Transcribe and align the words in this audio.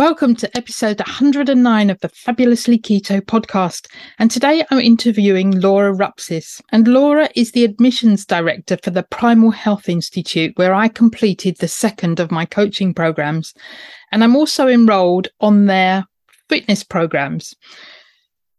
Welcome 0.00 0.34
to 0.36 0.56
episode 0.56 0.98
109 0.98 1.90
of 1.90 2.00
the 2.00 2.08
Fabulously 2.08 2.78
Keto 2.78 3.20
podcast. 3.20 3.86
And 4.18 4.30
today 4.30 4.64
I'm 4.70 4.78
interviewing 4.78 5.60
Laura 5.60 5.94
Rupsis. 5.94 6.62
And 6.72 6.88
Laura 6.88 7.28
is 7.34 7.52
the 7.52 7.64
admissions 7.64 8.24
director 8.24 8.78
for 8.82 8.88
the 8.88 9.02
Primal 9.02 9.50
Health 9.50 9.90
Institute, 9.90 10.56
where 10.56 10.72
I 10.72 10.88
completed 10.88 11.58
the 11.58 11.68
second 11.68 12.18
of 12.18 12.30
my 12.30 12.46
coaching 12.46 12.94
programs. 12.94 13.52
And 14.10 14.24
I'm 14.24 14.36
also 14.36 14.68
enrolled 14.68 15.28
on 15.38 15.66
their 15.66 16.06
fitness 16.48 16.82
programs. 16.82 17.54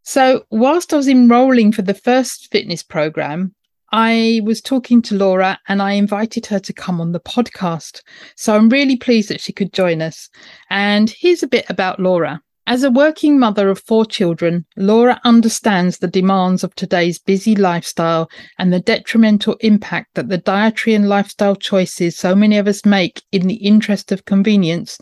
So, 0.03 0.45
whilst 0.52 0.94
I 0.94 0.97
was 0.97 1.08
enrolling 1.08 1.72
for 1.72 1.81
the 1.81 1.95
first 1.95 2.52
fitness 2.52 2.84
program, 2.84 3.56
I 3.92 4.42
was 4.44 4.61
talking 4.61 5.02
to 5.03 5.16
Laura 5.16 5.59
and 5.67 5.81
I 5.81 5.94
invited 5.94 6.45
her 6.45 6.59
to 6.59 6.73
come 6.73 7.02
on 7.02 7.11
the 7.11 7.20
podcast. 7.20 8.02
So 8.36 8.56
I'm 8.56 8.70
really 8.70 8.95
pleased 8.95 9.30
that 9.30 9.42
she 9.42 9.52
could 9.52 9.73
join 9.73 10.02
us. 10.02 10.30
And 10.70 11.09
here's 11.09 11.44
a 11.44 11.47
bit 11.47 11.66
about 11.70 12.00
Laura. 12.00 12.42
As 12.67 12.84
a 12.84 12.92
working 12.92 13.38
mother 13.38 13.69
of 13.69 13.80
four 13.80 14.06
children, 14.06 14.66
Laura 14.78 15.19
understands 15.25 15.97
the 15.97 16.08
demands 16.08 16.64
of 16.64 16.73
today's 16.75 17.19
busy 17.19 17.56
lifestyle 17.56 18.30
and 18.59 18.72
the 18.72 18.80
detrimental 18.80 19.58
impact 19.59 20.14
that 20.14 20.30
the 20.30 20.38
dietary 20.38 20.94
and 20.94 21.09
lifestyle 21.09 21.56
choices 21.56 22.16
so 22.16 22.34
many 22.34 22.58
of 22.58 22.67
us 22.67 22.86
make 22.86 23.23
in 23.31 23.47
the 23.47 23.56
interest 23.56 24.12
of 24.12 24.25
convenience 24.25 24.97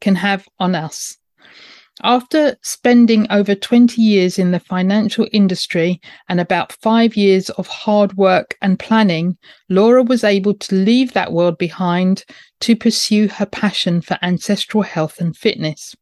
can 0.00 0.14
have 0.14 0.48
on 0.58 0.74
us. 0.74 1.18
After 2.04 2.56
spending 2.62 3.28
over 3.30 3.54
20 3.54 4.02
years 4.02 4.36
in 4.36 4.50
the 4.50 4.58
financial 4.58 5.28
industry 5.32 6.00
and 6.28 6.40
about 6.40 6.72
five 6.72 7.16
years 7.16 7.48
of 7.50 7.68
hard 7.68 8.14
work 8.14 8.56
and 8.60 8.76
planning, 8.76 9.36
Laura 9.68 10.02
was 10.02 10.24
able 10.24 10.54
to 10.54 10.74
leave 10.74 11.12
that 11.12 11.32
world 11.32 11.58
behind 11.58 12.24
to 12.62 12.74
pursue 12.74 13.28
her 13.28 13.46
passion 13.46 14.00
for 14.00 14.18
ancestral 14.20 14.82
health 14.82 15.20
and 15.20 15.36
fitness. 15.36 15.94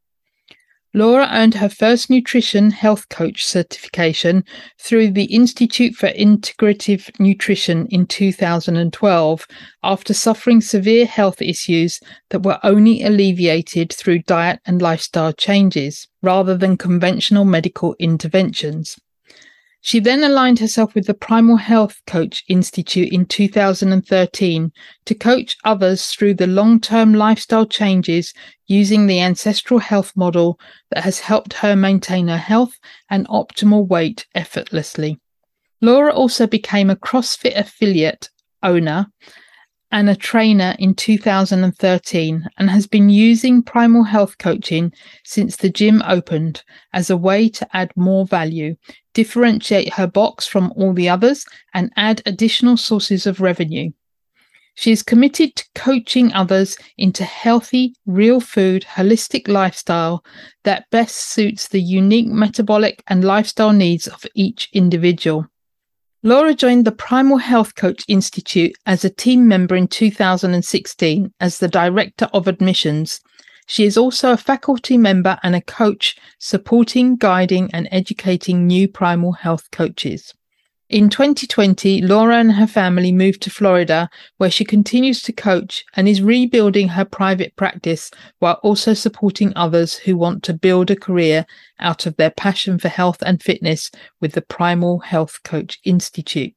Laura 0.92 1.28
earned 1.30 1.55
her 1.55 1.69
first 1.69 2.10
nutrition 2.10 2.72
health 2.72 3.08
coach 3.08 3.45
certification 3.45 4.45
through 4.77 5.12
the 5.12 5.27
Institute 5.27 5.95
for 5.95 6.08
Integrative 6.08 7.08
Nutrition 7.20 7.86
in 7.90 8.06
2012 8.06 9.46
after 9.84 10.12
suffering 10.12 10.61
severe 10.61 11.06
health 11.06 11.40
issues 11.40 12.01
that 12.30 12.42
were 12.42 12.58
only 12.64 13.05
alleviated 13.05 13.92
through 13.92 14.18
diet 14.20 14.58
and 14.67 14.83
lifestyle 14.83 15.33
changes 15.33 16.08
rather 16.23 16.56
than 16.56 16.77
conventional 16.77 17.45
medical 17.45 17.95
interventions. 18.01 18.98
She 19.83 19.98
then 19.98 20.23
aligned 20.23 20.58
herself 20.58 20.95
with 20.95 21.07
the 21.07 21.14
Primal 21.14 21.57
Health 21.57 22.02
Coach 22.07 22.45
Institute 22.48 23.11
in 23.13 23.24
2013 23.24 24.73
to 25.07 25.14
coach 25.14 25.57
others 25.64 26.07
through 26.07 26.35
the 26.35 26.46
long 26.46 26.80
term 26.80 27.14
lifestyle 27.14 27.67
changes 27.67 28.35
using 28.67 29.07
the 29.07 29.20
ancestral 29.20 29.80
health 29.80 30.13
model 30.14 30.61
that 30.90 31.05
has 31.05 31.20
helped 31.20 31.55
her 31.55 31.74
maintain 31.74 32.29
her 32.29 32.36
health 32.36 32.79
and 33.08 33.27
optimal 33.29 33.89
weight 33.89 34.27
effortlessly. 34.35 35.19
Laura 35.80 36.13
also 36.13 36.46
became 36.46 36.90
a 36.90 36.96
CrossFit 36.96 37.57
affiliate 37.57 38.29
owner 38.63 39.07
and 39.92 40.08
a 40.08 40.17
trainer 40.17 40.74
in 40.78 40.95
2013 40.95 42.48
and 42.58 42.70
has 42.70 42.86
been 42.86 43.11
using 43.11 43.62
primal 43.62 44.05
health 44.05 44.39
coaching 44.39 44.92
since 45.24 45.56
the 45.56 45.68
gym 45.68 46.02
opened 46.06 46.62
as 46.92 47.11
a 47.11 47.17
way 47.17 47.48
to 47.48 47.77
add 47.77 47.92
more 47.96 48.27
value, 48.27 48.77
differentiate 49.14 49.92
her 49.95 50.06
box 50.06 50.46
from 50.46 50.73
all 50.77 50.92
the 50.92 51.08
others, 51.08 51.45
and 51.74 51.92
add 51.96 52.23
additional 52.27 52.77
sources 52.77 53.27
of 53.27 53.40
revenue. 53.40 53.90
She 54.77 54.92
is 54.92 55.02
committed 55.02 55.56
to 55.56 55.67
coaching 55.74 56.33
others 56.33 56.78
into 56.96 57.24
healthy, 57.24 57.95
real 58.07 58.40
food, 58.40 58.86
holistic 58.89 59.46
lifestyle 59.46 60.24
that 60.64 60.89
best 60.90 61.17
suits 61.17 61.68
the 61.68 61.83
unique 61.83 62.28
metabolic 62.28 63.02
and 63.07 63.22
lifestyle 63.22 63.72
needs 63.72 64.07
of 64.07 64.24
each 64.34 64.70
individual. 64.72 65.49
Laura 66.23 66.53
joined 66.53 66.85
the 66.85 66.92
Primal 66.92 67.39
Health 67.39 67.75
Coach 67.77 68.05
Institute 68.07 68.77
as 68.85 69.07
a 69.07 69.08
team 69.08 69.48
member 69.48 69.75
in 69.75 69.89
2016 69.89 71.33
as 71.41 71.58
the 71.58 71.69
Director 71.69 72.29
of 72.35 72.47
Admissions. 72.47 73.23
She 73.67 73.86
is 73.86 73.97
also 73.97 74.33
a 74.33 74.36
faculty 74.36 74.98
member 74.98 75.39
and 75.42 75.57
a 75.57 75.63
coach 75.63 76.19
supporting, 76.39 77.17
guiding, 77.17 77.70
and 77.73 77.89
educating 77.91 78.67
new 78.67 78.86
primal 78.86 79.33
health 79.33 79.70
coaches. 79.70 80.35
In 80.90 81.08
2020, 81.08 82.02
Laura 82.02 82.39
and 82.39 82.51
her 82.51 82.67
family 82.67 83.12
moved 83.12 83.42
to 83.42 83.51
Florida, 83.51 84.11
where 84.39 84.51
she 84.51 84.64
continues 84.64 85.23
to 85.23 85.33
coach 85.33 85.84
and 85.95 86.08
is 86.08 86.20
rebuilding 86.20 86.89
her 86.89 87.05
private 87.05 87.55
practice 87.55 88.11
while 88.40 88.58
also 88.64 88.92
supporting 88.92 89.52
others 89.55 89.95
who 89.95 90.17
want 90.17 90.42
to 90.42 90.52
build 90.52 90.90
a 90.90 90.96
career 90.96 91.46
out 91.78 92.06
of 92.06 92.17
their 92.17 92.33
passion 92.33 92.77
for 92.77 92.89
health 92.89 93.23
and 93.23 93.40
fitness 93.40 93.92
with 94.20 94.33
the 94.33 94.42
Primal 94.42 94.98
Health 94.98 95.39
Coach 95.45 95.78
Institute. 95.84 96.55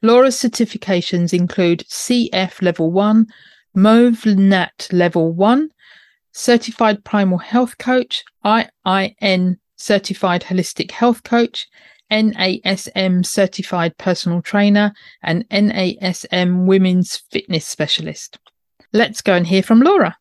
Laura's 0.00 0.36
certifications 0.36 1.36
include 1.36 1.80
CF 1.88 2.62
Level 2.62 2.92
1, 2.92 3.26
MOVNAT 3.74 4.92
Level 4.92 5.32
1, 5.32 5.70
Certified 6.30 7.02
Primal 7.02 7.38
Health 7.38 7.78
Coach, 7.78 8.22
IIN 8.44 9.56
Certified 9.74 10.42
Holistic 10.42 10.92
Health 10.92 11.24
Coach, 11.24 11.66
NASM 12.10 13.24
certified 13.24 13.96
personal 13.98 14.42
trainer, 14.42 14.92
and 15.22 15.48
NASM 15.48 16.66
women's 16.66 17.16
fitness 17.30 17.66
specialist. 17.66 18.38
Let's 18.92 19.20
go 19.20 19.34
and 19.34 19.46
hear 19.46 19.62
from 19.62 19.80
Laura. 19.80 20.16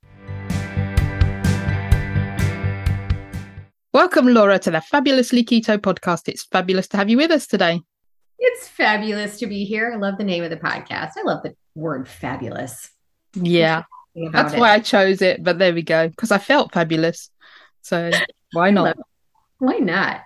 Welcome, 3.93 4.27
Laura, 4.27 4.57
to 4.57 4.71
the 4.71 4.81
Fabulously 4.81 5.43
Keto 5.43 5.77
podcast. 5.77 6.27
It's 6.27 6.43
fabulous 6.45 6.87
to 6.87 6.97
have 6.97 7.09
you 7.09 7.17
with 7.17 7.29
us 7.29 7.45
today. 7.45 7.79
It's 8.39 8.67
fabulous 8.67 9.37
to 9.37 9.45
be 9.45 9.65
here. 9.65 9.91
I 9.93 9.97
love 9.97 10.17
the 10.17 10.23
name 10.23 10.43
of 10.43 10.49
the 10.49 10.57
podcast. 10.57 11.11
I 11.17 11.21
love 11.23 11.43
the 11.43 11.55
word 11.75 12.07
fabulous. 12.07 12.89
Yeah, 13.35 13.83
that's 14.31 14.53
it. 14.53 14.59
why 14.59 14.71
I 14.71 14.79
chose 14.79 15.21
it. 15.21 15.43
But 15.43 15.59
there 15.59 15.73
we 15.73 15.83
go, 15.83 16.09
because 16.09 16.31
I 16.31 16.39
felt 16.39 16.73
fabulous. 16.73 17.29
So 17.81 18.09
why 18.53 18.71
not? 18.71 18.97
Why 19.59 19.77
not? 19.77 20.21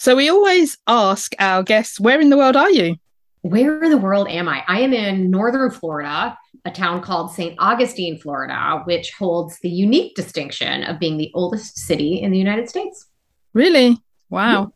So 0.00 0.14
we 0.14 0.28
always 0.28 0.78
ask 0.86 1.34
our 1.40 1.64
guests, 1.64 1.98
where 1.98 2.20
in 2.20 2.30
the 2.30 2.36
world 2.36 2.54
are 2.54 2.70
you? 2.70 2.94
Where 3.42 3.82
in 3.82 3.90
the 3.90 3.98
world 3.98 4.28
am 4.28 4.48
I? 4.48 4.62
I 4.68 4.80
am 4.80 4.92
in 4.92 5.28
northern 5.28 5.72
Florida, 5.72 6.38
a 6.64 6.70
town 6.70 7.02
called 7.02 7.32
St. 7.32 7.56
Augustine, 7.58 8.16
Florida, 8.16 8.82
which 8.84 9.12
holds 9.18 9.58
the 9.58 9.68
unique 9.68 10.14
distinction 10.14 10.84
of 10.84 11.00
being 11.00 11.16
the 11.16 11.32
oldest 11.34 11.78
city 11.78 12.22
in 12.22 12.30
the 12.30 12.38
United 12.38 12.68
States. 12.68 13.08
Really? 13.54 13.98
Wow. 14.30 14.52
Yeah. 14.52 14.66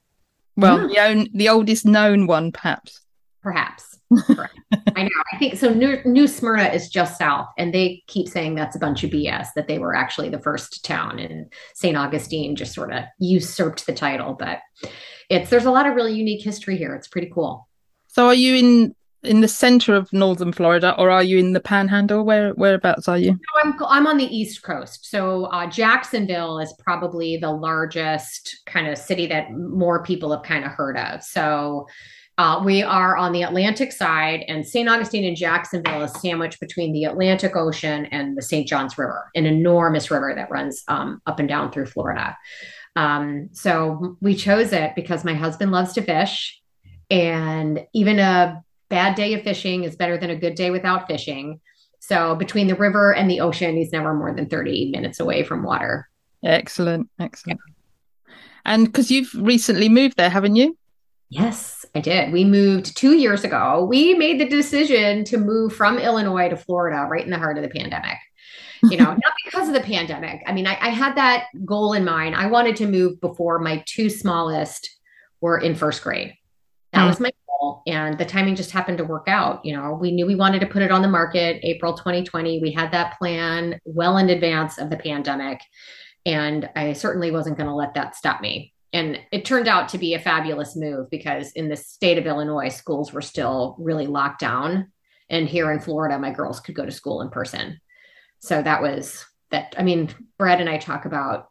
Well, 0.56 0.90
yeah. 0.90 1.14
The, 1.14 1.30
the 1.32 1.48
oldest 1.50 1.86
known 1.86 2.26
one, 2.26 2.50
perhaps. 2.50 3.00
Perhaps. 3.44 3.91
I 4.96 5.02
know. 5.02 5.10
I 5.32 5.38
think 5.38 5.56
so. 5.56 5.72
New, 5.72 6.00
New 6.04 6.26
Smyrna 6.26 6.68
is 6.68 6.88
just 6.88 7.18
south, 7.18 7.48
and 7.58 7.72
they 7.72 8.02
keep 8.06 8.28
saying 8.28 8.54
that's 8.54 8.76
a 8.76 8.78
bunch 8.78 9.04
of 9.04 9.10
BS. 9.10 9.48
That 9.54 9.68
they 9.68 9.78
were 9.78 9.94
actually 9.94 10.28
the 10.28 10.38
first 10.38 10.84
town, 10.84 11.18
and 11.18 11.52
St. 11.74 11.96
Augustine 11.96 12.56
just 12.56 12.74
sort 12.74 12.92
of 12.92 13.04
usurped 13.18 13.86
the 13.86 13.94
title. 13.94 14.34
But 14.38 14.60
it's 15.28 15.50
there's 15.50 15.64
a 15.64 15.70
lot 15.70 15.86
of 15.86 15.94
really 15.94 16.14
unique 16.14 16.42
history 16.42 16.76
here. 16.76 16.94
It's 16.94 17.08
pretty 17.08 17.30
cool. 17.32 17.68
So, 18.08 18.26
are 18.26 18.34
you 18.34 18.56
in 18.56 18.94
in 19.22 19.40
the 19.40 19.48
center 19.48 19.94
of 19.94 20.12
northern 20.12 20.52
Florida, 20.52 20.94
or 20.98 21.10
are 21.10 21.22
you 21.22 21.38
in 21.38 21.52
the 21.52 21.60
Panhandle? 21.60 22.24
Where 22.24 22.50
whereabouts 22.54 23.08
are 23.08 23.18
you? 23.18 23.32
No, 23.32 23.38
I'm 23.62 23.74
I'm 23.86 24.06
on 24.06 24.16
the 24.16 24.36
East 24.36 24.62
Coast. 24.62 25.06
So 25.06 25.44
uh, 25.46 25.66
Jacksonville 25.66 26.58
is 26.58 26.74
probably 26.78 27.36
the 27.36 27.50
largest 27.50 28.62
kind 28.66 28.88
of 28.88 28.98
city 28.98 29.26
that 29.28 29.52
more 29.52 30.02
people 30.02 30.32
have 30.32 30.42
kind 30.42 30.64
of 30.64 30.72
heard 30.72 30.96
of. 30.96 31.22
So 31.22 31.86
uh, 32.38 32.62
we 32.64 32.82
are 32.82 33.16
on 33.16 33.32
the 33.32 33.42
Atlantic 33.42 33.92
side, 33.92 34.44
and 34.48 34.66
St. 34.66 34.88
Augustine 34.88 35.24
and 35.24 35.36
Jacksonville 35.36 36.02
is 36.02 36.12
sandwiched 36.20 36.60
between 36.60 36.92
the 36.92 37.04
Atlantic 37.04 37.54
Ocean 37.54 38.06
and 38.06 38.36
the 38.36 38.42
St. 38.42 38.66
Johns 38.66 38.96
River, 38.96 39.30
an 39.34 39.44
enormous 39.44 40.10
river 40.10 40.32
that 40.34 40.50
runs 40.50 40.82
um, 40.88 41.20
up 41.26 41.38
and 41.38 41.48
down 41.48 41.70
through 41.70 41.86
Florida. 41.86 42.36
Um, 42.96 43.50
so 43.52 44.16
we 44.20 44.34
chose 44.34 44.72
it 44.72 44.94
because 44.94 45.24
my 45.24 45.34
husband 45.34 45.72
loves 45.72 45.92
to 45.94 46.02
fish, 46.02 46.60
and 47.10 47.86
even 47.92 48.18
a 48.18 48.62
bad 48.88 49.14
day 49.14 49.34
of 49.34 49.42
fishing 49.42 49.84
is 49.84 49.96
better 49.96 50.16
than 50.16 50.30
a 50.30 50.36
good 50.36 50.54
day 50.54 50.70
without 50.70 51.06
fishing. 51.06 51.60
So 52.00 52.34
between 52.34 52.66
the 52.66 52.74
river 52.74 53.14
and 53.14 53.30
the 53.30 53.40
ocean, 53.40 53.76
he's 53.76 53.92
never 53.92 54.14
more 54.14 54.34
than 54.34 54.48
30 54.48 54.90
minutes 54.90 55.20
away 55.20 55.44
from 55.44 55.62
water. 55.62 56.08
Excellent. 56.42 57.08
Excellent. 57.18 57.60
And 58.64 58.86
because 58.86 59.10
you've 59.10 59.32
recently 59.34 59.88
moved 59.88 60.16
there, 60.16 60.30
haven't 60.30 60.56
you? 60.56 60.76
Yes, 61.32 61.86
I 61.94 62.00
did. 62.00 62.30
We 62.30 62.44
moved 62.44 62.94
two 62.94 63.16
years 63.16 63.42
ago. 63.42 63.86
We 63.88 64.12
made 64.12 64.38
the 64.38 64.46
decision 64.46 65.24
to 65.24 65.38
move 65.38 65.74
from 65.74 65.96
Illinois 65.96 66.50
to 66.50 66.58
Florida 66.58 67.08
right 67.10 67.24
in 67.24 67.30
the 67.30 67.38
heart 67.38 67.56
of 67.56 67.62
the 67.62 67.70
pandemic. 67.70 68.18
You 68.82 68.98
know, 68.98 69.04
not 69.06 69.32
because 69.42 69.66
of 69.66 69.72
the 69.72 69.80
pandemic. 69.80 70.42
I 70.46 70.52
mean, 70.52 70.66
I, 70.66 70.76
I 70.78 70.90
had 70.90 71.16
that 71.16 71.46
goal 71.64 71.94
in 71.94 72.04
mind. 72.04 72.34
I 72.34 72.48
wanted 72.48 72.76
to 72.76 72.86
move 72.86 73.18
before 73.22 73.58
my 73.60 73.82
two 73.86 74.10
smallest 74.10 74.90
were 75.40 75.56
in 75.56 75.74
first 75.74 76.02
grade. 76.02 76.34
That 76.92 77.04
mm. 77.04 77.08
was 77.08 77.18
my 77.18 77.30
goal. 77.48 77.82
And 77.86 78.18
the 78.18 78.26
timing 78.26 78.54
just 78.54 78.70
happened 78.70 78.98
to 78.98 79.04
work 79.04 79.26
out. 79.26 79.64
You 79.64 79.74
know, 79.74 79.94
we 79.98 80.12
knew 80.12 80.26
we 80.26 80.34
wanted 80.34 80.60
to 80.60 80.66
put 80.66 80.82
it 80.82 80.90
on 80.90 81.00
the 81.00 81.08
market 81.08 81.60
April 81.62 81.94
2020. 81.94 82.60
We 82.60 82.72
had 82.72 82.92
that 82.92 83.16
plan 83.18 83.80
well 83.86 84.18
in 84.18 84.28
advance 84.28 84.76
of 84.76 84.90
the 84.90 84.98
pandemic. 84.98 85.62
And 86.26 86.68
I 86.76 86.92
certainly 86.92 87.30
wasn't 87.30 87.56
going 87.56 87.68
to 87.68 87.74
let 87.74 87.94
that 87.94 88.16
stop 88.16 88.42
me 88.42 88.74
and 88.92 89.18
it 89.30 89.44
turned 89.44 89.68
out 89.68 89.88
to 89.90 89.98
be 89.98 90.14
a 90.14 90.18
fabulous 90.18 90.76
move 90.76 91.08
because 91.10 91.52
in 91.52 91.68
the 91.68 91.76
state 91.76 92.18
of 92.18 92.26
Illinois, 92.26 92.68
schools 92.68 93.12
were 93.12 93.22
still 93.22 93.74
really 93.78 94.06
locked 94.06 94.40
down. 94.40 94.92
And 95.30 95.48
here 95.48 95.72
in 95.72 95.80
Florida, 95.80 96.18
my 96.18 96.30
girls 96.30 96.60
could 96.60 96.74
go 96.74 96.84
to 96.84 96.92
school 96.92 97.22
in 97.22 97.30
person. 97.30 97.80
So 98.40 98.60
that 98.60 98.82
was 98.82 99.24
that. 99.50 99.74
I 99.78 99.82
mean, 99.82 100.10
Brad 100.38 100.60
and 100.60 100.68
I 100.68 100.76
talk 100.76 101.06
about 101.06 101.48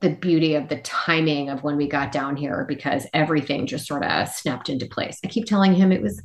the 0.00 0.10
beauty 0.10 0.54
of 0.54 0.68
the 0.68 0.78
timing 0.78 1.48
of 1.48 1.62
when 1.62 1.76
we 1.76 1.86
got 1.86 2.12
down 2.12 2.36
here 2.36 2.64
because 2.68 3.06
everything 3.14 3.66
just 3.66 3.86
sort 3.86 4.04
of 4.04 4.28
snapped 4.28 4.68
into 4.68 4.86
place. 4.86 5.18
I 5.24 5.28
keep 5.28 5.46
telling 5.46 5.74
him 5.74 5.92
it 5.92 6.02
was 6.02 6.20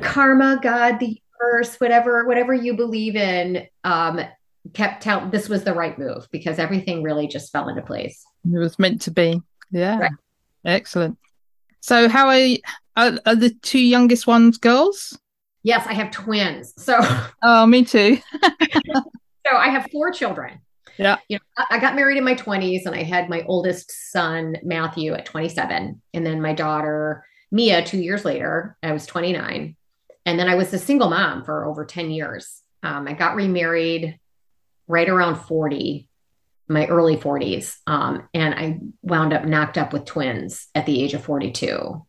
karma, 0.00 0.58
God, 0.60 0.98
the 0.98 1.20
universe, 1.40 1.76
whatever, 1.76 2.26
whatever 2.26 2.54
you 2.54 2.76
believe 2.76 3.16
in, 3.16 3.66
um, 3.84 4.20
kept 4.74 5.02
telling 5.02 5.30
this 5.30 5.48
was 5.48 5.64
the 5.64 5.74
right 5.74 5.98
move 5.98 6.26
because 6.32 6.58
everything 6.58 7.02
really 7.02 7.28
just 7.28 7.52
fell 7.52 7.68
into 7.68 7.82
place. 7.82 8.24
It 8.44 8.58
was 8.58 8.78
meant 8.78 9.00
to 9.02 9.10
be. 9.10 9.40
Yeah. 9.70 9.98
Right. 9.98 10.12
Excellent. 10.64 11.18
So, 11.80 12.08
how 12.08 12.28
are, 12.28 12.38
you, 12.38 12.58
are, 12.96 13.18
are 13.26 13.36
the 13.36 13.50
two 13.62 13.78
youngest 13.78 14.26
ones 14.26 14.58
girls? 14.58 15.18
Yes, 15.62 15.86
I 15.86 15.94
have 15.94 16.10
twins. 16.10 16.74
So, 16.76 16.98
oh, 17.42 17.66
me 17.66 17.84
too. 17.84 18.18
so 18.42 19.56
I 19.56 19.68
have 19.68 19.88
four 19.90 20.10
children. 20.12 20.60
Yeah. 20.98 21.16
You 21.28 21.38
know, 21.38 21.64
I 21.70 21.78
got 21.78 21.94
married 21.94 22.16
in 22.16 22.24
my 22.24 22.34
20s 22.34 22.86
and 22.86 22.94
I 22.94 23.02
had 23.02 23.28
my 23.28 23.42
oldest 23.46 24.12
son, 24.12 24.56
Matthew, 24.62 25.12
at 25.12 25.26
27. 25.26 26.00
And 26.14 26.26
then 26.26 26.40
my 26.40 26.54
daughter, 26.54 27.24
Mia, 27.50 27.84
two 27.84 27.98
years 27.98 28.24
later. 28.24 28.76
I 28.82 28.92
was 28.92 29.06
29. 29.06 29.76
And 30.24 30.38
then 30.38 30.48
I 30.48 30.54
was 30.54 30.72
a 30.72 30.78
single 30.78 31.10
mom 31.10 31.44
for 31.44 31.66
over 31.66 31.84
10 31.84 32.10
years. 32.10 32.62
Um, 32.82 33.06
I 33.06 33.12
got 33.12 33.36
remarried 33.36 34.18
right 34.88 35.08
around 35.08 35.36
40 35.36 36.08
my 36.68 36.86
early 36.86 37.16
40s. 37.16 37.76
Um, 37.86 38.28
and 38.34 38.54
I 38.54 38.80
wound 39.02 39.32
up 39.32 39.44
knocked 39.44 39.78
up 39.78 39.92
with 39.92 40.04
twins 40.04 40.68
at 40.74 40.86
the 40.86 41.02
age 41.02 41.14
of 41.14 41.24
42. 41.24 42.04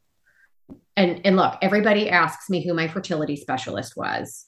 And, 0.95 1.21
and 1.25 1.35
look, 1.35 1.57
everybody 1.61 2.09
asks 2.09 2.49
me 2.49 2.65
who 2.65 2.73
my 2.73 2.87
fertility 2.87 3.35
specialist 3.35 3.95
was. 3.95 4.47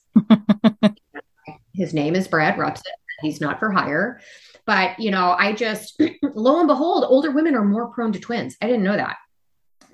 His 1.74 1.94
name 1.94 2.16
is 2.16 2.26
Brad 2.26 2.56
Rupsis. 2.56 2.82
He's 3.22 3.40
not 3.40 3.60
for 3.60 3.70
hire. 3.70 4.20
But, 4.66 4.98
you 4.98 5.10
know, 5.10 5.34
I 5.38 5.52
just, 5.52 6.00
lo 6.34 6.58
and 6.58 6.68
behold, 6.68 7.04
older 7.06 7.30
women 7.30 7.54
are 7.54 7.64
more 7.64 7.92
prone 7.92 8.12
to 8.12 8.18
twins. 8.18 8.56
I 8.60 8.66
didn't 8.66 8.82
know 8.82 8.96
that. 8.96 9.16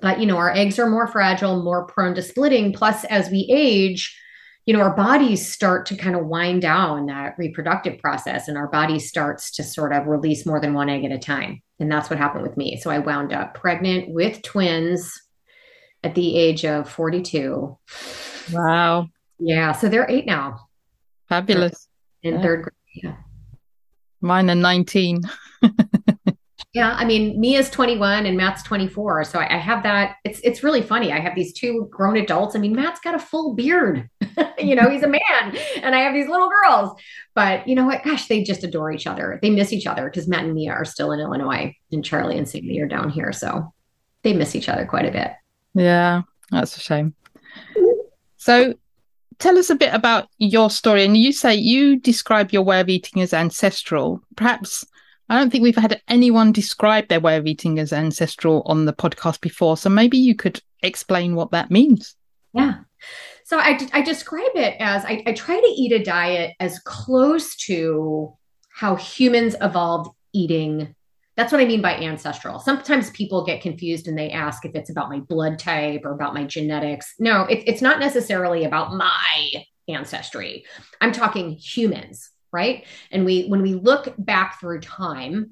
But, 0.01 0.19
you 0.19 0.25
know, 0.25 0.37
our 0.37 0.51
eggs 0.51 0.79
are 0.79 0.89
more 0.89 1.07
fragile, 1.07 1.63
more 1.63 1.85
prone 1.85 2.15
to 2.15 2.21
splitting. 2.21 2.73
Plus, 2.73 3.03
as 3.05 3.29
we 3.29 3.47
age, 3.51 4.19
you 4.67 4.73
know, 4.73 4.81
our 4.81 4.93
bodies 4.93 5.49
start 5.49 5.85
to 5.85 5.95
kind 5.95 6.13
of 6.13 6.25
wind 6.25 6.61
down 6.61 7.05
that 7.05 7.35
reproductive 7.37 7.99
process 7.99 8.49
and 8.49 8.57
our 8.57 8.67
body 8.67 8.99
starts 8.99 9.49
to 9.51 9.63
sort 9.63 9.93
of 9.93 10.07
release 10.07 10.45
more 10.45 10.59
than 10.59 10.73
one 10.73 10.89
egg 10.89 11.05
at 11.05 11.11
a 11.13 11.17
time. 11.17 11.61
And 11.79 11.89
that's 11.89 12.09
what 12.09 12.19
happened 12.19 12.43
with 12.43 12.57
me. 12.57 12.77
So 12.77 12.89
I 12.89 12.99
wound 12.99 13.31
up 13.31 13.53
pregnant 13.53 14.09
with 14.09 14.41
twins 14.41 15.21
at 16.03 16.15
the 16.15 16.35
age 16.35 16.65
of 16.65 16.89
42. 16.89 17.77
Wow. 18.51 19.07
Yeah. 19.39 19.71
So 19.71 19.87
they're 19.87 20.09
eight 20.09 20.25
now. 20.25 20.67
Fabulous. 21.29 21.87
In 22.21 22.35
yeah. 22.35 22.41
third 22.41 22.63
grade. 22.63 22.73
Yeah. 22.93 23.15
Mine 24.19 24.49
are 24.49 24.55
19. 24.55 25.21
Yeah, 26.73 26.93
I 26.95 27.05
mean, 27.05 27.39
Mia's 27.39 27.69
21 27.69 28.25
and 28.25 28.37
Matt's 28.37 28.61
24. 28.63 29.23
So 29.23 29.39
I, 29.39 29.55
I, 29.55 29.57
have 29.57 29.83
that. 29.83 30.17
It's 30.25 30.39
it's 30.41 30.63
really 30.63 30.81
funny. 30.81 31.11
I 31.11 31.19
have 31.19 31.33
these 31.33 31.53
two 31.53 31.87
grown 31.91 32.17
adults. 32.17 32.55
I 32.55 32.59
mean, 32.59 32.75
Matt's 32.75 32.99
got 32.99 33.15
a 33.15 33.19
full 33.19 33.55
beard. 33.55 34.09
you 34.59 34.75
know, 34.75 34.89
he's 34.89 35.01
a 35.01 35.07
man, 35.07 35.57
and 35.81 35.95
I 35.95 35.99
have 35.99 36.13
these 36.13 36.27
little 36.27 36.49
girls. 36.49 36.99
But 37.33 37.67
you 37.67 37.73
know 37.73 37.85
what? 37.85 38.03
Gosh, 38.03 38.27
they 38.27 38.43
just 38.43 38.63
adore 38.63 38.91
each 38.91 39.07
other. 39.07 39.39
They 39.41 39.49
miss 39.49 39.71
each 39.71 39.87
other 39.87 40.05
because 40.05 40.27
Matt 40.27 40.43
and 40.43 40.53
Mia 40.53 40.71
are 40.71 40.85
still 40.85 41.11
in 41.13 41.19
Illinois, 41.19 41.73
and 41.91 42.03
Charlie 42.03 42.37
and 42.37 42.47
Sadie 42.47 42.81
are 42.81 42.87
down 42.87 43.09
here. 43.09 43.31
So 43.31 43.73
they 44.23 44.33
miss 44.33 44.55
each 44.55 44.69
other 44.69 44.85
quite 44.85 45.05
a 45.05 45.11
bit. 45.11 45.31
Yeah, 45.73 46.23
that's 46.51 46.75
a 46.75 46.81
shame. 46.81 47.15
So 48.35 48.73
tell 49.39 49.57
us 49.57 49.69
a 49.69 49.75
bit 49.75 49.93
about 49.93 50.29
your 50.37 50.69
story. 50.69 51.05
And 51.05 51.17
you 51.17 51.31
say 51.31 51.55
you 51.55 51.97
describe 51.97 52.51
your 52.51 52.63
way 52.63 52.79
of 52.79 52.89
eating 52.89 53.21
as 53.21 53.33
ancestral. 53.33 54.21
Perhaps 54.35 54.85
I 55.29 55.37
don't 55.37 55.49
think 55.49 55.63
we've 55.63 55.75
had 55.75 56.01
anyone 56.07 56.51
describe 56.51 57.07
their 57.07 57.19
way 57.19 57.35
of 57.37 57.45
eating 57.47 57.79
as 57.79 57.91
ancestral 57.91 58.63
on 58.65 58.85
the 58.85 58.93
podcast 58.93 59.41
before. 59.41 59.75
So 59.75 59.89
maybe 59.89 60.17
you 60.17 60.35
could 60.35 60.61
explain 60.81 61.35
what 61.35 61.51
that 61.51 61.69
means. 61.69 62.15
Yeah. 62.53 62.79
So 63.43 63.59
I, 63.59 63.79
I 63.93 64.01
describe 64.01 64.55
it 64.55 64.75
as 64.79 65.05
I, 65.05 65.23
I 65.25 65.33
try 65.33 65.59
to 65.59 65.67
eat 65.67 65.91
a 65.91 66.03
diet 66.03 66.55
as 66.59 66.79
close 66.79 67.55
to 67.67 68.35
how 68.69 68.95
humans 68.95 69.55
evolved 69.61 70.11
eating. 70.33 70.95
That's 71.35 71.51
what 71.51 71.61
I 71.61 71.65
mean 71.65 71.81
by 71.81 71.95
ancestral. 71.95 72.59
Sometimes 72.59 73.09
people 73.11 73.45
get 73.45 73.61
confused 73.61 74.07
and 74.07 74.17
they 74.17 74.31
ask 74.31 74.65
if 74.65 74.75
it's 74.75 74.89
about 74.89 75.09
my 75.09 75.19
blood 75.19 75.59
type 75.59 76.01
or 76.03 76.11
about 76.11 76.33
my 76.33 76.45
genetics. 76.45 77.13
No, 77.19 77.43
it, 77.43 77.63
it's 77.67 77.81
not 77.81 77.99
necessarily 77.99 78.63
about 78.63 78.93
my 78.93 79.65
ancestry. 79.87 80.65
I'm 80.99 81.11
talking 81.11 81.51
humans 81.51 82.31
right? 82.57 82.85
And 83.11 83.23
we 83.23 83.45
when 83.47 83.61
we 83.61 83.75
look 83.75 84.13
back 84.17 84.59
through 84.59 84.81
time, 84.81 85.51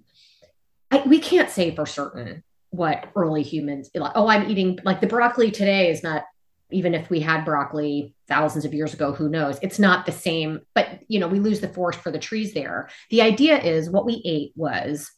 I, 0.89 1.03
we 1.05 1.19
can't 1.19 1.51
say 1.51 1.75
for 1.75 1.85
certain 1.85 2.43
what 2.71 3.07
early 3.15 3.43
humans 3.43 3.91
like. 3.93 4.13
Oh, 4.15 4.27
I'm 4.27 4.49
eating 4.49 4.79
like 4.83 5.01
the 5.01 5.07
broccoli 5.07 5.51
today 5.51 5.91
is 5.91 6.01
not 6.01 6.23
even 6.71 6.95
if 6.95 7.11
we 7.11 7.19
had 7.19 7.45
broccoli 7.45 8.15
thousands 8.27 8.65
of 8.65 8.73
years 8.73 8.93
ago 8.93 9.13
who 9.13 9.29
knows 9.29 9.59
it's 9.61 9.77
not 9.77 10.07
the 10.07 10.11
same 10.11 10.61
but 10.73 10.99
you 11.07 11.19
know 11.19 11.27
we 11.27 11.39
lose 11.39 11.59
the 11.59 11.67
forest 11.67 11.99
for 11.99 12.11
the 12.11 12.17
trees 12.17 12.55
there 12.55 12.89
the 13.11 13.21
idea 13.21 13.55
is 13.61 13.87
what 13.87 14.03
we 14.03 14.19
ate 14.25 14.51
was 14.55 15.11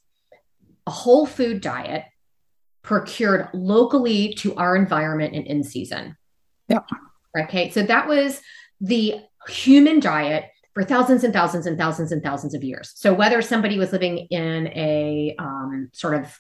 a 0.86 0.92
whole 0.92 1.26
food 1.26 1.62
diet 1.62 2.04
procured 2.84 3.48
locally 3.54 4.34
to 4.34 4.54
our 4.56 4.76
environment 4.76 5.34
and 5.34 5.48
in 5.48 5.64
season 5.64 6.18
yeah 6.68 6.80
okay 7.40 7.70
so 7.70 7.82
that 7.82 8.10
was 8.10 8.42
the 8.82 9.16
human 9.48 10.02
diet 10.02 10.52
for 10.78 10.84
thousands 10.84 11.24
and 11.24 11.34
thousands 11.34 11.66
and 11.66 11.76
thousands 11.76 12.12
and 12.12 12.22
thousands 12.22 12.54
of 12.54 12.64
years. 12.64 12.92
So 12.94 13.12
whether 13.12 13.42
somebody 13.42 13.80
was 13.80 13.92
living 13.92 14.28
in 14.30 14.68
a 14.68 15.36
um, 15.40 15.90
sort 15.92 16.14
of 16.14 16.40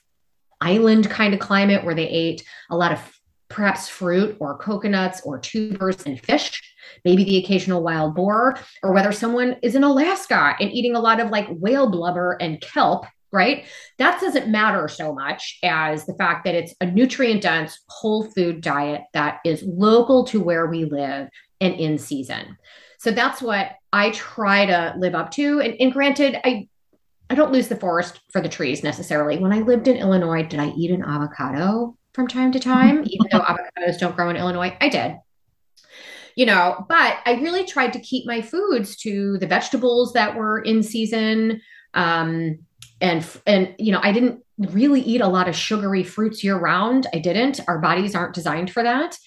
island 0.62 1.10
kind 1.10 1.34
of 1.34 1.39
climate 1.39 1.84
where 1.84 1.96
they 1.96 2.08
ate 2.08 2.44
a 2.70 2.77
lot 2.77 2.91
of 2.91 3.00
perhaps 3.50 3.89
fruit 3.89 4.38
or 4.39 4.56
coconuts 4.60 5.22
or 5.22 5.39
tubers 5.39 6.06
and 6.06 6.24
fish, 6.24 6.62
maybe 7.03 7.24
the 7.24 7.38
occasional 7.38 7.82
wild 7.82 8.13
boar, 8.13 8.60
or 8.84 8.94
whether 8.94 9.12
someone 9.12 9.56
is 9.63 9.74
in 9.74 9.84
Alaska 9.84 10.56
and 10.60 10.72
eating 10.72 10.96
a 10.96 11.00
lot 11.00 11.20
of 11.20 11.32
like 11.32 11.48
whale 11.50 11.89
blubber 11.89 12.38
and 12.39 12.62
kelp, 12.62 13.08
right? 13.32 13.65
That 13.98 14.22
doesn't 14.22 14.50
matter 14.50 14.88
so 14.88 15.15
much 15.15 15.58
as 15.63 16.06
the 16.06 16.13
fact 16.13 16.46
that 16.46 16.53
it's 16.53 16.75
a 16.79 16.86
nutrient 16.86 17.41
dense 17.41 17.79
whole 17.89 18.29
food 18.29 18.62
diet 18.62 19.01
that 19.13 19.39
is 19.44 19.63
local 19.63 20.25
to 20.25 20.39
where 20.39 20.67
we 20.67 20.86
live 20.86 21.27
and 21.60 21.74
in 21.74 21.98
season. 21.98 22.56
So 23.00 23.12
that's 23.12 23.41
what 23.41 23.72
I 23.98 24.12
try 24.12 24.66
to 24.68 24.94
live 24.98 25.16
up 25.16 25.32
to. 25.32 25.60
And, 25.60 25.75
and 25.80 25.92
granted, 25.92 26.39
I 26.44 26.68
I 27.30 27.36
don't 27.36 27.51
lose 27.51 27.68
the 27.68 27.75
forest 27.75 28.20
for 28.32 28.42
the 28.42 28.48
trees 28.58 28.84
necessarily. 28.84 29.38
When 29.38 29.51
I 29.51 29.60
lived 29.60 29.88
in 29.88 29.98
Illinois, 29.98 30.44
did 30.44 30.60
I 30.60 30.70
eat 30.70 30.92
an 30.92 31.04
avocado 31.04 31.98
from 32.13 32.27
time 32.27 32.51
to 32.54 32.60
time? 32.60 33.04
Even 33.06 33.27
though 33.32 33.42
avocados 33.42 34.00
don't 34.00 34.16
grow 34.16 34.30
in 34.30 34.38
Illinois, 34.38 34.77
I 34.80 34.89
did. 34.89 35.18
you 36.38 36.46
know, 36.46 36.86
but 36.88 37.18
I 37.25 37.34
really 37.42 37.66
tried 37.66 37.94
to 37.94 38.00
keep 38.00 38.27
my 38.27 38.42
foods 38.42 38.96
to 38.98 39.39
the 39.39 39.48
vegetables 39.48 40.13
that 40.13 40.36
were 40.36 40.60
in 40.60 40.84
season. 40.84 41.62
Um, 41.96 42.60
and 43.01 43.25
and 43.48 43.74
you 43.80 43.92
know, 43.92 44.00
I 44.04 44.12
didn't 44.12 44.44
really 44.60 45.01
eat 45.01 45.22
a 45.22 45.27
lot 45.27 45.50
of 45.50 45.56
sugary 45.56 46.04
fruits 46.04 46.44
year 46.44 46.56
round. 46.56 47.08
I 47.12 47.18
didn't. 47.18 47.60
Our 47.68 47.80
bodies 47.80 48.13
aren't 48.13 48.36
designed 48.36 48.70
for 48.72 48.84
that. 48.84 49.18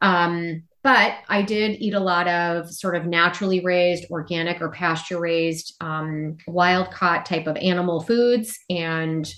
Um, 0.00 0.62
but 0.82 1.14
I 1.28 1.42
did 1.42 1.80
eat 1.80 1.94
a 1.94 2.00
lot 2.00 2.26
of 2.26 2.70
sort 2.70 2.96
of 2.96 3.06
naturally 3.06 3.60
raised, 3.60 4.10
organic 4.10 4.60
or 4.60 4.70
pasture 4.70 5.20
raised, 5.20 5.76
um, 5.80 6.36
wild 6.48 6.90
caught 6.90 7.24
type 7.24 7.46
of 7.46 7.56
animal 7.56 8.00
foods 8.00 8.58
and 8.68 9.32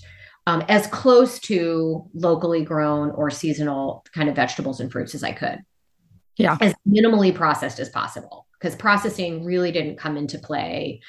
um, 0.47 0.63
as 0.69 0.87
close 0.87 1.39
to 1.39 2.09
locally 2.13 2.63
grown 2.63 3.11
or 3.11 3.29
seasonal 3.29 4.03
kind 4.13 4.27
of 4.27 4.35
vegetables 4.35 4.79
and 4.79 4.91
fruits 4.91 5.13
as 5.13 5.23
I 5.23 5.33
could. 5.33 5.59
Yeah. 6.37 6.57
As 6.61 6.73
minimally 6.87 7.33
processed 7.33 7.79
as 7.79 7.89
possible 7.89 8.47
because 8.59 8.75
processing 8.75 9.45
really 9.45 9.71
didn't 9.71 9.97
come 9.97 10.17
into 10.17 10.39
play 10.39 11.01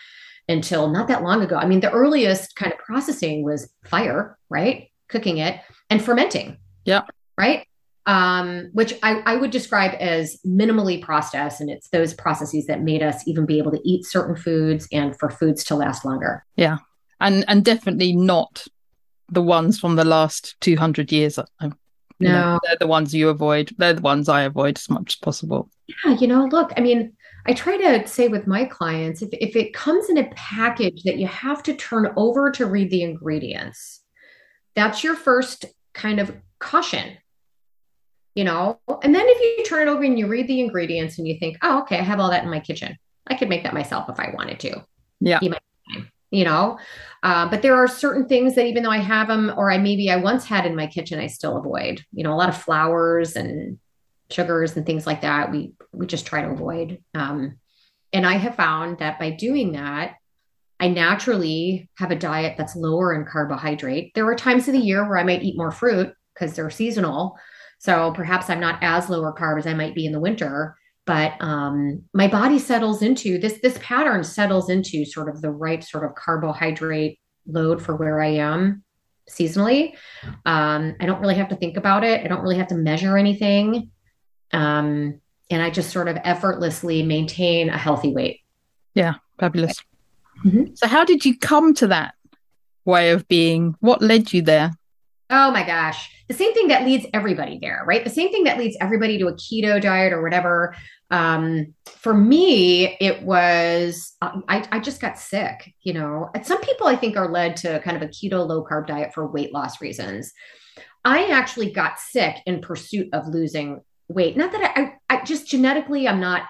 until 0.49 0.89
not 0.89 1.09
that 1.09 1.23
long 1.23 1.43
ago. 1.43 1.57
I 1.57 1.67
mean, 1.67 1.81
the 1.81 1.91
earliest 1.91 2.55
kind 2.57 2.73
of 2.73 2.79
processing 2.79 3.43
was 3.43 3.73
fire, 3.87 4.39
right? 4.51 4.91
Cooking 5.09 5.39
it 5.39 5.61
and 5.91 6.03
fermenting. 6.03 6.59
Yeah. 6.85 7.03
Right 7.39 7.67
um, 8.07 8.71
which 8.73 8.95
I, 9.03 9.21
I, 9.27 9.37
would 9.37 9.51
describe 9.51 9.93
as 9.99 10.39
minimally 10.47 11.03
processed. 11.03 11.61
And 11.61 11.69
it's 11.69 11.89
those 11.89 12.15
processes 12.15 12.67
that 12.67 12.83
made 12.83 13.03
us 13.03 13.27
even 13.27 13.47
be 13.47 13.59
able 13.59 13.73
to 13.73 13.81
eat 13.85 14.05
certain 14.05 14.37
foods 14.37 14.87
and 14.93 15.19
for 15.19 15.29
foods 15.29 15.65
to 15.65 15.75
last 15.75 16.05
longer. 16.05 16.45
Yeah. 16.55 16.79
And, 17.21 17.45
and 17.49 17.65
definitely 17.65 18.15
not 18.15 18.65
the 19.29 19.43
ones 19.43 19.81
from 19.81 19.97
the 19.97 20.05
last 20.05 20.55
200 20.61 21.11
years. 21.11 21.39
no, 21.61 21.73
know, 22.21 22.61
they're 22.63 22.77
the 22.79 22.87
ones 22.87 23.13
you 23.13 23.29
avoid. 23.29 23.75
They're 23.77 23.95
the 23.95 24.03
ones 24.03 24.29
I 24.29 24.43
avoid 24.43 24.79
as 24.79 24.89
much 24.89 25.15
as 25.15 25.17
possible. 25.17 25.69
Yeah. 26.05 26.15
You 26.15 26.29
know, 26.29 26.45
look, 26.45 26.73
I 26.77 26.81
mean, 26.81 27.13
I 27.47 27.55
try 27.55 27.77
to 27.77 28.07
say 28.07 28.29
with 28.29 28.47
my 28.47 28.67
clients 28.67 29.21
if, 29.21 29.31
if 29.33 29.57
it 29.57 29.75
comes 29.75 30.09
in 30.09 30.19
a 30.19 30.31
package 30.37 31.03
that 31.05 31.19
you 31.19 31.27
have 31.27 31.63
to 31.65 31.75
turn 31.75 32.13
over 32.17 32.53
to 32.53 32.67
read 32.67 32.91
the 32.91 33.03
ingredients, 33.03 34.03
that's 34.77 35.03
your 35.03 35.17
first 35.17 35.65
kind 35.93 36.21
of 36.21 36.37
caution 36.61 37.17
you 38.37 38.45
know? 38.45 38.79
And 39.03 39.15
then 39.15 39.25
if 39.27 39.41
you 39.41 39.65
turn 39.65 39.89
it 39.89 39.91
over 39.91 40.05
and 40.05 40.17
you 40.17 40.29
read 40.29 40.47
the 40.47 40.61
ingredients 40.61 41.19
and 41.19 41.27
you 41.27 41.39
think 41.39 41.57
oh 41.63 41.81
okay 41.81 41.99
i 41.99 42.03
have 42.03 42.21
all 42.21 42.31
that 42.31 42.45
in 42.45 42.51
my 42.51 42.61
kitchen. 42.61 42.97
I 43.27 43.35
could 43.35 43.49
make 43.49 43.65
that 43.65 43.75
myself 43.75 44.09
if 44.09 44.21
i 44.21 44.31
wanted 44.33 44.61
to. 44.61 44.85
Yeah. 45.21 45.41
You 46.31 46.45
know? 46.45 46.79
Uh, 47.23 47.49
but 47.49 47.63
there 47.63 47.77
are 47.77 47.89
certain 47.89 48.29
things 48.29 48.55
that 48.55 48.67
even 48.67 48.85
though 48.85 48.91
i 48.91 48.99
have 48.99 49.27
them 49.27 49.53
or 49.57 49.73
i 49.73 49.79
maybe 49.79 50.11
i 50.11 50.17
once 50.17 50.45
had 50.45 50.67
in 50.67 50.77
my 50.77 50.87
kitchen 50.87 51.19
i 51.19 51.27
still 51.27 51.57
avoid 51.57 52.05
you 52.13 52.23
know? 52.23 52.33
A 52.33 52.37
lot 52.37 52.51
of 52.51 52.57
flours 52.57 53.35
and 53.35 53.79
sugars 54.31 54.77
and 54.77 54.85
things 54.85 55.07
like 55.07 55.23
that 55.23 55.51
we 55.51 55.73
we 55.93 56.07
just 56.07 56.27
try 56.27 56.43
to 56.43 56.51
avoid. 56.51 57.03
Um, 57.15 57.59
and 58.13 58.27
i 58.27 58.35
have 58.35 58.55
found 58.55 58.99
that 58.99 59.19
by 59.19 59.31
doing 59.31 59.73
that 59.73 60.17
i 60.79 60.89
naturally 60.89 61.89
have 61.97 62.11
a 62.11 62.17
diet 62.17 62.57
that's 62.59 62.77
lower 62.77 63.15
in 63.15 63.25
carbohydrate. 63.25 64.13
There 64.15 64.27
are 64.27 64.37
times 64.37 64.69
of 64.69 64.75
the 64.75 64.79
year 64.81 65.09
where 65.09 65.19
i 65.19 65.25
might 65.25 65.43
eat 65.43 65.57
more 65.57 65.73
fruit 65.73 66.13
because 66.35 66.55
they're 66.55 66.71
seasonal 66.71 67.39
so 67.79 68.13
perhaps 68.13 68.51
I'm 68.51 68.61
not 68.61 68.79
as 68.83 69.09
lower 69.09 69.33
carb 69.33 69.59
as 69.59 69.67
I 69.67 69.75
might 69.75 69.95
be 69.95 70.07
in 70.07 70.13
the 70.13 70.21
winter, 70.21 70.77
but 71.05 71.35
um, 71.41 72.03
my 72.13 72.27
body 72.27 72.59
settles 72.59 73.03
into 73.03 73.39
this. 73.39 73.61
This 73.63 73.79
pattern 73.81 74.25
settles 74.25 74.69
into 74.69 75.05
sort 75.05 75.29
of 75.29 75.41
the 75.41 75.51
right 75.51 75.85
sort 75.85 76.05
of 76.05 76.15
carbohydrate 76.15 77.19
load 77.47 77.81
for 77.81 77.95
where 77.95 78.21
I 78.21 78.29
am 78.29 78.83
seasonally. 79.31 79.95
Um, 80.45 80.97
I 81.01 81.07
don't 81.07 81.21
really 81.21 81.35
have 81.37 81.49
to 81.51 81.57
think 81.57 81.77
about 81.77 82.05
it. 82.05 82.25
I 82.25 82.29
don't 82.29 82.43
really 82.43 82.59
have 82.59 82.69
to 82.69 82.75
measure 82.75 83.17
anything. 83.17 83.91
Um, 84.53 85.21
and 85.51 85.63
I 85.63 85.71
just 85.71 85.91
sort 85.91 86.09
of 86.09 86.19
effortlessly 86.25 87.03
maintain 87.03 87.69
a 87.69 87.79
healthy 87.79 88.13
weight. 88.13 88.41
Yeah, 88.95 89.15
fabulous. 89.39 89.77
Mm-hmm. 90.45 90.75
So, 90.75 90.87
how 90.87 91.05
did 91.05 91.25
you 91.25 91.39
come 91.39 91.75
to 91.75 91.87
that 91.89 92.15
way 92.85 93.11
of 93.11 93.29
being? 93.29 93.77
What 93.81 94.03
led 94.03 94.33
you 94.33 94.43
there? 94.43 94.73
Oh 95.29 95.51
my 95.51 95.65
gosh. 95.65 96.11
The 96.29 96.35
same 96.35 96.55
thing 96.55 96.69
that 96.69 96.85
leads 96.85 97.07
everybody 97.13 97.59
there, 97.61 97.83
right? 97.87 98.05
The 98.05 98.11
same 98.11 98.31
thing 98.31 98.45
that 98.45 98.59
leads 98.59 98.77
everybody 98.81 99.19
to 99.19 99.27
a 99.27 99.33
keto 99.33 99.81
diet 99.81 100.13
or 100.13 100.23
whatever. 100.23 100.77
Um, 101.11 101.75
for 101.87 102.15
me, 102.15 102.97
it 103.01 103.23
was, 103.23 104.15
uh, 104.23 104.41
I, 104.49 104.67
I 104.71 104.79
just 104.81 105.01
got 105.01 105.19
sick, 105.19 105.73
you 105.83 105.93
know. 105.93 106.31
And 106.35 106.47
some 106.47 106.61
people 106.61 106.87
I 106.87 106.97
think 106.97 107.17
are 107.17 107.31
led 107.31 107.57
to 107.59 107.81
kind 107.81 107.97
of 107.97 108.03
a 108.03 108.09
keto 108.09 108.47
low 108.47 108.65
carb 108.65 108.87
diet 108.87 109.15
for 109.15 109.27
weight 109.27 109.53
loss 109.53 109.81
reasons. 109.81 110.33
I 111.05 111.31
actually 111.31 111.71
got 111.73 111.99
sick 111.99 112.37
in 112.47 112.61
pursuit 112.61 113.09
of 113.13 113.29
losing 113.29 113.81
weight. 114.09 114.37
Not 114.37 114.53
that 114.53 114.73
I, 114.77 114.83
I, 114.83 115.19
I 115.19 115.25
just 115.25 115.49
genetically, 115.49 116.07
I'm 116.07 116.21
not 116.21 116.43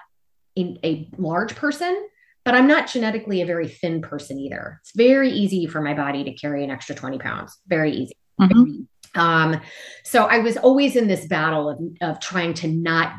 in 0.55 0.79
a 0.83 1.07
large 1.17 1.55
person, 1.55 2.07
but 2.43 2.55
I'm 2.55 2.67
not 2.67 2.87
genetically 2.87 3.41
a 3.41 3.45
very 3.45 3.67
thin 3.67 4.01
person 4.01 4.39
either. 4.39 4.79
It's 4.81 4.95
very 4.95 5.29
easy 5.29 5.67
for 5.67 5.81
my 5.81 5.93
body 5.93 6.23
to 6.23 6.33
carry 6.33 6.63
an 6.63 6.71
extra 6.71 6.95
20 6.95 7.19
pounds. 7.19 7.57
Very 7.67 7.91
easy. 7.91 8.17
Mm-hmm. 8.39 9.19
Um, 9.19 9.61
so 10.03 10.25
I 10.25 10.39
was 10.39 10.57
always 10.57 10.95
in 10.95 11.07
this 11.07 11.25
battle 11.25 11.69
of, 11.69 11.79
of 12.01 12.19
trying 12.19 12.53
to 12.55 12.67
not 12.67 13.13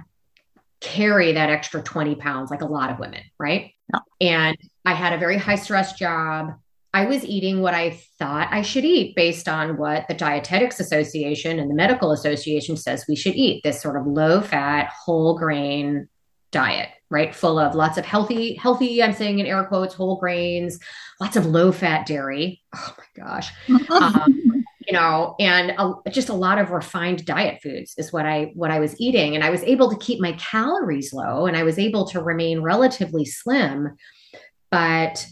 carry 0.80 1.32
that 1.32 1.50
extra 1.50 1.82
20 1.82 2.14
pounds 2.16 2.50
like 2.50 2.62
a 2.62 2.66
lot 2.66 2.90
of 2.90 2.98
women, 2.98 3.22
right? 3.38 3.72
Yeah. 3.92 4.00
And 4.20 4.56
I 4.84 4.94
had 4.94 5.12
a 5.12 5.18
very 5.18 5.36
high 5.36 5.56
stress 5.56 5.94
job. 5.94 6.52
I 6.94 7.06
was 7.06 7.24
eating 7.24 7.60
what 7.60 7.74
I 7.74 7.98
thought 8.18 8.48
I 8.50 8.62
should 8.62 8.84
eat 8.84 9.14
based 9.14 9.48
on 9.48 9.76
what 9.76 10.08
the 10.08 10.14
Dietetics 10.14 10.80
Association 10.80 11.58
and 11.58 11.70
the 11.70 11.74
Medical 11.74 12.12
Association 12.12 12.76
says 12.76 13.04
we 13.08 13.16
should 13.16 13.34
eat 13.34 13.62
this 13.62 13.82
sort 13.82 13.96
of 13.96 14.06
low 14.06 14.40
fat, 14.40 14.90
whole 15.04 15.36
grain 15.36 16.08
diet, 16.50 16.88
right? 17.10 17.34
Full 17.34 17.58
of 17.58 17.74
lots 17.74 17.98
of 17.98 18.06
healthy, 18.06 18.54
healthy, 18.54 19.02
I'm 19.02 19.12
saying 19.12 19.38
in 19.38 19.46
air 19.46 19.64
quotes, 19.64 19.94
whole 19.94 20.16
grains, 20.16 20.78
lots 21.20 21.36
of 21.36 21.46
low 21.46 21.72
fat 21.72 22.06
dairy. 22.06 22.62
Oh 22.74 22.94
my 22.96 23.24
gosh. 23.24 23.52
Um, 23.90 24.47
you 24.88 24.94
know, 24.94 25.34
and 25.38 25.72
a, 25.72 26.10
just 26.10 26.30
a 26.30 26.34
lot 26.34 26.56
of 26.56 26.70
refined 26.70 27.26
diet 27.26 27.60
foods 27.62 27.94
is 27.98 28.10
what 28.10 28.24
I 28.24 28.52
what 28.54 28.70
I 28.70 28.80
was 28.80 28.98
eating, 28.98 29.34
and 29.34 29.44
I 29.44 29.50
was 29.50 29.62
able 29.64 29.90
to 29.90 29.98
keep 29.98 30.18
my 30.18 30.32
calories 30.32 31.12
low, 31.12 31.44
and 31.44 31.54
I 31.54 31.62
was 31.62 31.78
able 31.78 32.06
to 32.08 32.22
remain 32.22 32.62
relatively 32.62 33.26
slim, 33.26 33.94
but 34.70 35.26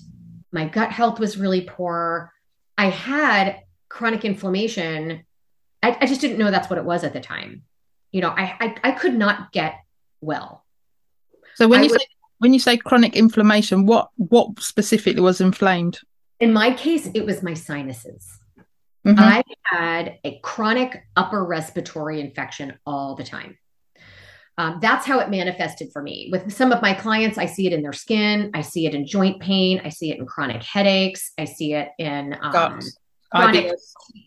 my 0.52 0.68
gut 0.68 0.90
health 0.92 1.18
was 1.18 1.38
really 1.38 1.62
poor. 1.62 2.30
I 2.76 2.90
had 2.90 3.60
chronic 3.88 4.26
inflammation. 4.26 5.25
I, 5.82 5.96
I 6.02 6.06
just 6.06 6.20
didn't 6.20 6.36
know 6.36 6.50
that's 6.50 6.68
what 6.68 6.78
it 6.78 6.84
was 6.84 7.02
at 7.02 7.14
the 7.14 7.20
time. 7.20 7.62
You 8.12 8.20
know, 8.20 8.28
I 8.28 8.56
I, 8.60 8.75
I 8.84 8.90
could 8.92 9.14
not 9.14 9.52
get 9.52 9.76
well. 10.20 10.66
So 11.54 11.66
when 11.66 11.80
I 11.80 11.84
you 11.84 11.88
say 11.88 12.06
when 12.40 12.52
you 12.52 12.60
say 12.60 12.76
chronic 12.76 13.16
inflammation, 13.16 13.86
what 13.86 14.10
what 14.16 14.60
specifically 14.60 15.22
was 15.22 15.40
inflamed? 15.40 16.00
In 16.40 16.52
my 16.52 16.75
case, 16.75 17.08
it 17.14 17.25
was 17.25 17.42
my 17.42 17.54
sinuses. 17.54 18.38
Mm-hmm. 19.06 19.20
I 19.20 19.42
had 19.62 20.18
a 20.25 20.40
chronic 20.40 21.04
upper 21.14 21.44
respiratory 21.44 22.20
infection 22.20 22.76
all 22.84 23.14
the 23.14 23.25
time. 23.25 23.56
Um, 24.58 24.78
that's 24.80 25.06
how 25.06 25.20
it 25.20 25.30
manifested 25.30 25.92
for 25.92 26.02
me. 26.02 26.28
With 26.32 26.52
some 26.52 26.72
of 26.72 26.80
my 26.82 26.94
clients, 26.94 27.38
I 27.38 27.46
see 27.46 27.66
it 27.66 27.72
in 27.72 27.82
their 27.82 27.92
skin. 27.92 28.50
I 28.54 28.62
see 28.62 28.86
it 28.86 28.94
in 28.94 29.06
joint 29.06 29.40
pain. 29.40 29.80
I 29.84 29.90
see 29.90 30.10
it 30.10 30.18
in 30.18 30.26
chronic 30.26 30.62
headaches. 30.62 31.32
I 31.38 31.44
see 31.44 31.75
it 31.75 31.90
in 31.98 32.36
um, 32.40 32.80
chronic. 33.30 33.72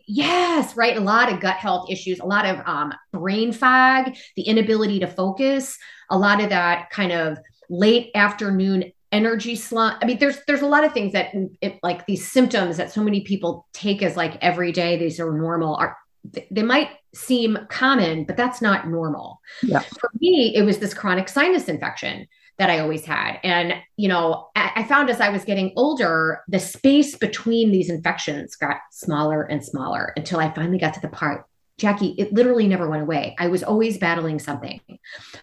Yes, 0.07 0.77
right. 0.77 0.95
A 0.95 1.01
lot 1.01 1.33
of 1.33 1.39
gut 1.39 1.55
health 1.55 1.89
issues, 1.89 2.19
a 2.19 2.25
lot 2.25 2.45
of 2.45 2.61
um, 2.65 2.93
brain 3.11 3.51
fog, 3.51 4.15
the 4.35 4.43
inability 4.43 4.99
to 4.99 5.07
focus, 5.07 5.77
a 6.09 6.17
lot 6.17 6.41
of 6.41 6.49
that 6.49 6.89
kind 6.91 7.11
of 7.11 7.37
late 7.69 8.11
afternoon 8.15 8.91
energy 9.11 9.55
slump. 9.55 9.97
I 10.01 10.05
mean 10.05 10.19
there's 10.19 10.39
there's 10.47 10.61
a 10.61 10.67
lot 10.67 10.83
of 10.83 10.93
things 10.93 11.13
that 11.13 11.33
it, 11.61 11.79
like 11.81 12.05
these 12.05 12.29
symptoms 12.31 12.77
that 12.77 12.91
so 12.91 13.03
many 13.03 13.21
people 13.21 13.67
take 13.73 14.03
as 14.03 14.15
like 14.15 14.37
every 14.41 14.71
day 14.71 14.97
these 14.97 15.19
are 15.19 15.31
normal 15.31 15.75
are 15.75 15.97
they 16.51 16.63
might 16.63 16.89
seem 17.15 17.57
common 17.69 18.25
but 18.25 18.37
that's 18.37 18.61
not 18.61 18.87
normal. 18.87 19.39
Yeah. 19.63 19.79
For 19.79 20.11
me 20.19 20.53
it 20.55 20.63
was 20.63 20.77
this 20.77 20.93
chronic 20.93 21.27
sinus 21.29 21.67
infection 21.67 22.27
that 22.57 22.69
i 22.69 22.79
always 22.79 23.05
had. 23.05 23.39
And 23.43 23.73
you 23.97 24.09
know 24.09 24.49
I, 24.55 24.83
found 24.83 25.09
as 25.09 25.21
i 25.21 25.29
was 25.29 25.43
getting 25.43 25.73
older 25.75 26.41
the 26.47 26.59
space 26.59 27.15
between 27.15 27.71
these 27.71 27.89
infections 27.89 28.55
got 28.55 28.77
smaller 28.91 29.43
and 29.43 29.63
smaller 29.63 30.13
until 30.17 30.39
i 30.39 30.53
finally 30.53 30.77
got 30.77 30.93
to 30.95 30.99
the 30.99 31.09
part 31.09 31.45
jackie 31.77 32.15
it 32.17 32.33
literally 32.33 32.67
never 32.67 32.89
went 32.89 33.01
away. 33.01 33.35
I 33.39 33.47
was 33.47 33.63
always 33.63 33.97
battling 33.97 34.39
something. 34.39 34.81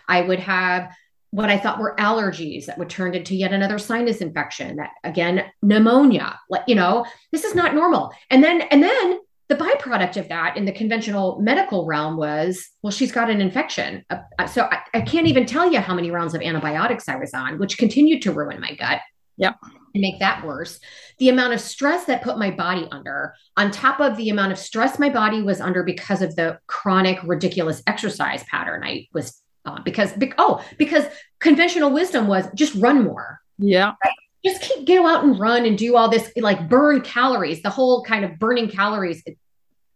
I 0.08 0.22
would 0.22 0.40
have 0.40 0.92
what 1.36 1.50
I 1.50 1.58
thought 1.58 1.78
were 1.78 1.94
allergies 1.98 2.64
that 2.64 2.78
would 2.78 2.88
turn 2.88 3.14
into 3.14 3.36
yet 3.36 3.52
another 3.52 3.78
sinus 3.78 4.22
infection 4.22 4.76
that 4.76 4.92
again 5.04 5.44
pneumonia 5.60 6.40
like 6.48 6.62
you 6.66 6.74
know 6.74 7.04
this 7.30 7.44
is 7.44 7.54
not 7.54 7.74
normal. 7.74 8.10
And 8.30 8.42
then 8.42 8.62
and 8.62 8.82
then 8.82 9.20
the 9.48 9.54
byproduct 9.54 10.16
of 10.16 10.28
that 10.30 10.56
in 10.56 10.64
the 10.64 10.72
conventional 10.72 11.38
medical 11.42 11.84
realm 11.84 12.16
was 12.16 12.66
well 12.82 12.90
she's 12.90 13.12
got 13.12 13.28
an 13.28 13.42
infection. 13.42 14.02
Uh, 14.08 14.16
uh 14.38 14.46
so 14.46 14.62
I, 14.62 14.78
I, 14.94 15.00
can't 15.02 15.26
even 15.26 15.44
tell 15.44 15.70
you 15.70 15.78
how 15.78 15.94
many 15.94 16.10
rounds 16.10 16.34
of 16.34 16.40
antibiotics 16.40 17.06
i 17.06 17.16
was 17.16 17.34
on 17.34 17.58
which 17.58 17.76
continued 17.76 18.22
to 18.22 18.32
ruin 18.32 18.58
my 18.58 18.74
gut. 18.74 19.00
Yeah 19.36 19.52
and 19.92 20.00
make 20.00 20.18
that 20.20 20.44
worse. 20.44 20.78
The 21.18 21.28
amount 21.28 21.54
of 21.54 21.60
stress 21.60 22.04
that 22.06 22.22
put 22.22 22.38
my 22.38 22.50
body 22.50 22.88
under 22.90 23.34
on 23.56 23.70
top 23.70 24.00
of 24.00 24.16
the 24.16 24.30
amount 24.30 24.52
of 24.52 24.58
stress 24.58 24.98
my 24.98 25.10
body 25.10 25.42
was 25.42 25.60
under 25.60 25.82
because 25.82 26.22
of 26.22 26.34
the 26.34 26.58
chronic 26.66 27.18
ridiculous 27.24 27.82
exercise 27.86 28.44
pattern 28.44 28.84
i 28.84 29.06
was 29.12 29.42
uh, 29.66 29.80
because 29.82 30.12
oh 30.38 30.64
because 30.78 31.04
conventional 31.40 31.90
wisdom 31.90 32.26
was 32.26 32.46
just 32.54 32.74
run 32.76 33.04
more. 33.04 33.40
Yeah. 33.58 33.94
Right? 34.04 34.12
just 34.44 34.62
keep 34.62 34.86
go 34.86 35.06
out 35.06 35.24
and 35.24 35.38
run 35.40 35.64
and 35.64 35.76
do 35.76 35.96
all 35.96 36.08
this 36.08 36.30
like 36.36 36.68
burn 36.68 37.00
calories 37.00 37.62
the 37.62 37.70
whole 37.70 38.04
kind 38.04 38.24
of 38.24 38.38
burning 38.38 38.68
calories. 38.68 39.22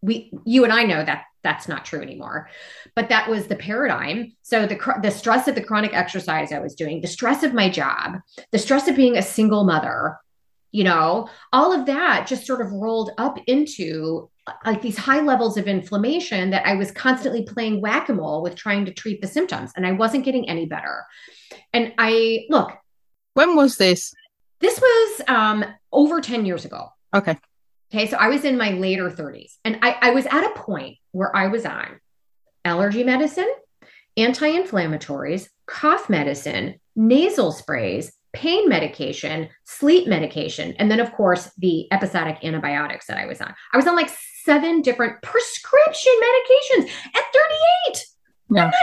We 0.03 0.33
you 0.45 0.65
and 0.65 0.73
i 0.73 0.83
know 0.83 1.05
that 1.05 1.25
that's 1.43 1.69
not 1.69 1.85
true 1.87 2.03
anymore. 2.03 2.51
But 2.95 3.09
that 3.09 3.31
was 3.31 3.47
the 3.47 3.57
paradigm. 3.57 4.33
So 4.43 4.67
the 4.67 4.79
the 5.03 5.11
stress 5.11 5.49
of 5.49 5.55
the 5.55 5.63
chronic 5.63 5.95
exercise 5.95 6.53
i 6.53 6.59
was 6.59 6.75
doing 6.75 7.01
the 7.01 7.07
stress 7.07 7.43
of 7.43 7.55
my 7.55 7.71
job 7.71 8.19
the 8.51 8.59
stress 8.59 8.89
of 8.89 8.97
being 8.97 9.17
a 9.17 9.23
single 9.23 9.65
mother 9.65 10.19
you 10.73 10.85
know 10.85 11.29
all 11.53 11.73
of 11.73 11.87
that 11.87 12.27
just 12.27 12.47
sort 12.47 12.61
of 12.61 12.73
rolled 12.73 13.11
up 13.19 13.39
into 13.47 14.31
like 14.65 14.83
these 14.83 14.97
high 14.97 15.21
levels 15.21 15.57
of 15.57 15.67
inflammation 15.67 16.51
that 16.51 16.67
i 16.67 16.75
was 16.75 16.91
constantly 16.91 17.43
playing 17.43 17.81
whack-a-mole 17.81 18.43
with 18.43 18.55
trying 18.55 18.85
to 18.85 18.93
treat 18.93 19.21
the 19.21 19.27
symptoms 19.27 19.73
and 19.77 19.87
i 19.87 19.93
wasn't 19.93 20.25
getting 20.25 20.49
any 20.49 20.67
better. 20.67 21.05
And 21.73 21.93
i 21.99 22.47
look. 22.49 22.73
When 23.35 23.55
was 23.57 23.77
this? 23.77 24.13
This 24.61 24.81
was 24.81 25.21
um 25.29 25.65
over 25.93 26.21
10 26.21 26.47
years 26.47 26.65
ago. 26.65 26.89
Okay. 27.15 27.37
Okay 27.93 28.07
so 28.07 28.17
i 28.17 28.29
was 28.29 28.45
in 28.45 28.57
my 28.57 28.71
later 28.71 29.11
30s 29.11 29.55
and 29.65 29.79
i, 29.83 29.97
I 30.01 30.11
was 30.11 30.27
at 30.27 30.45
a 30.45 30.55
point 30.55 30.97
where 31.13 31.35
i 31.35 31.49
was 31.49 31.67
on 31.67 32.01
allergy 32.65 33.03
medicine 33.03 33.51
anti-inflammatories 34.17 35.49
cough 35.67 36.09
medicine 36.09 36.79
nasal 36.95 37.53
sprays 37.53 38.13
pain 38.33 38.69
medication, 38.69 39.49
sleep 39.65 40.07
medication, 40.07 40.75
and 40.79 40.91
then, 40.91 41.01
of 41.01 41.13
course, 41.13 41.51
the 41.59 41.89
episodic 41.93 42.39
antibiotics 42.45 43.07
that 43.07 43.19
I 43.19 43.27
was 43.27 43.41
on. 43.41 43.55
I 43.73 43.77
was 43.77 43.87
on 43.87 43.97
like 43.97 44.11
seven 44.45 44.83
different 44.83 45.21
prescription 45.23 46.13
medications 46.23 46.91
at 47.15 47.23
38. 47.93 48.07
Yeah. 48.51 48.65
I'm 48.65 48.71
not 48.71 48.75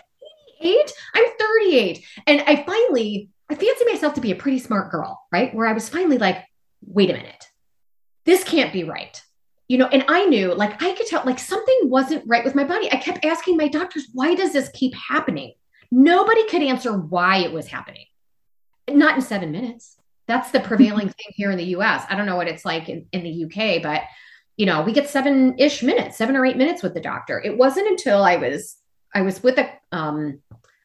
88. 0.62 0.94
I'm 1.16 1.26
38. 1.40 2.06
And 2.28 2.42
I 2.42 2.64
finally, 2.64 3.30
I 3.50 3.56
fancy 3.56 3.86
myself 3.86 4.14
to 4.16 4.22
be 4.22 4.32
a 4.32 4.36
pretty 4.36 4.60
smart 4.60 4.92
girl, 4.92 5.22
right? 5.32 5.54
Where 5.54 5.68
I 5.68 5.74
was 5.74 5.90
finally 5.90 6.18
like, 6.18 6.44
wait 6.86 7.10
a 7.10 7.14
minute, 7.14 7.46
this 8.26 8.44
can't 8.44 8.74
be 8.74 8.84
right. 8.84 9.22
You 9.68 9.78
know, 9.78 9.88
and 9.88 10.06
I 10.08 10.26
knew 10.26 10.54
like 10.54 10.82
I 10.82 10.94
could 10.94 11.08
tell 11.08 11.24
like 11.26 11.40
something 11.40 11.80
wasn't 11.84 12.24
right 12.26 12.46
with 12.46 12.56
my 12.56 12.64
body. 12.64 12.90
I 12.92 12.98
kept 12.98 13.26
asking 13.26 13.58
my 13.58 13.68
doctors, 13.68 14.08
why 14.14 14.34
does 14.36 14.54
this 14.54 14.70
keep 14.74 14.94
happening? 14.96 15.54
Nobody 15.92 16.48
could 16.48 16.64
answer 16.64 16.94
why 16.94 17.38
it 17.38 17.52
was 17.52 17.68
happening 17.68 18.06
not 18.90 19.16
in 19.16 19.22
seven 19.22 19.52
minutes. 19.52 19.98
That's 20.28 20.52
the 20.52 20.60
prevailing 20.60 21.08
thing 21.10 21.32
here 21.32 21.52
in 21.52 21.58
the 21.58 21.76
US. 21.78 22.06
I 22.10 22.16
don't 22.16 22.26
know 22.26 22.36
what 22.36 22.48
it's 22.48 22.66
like 22.66 22.90
in, 22.90 23.06
in 23.12 23.24
the 23.24 23.46
UK, 23.46 23.82
but 23.82 24.04
you 24.58 24.66
know, 24.66 24.82
we 24.82 24.92
get 24.92 25.10
seven 25.10 25.58
ish 25.60 25.84
minutes, 25.84 26.18
seven 26.18 26.36
or 26.36 26.46
eight 26.46 26.58
minutes 26.58 26.82
with 26.82 26.94
the 26.94 27.00
doctor. 27.00 27.42
It 27.44 27.58
wasn't 27.58 27.88
until 27.88 28.24
I 28.24 28.38
was, 28.38 28.76
I 29.14 29.22
was 29.22 29.42
with 29.44 29.58
a, 29.60 29.70
um, 29.92 30.40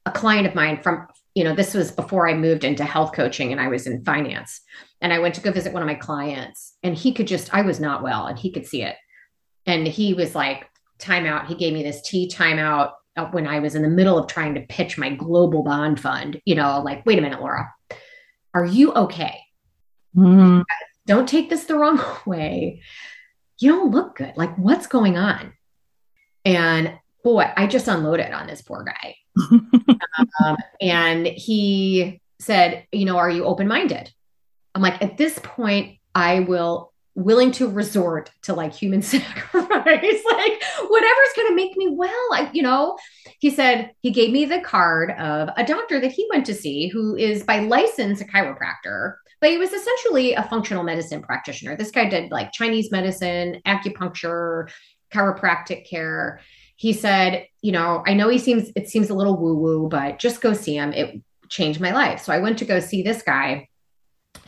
a 0.05 0.11
client 0.11 0.47
of 0.47 0.55
mine 0.55 0.81
from, 0.83 1.07
you 1.35 1.43
know, 1.43 1.55
this 1.55 1.73
was 1.73 1.91
before 1.91 2.29
I 2.29 2.35
moved 2.35 2.65
into 2.65 2.85
health 2.85 3.13
coaching 3.15 3.51
and 3.51 3.61
I 3.61 3.69
was 3.69 3.87
in 3.87 4.05
finance. 4.05 4.61
And 5.01 5.13
I 5.13 5.21
went 5.21 5.35
to 5.37 5.41
go 5.41 5.51
visit 5.51 5.73
one 5.73 5.83
of 5.83 5.89
my 5.89 5.95
clients 5.95 6.77
and 6.83 6.95
he 6.95 7.13
could 7.13 7.27
just, 7.27 7.53
I 7.55 7.63
was 7.63 7.81
not 7.81 8.03
well 8.03 8.27
and 8.27 8.39
he 8.39 8.53
could 8.53 8.67
see 8.67 8.83
it. 8.83 8.97
And 9.67 9.87
he 9.87 10.13
was 10.13 10.35
like, 10.35 10.67
timeout. 11.03 11.47
He 11.47 11.55
gave 11.55 11.75
me 11.75 11.83
this 11.83 12.01
tea 12.03 12.29
timeout 12.29 12.93
uh, 13.17 13.27
when 13.27 13.47
I 13.47 13.59
was 13.59 13.75
in 13.75 13.83
the 13.83 13.89
middle 13.89 14.19
of 14.19 14.27
trying 14.27 14.55
to 14.55 14.61
pitch 14.63 14.97
my 14.97 15.11
global 15.11 15.63
bond 15.63 16.01
fund, 16.01 16.41
you 16.45 16.55
know, 16.55 16.81
like, 16.81 17.05
wait 17.05 17.19
a 17.19 17.23
minute, 17.23 17.41
Laura, 17.41 17.71
are 18.55 18.65
you 18.65 18.93
okay? 18.93 19.41
Mm. 20.17 20.65
Don't 21.07 21.29
take 21.29 21.51
this 21.51 21.65
the 21.65 21.77
wrong 21.77 22.03
way. 22.27 22.83
You 23.59 23.71
don't 23.71 23.91
look 23.91 24.17
good. 24.17 24.33
Like, 24.37 24.57
what's 24.57 24.87
going 24.87 25.17
on? 25.17 25.53
And 26.45 26.99
boy, 27.23 27.51
I 27.57 27.67
just 27.67 27.89
unloaded 27.89 28.33
on 28.33 28.47
this 28.47 28.63
poor 28.63 28.85
guy. 28.85 29.17
um, 30.45 30.57
and 30.81 31.27
he 31.27 32.21
said, 32.41 32.87
You 32.93 33.05
know, 33.05 33.17
are 33.19 33.31
you 33.31 33.45
open 33.45 33.69
minded? 33.69 34.13
I'm 34.75 34.83
like, 34.83 35.03
At 35.03 35.17
this 35.17 35.39
point, 35.39 35.99
I 36.15 36.41
will 36.41 36.92
willing 37.15 37.51
to 37.53 37.69
resort 37.69 38.31
to 38.43 38.55
like 38.55 38.73
human 38.75 39.03
sacrifice, 39.03 39.63
like 39.65 40.63
whatever's 40.89 41.33
going 41.37 41.49
to 41.49 41.55
make 41.55 41.77
me 41.77 41.89
well. 41.89 42.29
I, 42.33 42.51
you 42.53 42.63
know, 42.63 42.97
he 43.39 43.51
said 43.51 43.93
he 44.01 44.11
gave 44.11 44.33
me 44.33 44.45
the 44.45 44.61
card 44.61 45.11
of 45.13 45.51
a 45.57 45.65
doctor 45.65 46.01
that 46.01 46.13
he 46.13 46.27
went 46.31 46.47
to 46.47 46.55
see 46.55 46.89
who 46.89 47.17
is 47.17 47.43
by 47.43 47.61
license 47.61 48.21
a 48.21 48.25
chiropractor, 48.25 49.17
but 49.41 49.51
he 49.51 49.59
was 49.59 49.73
essentially 49.73 50.35
a 50.35 50.45
functional 50.45 50.85
medicine 50.85 51.23
practitioner. 51.23 51.77
This 51.77 51.91
guy 51.91 52.09
did 52.09 52.31
like 52.31 52.53
Chinese 52.53 52.91
medicine, 52.91 53.61
acupuncture, 53.67 54.71
chiropractic 55.13 55.89
care. 55.89 56.41
He 56.77 56.93
said, 56.93 57.47
you 57.61 57.73
know, 57.73 58.03
I 58.07 58.15
know 58.15 58.29
he 58.29 58.39
seems, 58.39 58.71
it 58.75 58.89
seems 58.89 59.11
a 59.11 59.15
little 59.15 59.39
woo 59.39 59.55
woo, 59.55 59.89
but 59.89 60.19
just 60.19 60.41
go 60.41 60.53
see 60.53 60.77
him. 60.77 60.93
It 60.93 61.21
changed 61.49 61.81
my 61.81 61.93
life. 61.93 62.23
So 62.23 62.33
I 62.33 62.39
went 62.39 62.59
to 62.59 62.65
go 62.65 62.81
see 62.81 63.03
this 63.03 63.23
guy 63.23 63.69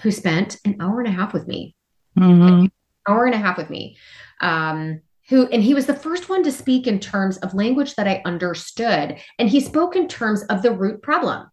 who 0.00 0.10
spent 0.10 0.58
an 0.64 0.76
hour 0.80 1.00
and 1.00 1.08
a 1.08 1.12
half 1.12 1.34
with 1.34 1.46
me 1.46 1.76
mm-hmm. 2.18 2.66
hour 3.08 3.26
and 3.26 3.34
a 3.34 3.38
half 3.38 3.56
with 3.56 3.70
me. 3.70 3.96
Um, 4.40 5.00
who 5.28 5.46
and 5.46 5.62
he 5.62 5.74
was 5.74 5.86
the 5.86 5.94
first 5.94 6.28
one 6.28 6.42
to 6.42 6.52
speak 6.52 6.86
in 6.86 7.00
terms 7.00 7.38
of 7.38 7.54
language 7.54 7.94
that 7.94 8.06
I 8.06 8.22
understood, 8.24 9.16
and 9.38 9.48
he 9.48 9.60
spoke 9.60 9.96
in 9.96 10.08
terms 10.08 10.42
of 10.44 10.62
the 10.62 10.72
root 10.72 11.02
problem. 11.02 11.48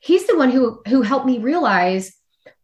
He's 0.00 0.26
the 0.26 0.36
one 0.36 0.50
who 0.50 0.82
who 0.88 1.02
helped 1.02 1.26
me 1.26 1.38
realize 1.38 2.12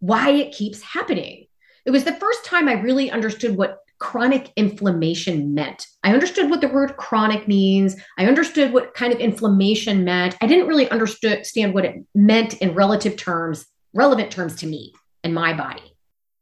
why 0.01 0.31
it 0.31 0.53
keeps 0.53 0.83
happening. 0.83 1.47
It 1.85 1.91
was 1.91 2.05
the 2.05 2.15
first 2.15 2.45
time 2.45 2.69
I 2.69 2.75
really 2.75 3.11
understood 3.11 3.57
what 3.57 3.79
chronic 3.99 4.53
inflammation 4.57 5.55
meant. 5.55 5.87
I 6.05 6.13
understood 6.13 6.51
what 6.51 6.61
the 6.61 6.69
word 6.69 6.99
chronic 6.99 7.49
means. 7.49 7.97
I 8.19 8.27
understood 8.27 8.75
what 8.75 8.93
kind 8.93 9.15
of 9.15 9.21
inflammation 9.21 10.05
meant. 10.05 10.37
I 10.43 10.47
didn't 10.47 10.67
really 10.67 10.91
understand 10.91 11.73
what 11.73 11.87
it 11.87 12.05
meant 12.15 12.55
in 12.59 12.75
relative 12.75 13.17
terms, 13.17 13.65
relevant 13.95 14.31
terms 14.31 14.57
to 14.57 14.67
me 14.67 14.93
and 15.25 15.33
my 15.33 15.55
body 15.55 15.96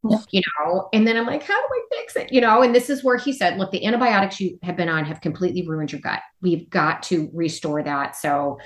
yeah. 0.09 0.19
you 0.31 0.43
know 0.59 0.88
and 0.93 1.07
then 1.07 1.17
i'm 1.17 1.27
like 1.27 1.43
how 1.43 1.55
do 1.55 1.69
i 1.73 1.97
fix 1.97 2.17
it? 2.17 2.33
You 2.33 2.40
know 2.40 2.62
and 2.62 2.75
this 2.75 2.90
is 2.90 3.03
where 3.05 3.17
he 3.17 3.33
said 3.33 3.59
look 3.59 3.71
the 3.71 3.85
antibiotics 3.85 4.40
you 4.40 4.59
have 4.62 4.77
been 4.77 4.88
on 4.88 5.05
have 5.05 5.21
completely 5.21 5.67
ruined 5.67 5.93
your 5.93 6.01
gut. 6.01 6.21
We've 6.40 6.69
got 6.71 7.03
to 7.05 7.31
restore 7.33 7.83
that. 7.83 8.17
So 8.17 8.59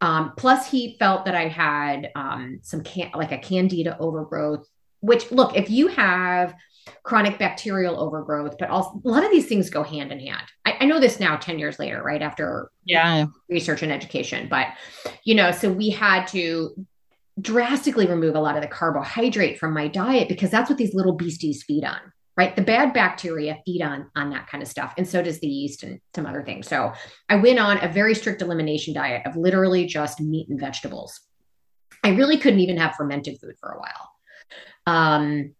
um, 0.00 0.32
plus 0.36 0.70
he 0.70 0.96
felt 0.98 1.26
that 1.26 1.34
i 1.34 1.46
had 1.46 2.10
um, 2.14 2.60
some 2.62 2.82
can- 2.82 3.10
like 3.14 3.32
a 3.32 3.38
candida 3.38 3.96
overgrowth 3.98 4.66
which 5.00 5.30
look 5.30 5.56
if 5.56 5.70
you 5.70 5.88
have 5.88 6.54
chronic 7.02 7.38
bacterial 7.38 8.00
overgrowth 8.00 8.56
but 8.58 8.70
also 8.70 9.00
a 9.04 9.08
lot 9.08 9.24
of 9.24 9.30
these 9.30 9.46
things 9.46 9.70
go 9.70 9.82
hand 9.82 10.10
in 10.12 10.18
hand. 10.18 10.42
I, 10.64 10.76
I 10.80 10.84
know 10.86 10.98
this 10.98 11.20
now 11.20 11.36
10 11.36 11.58
years 11.58 11.78
later 11.78 12.02
right 12.02 12.22
after 12.22 12.70
yeah. 12.84 13.26
research 13.48 13.82
and 13.82 13.92
education 13.92 14.48
but 14.48 14.68
you 15.24 15.34
know 15.34 15.50
so 15.52 15.70
we 15.70 15.90
had 15.90 16.26
to 16.28 16.74
drastically 17.40 18.06
remove 18.06 18.34
a 18.34 18.40
lot 18.40 18.56
of 18.56 18.62
the 18.62 18.68
carbohydrate 18.68 19.58
from 19.58 19.72
my 19.72 19.88
diet 19.88 20.28
because 20.28 20.50
that's 20.50 20.68
what 20.68 20.78
these 20.78 20.94
little 20.94 21.12
beasties 21.12 21.62
feed 21.62 21.84
on 21.84 22.00
right? 22.36 22.56
The 22.56 22.62
bad 22.62 22.94
bacteria 22.94 23.58
feed 23.66 23.82
on 23.82 24.10
on 24.16 24.30
that 24.30 24.46
kind 24.46 24.62
of 24.62 24.68
stuff 24.68 24.94
and 24.96 25.06
so 25.06 25.22
does 25.22 25.40
the 25.40 25.46
yeast 25.46 25.82
and 25.82 26.00
some 26.14 26.24
other 26.24 26.42
things. 26.42 26.66
So 26.68 26.92
i 27.28 27.36
went 27.36 27.58
on 27.58 27.84
a 27.84 27.88
very 27.88 28.14
strict 28.14 28.40
elimination 28.40 28.94
diet 28.94 29.26
of 29.26 29.36
literally 29.36 29.84
just 29.84 30.20
meat 30.20 30.48
and 30.48 30.58
vegetables. 30.58 31.20
I 32.02 32.10
really 32.10 32.38
couldn't 32.38 32.60
even 32.60 32.78
have 32.78 32.94
fermented 32.94 33.38
food 33.40 33.56
for 33.60 33.72
a 33.72 33.78
while. 33.78 34.10
Um, 34.86 35.54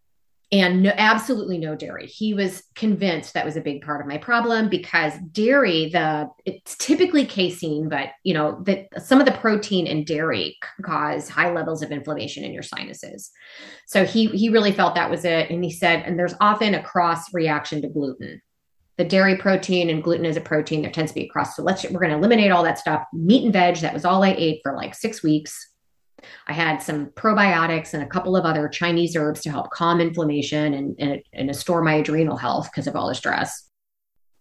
and 0.53 0.83
no, 0.83 0.93
absolutely 0.97 1.59
no 1.59 1.77
dairy. 1.77 2.07
He 2.07 2.35
was 2.35 2.65
convinced 2.75 3.35
that 3.35 3.45
was 3.45 3.57
a 3.57 3.61
big 3.61 3.83
part 3.83 4.01
of 4.01 4.09
my 4.09 4.19
problem 4.19 4.69
because 4.69 5.13
dairy, 5.31 5.91
the 5.91 6.29
it's 6.45 6.77
typically 6.77 7.25
casein, 7.25 7.89
but 7.89 8.09
you 8.25 8.35
know 8.35 8.61
that 8.65 8.89
some 9.01 9.21
of 9.21 9.27
the 9.27 9.33
protein 9.33 9.87
in 9.87 10.05
dairy 10.05 10.59
cause 10.83 11.29
high 11.29 11.53
levels 11.53 11.83
of 11.83 11.93
inflammation 11.93 12.43
in 12.43 12.53
your 12.53 12.65
sinuses. 12.65 13.31
So 13.87 14.05
he 14.05 14.27
he 14.27 14.49
really 14.49 14.73
felt 14.73 14.97
that 14.97 15.11
was 15.11 15.25
it, 15.25 15.51
and 15.51 15.63
he 15.63 15.71
said, 15.71 16.03
and 16.05 16.19
there's 16.19 16.35
often 16.41 16.75
a 16.75 16.83
cross 16.83 17.33
reaction 17.33 17.81
to 17.83 17.89
gluten. 17.89 18.43
The 18.97 19.05
dairy 19.05 19.37
protein 19.37 19.89
and 19.89 20.03
gluten 20.03 20.27
is 20.27 20.37
a 20.37 20.43
protein. 20.43 20.83
There 20.83 20.91
tends 20.91 21.13
to 21.13 21.15
be 21.15 21.27
a 21.27 21.29
cross. 21.29 21.57
So 21.57 21.63
let's 21.63 21.85
we're 21.85 22.01
going 22.01 22.11
to 22.11 22.19
eliminate 22.19 22.51
all 22.51 22.65
that 22.65 22.79
stuff. 22.79 23.05
Meat 23.13 23.45
and 23.45 23.53
veg. 23.53 23.77
That 23.77 23.95
was 23.95 24.05
all 24.05 24.25
I 24.25 24.35
ate 24.37 24.61
for 24.63 24.75
like 24.75 24.95
six 24.95 25.23
weeks 25.23 25.71
I 26.47 26.53
had 26.53 26.83
some 26.83 27.07
probiotics 27.07 27.95
and 27.95 28.03
a 28.03 28.07
couple 28.07 28.37
of 28.37 28.45
other 28.45 28.69
Chinese 28.69 29.17
herbs 29.17 29.43
to 29.43 29.51
help 29.51 29.71
calm 29.71 30.01
inflammation 30.01 30.75
and, 30.75 30.97
and, 30.99 31.23
and 31.33 31.49
restore 31.49 31.83
my 31.83 31.95
adrenal 31.95 32.37
health 32.37 32.71
because 32.71 32.87
of 32.87 32.97
all 32.97 33.09
the 33.09 33.15
stress. 33.15 33.69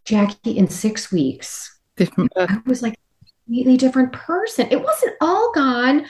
Jackie, 0.05 0.57
in 0.57 0.67
six 0.67 1.11
weeks, 1.11 1.79
different. 1.95 2.31
Uh 2.35 2.47
I 2.49 2.61
was 2.65 2.81
like 2.81 2.93
a 2.93 3.25
completely 3.45 3.77
different 3.77 4.11
person. 4.13 4.67
It 4.71 4.81
wasn't 4.83 5.15
all 5.21 5.51
gone, 5.53 6.05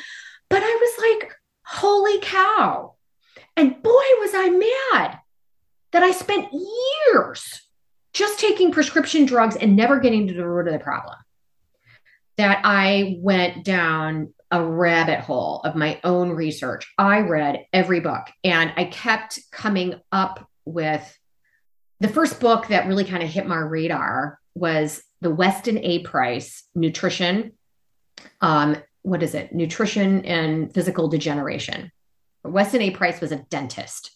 but 0.50 0.64
I 0.64 0.78
was 0.82 1.22
like, 1.22 1.34
holy 1.66 2.20
cow. 2.22 2.96
And 3.56 3.82
boy, 3.84 3.92
was 4.20 4.32
I 4.34 4.50
mad 4.50 5.20
that 5.92 6.04
I 6.04 6.12
spent 6.12 6.54
years 6.54 7.62
just 8.14 8.40
taking 8.40 8.72
prescription 8.72 9.26
drugs 9.26 9.56
and 9.56 9.76
never 9.76 10.00
getting 10.00 10.28
to 10.28 10.34
the 10.34 10.48
root 10.48 10.68
of 10.68 10.74
the 10.74 10.80
problem. 10.80 11.16
That 12.38 12.62
I 12.64 13.18
went 13.20 13.66
down 13.66 14.34
a 14.52 14.64
rabbit 14.64 15.20
hole 15.20 15.62
of 15.64 15.76
my 15.76 16.00
own 16.04 16.32
research. 16.32 16.92
I 16.98 17.20
read 17.20 17.66
every 17.72 18.00
book 18.00 18.28
and 18.44 18.72
I 18.76 18.86
kept 18.86 19.40
coming 19.52 19.96
up 20.12 20.48
with 20.66 21.18
the 22.00 22.08
first 22.08 22.40
book 22.40 22.68
that 22.68 22.88
really 22.88 23.04
kind 23.04 23.22
of 23.22 23.30
hit 23.30 23.48
my 23.48 23.58
radar 23.58 24.40
was 24.56 25.04
the 25.22 25.34
Weston 25.34 25.78
A. 25.80 26.00
Price 26.00 26.64
Nutrition. 26.74 27.54
Um, 28.42 28.78
what 29.02 29.24
is 29.24 29.36
it? 29.36 29.54
Nutrition 29.54 30.26
and 30.26 30.74
physical 30.74 31.08
degeneration. 31.08 31.92
Weston 32.44 32.82
A. 32.82 32.92
Price 32.92 33.22
was 33.22 33.32
a 33.32 33.46
dentist 33.50 34.12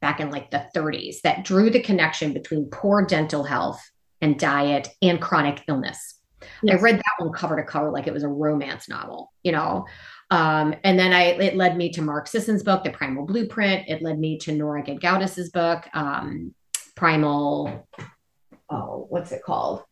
back 0.00 0.20
in 0.20 0.30
like 0.30 0.50
the 0.50 0.66
30s 0.74 1.20
that 1.22 1.44
drew 1.44 1.70
the 1.70 1.80
connection 1.80 2.32
between 2.32 2.70
poor 2.70 3.04
dental 3.04 3.44
health 3.44 3.80
and 4.20 4.38
diet 4.38 4.88
and 5.02 5.20
chronic 5.20 5.62
illness. 5.68 6.15
Yes. 6.62 6.78
I 6.78 6.82
read 6.82 6.96
that 6.96 7.24
one 7.24 7.32
cover 7.32 7.56
to 7.56 7.62
cover 7.62 7.90
like 7.90 8.06
it 8.06 8.14
was 8.14 8.22
a 8.22 8.28
romance 8.28 8.88
novel, 8.88 9.32
you 9.42 9.52
know. 9.52 9.86
Um, 10.30 10.74
and 10.84 10.98
then 10.98 11.12
I 11.12 11.22
it 11.22 11.56
led 11.56 11.76
me 11.76 11.90
to 11.92 12.02
Mark 12.02 12.26
Sisson's 12.26 12.62
book, 12.62 12.84
The 12.84 12.90
Primal 12.90 13.26
Blueprint. 13.26 13.88
It 13.88 14.02
led 14.02 14.18
me 14.18 14.38
to 14.38 14.52
Nora 14.52 14.82
Gedgaudas' 14.82 15.52
book, 15.52 15.86
um, 15.94 16.54
Primal. 16.94 17.88
Oh, 18.68 19.06
what's 19.08 19.32
it 19.32 19.42
called? 19.44 19.84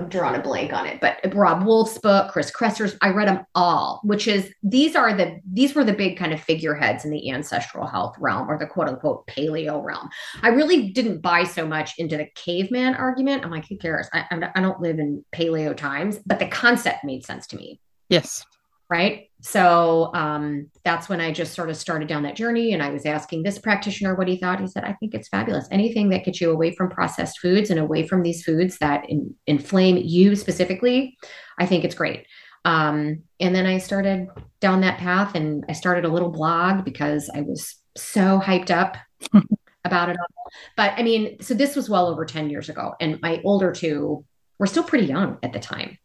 I'm 0.00 0.08
drawing 0.08 0.36
a 0.36 0.42
blank 0.42 0.72
on 0.72 0.86
it, 0.86 1.00
but 1.00 1.18
Robb 1.34 1.66
Wolf's 1.66 1.98
book, 1.98 2.30
Chris 2.30 2.52
Kresser's, 2.52 2.96
I 3.02 3.10
read 3.10 3.26
them 3.26 3.44
all, 3.56 4.00
which 4.04 4.28
is 4.28 4.52
these 4.62 4.94
are 4.94 5.12
the 5.12 5.40
these 5.52 5.74
were 5.74 5.82
the 5.82 5.92
big 5.92 6.16
kind 6.16 6.32
of 6.32 6.40
figureheads 6.40 7.04
in 7.04 7.10
the 7.10 7.30
ancestral 7.30 7.84
health 7.84 8.14
realm 8.20 8.48
or 8.48 8.56
the 8.56 8.66
quote 8.66 8.88
unquote 8.88 9.26
paleo 9.26 9.82
realm. 9.82 10.08
I 10.42 10.48
really 10.48 10.90
didn't 10.90 11.20
buy 11.20 11.42
so 11.42 11.66
much 11.66 11.98
into 11.98 12.16
the 12.16 12.28
caveman 12.36 12.94
argument. 12.94 13.44
I'm 13.44 13.50
like, 13.50 13.66
who 13.68 13.76
cares? 13.76 14.08
I, 14.12 14.24
I 14.30 14.60
don't 14.60 14.80
live 14.80 15.00
in 15.00 15.24
paleo 15.34 15.76
times, 15.76 16.20
but 16.24 16.38
the 16.38 16.46
concept 16.46 17.02
made 17.02 17.24
sense 17.24 17.48
to 17.48 17.56
me. 17.56 17.80
Yes. 18.08 18.44
Right 18.90 19.28
so 19.40 20.10
um, 20.14 20.68
that's 20.84 21.08
when 21.08 21.20
I 21.20 21.30
just 21.30 21.54
sort 21.54 21.70
of 21.70 21.76
started 21.76 22.08
down 22.08 22.24
that 22.24 22.34
journey. 22.34 22.72
And 22.72 22.82
I 22.82 22.90
was 22.90 23.06
asking 23.06 23.42
this 23.42 23.58
practitioner 23.58 24.14
what 24.14 24.26
he 24.26 24.36
thought. 24.36 24.60
He 24.60 24.66
said, 24.66 24.84
I 24.84 24.94
think 24.94 25.14
it's 25.14 25.28
fabulous. 25.28 25.68
Anything 25.70 26.08
that 26.10 26.24
gets 26.24 26.40
you 26.40 26.50
away 26.50 26.74
from 26.74 26.90
processed 26.90 27.38
foods 27.38 27.70
and 27.70 27.78
away 27.78 28.06
from 28.06 28.22
these 28.22 28.42
foods 28.42 28.78
that 28.78 29.08
in, 29.08 29.34
inflame 29.46 29.96
you 29.96 30.34
specifically, 30.34 31.16
I 31.58 31.66
think 31.66 31.84
it's 31.84 31.94
great. 31.94 32.26
Um, 32.64 33.22
and 33.38 33.54
then 33.54 33.66
I 33.66 33.78
started 33.78 34.28
down 34.60 34.80
that 34.80 34.98
path 34.98 35.36
and 35.36 35.64
I 35.68 35.72
started 35.72 36.04
a 36.04 36.08
little 36.08 36.30
blog 36.30 36.84
because 36.84 37.30
I 37.32 37.42
was 37.42 37.76
so 37.96 38.40
hyped 38.40 38.70
up 38.70 38.96
about 39.84 40.08
it 40.08 40.16
all. 40.18 40.50
But 40.76 40.94
I 40.96 41.04
mean, 41.04 41.40
so 41.40 41.54
this 41.54 41.76
was 41.76 41.88
well 41.88 42.08
over 42.08 42.24
10 42.24 42.50
years 42.50 42.68
ago. 42.68 42.94
And 43.00 43.20
my 43.22 43.40
older 43.44 43.70
two 43.70 44.24
were 44.58 44.66
still 44.66 44.82
pretty 44.82 45.06
young 45.06 45.38
at 45.44 45.52
the 45.52 45.60
time. 45.60 45.96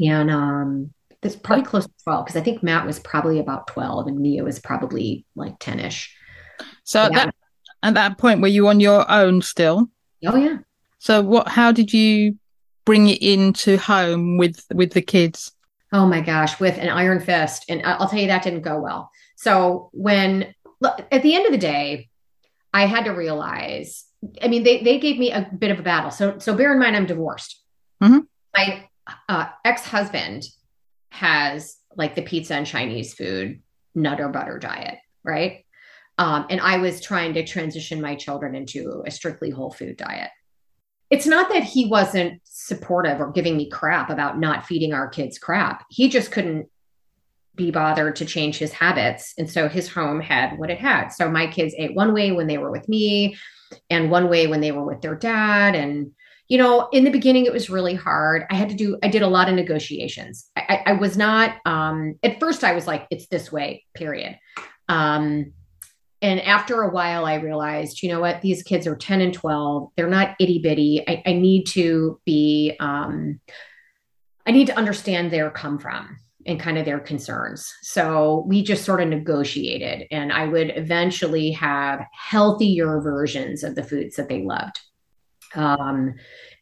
And 0.00 0.30
um, 0.30 0.94
it's 1.22 1.36
probably 1.36 1.64
close 1.64 1.86
to 1.86 1.92
12 2.04 2.24
because 2.24 2.40
I 2.40 2.44
think 2.44 2.62
Matt 2.62 2.84
was 2.84 2.98
probably 2.98 3.38
about 3.38 3.68
12 3.68 4.08
and 4.08 4.18
Mia 4.18 4.42
was 4.42 4.58
probably 4.58 5.24
like 5.36 5.58
10 5.60 5.80
ish. 5.80 6.14
So 6.84 7.00
yeah. 7.00 7.06
at, 7.06 7.12
that, 7.12 7.34
at 7.82 7.94
that 7.94 8.18
point, 8.18 8.40
were 8.40 8.48
you 8.48 8.66
on 8.68 8.80
your 8.80 9.08
own 9.10 9.40
still? 9.42 9.88
Oh, 10.26 10.36
yeah. 10.36 10.58
So 10.98 11.22
what, 11.22 11.48
how 11.48 11.70
did 11.72 11.92
you 11.92 12.38
bring 12.84 13.08
it 13.08 13.22
into 13.22 13.78
home 13.78 14.36
with, 14.36 14.64
with 14.74 14.92
the 14.92 15.02
kids? 15.02 15.52
Oh 15.92 16.06
my 16.06 16.20
gosh, 16.20 16.58
with 16.58 16.76
an 16.78 16.88
iron 16.88 17.20
fist. 17.20 17.66
And 17.68 17.82
I'll 17.84 18.08
tell 18.08 18.18
you 18.18 18.28
that 18.28 18.42
didn't 18.42 18.62
go 18.62 18.80
well. 18.80 19.10
So 19.36 19.90
when, 19.92 20.54
look, 20.80 21.00
at 21.12 21.22
the 21.22 21.34
end 21.34 21.46
of 21.46 21.52
the 21.52 21.58
day, 21.58 22.08
I 22.74 22.86
had 22.86 23.04
to 23.04 23.10
realize, 23.10 24.06
I 24.40 24.48
mean, 24.48 24.64
they, 24.64 24.82
they 24.82 24.98
gave 24.98 25.18
me 25.18 25.30
a 25.30 25.48
bit 25.56 25.70
of 25.70 25.78
a 25.78 25.82
battle. 25.82 26.10
So, 26.10 26.38
so 26.38 26.56
bear 26.56 26.72
in 26.72 26.80
mind, 26.80 26.96
I'm 26.96 27.06
divorced. 27.06 27.60
Mm-hmm. 28.02 28.20
My 28.56 28.88
uh, 29.28 29.48
ex-husband 29.64 30.44
has 31.12 31.76
like 31.94 32.14
the 32.14 32.22
pizza 32.22 32.54
and 32.54 32.66
Chinese 32.66 33.14
food, 33.14 33.60
nut 33.94 34.20
or 34.20 34.28
butter 34.28 34.58
diet, 34.58 34.98
right? 35.22 35.64
Um, 36.18 36.46
and 36.50 36.60
I 36.60 36.78
was 36.78 37.00
trying 37.00 37.34
to 37.34 37.44
transition 37.44 38.00
my 38.00 38.16
children 38.16 38.54
into 38.54 39.02
a 39.06 39.10
strictly 39.10 39.50
whole 39.50 39.70
food 39.70 39.96
diet. 39.96 40.30
It's 41.10 41.26
not 41.26 41.50
that 41.50 41.64
he 41.64 41.86
wasn't 41.86 42.40
supportive 42.44 43.20
or 43.20 43.30
giving 43.30 43.56
me 43.56 43.68
crap 43.68 44.08
about 44.08 44.38
not 44.38 44.64
feeding 44.66 44.94
our 44.94 45.08
kids 45.08 45.38
crap. 45.38 45.84
He 45.90 46.08
just 46.08 46.32
couldn't 46.32 46.68
be 47.54 47.70
bothered 47.70 48.16
to 48.16 48.24
change 48.24 48.56
his 48.56 48.72
habits. 48.72 49.34
And 49.36 49.50
so 49.50 49.68
his 49.68 49.92
home 49.92 50.20
had 50.20 50.58
what 50.58 50.70
it 50.70 50.78
had. 50.78 51.08
So 51.08 51.30
my 51.30 51.46
kids 51.46 51.74
ate 51.76 51.94
one 51.94 52.14
way 52.14 52.32
when 52.32 52.46
they 52.46 52.56
were 52.56 52.70
with 52.70 52.88
me 52.88 53.36
and 53.90 54.10
one 54.10 54.30
way 54.30 54.46
when 54.46 54.62
they 54.62 54.72
were 54.72 54.84
with 54.84 55.02
their 55.02 55.14
dad. 55.14 55.74
And 55.74 56.12
you 56.48 56.58
know, 56.58 56.88
in 56.92 57.04
the 57.04 57.10
beginning, 57.10 57.46
it 57.46 57.52
was 57.52 57.70
really 57.70 57.94
hard. 57.94 58.44
I 58.50 58.54
had 58.54 58.68
to 58.68 58.74
do, 58.74 58.98
I 59.02 59.08
did 59.08 59.22
a 59.22 59.28
lot 59.28 59.48
of 59.48 59.54
negotiations. 59.54 60.50
I, 60.56 60.82
I 60.86 60.92
was 60.94 61.16
not, 61.16 61.56
um, 61.64 62.18
at 62.22 62.40
first, 62.40 62.64
I 62.64 62.74
was 62.74 62.86
like, 62.86 63.06
it's 63.10 63.28
this 63.28 63.50
way, 63.50 63.84
period. 63.94 64.38
Um, 64.88 65.52
and 66.20 66.40
after 66.40 66.82
a 66.82 66.90
while, 66.90 67.24
I 67.24 67.34
realized, 67.34 68.02
you 68.02 68.08
know 68.08 68.20
what, 68.20 68.42
these 68.42 68.62
kids 68.62 68.86
are 68.86 68.96
10 68.96 69.20
and 69.20 69.34
12. 69.34 69.90
They're 69.96 70.08
not 70.08 70.36
itty 70.38 70.60
bitty. 70.60 71.04
I, 71.08 71.22
I 71.26 71.32
need 71.32 71.64
to 71.68 72.20
be, 72.24 72.76
um, 72.78 73.40
I 74.46 74.50
need 74.52 74.66
to 74.68 74.76
understand 74.76 75.30
their 75.30 75.50
come 75.50 75.78
from 75.78 76.16
and 76.46 76.60
kind 76.60 76.78
of 76.78 76.84
their 76.84 77.00
concerns. 77.00 77.72
So 77.82 78.44
we 78.46 78.62
just 78.62 78.84
sort 78.84 79.00
of 79.00 79.08
negotiated, 79.08 80.06
and 80.10 80.32
I 80.32 80.46
would 80.46 80.72
eventually 80.76 81.52
have 81.52 82.04
healthier 82.12 83.00
versions 83.00 83.62
of 83.62 83.74
the 83.74 83.84
foods 83.84 84.16
that 84.16 84.28
they 84.28 84.42
loved. 84.42 84.80
Um, 85.54 86.14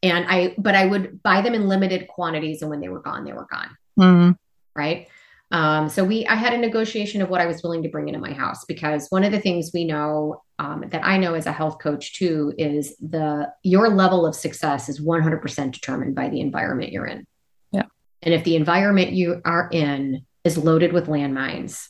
and 0.03 0.27
I, 0.29 0.55
but 0.59 0.75
I 0.75 0.87
would 0.87 1.23
buy 1.23 1.41
them 1.43 1.55
in 1.55 1.69
limited 1.69 2.09
quantities, 2.09 2.63
and 2.63 2.71
when 2.71 2.81
they 2.81 2.89
were 2.89 3.01
gone, 3.01 3.25
they 3.25 3.33
were 3.33 3.47
gone. 3.51 3.77
Mm-hmm. 3.99 4.31
Right. 4.75 5.09
Um, 5.53 5.89
so 5.89 6.05
we, 6.05 6.27
I 6.27 6.37
had 6.37 6.55
a 6.55 6.59
negotiation 6.59 7.23
of 7.23 7.29
what 7.29 7.41
I 7.41 7.47
was 7.47 7.63
willing 7.63 7.83
to 7.83 7.89
bring 7.89 8.09
into 8.09 8.21
my 8.21 8.33
house 8.33 8.65
because 8.67 9.09
one 9.11 9.25
of 9.25 9.33
the 9.33 9.41
things 9.41 9.73
we 9.75 9.85
know 9.85 10.43
um, 10.61 10.85
that 10.91 11.05
I 11.05 11.17
know 11.19 11.35
as 11.35 11.47
a 11.47 11.53
health 11.53 11.79
coach 11.81 12.15
too 12.15 12.55
is 12.57 12.97
the 12.99 13.51
your 13.65 13.89
level 13.89 14.27
of 14.27 14.37
success 14.37 14.89
is 14.89 15.01
100% 15.01 15.73
determined 15.73 16.15
by 16.15 16.29
the 16.29 16.41
environment 16.41 16.93
you're 16.93 17.07
in. 17.07 17.27
Yeah. 17.73 17.87
And 18.23 18.33
if 18.33 18.45
the 18.45 18.55
environment 18.55 19.11
you 19.13 19.41
are 19.45 19.69
in 19.73 20.25
is 20.45 20.57
loaded 20.57 20.93
with 20.93 21.09
landmines, 21.09 21.89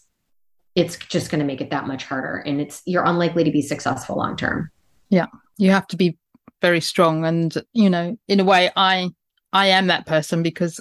it's 0.74 0.96
just 0.96 1.30
going 1.30 1.40
to 1.40 1.44
make 1.44 1.60
it 1.60 1.70
that 1.70 1.86
much 1.86 2.04
harder, 2.04 2.38
and 2.38 2.60
it's 2.60 2.80
you're 2.86 3.04
unlikely 3.04 3.44
to 3.44 3.50
be 3.50 3.60
successful 3.60 4.16
long 4.16 4.36
term. 4.36 4.70
Yeah, 5.08 5.26
you 5.58 5.72
have 5.72 5.86
to 5.88 5.96
be 5.96 6.16
very 6.60 6.80
strong. 6.80 7.24
And 7.24 7.54
you 7.72 7.90
know 7.90 8.16
in 8.28 8.40
a 8.40 8.44
way 8.44 8.70
i 8.76 9.10
i 9.52 9.66
am 9.66 9.88
that 9.88 10.06
person 10.06 10.42
because 10.42 10.80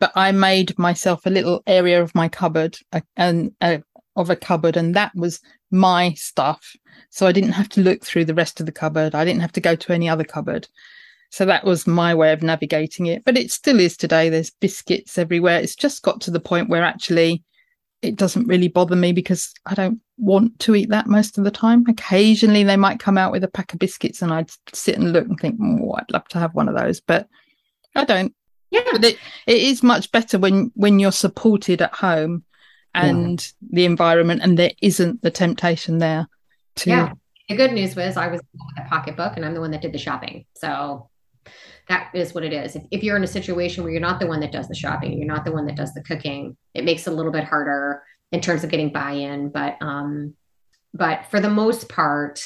but 0.00 0.12
i 0.14 0.32
made 0.32 0.78
myself 0.78 1.26
a 1.26 1.30
little 1.30 1.62
area 1.66 2.02
of 2.02 2.14
my 2.14 2.28
cupboard 2.28 2.76
and 3.16 3.52
of 4.16 4.30
a 4.30 4.36
cupboard 4.36 4.76
and 4.76 4.94
that 4.96 5.12
was 5.14 5.40
my 5.70 6.12
stuff. 6.14 6.74
So 7.10 7.26
i 7.26 7.32
didn't 7.32 7.52
have 7.52 7.68
to 7.70 7.80
look 7.80 8.04
through 8.04 8.24
the 8.24 8.34
rest 8.34 8.60
of 8.60 8.66
the 8.66 8.72
cupboard. 8.72 9.14
I 9.14 9.24
didn't 9.24 9.42
have 9.42 9.52
to 9.52 9.60
go 9.60 9.76
to 9.76 9.92
any 9.92 10.08
other 10.08 10.24
cupboard. 10.24 10.68
So 11.30 11.44
that 11.44 11.64
was 11.64 11.86
my 11.86 12.14
way 12.14 12.32
of 12.32 12.42
navigating 12.42 13.06
it. 13.06 13.22
But 13.24 13.36
it 13.36 13.50
still 13.50 13.80
is 13.80 13.96
today. 13.96 14.30
There's 14.30 14.50
biscuits 14.50 15.18
everywhere. 15.18 15.60
It's 15.60 15.76
just 15.76 16.02
got 16.02 16.22
to 16.22 16.30
the 16.30 16.40
point 16.40 16.70
where 16.70 16.82
actually 16.82 17.44
it 18.02 18.16
doesn't 18.16 18.46
really 18.46 18.68
bother 18.68 18.96
me 18.96 19.12
because 19.12 19.52
I 19.66 19.74
don't 19.74 20.00
want 20.18 20.58
to 20.60 20.74
eat 20.74 20.90
that 20.90 21.06
most 21.06 21.38
of 21.38 21.44
the 21.44 21.50
time. 21.50 21.84
Occasionally 21.88 22.62
they 22.64 22.76
might 22.76 23.00
come 23.00 23.18
out 23.18 23.32
with 23.32 23.44
a 23.44 23.48
pack 23.48 23.72
of 23.72 23.78
biscuits 23.78 24.22
and 24.22 24.32
I'd 24.32 24.50
sit 24.72 24.96
and 24.96 25.12
look 25.12 25.26
and 25.26 25.38
think, 25.38 25.58
oh, 25.60 25.94
I'd 25.98 26.12
love 26.12 26.26
to 26.28 26.38
have 26.38 26.54
one 26.54 26.68
of 26.68 26.76
those, 26.76 27.00
but 27.00 27.28
I 27.94 28.04
don't. 28.04 28.34
Yeah. 28.70 28.82
But 28.92 29.04
it, 29.04 29.18
it 29.46 29.62
is 29.62 29.82
much 29.82 30.12
better 30.12 30.38
when, 30.38 30.70
when 30.74 30.98
you're 30.98 31.12
supported 31.12 31.82
at 31.82 31.94
home 31.94 32.44
and 32.94 33.40
yeah. 33.40 33.68
the 33.72 33.84
environment 33.84 34.42
and 34.42 34.58
there 34.58 34.72
isn't 34.80 35.22
the 35.22 35.30
temptation 35.30 35.98
there 35.98 36.28
to. 36.76 36.90
Yeah. 36.90 37.12
The 37.48 37.56
good 37.56 37.72
news 37.72 37.96
was 37.96 38.16
I 38.16 38.28
was 38.28 38.40
with 38.52 38.84
a 38.84 38.88
pocketbook 38.88 39.36
and 39.36 39.44
I'm 39.44 39.54
the 39.54 39.60
one 39.60 39.70
that 39.70 39.80
did 39.80 39.92
the 39.92 39.98
shopping. 39.98 40.44
So 40.54 41.08
that 41.88 42.10
is 42.14 42.34
what 42.34 42.44
it 42.44 42.52
is. 42.52 42.76
If, 42.76 42.82
if 42.90 43.02
you're 43.02 43.16
in 43.16 43.24
a 43.24 43.28
situation 43.28 43.82
where 43.82 43.92
you're 43.92 44.00
not 44.00 44.20
the 44.20 44.26
one 44.26 44.40
that 44.40 44.52
does 44.52 44.68
the 44.68 44.74
shopping, 44.74 45.16
you're 45.16 45.26
not 45.26 45.44
the 45.44 45.52
one 45.52 45.66
that 45.66 45.76
does 45.76 45.94
the 45.94 46.02
cooking, 46.02 46.56
it 46.74 46.84
makes 46.84 47.06
it 47.06 47.12
a 47.12 47.14
little 47.14 47.32
bit 47.32 47.44
harder 47.44 48.02
in 48.30 48.40
terms 48.40 48.62
of 48.62 48.70
getting 48.70 48.92
buy-in. 48.92 49.48
But 49.48 49.76
um, 49.80 50.34
but 50.92 51.26
for 51.30 51.40
the 51.40 51.50
most 51.50 51.88
part, 51.88 52.44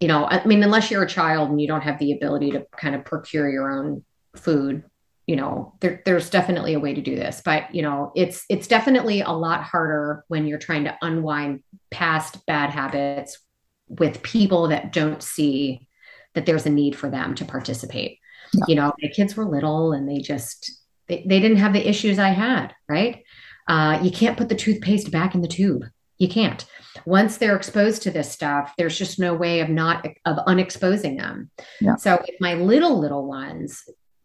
you 0.00 0.08
know, 0.08 0.26
I 0.26 0.44
mean, 0.46 0.62
unless 0.62 0.90
you're 0.90 1.02
a 1.02 1.08
child 1.08 1.50
and 1.50 1.60
you 1.60 1.68
don't 1.68 1.82
have 1.82 1.98
the 1.98 2.12
ability 2.12 2.52
to 2.52 2.66
kind 2.76 2.94
of 2.94 3.04
procure 3.04 3.48
your 3.50 3.70
own 3.70 4.04
food, 4.36 4.84
you 5.26 5.36
know, 5.36 5.74
there, 5.80 6.02
there's 6.04 6.30
definitely 6.30 6.74
a 6.74 6.80
way 6.80 6.94
to 6.94 7.02
do 7.02 7.16
this. 7.16 7.42
But 7.44 7.74
you 7.74 7.82
know, 7.82 8.12
it's 8.16 8.44
it's 8.48 8.68
definitely 8.68 9.20
a 9.20 9.30
lot 9.30 9.64
harder 9.64 10.24
when 10.28 10.46
you're 10.46 10.58
trying 10.58 10.84
to 10.84 10.96
unwind 11.02 11.62
past 11.90 12.44
bad 12.46 12.70
habits 12.70 13.38
with 13.88 14.22
people 14.22 14.68
that 14.68 14.92
don't 14.92 15.22
see 15.22 15.86
that 16.34 16.46
there's 16.46 16.66
a 16.66 16.70
need 16.70 16.96
for 16.96 17.08
them 17.10 17.34
to 17.34 17.44
participate 17.44 18.18
yeah. 18.52 18.64
you 18.68 18.74
know 18.74 18.92
my 19.02 19.08
kids 19.08 19.36
were 19.36 19.44
little 19.44 19.92
and 19.92 20.08
they 20.08 20.18
just 20.18 20.70
they, 21.08 21.24
they 21.26 21.40
didn't 21.40 21.58
have 21.58 21.72
the 21.72 21.88
issues 21.88 22.18
i 22.18 22.30
had 22.30 22.74
right? 22.88 23.24
Uh, 23.68 23.98
you 24.02 24.10
can't 24.10 24.36
put 24.36 24.48
the 24.48 24.54
toothpaste 24.54 25.10
back 25.10 25.34
in 25.34 25.42
the 25.42 25.48
tube. 25.48 25.84
You 26.18 26.28
can't. 26.28 26.64
Once 27.04 27.36
they're 27.36 27.56
exposed 27.56 28.02
to 28.02 28.10
this 28.10 28.30
stuff 28.30 28.72
there's 28.78 28.96
just 28.96 29.18
no 29.18 29.34
way 29.34 29.60
of 29.60 29.68
not 29.68 30.06
of 30.24 30.38
unexposing 30.46 31.18
them. 31.18 31.50
Yeah. 31.80 31.96
so 31.96 32.22
my 32.40 32.54
little 32.54 32.98
little 32.98 33.26
ones 33.26 33.82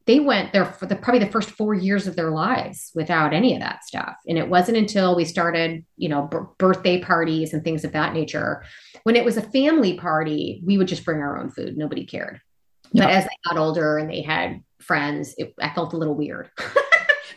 they 0.08 0.20
went 0.20 0.52
there 0.52 0.66
for 0.66 0.88
the 0.88 0.96
probably 0.96 1.20
the 1.20 1.32
first 1.32 1.52
four 1.52 1.74
years 1.76 2.08
of 2.08 2.16
their 2.16 2.32
lives 2.32 2.92
without 2.96 3.34
any 3.34 3.54
of 3.54 3.60
that 3.60 3.84
stuff. 3.84 4.16
And 4.28 4.38
it 4.38 4.50
wasn't 4.50 4.78
until 4.78 5.16
we 5.16 5.26
started 5.26 5.84
you 5.98 6.08
know 6.08 6.28
b- 6.32 6.38
birthday 6.58 7.02
parties 7.02 7.54
and 7.54 7.64
things 7.64 7.84
of 7.84 7.92
that 7.92 8.14
nature. 8.14 8.64
When 9.04 9.18
it 9.18 9.26
was 9.26 9.36
a 9.36 9.42
family 9.42 9.98
party 9.98 10.62
we 10.66 10.78
would 10.78 10.88
just 10.88 11.04
bring 11.04 11.20
our 11.20 11.38
own 11.38 11.50
food. 11.50 11.78
Nobody 11.78 12.06
cared 12.06 12.40
but 12.94 13.10
as 13.10 13.24
they 13.24 13.30
got 13.46 13.58
older 13.58 13.98
and 13.98 14.10
they 14.10 14.22
had 14.22 14.64
friends, 14.80 15.36
it, 15.38 15.54
I 15.60 15.74
felt 15.74 15.94
a 15.94 15.98
little 15.98 16.16
weird. 16.16 16.50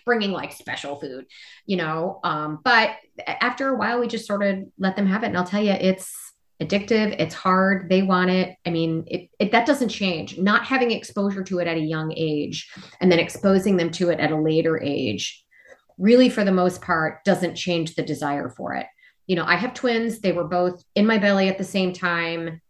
bringing 0.05 0.33
like 0.33 0.53
special 0.53 0.97
food, 0.97 1.27
you 1.67 1.77
know. 1.77 2.21
Um, 2.25 2.61
but 2.63 2.91
after 3.27 3.69
a 3.69 3.77
while, 3.77 4.01
we 4.01 4.07
just 4.07 4.27
sort 4.27 4.43
of 4.43 4.59
let 4.79 4.97
them 4.97 5.07
have 5.07 5.23
it. 5.23 5.29
And 5.29 5.37
I'll 5.39 5.47
tell 5.47 5.63
you, 5.63 5.73
it's 5.73 6.13
addictive. 6.63 7.17
It's 7.19 7.35
hard. 7.35 7.89
They 7.89 8.03
want 8.03 8.31
it. 8.31 8.57
I 8.67 8.71
mean, 8.71 9.05
it, 9.07 9.31
it, 9.39 9.53
that 9.53 9.67
doesn't 9.67 9.89
change. 9.89 10.39
Not 10.39 10.65
having 10.65 10.91
exposure 10.91 11.43
to 11.45 11.59
it 11.59 11.67
at 11.67 11.77
a 11.77 11.81
young 11.81 12.13
age 12.17 12.71
and 13.01 13.11
then 13.11 13.19
exposing 13.19 13.77
them 13.77 13.91
to 13.93 14.11
it 14.11 14.21
at 14.21 14.31
a 14.31 14.41
later 14.41 14.81
age, 14.81 15.45
really, 15.99 16.29
for 16.29 16.45
the 16.45 16.53
most 16.53 16.83
part, 16.83 17.25
doesn't 17.25 17.57
change 17.57 17.95
the 17.95 18.03
desire 18.03 18.49
for 18.49 18.75
it. 18.75 18.87
You 19.27 19.37
know, 19.37 19.45
I 19.45 19.57
have 19.57 19.75
twins. 19.75 20.21
They 20.21 20.33
were 20.33 20.45
both 20.45 20.85
in 20.95 21.07
my 21.07 21.19
belly 21.19 21.49
at 21.49 21.59
the 21.59 21.65
same 21.65 21.93
time. 21.93 22.61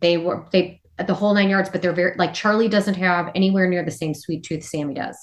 They 0.00 0.18
were 0.18 0.46
they 0.50 0.79
the 1.06 1.14
whole 1.14 1.34
nine 1.34 1.48
yards, 1.48 1.68
but 1.68 1.82
they're 1.82 1.92
very 1.92 2.14
like 2.16 2.34
Charlie 2.34 2.68
doesn't 2.68 2.94
have 2.94 3.30
anywhere 3.34 3.68
near 3.68 3.84
the 3.84 3.90
same 3.90 4.14
sweet 4.14 4.44
tooth 4.44 4.64
Sammy 4.64 4.94
does. 4.94 5.16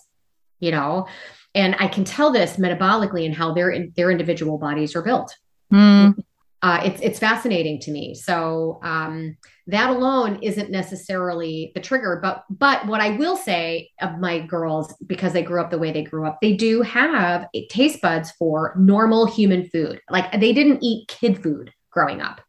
You 0.60 0.72
know, 0.72 1.08
and 1.54 1.76
I 1.80 1.88
can 1.88 2.04
tell 2.04 2.32
this 2.32 2.58
metabolically 2.58 3.26
and 3.26 3.36
how 3.36 3.54
their 3.54 3.88
their 3.96 4.12
individual 4.12 4.58
bodies 4.58 4.96
are 4.96 5.04
built. 5.04 5.36
Mm 5.72 6.16
uh, 6.64 6.82
it's 6.84 7.00
it's 7.02 7.20
fascinating 7.20 7.80
to 7.80 7.92
me. 7.92 8.16
So 8.16 8.80
um, 8.84 9.38
that 9.68 9.90
alone 9.90 10.40
isn't 10.42 10.72
necessarily 10.72 11.72
the 11.76 11.82
trigger, 11.82 12.20
but 12.22 12.46
but 12.50 12.86
what 12.88 13.00
I 13.00 13.12
will 13.12 13.38
say 13.38 13.92
of 14.02 14.18
my 14.20 14.40
girls 14.40 14.96
because 15.06 15.34
they 15.34 15.44
grew 15.44 15.62
up 15.62 15.70
the 15.70 15.78
way 15.78 15.92
they 15.92 16.04
grew 16.04 16.26
up, 16.26 16.40
they 16.42 16.54
do 16.54 16.82
have 16.82 17.48
taste 17.70 18.02
buds 18.02 18.32
for 18.32 18.74
normal 18.78 19.28
human 19.28 19.70
food. 19.70 20.02
Like 20.10 20.32
they 20.40 20.52
didn't 20.52 20.84
eat 20.84 21.08
kid 21.08 21.42
food 21.44 21.72
growing 21.92 22.22
up. 22.22 22.42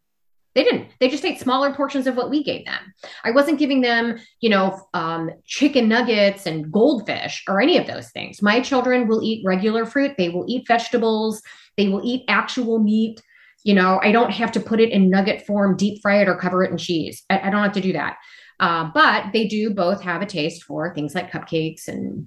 They 0.59 0.65
didn't. 0.65 0.89
They 0.99 1.09
just 1.09 1.25
ate 1.25 1.39
smaller 1.39 1.73
portions 1.73 2.09
of 2.09 2.17
what 2.17 2.31
we 2.31 2.43
gave 2.43 2.65
them. 2.65 2.93
I 3.23 3.31
wasn't 3.31 3.61
giving 3.61 3.81
them, 3.81 4.19
you 4.41 4.51
know, 4.51 4.89
um, 4.93 5.31
chicken 5.45 5.89
nuggets 5.89 6.47
and 6.47 6.73
goldfish 6.73 7.45
or 7.47 7.61
any 7.61 7.79
of 7.79 7.87
those 7.87 8.11
things. 8.11 8.43
My 8.43 8.61
children 8.61 9.07
will 9.07 9.23
eat 9.23 9.45
regular 9.47 9.87
fruit. 9.87 10.17
They 10.19 10.31
will 10.31 10.47
eat 10.49 10.67
vegetables. 10.67 11.43
They 11.77 11.87
will 11.87 12.01
eat 12.03 12.25
actual 12.27 12.81
meat 12.81 13.23
you 13.63 13.75
know, 13.75 14.01
I 14.03 14.13
don't 14.13 14.31
have 14.31 14.51
to 14.53 14.61
put 14.61 14.81
it 14.81 14.91
in 14.91 15.11
nugget 15.11 15.47
form, 15.47 15.77
deep 15.77 16.01
fry 16.01 16.23
it, 16.23 16.29
or 16.29 16.37
cover 16.37 16.65
it 16.65 16.71
in 16.71 16.79
cheese. 16.79 17.23
I, 17.29 17.39
I 17.39 17.51
don't 17.51 17.63
have 17.63 17.73
to 17.73 17.81
do 17.81 17.93
that. 17.93 18.17
Uh, 18.59 18.91
but 18.93 19.27
they 19.33 19.47
do 19.47 19.71
both 19.71 20.03
have 20.03 20.23
a 20.23 20.27
taste 20.27 20.65
for 20.65 20.93
things 20.95 21.15
like 21.15 21.31
cupcakes 21.31 21.87
and, 21.87 22.27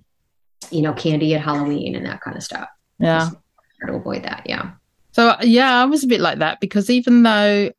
you 0.69 0.81
know, 0.81 0.93
candy 0.93 1.33
at 1.33 1.41
Halloween 1.41 1.95
and 1.95 2.05
that 2.05 2.21
kind 2.21 2.37
of 2.37 2.43
stuff. 2.43 2.69
Yeah. 2.99 3.29
to 3.85 3.93
avoid 3.93 4.23
that. 4.23 4.43
Yeah. 4.45 4.71
So, 5.13 5.35
yeah, 5.41 5.81
I 5.81 5.85
was 5.85 6.03
a 6.03 6.07
bit 6.07 6.21
like 6.21 6.39
that 6.39 6.59
because 6.61 6.89
even 6.89 7.23
though 7.23 7.71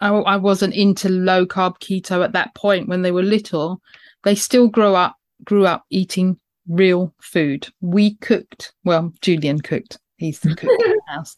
I, 0.00 0.08
I 0.08 0.36
wasn't 0.36 0.74
into 0.74 1.08
low 1.08 1.46
carb 1.46 1.78
keto 1.78 2.24
at 2.24 2.32
that 2.32 2.54
point 2.54 2.88
when 2.88 3.02
they 3.02 3.12
were 3.12 3.22
little, 3.22 3.80
they 4.22 4.34
still 4.34 4.68
grew 4.68 4.94
up 4.94 5.16
grew 5.44 5.66
up 5.66 5.84
eating 5.90 6.38
real 6.68 7.14
food. 7.20 7.68
We 7.80 8.14
cooked, 8.16 8.72
well, 8.84 9.12
Julian 9.20 9.60
cooked 9.60 9.98
He's 10.16 10.40
the 10.40 10.54
cook 10.54 10.70
in 10.70 10.90
the 10.90 11.02
house. 11.08 11.36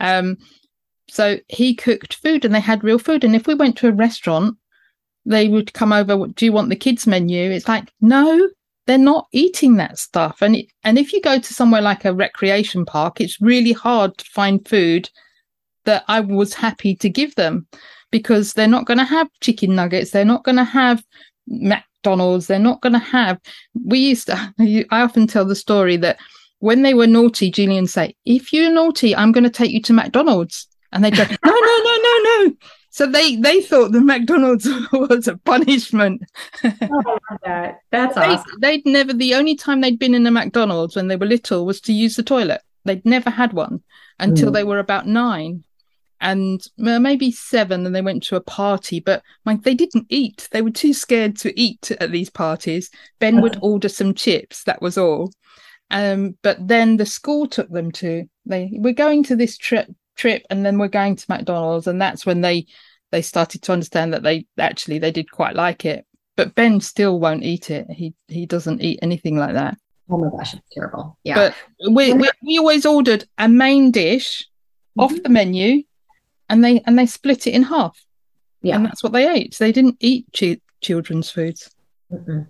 Um, 0.00 0.38
so 1.08 1.38
he 1.48 1.74
cooked 1.74 2.14
food 2.14 2.44
and 2.44 2.54
they 2.54 2.60
had 2.60 2.84
real 2.84 2.98
food. 2.98 3.24
And 3.24 3.34
if 3.34 3.46
we 3.46 3.54
went 3.54 3.76
to 3.78 3.88
a 3.88 3.92
restaurant, 3.92 4.56
they 5.24 5.48
would 5.48 5.72
come 5.72 5.92
over, 5.92 6.26
do 6.28 6.44
you 6.44 6.52
want 6.52 6.68
the 6.68 6.76
kids 6.76 7.06
menu? 7.06 7.50
It's 7.50 7.68
like, 7.68 7.92
no, 8.00 8.48
they're 8.86 8.98
not 8.98 9.28
eating 9.32 9.76
that 9.76 9.98
stuff. 9.98 10.42
And 10.42 10.56
it, 10.56 10.66
and 10.84 10.98
if 10.98 11.12
you 11.12 11.20
go 11.20 11.38
to 11.38 11.54
somewhere 11.54 11.82
like 11.82 12.04
a 12.04 12.14
recreation 12.14 12.84
park, 12.84 13.20
it's 13.20 13.40
really 13.40 13.72
hard 13.72 14.16
to 14.18 14.24
find 14.26 14.66
food 14.66 15.08
that 15.86 16.04
I 16.08 16.20
was 16.20 16.54
happy 16.54 16.94
to 16.96 17.08
give 17.08 17.34
them 17.34 17.66
because 18.10 18.52
they're 18.52 18.68
not 18.68 18.86
going 18.86 18.98
to 18.98 19.04
have 19.04 19.28
chicken 19.40 19.74
nuggets. 19.74 20.10
They're 20.10 20.24
not 20.24 20.44
going 20.44 20.56
to 20.56 20.64
have 20.64 21.02
McDonald's. 21.46 22.46
They're 22.46 22.58
not 22.58 22.80
going 22.82 22.92
to 22.92 22.98
have. 22.98 23.40
We 23.84 23.98
used 23.98 24.26
to, 24.26 24.54
I 24.90 25.00
often 25.00 25.26
tell 25.26 25.44
the 25.44 25.56
story 25.56 25.96
that 25.98 26.18
when 26.58 26.82
they 26.82 26.94
were 26.94 27.06
naughty, 27.06 27.50
Julian 27.50 27.86
say, 27.86 28.14
"If 28.24 28.52
you're 28.52 28.72
naughty, 28.72 29.14
I'm 29.14 29.32
going 29.32 29.44
to 29.44 29.50
take 29.50 29.72
you 29.72 29.82
to 29.82 29.92
McDonald's," 29.92 30.66
and 30.92 31.04
they 31.04 31.10
go, 31.10 31.22
"No, 31.44 31.52
no, 31.52 31.82
no, 31.84 31.98
no, 32.02 32.44
no." 32.44 32.52
So 32.90 33.06
they 33.06 33.36
they 33.36 33.60
thought 33.60 33.92
the 33.92 34.00
McDonald's 34.00 34.66
was 34.92 35.28
a 35.28 35.36
punishment. 35.36 36.22
oh, 36.64 37.18
that. 37.44 37.80
That's 37.90 38.14
they, 38.14 38.22
awesome. 38.22 38.60
They'd 38.60 38.86
never. 38.86 39.12
The 39.12 39.34
only 39.34 39.54
time 39.54 39.82
they'd 39.82 39.98
been 39.98 40.14
in 40.14 40.26
a 40.26 40.30
McDonald's 40.30 40.96
when 40.96 41.08
they 41.08 41.16
were 41.16 41.26
little 41.26 41.66
was 41.66 41.80
to 41.82 41.92
use 41.92 42.16
the 42.16 42.22
toilet. 42.22 42.62
They'd 42.86 43.04
never 43.04 43.28
had 43.28 43.52
one 43.52 43.82
until 44.18 44.50
mm. 44.50 44.54
they 44.54 44.64
were 44.64 44.78
about 44.78 45.06
nine 45.06 45.64
and 46.20 46.66
maybe 46.78 47.30
seven 47.30 47.84
and 47.84 47.94
they 47.94 48.02
went 48.02 48.22
to 48.22 48.36
a 48.36 48.40
party 48.40 49.00
but 49.00 49.22
like 49.44 49.62
they 49.62 49.74
didn't 49.74 50.06
eat 50.08 50.48
they 50.52 50.62
were 50.62 50.70
too 50.70 50.94
scared 50.94 51.36
to 51.36 51.58
eat 51.60 51.90
at 52.00 52.10
these 52.10 52.30
parties 52.30 52.90
ben 53.18 53.40
would 53.40 53.58
order 53.60 53.88
some 53.88 54.14
chips 54.14 54.64
that 54.64 54.80
was 54.80 54.96
all 54.96 55.30
um, 55.90 56.36
but 56.42 56.56
then 56.66 56.96
the 56.96 57.06
school 57.06 57.46
took 57.46 57.68
them 57.68 57.92
to 57.92 58.28
they 58.44 58.70
we're 58.72 58.92
going 58.92 59.22
to 59.24 59.36
this 59.36 59.56
trip 59.56 59.88
trip 60.16 60.42
and 60.50 60.66
then 60.66 60.78
we're 60.78 60.88
going 60.88 61.14
to 61.14 61.26
McDonald's 61.28 61.86
and 61.86 62.00
that's 62.00 62.26
when 62.26 62.40
they 62.40 62.66
they 63.12 63.22
started 63.22 63.62
to 63.62 63.72
understand 63.72 64.12
that 64.12 64.22
they 64.22 64.46
actually 64.58 64.98
they 64.98 65.12
did 65.12 65.30
quite 65.30 65.54
like 65.54 65.84
it. 65.84 66.04
But 66.36 66.54
Ben 66.54 66.80
still 66.80 67.18
won't 67.18 67.44
eat 67.44 67.70
it. 67.70 67.86
He 67.90 68.14
he 68.28 68.46
doesn't 68.46 68.82
eat 68.82 68.98
anything 69.02 69.36
like 69.36 69.54
that. 69.54 69.78
Oh 70.10 70.18
my 70.18 70.28
gosh, 70.30 70.54
it's 70.54 70.62
terrible. 70.72 71.18
Yeah. 71.24 71.34
But 71.34 71.54
we 71.92 72.12
we, 72.12 72.28
we 72.42 72.58
always 72.58 72.84
ordered 72.84 73.24
a 73.38 73.48
main 73.48 73.90
dish 73.90 74.46
mm-hmm. 74.98 75.00
off 75.00 75.22
the 75.22 75.28
menu 75.28 75.82
and 76.48 76.64
they 76.64 76.80
and 76.86 76.98
they 76.98 77.06
split 77.06 77.46
it 77.46 77.52
in 77.52 77.64
half. 77.64 78.04
Yeah. 78.62 78.76
And 78.76 78.86
that's 78.86 79.02
what 79.02 79.12
they 79.12 79.28
ate. 79.28 79.56
They 79.58 79.72
didn't 79.72 79.96
eat 80.00 80.26
ch- 80.32 80.60
children's 80.80 81.30
foods. 81.30 81.70
Mm-mm. 82.12 82.46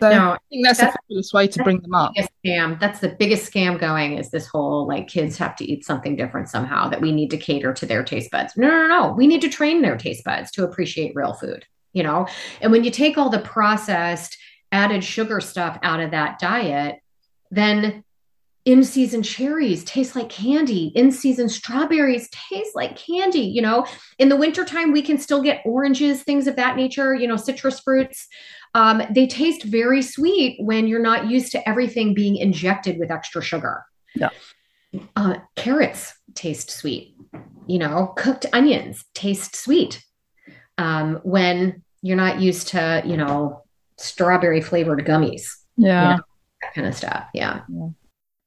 So 0.00 0.10
no, 0.10 0.32
I 0.32 0.38
think 0.50 0.64
that's, 0.66 0.78
that's 0.78 0.94
a 0.94 0.98
fabulous 1.02 1.32
way 1.32 1.48
to 1.48 1.62
bring 1.64 1.80
them 1.80 1.94
up. 1.94 2.12
Scam. 2.44 2.78
That's 2.78 3.00
the 3.00 3.08
biggest 3.08 3.50
scam 3.50 3.78
going 3.78 4.18
is 4.18 4.30
this 4.30 4.46
whole 4.46 4.86
like 4.86 5.08
kids 5.08 5.38
have 5.38 5.56
to 5.56 5.64
eat 5.64 5.84
something 5.84 6.16
different 6.16 6.48
somehow 6.48 6.88
that 6.90 7.00
we 7.00 7.12
need 7.12 7.30
to 7.30 7.38
cater 7.38 7.72
to 7.72 7.86
their 7.86 8.04
taste 8.04 8.30
buds. 8.30 8.56
No, 8.56 8.68
no, 8.68 8.86
no. 8.86 9.12
We 9.12 9.26
need 9.26 9.40
to 9.40 9.48
train 9.48 9.80
their 9.80 9.96
taste 9.96 10.24
buds 10.24 10.50
to 10.52 10.64
appreciate 10.64 11.14
real 11.14 11.32
food, 11.32 11.64
you 11.94 12.02
know? 12.02 12.26
And 12.60 12.72
when 12.72 12.84
you 12.84 12.90
take 12.90 13.16
all 13.16 13.30
the 13.30 13.38
processed 13.38 14.36
added 14.70 15.02
sugar 15.02 15.40
stuff 15.40 15.78
out 15.82 16.00
of 16.00 16.10
that 16.10 16.38
diet, 16.38 17.00
then 17.50 18.04
in 18.64 18.82
season 18.82 19.22
cherries 19.22 19.84
taste 19.84 20.16
like 20.16 20.28
candy 20.28 20.86
in 20.94 21.12
season 21.12 21.48
strawberries 21.48 22.28
taste 22.30 22.74
like 22.74 22.96
candy 22.96 23.40
you 23.40 23.60
know 23.60 23.86
in 24.18 24.28
the 24.28 24.36
wintertime 24.36 24.90
we 24.90 25.02
can 25.02 25.18
still 25.18 25.42
get 25.42 25.60
oranges 25.64 26.22
things 26.22 26.46
of 26.46 26.56
that 26.56 26.76
nature 26.76 27.14
you 27.14 27.28
know 27.28 27.36
citrus 27.36 27.80
fruits 27.80 28.26
um, 28.74 29.02
they 29.10 29.26
taste 29.26 29.62
very 29.62 30.02
sweet 30.02 30.56
when 30.60 30.88
you're 30.88 31.02
not 31.02 31.30
used 31.30 31.52
to 31.52 31.68
everything 31.68 32.12
being 32.12 32.36
injected 32.36 32.98
with 32.98 33.10
extra 33.10 33.40
sugar. 33.40 33.84
Yeah. 34.14 34.30
Uh, 35.16 35.36
carrots 35.54 36.14
taste 36.34 36.70
sweet. 36.70 37.16
You 37.66 37.78
know, 37.78 38.12
cooked 38.16 38.46
onions 38.52 39.04
taste 39.14 39.56
sweet 39.56 40.04
um, 40.76 41.20
when 41.22 41.82
you're 42.02 42.16
not 42.16 42.40
used 42.40 42.68
to, 42.68 43.02
you 43.06 43.16
know, 43.16 43.62
strawberry 43.96 44.60
flavored 44.60 45.04
gummies. 45.06 45.46
Yeah. 45.76 46.02
You 46.02 46.16
know, 46.16 46.22
that 46.62 46.74
kind 46.74 46.86
of 46.88 46.94
stuff. 46.94 47.26
Yeah. 47.32 47.60
yeah. 47.68 47.88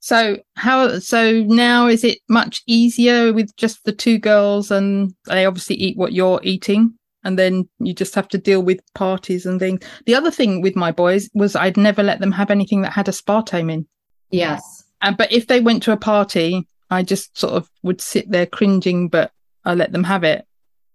So 0.07 0.37
how 0.55 0.99
so 0.99 1.43
now 1.43 1.87
is 1.87 2.05
it 2.05 2.19
much 2.29 2.61
easier 2.65 3.33
with 3.33 3.53
just 3.57 3.83
the 3.83 3.91
two 3.91 4.19
girls 4.19 4.71
and 4.71 5.13
they 5.25 5.45
obviously 5.45 5.75
eat 5.75 5.97
what 5.97 6.13
you're 6.13 6.39
eating? 6.43 6.93
and 7.23 7.37
then 7.37 7.67
you 7.79 7.93
just 7.93 8.15
have 8.15 8.29
to 8.29 8.37
deal 8.37 8.63
with 8.63 8.79
parties 8.93 9.45
and 9.45 9.59
things. 9.59 9.81
The 10.05 10.15
other 10.15 10.31
thing 10.31 10.61
with 10.61 10.77
my 10.77 10.93
boys 10.93 11.29
was 11.33 11.57
I'd 11.57 11.75
never 11.75 12.01
let 12.01 12.21
them 12.21 12.31
have 12.31 12.49
anything 12.49 12.83
that 12.83 12.93
had 12.93 13.07
aspartame 13.07 13.69
in. 13.69 13.85
Yes. 14.31 14.85
And 15.01 15.17
but 15.17 15.29
if 15.29 15.47
they 15.47 15.59
went 15.59 15.83
to 15.83 15.91
a 15.91 15.97
party, 15.97 16.65
I 16.89 17.03
just 17.03 17.37
sort 17.37 17.55
of 17.55 17.69
would 17.83 17.99
sit 17.99 18.31
there 18.31 18.45
cringing, 18.45 19.09
but 19.09 19.31
I 19.65 19.73
let 19.73 19.91
them 19.91 20.05
have 20.05 20.23
it. 20.23 20.45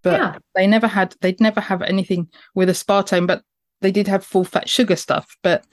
But 0.03 0.20
yeah. 0.20 0.38
they 0.55 0.66
never 0.66 0.87
had 0.87 1.14
they'd 1.20 1.38
never 1.38 1.61
have 1.61 1.83
anything 1.83 2.29
with 2.55 2.70
aspartame, 2.70 3.27
but 3.27 3.42
they 3.83 3.92
did 3.92 4.09
have 4.09 4.25
full 4.25 4.44
fat 4.44 4.70
sugar 4.70 4.96
stuff. 4.96 5.37
But 5.42 5.66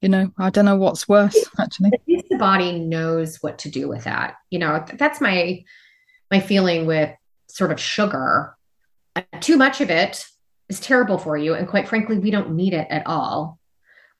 you 0.00 0.08
know, 0.08 0.30
I 0.38 0.50
don't 0.50 0.66
know 0.66 0.76
what's 0.76 1.08
worse 1.08 1.36
actually. 1.58 1.90
The 2.36 2.40
body 2.44 2.78
knows 2.78 3.38
what 3.42 3.58
to 3.60 3.70
do 3.70 3.88
with 3.88 4.04
that. 4.04 4.34
You 4.50 4.58
know, 4.58 4.84
that's 4.94 5.20
my 5.20 5.64
my 6.30 6.40
feeling 6.40 6.86
with 6.86 7.10
sort 7.48 7.72
of 7.72 7.80
sugar 7.80 8.56
too 9.40 9.56
much 9.56 9.80
of 9.80 9.90
it 9.90 10.24
is 10.68 10.80
terrible 10.80 11.18
for 11.18 11.36
you. 11.36 11.54
And 11.54 11.68
quite 11.68 11.88
frankly, 11.88 12.18
we 12.18 12.30
don't 12.30 12.54
need 12.54 12.74
it 12.74 12.86
at 12.90 13.06
all. 13.06 13.58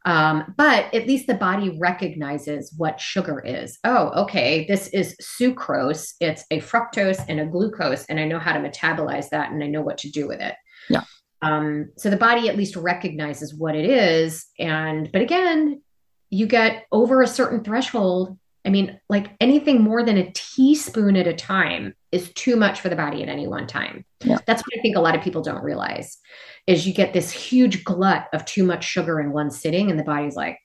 Um, 0.05 0.55
but 0.57 0.95
at 0.95 1.09
least 1.09 1.27
the 1.27 1.35
body 1.35 1.77
recognizes 1.81 2.73
what 2.77 3.01
sugar 3.01 3.41
is. 3.41 3.79
Oh, 3.83 4.23
okay, 4.23 4.65
this 4.69 4.87
is 4.89 5.17
sucrose. 5.21 6.15
It's 6.21 6.45
a 6.53 6.61
fructose 6.61 7.25
and 7.29 7.41
a 7.41 7.47
glucose, 7.47 8.05
and 8.05 8.21
I 8.21 8.25
know 8.25 8.39
how 8.39 8.53
to 8.53 8.61
metabolize 8.61 9.31
that 9.31 9.51
and 9.51 9.65
I 9.65 9.67
know 9.67 9.83
what 9.83 9.99
to 9.99 10.11
do 10.11 10.29
with 10.29 10.41
it. 10.41 10.55
Yeah. 10.89 11.03
Um, 11.43 11.91
so 11.99 12.09
the 12.09 12.17
body 12.17 12.49
at 12.49 12.57
least 12.57 12.77
recognizes 12.77 13.53
what 13.53 13.75
it 13.75 13.85
is. 13.85 14.47
And, 14.61 15.11
but 15.11 15.23
again, 15.23 15.83
you 16.31 16.47
get 16.47 16.87
over 16.93 17.23
a 17.23 17.27
certain 17.27 17.62
threshold 17.62 18.37
I 18.67 18.69
mean, 18.69 18.99
like 19.09 19.31
anything 19.41 19.81
more 19.81 20.03
than 20.03 20.19
a 20.19 20.33
teaspoon 20.33 21.17
at 21.17 21.29
a 21.29 21.33
time 21.33 21.95
is 22.11 22.33
too 22.33 22.57
much 22.57 22.81
for 22.81 22.89
the 22.89 22.97
body 22.97 23.23
at 23.23 23.29
any 23.29 23.47
one 23.47 23.69
time. 23.69 24.05
Yeah. 24.25 24.39
That's 24.45 24.61
what 24.61 24.77
I 24.77 24.83
think 24.83 24.97
a 24.97 25.01
lot 25.01 25.15
of 25.15 25.23
people 25.23 25.41
don't 25.41 25.62
realize 25.62 26.19
is 26.67 26.85
you 26.85 26.93
get 26.93 27.12
this 27.12 27.31
huge 27.31 27.85
glut 27.85 28.27
of 28.33 28.45
too 28.45 28.65
much 28.65 28.83
sugar 28.83 29.21
in 29.21 29.31
one 29.31 29.53
sitting 29.53 29.89
and 29.89 29.99
the 29.99 30.05
body's 30.05 30.35
like, 30.35 30.59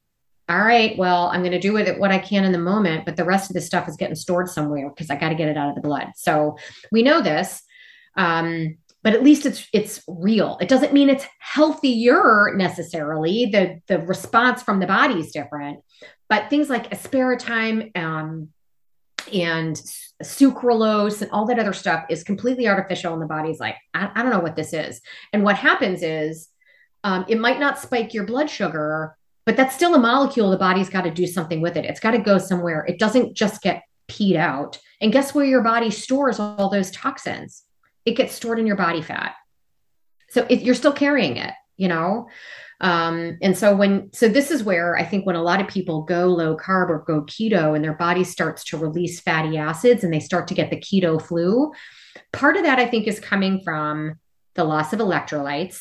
all 0.49 0.63
right, 0.63 0.97
well, 0.97 1.27
I'm 1.27 1.41
going 1.41 1.51
to 1.51 1.59
do 1.59 1.73
with 1.73 1.87
it 1.87 1.99
what 1.99 2.11
I 2.11 2.17
can 2.17 2.43
in 2.43 2.51
the 2.51 2.57
moment, 2.57 3.05
but 3.05 3.17
the 3.17 3.23
rest 3.23 3.51
of 3.51 3.53
the 3.53 3.61
stuff 3.61 3.87
is 3.87 3.97
getting 3.97 4.15
stored 4.15 4.49
somewhere 4.49 4.89
because 4.89 5.11
I 5.11 5.15
got 5.15 5.29
to 5.29 5.35
get 5.35 5.47
it 5.47 5.55
out 5.55 5.69
of 5.69 5.75
the 5.75 5.81
blood. 5.81 6.07
So 6.15 6.57
we 6.91 7.03
know 7.03 7.21
this. 7.21 7.61
Um, 8.17 8.77
but 9.03 9.13
at 9.13 9.23
least 9.23 9.45
it's 9.45 9.67
it's 9.73 10.03
real. 10.07 10.57
It 10.61 10.67
doesn't 10.67 10.93
mean 10.93 11.09
it's 11.09 11.25
healthier 11.39 12.53
necessarily. 12.55 13.47
The 13.47 13.81
the 13.87 13.99
response 13.99 14.61
from 14.61 14.79
the 14.79 14.87
body 14.87 15.19
is 15.19 15.31
different, 15.31 15.79
but 16.29 16.49
things 16.49 16.69
like 16.69 16.91
aspartame 16.91 17.95
um, 17.97 18.49
and 19.33 19.75
sucralose 20.23 21.21
and 21.21 21.31
all 21.31 21.45
that 21.47 21.59
other 21.59 21.73
stuff 21.73 22.05
is 22.09 22.23
completely 22.23 22.67
artificial, 22.67 23.13
and 23.13 23.21
the 23.21 23.27
body's 23.27 23.59
like, 23.59 23.75
I, 23.93 24.11
I 24.13 24.21
don't 24.21 24.31
know 24.31 24.39
what 24.39 24.55
this 24.55 24.73
is. 24.73 25.01
And 25.33 25.43
what 25.43 25.55
happens 25.55 26.03
is, 26.03 26.49
um, 27.03 27.25
it 27.27 27.39
might 27.39 27.59
not 27.59 27.79
spike 27.79 28.13
your 28.13 28.25
blood 28.25 28.49
sugar, 28.49 29.15
but 29.45 29.57
that's 29.57 29.75
still 29.75 29.95
a 29.95 29.99
molecule. 29.99 30.51
The 30.51 30.57
body's 30.57 30.89
got 30.89 31.05
to 31.05 31.11
do 31.11 31.25
something 31.25 31.61
with 31.61 31.75
it. 31.75 31.85
It's 31.85 31.99
got 31.99 32.11
to 32.11 32.19
go 32.19 32.37
somewhere. 32.37 32.85
It 32.87 32.99
doesn't 32.99 33.35
just 33.35 33.63
get 33.63 33.83
peed 34.07 34.35
out. 34.35 34.77
And 34.99 35.11
guess 35.11 35.33
where 35.33 35.45
your 35.45 35.63
body 35.63 35.89
stores 35.89 36.39
all 36.39 36.69
those 36.69 36.91
toxins? 36.91 37.63
It 38.05 38.15
gets 38.15 38.33
stored 38.33 38.59
in 38.59 38.67
your 38.67 38.75
body 38.75 39.01
fat. 39.01 39.35
So 40.29 40.45
it, 40.49 40.61
you're 40.61 40.75
still 40.75 40.93
carrying 40.93 41.37
it, 41.37 41.53
you 41.77 41.87
know? 41.87 42.27
Um, 42.79 43.37
and 43.41 43.55
so 43.55 43.75
when, 43.75 44.11
so 44.11 44.27
this 44.27 44.49
is 44.49 44.63
where 44.63 44.97
I 44.97 45.05
think 45.05 45.25
when 45.25 45.35
a 45.35 45.43
lot 45.43 45.61
of 45.61 45.67
people 45.67 46.01
go 46.01 46.27
low 46.27 46.57
carb 46.57 46.89
or 46.89 47.03
go 47.05 47.21
keto 47.23 47.75
and 47.75 47.83
their 47.83 47.93
body 47.93 48.23
starts 48.23 48.63
to 48.65 48.77
release 48.77 49.19
fatty 49.19 49.57
acids 49.57 50.03
and 50.03 50.11
they 50.11 50.19
start 50.19 50.47
to 50.47 50.55
get 50.55 50.71
the 50.71 50.77
keto 50.77 51.21
flu, 51.21 51.71
part 52.33 52.57
of 52.57 52.63
that 52.63 52.79
I 52.79 52.87
think 52.87 53.07
is 53.07 53.19
coming 53.19 53.61
from 53.63 54.15
the 54.55 54.63
loss 54.63 54.93
of 54.93 54.99
electrolytes 54.99 55.79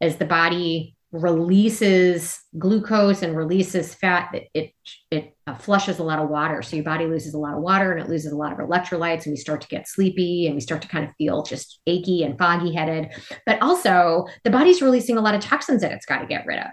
as 0.00 0.16
the 0.16 0.24
body 0.24 0.95
releases 1.12 2.40
glucose 2.58 3.22
and 3.22 3.36
releases 3.36 3.94
fat 3.94 4.34
it 4.34 4.48
it, 4.54 4.72
it 5.10 5.36
uh, 5.46 5.54
flushes 5.54 5.98
a 5.98 6.02
lot 6.02 6.18
of 6.18 6.28
water. 6.28 6.62
So 6.62 6.76
your 6.76 6.84
body 6.84 7.06
loses 7.06 7.32
a 7.32 7.38
lot 7.38 7.54
of 7.54 7.62
water 7.62 7.92
and 7.92 8.00
it 8.00 8.08
loses 8.08 8.32
a 8.32 8.36
lot 8.36 8.52
of 8.52 8.58
electrolytes 8.58 9.24
and 9.24 9.32
we 9.32 9.36
start 9.36 9.60
to 9.60 9.68
get 9.68 9.88
sleepy 9.88 10.46
and 10.46 10.56
we 10.56 10.60
start 10.60 10.82
to 10.82 10.88
kind 10.88 11.04
of 11.04 11.12
feel 11.16 11.42
just 11.44 11.80
achy 11.86 12.24
and 12.24 12.36
foggy 12.36 12.74
headed 12.74 13.12
but 13.46 13.62
also 13.62 14.26
the 14.42 14.50
body's 14.50 14.82
releasing 14.82 15.16
a 15.16 15.20
lot 15.20 15.34
of 15.34 15.40
toxins 15.40 15.80
that 15.82 15.92
it's 15.92 16.06
got 16.06 16.18
to 16.18 16.26
get 16.26 16.44
rid 16.44 16.58
of. 16.58 16.72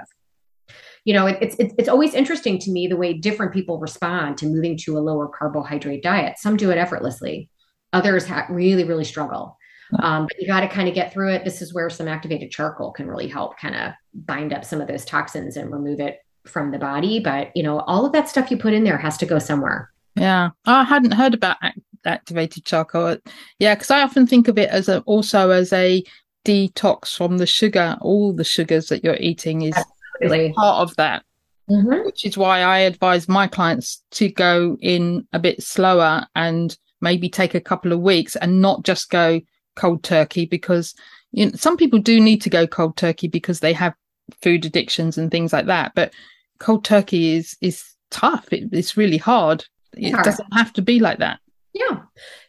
You 1.06 1.13
know 1.13 1.28
it, 1.28 1.38
it's 1.41 1.56
it's 1.78 1.89
always 1.89 2.15
interesting 2.15 2.58
to 2.60 2.72
me 2.72 2.88
the 2.88 2.98
way 2.98 3.13
different 3.13 3.54
people 3.54 3.80
respond 3.80 4.38
to 4.39 4.48
moving 4.48 4.78
to 4.80 4.98
a 4.98 5.00
lower 5.00 5.28
carbohydrate 5.28 6.02
diet. 6.02 6.39
Some 6.39 6.58
do 6.58 6.72
it 6.72 6.78
effortlessly. 6.78 7.50
Others 7.91 8.26
ha- 8.26 8.48
really 8.50 8.84
really 8.84 9.04
struggle 9.04 9.58
um, 10.00 10.26
but 10.26 10.39
you 10.39 10.48
got 10.48 10.62
to 10.62 10.67
kind 10.67 10.88
of 10.88 10.96
get 10.96 11.13
through 11.13 11.32
it. 11.34 11.43
This 11.43 11.62
is 11.62 11.74
where 11.74 11.89
some 11.89 12.08
activated 12.08 12.52
charcoal 12.52 12.91
can 12.91 13.08
really 13.08 13.28
help 13.28 13.58
kind 13.58 13.76
of 13.76 13.93
bind 14.13 14.54
up 14.54 14.65
some 14.65 14.82
of 14.82 14.88
those 14.88 15.06
toxins 15.06 15.58
and 15.58 15.72
remove 15.72 16.00
it 16.00 16.19
from 16.46 16.72
the 16.72 16.80
body. 16.80 17.19
But, 17.19 17.56
you 17.56 17.63
know, 17.63 17.80
all 17.82 18.06
of 18.06 18.12
that 18.13 18.30
stuff 18.30 18.52
you 18.52 18.58
put 18.58 18.74
in 18.74 18.84
there 18.84 18.98
has 18.98 19.17
to 19.17 19.26
go 19.26 19.39
somewhere. 19.39 19.91
Yeah. 20.15 20.50
I 20.65 20.84
hadn't 20.84 21.12
heard 21.12 21.34
about 21.34 21.58
activated 22.06 22.65
charcoal. 22.65 23.17
Yeah. 23.60 23.76
Cause 23.76 23.91
I 23.91 24.02
often 24.02 24.28
think 24.28 24.48
of 24.48 24.58
it 24.58 24.69
as 24.69 24.89
a, 24.89 25.00
also 25.02 25.52
as 25.52 25.72
a 25.74 26.04
detox 26.46 27.15
from 27.15 27.38
the 27.38 27.48
sugar. 27.48 27.98
All 28.02 28.34
the 28.34 28.43
sugars 28.43 28.88
that 28.88 29.04
you're 29.04 29.17
eating 29.17 29.63
is, 29.63 29.76
is 30.22 30.54
part 30.56 30.82
of 30.82 30.96
that. 30.98 31.24
Mm-hmm. 31.69 32.06
Which 32.06 32.26
is 32.26 32.38
why 32.38 32.60
I 32.60 32.80
advise 32.80 33.30
my 33.30 33.48
clients 33.48 34.04
to 34.12 34.30
go 34.30 34.78
in 34.82 35.26
a 35.32 35.39
bit 35.39 35.63
slower 35.63 36.28
and 36.36 36.78
maybe 37.00 37.30
take 37.30 37.56
a 37.56 37.62
couple 37.62 37.93
of 37.93 38.02
weeks 38.02 38.36
and 38.36 38.62
not 38.62 38.84
just 38.84 39.10
go 39.10 39.39
cold 39.76 40.04
turkey 40.04 40.46
because 40.46 40.94
you 41.32 41.48
know, 41.48 41.52
some 41.56 41.78
people 41.78 42.00
do 42.00 42.20
need 42.20 42.42
to 42.42 42.50
go 42.50 42.68
cold 42.68 42.96
turkey 42.96 43.28
because 43.28 43.60
they 43.60 43.74
have 43.74 43.94
food 44.42 44.66
addictions 44.66 45.18
and 45.18 45.32
things 45.32 45.52
like 45.52 45.66
that. 45.66 45.94
But 45.96 46.14
cold 46.60 46.86
turkey 46.86 47.36
is 47.36 47.58
is 47.62 47.84
tough. 48.12 48.52
It, 48.54 48.70
it's 48.72 48.98
really 48.98 49.18
hard. 49.18 49.66
It 49.98 50.12
hard. 50.12 50.26
doesn't 50.26 50.54
have 50.54 50.74
to 50.74 50.82
be 50.82 51.00
like 51.00 51.20
that. 51.20 51.40
Yeah, 51.74 52.00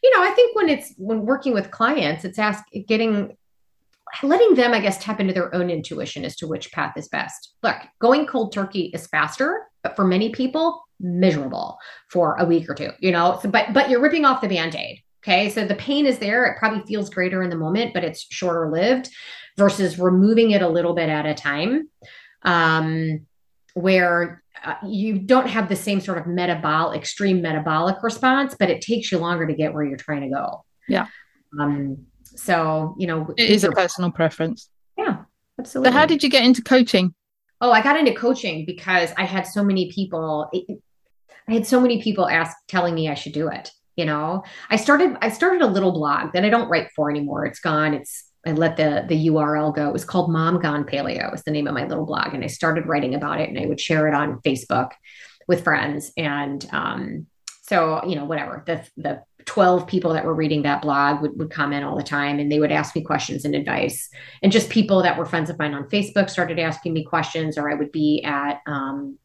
you 0.03 0.15
know, 0.15 0.23
I 0.23 0.33
think 0.37 0.55
when 0.55 0.69
it's 0.69 0.95
when 0.99 1.25
working 1.25 1.55
with 1.55 1.71
clients, 1.71 2.25
it's 2.25 2.39
ask 2.39 2.63
getting 2.87 3.37
letting 4.23 4.55
them, 4.55 4.73
I 4.73 4.81
guess, 4.81 5.03
tap 5.03 5.19
into 5.19 5.33
their 5.33 5.53
own 5.55 5.71
intuition 5.71 6.25
as 6.25 6.37
to 6.37 6.47
which 6.47 6.71
path 6.73 6.97
is 6.97 7.09
best. 7.09 7.55
Look, 7.63 7.77
going 8.01 8.27
cold 8.27 8.53
turkey 8.53 8.91
is 8.95 9.07
faster, 9.07 9.67
but 9.83 9.97
for 9.97 10.05
many 10.05 10.31
people, 10.31 10.85
miserable 11.01 11.79
for 12.11 12.37
a 12.37 12.45
week 12.45 12.69
or 12.69 12.75
two. 12.75 12.91
You 13.01 13.13
know, 13.13 13.39
so, 13.43 13.49
but 13.49 13.73
but 13.73 13.89
you're 13.89 14.03
ripping 14.03 14.25
off 14.25 14.43
the 14.43 14.49
band 14.49 14.75
aid 14.75 15.03
Okay. 15.25 15.49
So 15.49 15.65
the 15.65 15.75
pain 15.75 16.05
is 16.05 16.19
there. 16.19 16.45
It 16.45 16.59
probably 16.59 16.85
feels 16.87 17.09
greater 17.09 17.43
in 17.43 17.49
the 17.49 17.57
moment, 17.57 17.95
but 17.95 18.05
it's 18.05 18.27
shorter 18.31 18.71
lived 18.71 19.09
versus 19.57 19.99
removing 19.99 20.51
it 20.51 20.61
a 20.61 20.69
little 20.69 20.95
bit 20.95 21.09
at 21.09 21.25
a 21.25 21.35
time, 21.35 21.89
um, 22.43 23.27
where 23.73 24.43
uh, 24.65 24.75
you 24.87 25.19
don't 25.19 25.49
have 25.49 25.69
the 25.69 25.77
same 25.77 26.01
sort 26.01 26.19
of 26.19 26.27
metabolic, 26.27 26.99
extreme 26.99 27.41
metabolic 27.41 28.03
response, 28.03 28.55
but 28.59 28.69
it 28.69 28.83
takes 28.83 29.11
you 29.11 29.19
longer 29.19 29.47
to 29.47 29.55
get 29.55 29.73
where 29.73 29.85
you're 29.85 29.97
trying 29.97 30.23
to 30.23 30.29
go. 30.29 30.65
Yeah. 30.89 31.07
Um, 31.59 32.07
so, 32.25 32.95
you 32.99 33.07
know, 33.07 33.33
it 33.39 33.49
is 33.49 33.65
a 33.65 33.71
personal 33.71 34.11
preference. 34.11 34.69
Yeah, 34.99 35.23
absolutely. 35.59 35.91
So, 35.91 35.99
how 35.99 36.05
did 36.05 36.23
you 36.23 36.29
get 36.29 36.45
into 36.45 36.63
coaching? 36.63 37.15
Oh, 37.61 37.71
I 37.71 37.81
got 37.81 37.97
into 37.97 38.13
coaching 38.13 38.67
because 38.67 39.11
I 39.17 39.25
had 39.25 39.47
so 39.47 39.65
many 39.65 39.91
people. 39.91 40.51
I 41.49 41.53
had 41.53 41.67
so 41.67 41.81
many 41.81 42.03
people 42.03 42.29
ask, 42.29 42.57
telling 42.69 42.95
me 42.95 43.09
I 43.09 43.15
should 43.15 43.33
do 43.33 43.49
it 43.49 43.71
you 43.97 44.05
know? 44.05 44.45
I 44.71 44.77
started 44.77 45.17
i 45.21 45.31
started 45.31 45.63
a 45.63 45.67
little 45.67 45.93
blog 45.93 46.33
that 46.33 46.45
i 46.45 46.51
don't 46.51 46.69
write 46.69 46.91
for 46.95 47.11
anymore. 47.11 47.47
It's 47.47 47.61
gone. 47.61 47.95
It's 47.95 48.31
i 48.47 48.53
let 48.53 48.77
the 48.77 49.05
the 49.09 49.29
url 49.29 49.75
go. 49.75 49.89
It 49.89 49.93
was 49.93 50.05
called 50.05 50.31
mom 50.31 50.61
gone 50.61 50.85
paleo 50.85 51.31
was 51.31 51.43
the 51.43 51.51
name 51.51 51.67
of 51.67 51.75
my 51.75 51.87
little 51.87 52.07
blog. 52.07 52.35
And 52.35 52.45
i 52.45 52.49
started 52.49 52.87
writing 52.87 53.15
about 53.15 53.41
it 53.41 53.49
and 53.49 53.59
i 53.59 53.67
would 53.67 53.81
share 53.81 54.09
it 54.09 54.15
on 54.15 54.41
facebook 54.41 54.91
with 55.49 55.65
friends. 55.65 56.13
And 56.17 56.67
um 56.73 57.27
so 57.63 58.05
you 58.07 58.17
know 58.17 58.25
whatever. 58.25 58.63
The 58.67 58.87
the 58.97 59.23
12 59.47 59.87
people 59.87 60.15
that 60.15 60.25
were 60.25 60.35
reading 60.35 60.63
that 60.63 60.81
blog 60.81 61.21
would, 61.21 61.39
would 61.39 61.51
comment 61.51 61.85
all 61.85 61.97
the 61.97 62.03
time 62.03 62.39
and 62.39 62.51
they 62.51 62.59
would 62.59 62.73
ask 62.73 62.97
me 62.97 63.03
questions 63.03 63.45
and 63.45 63.55
advice. 63.55 64.09
And 64.43 64.51
just 64.51 64.71
people 64.71 65.03
that 65.03 65.19
were 65.19 65.27
friends 65.27 65.51
of 65.51 65.59
mine 65.59 65.75
on 65.75 65.89
facebook 65.89 66.31
started 66.31 66.59
asking 66.59 66.93
me 66.93 67.05
questions 67.05 67.59
or 67.59 67.71
i 67.71 67.75
would 67.75 67.93
be 67.93 68.23
at 68.25 68.61
um, 68.67 69.19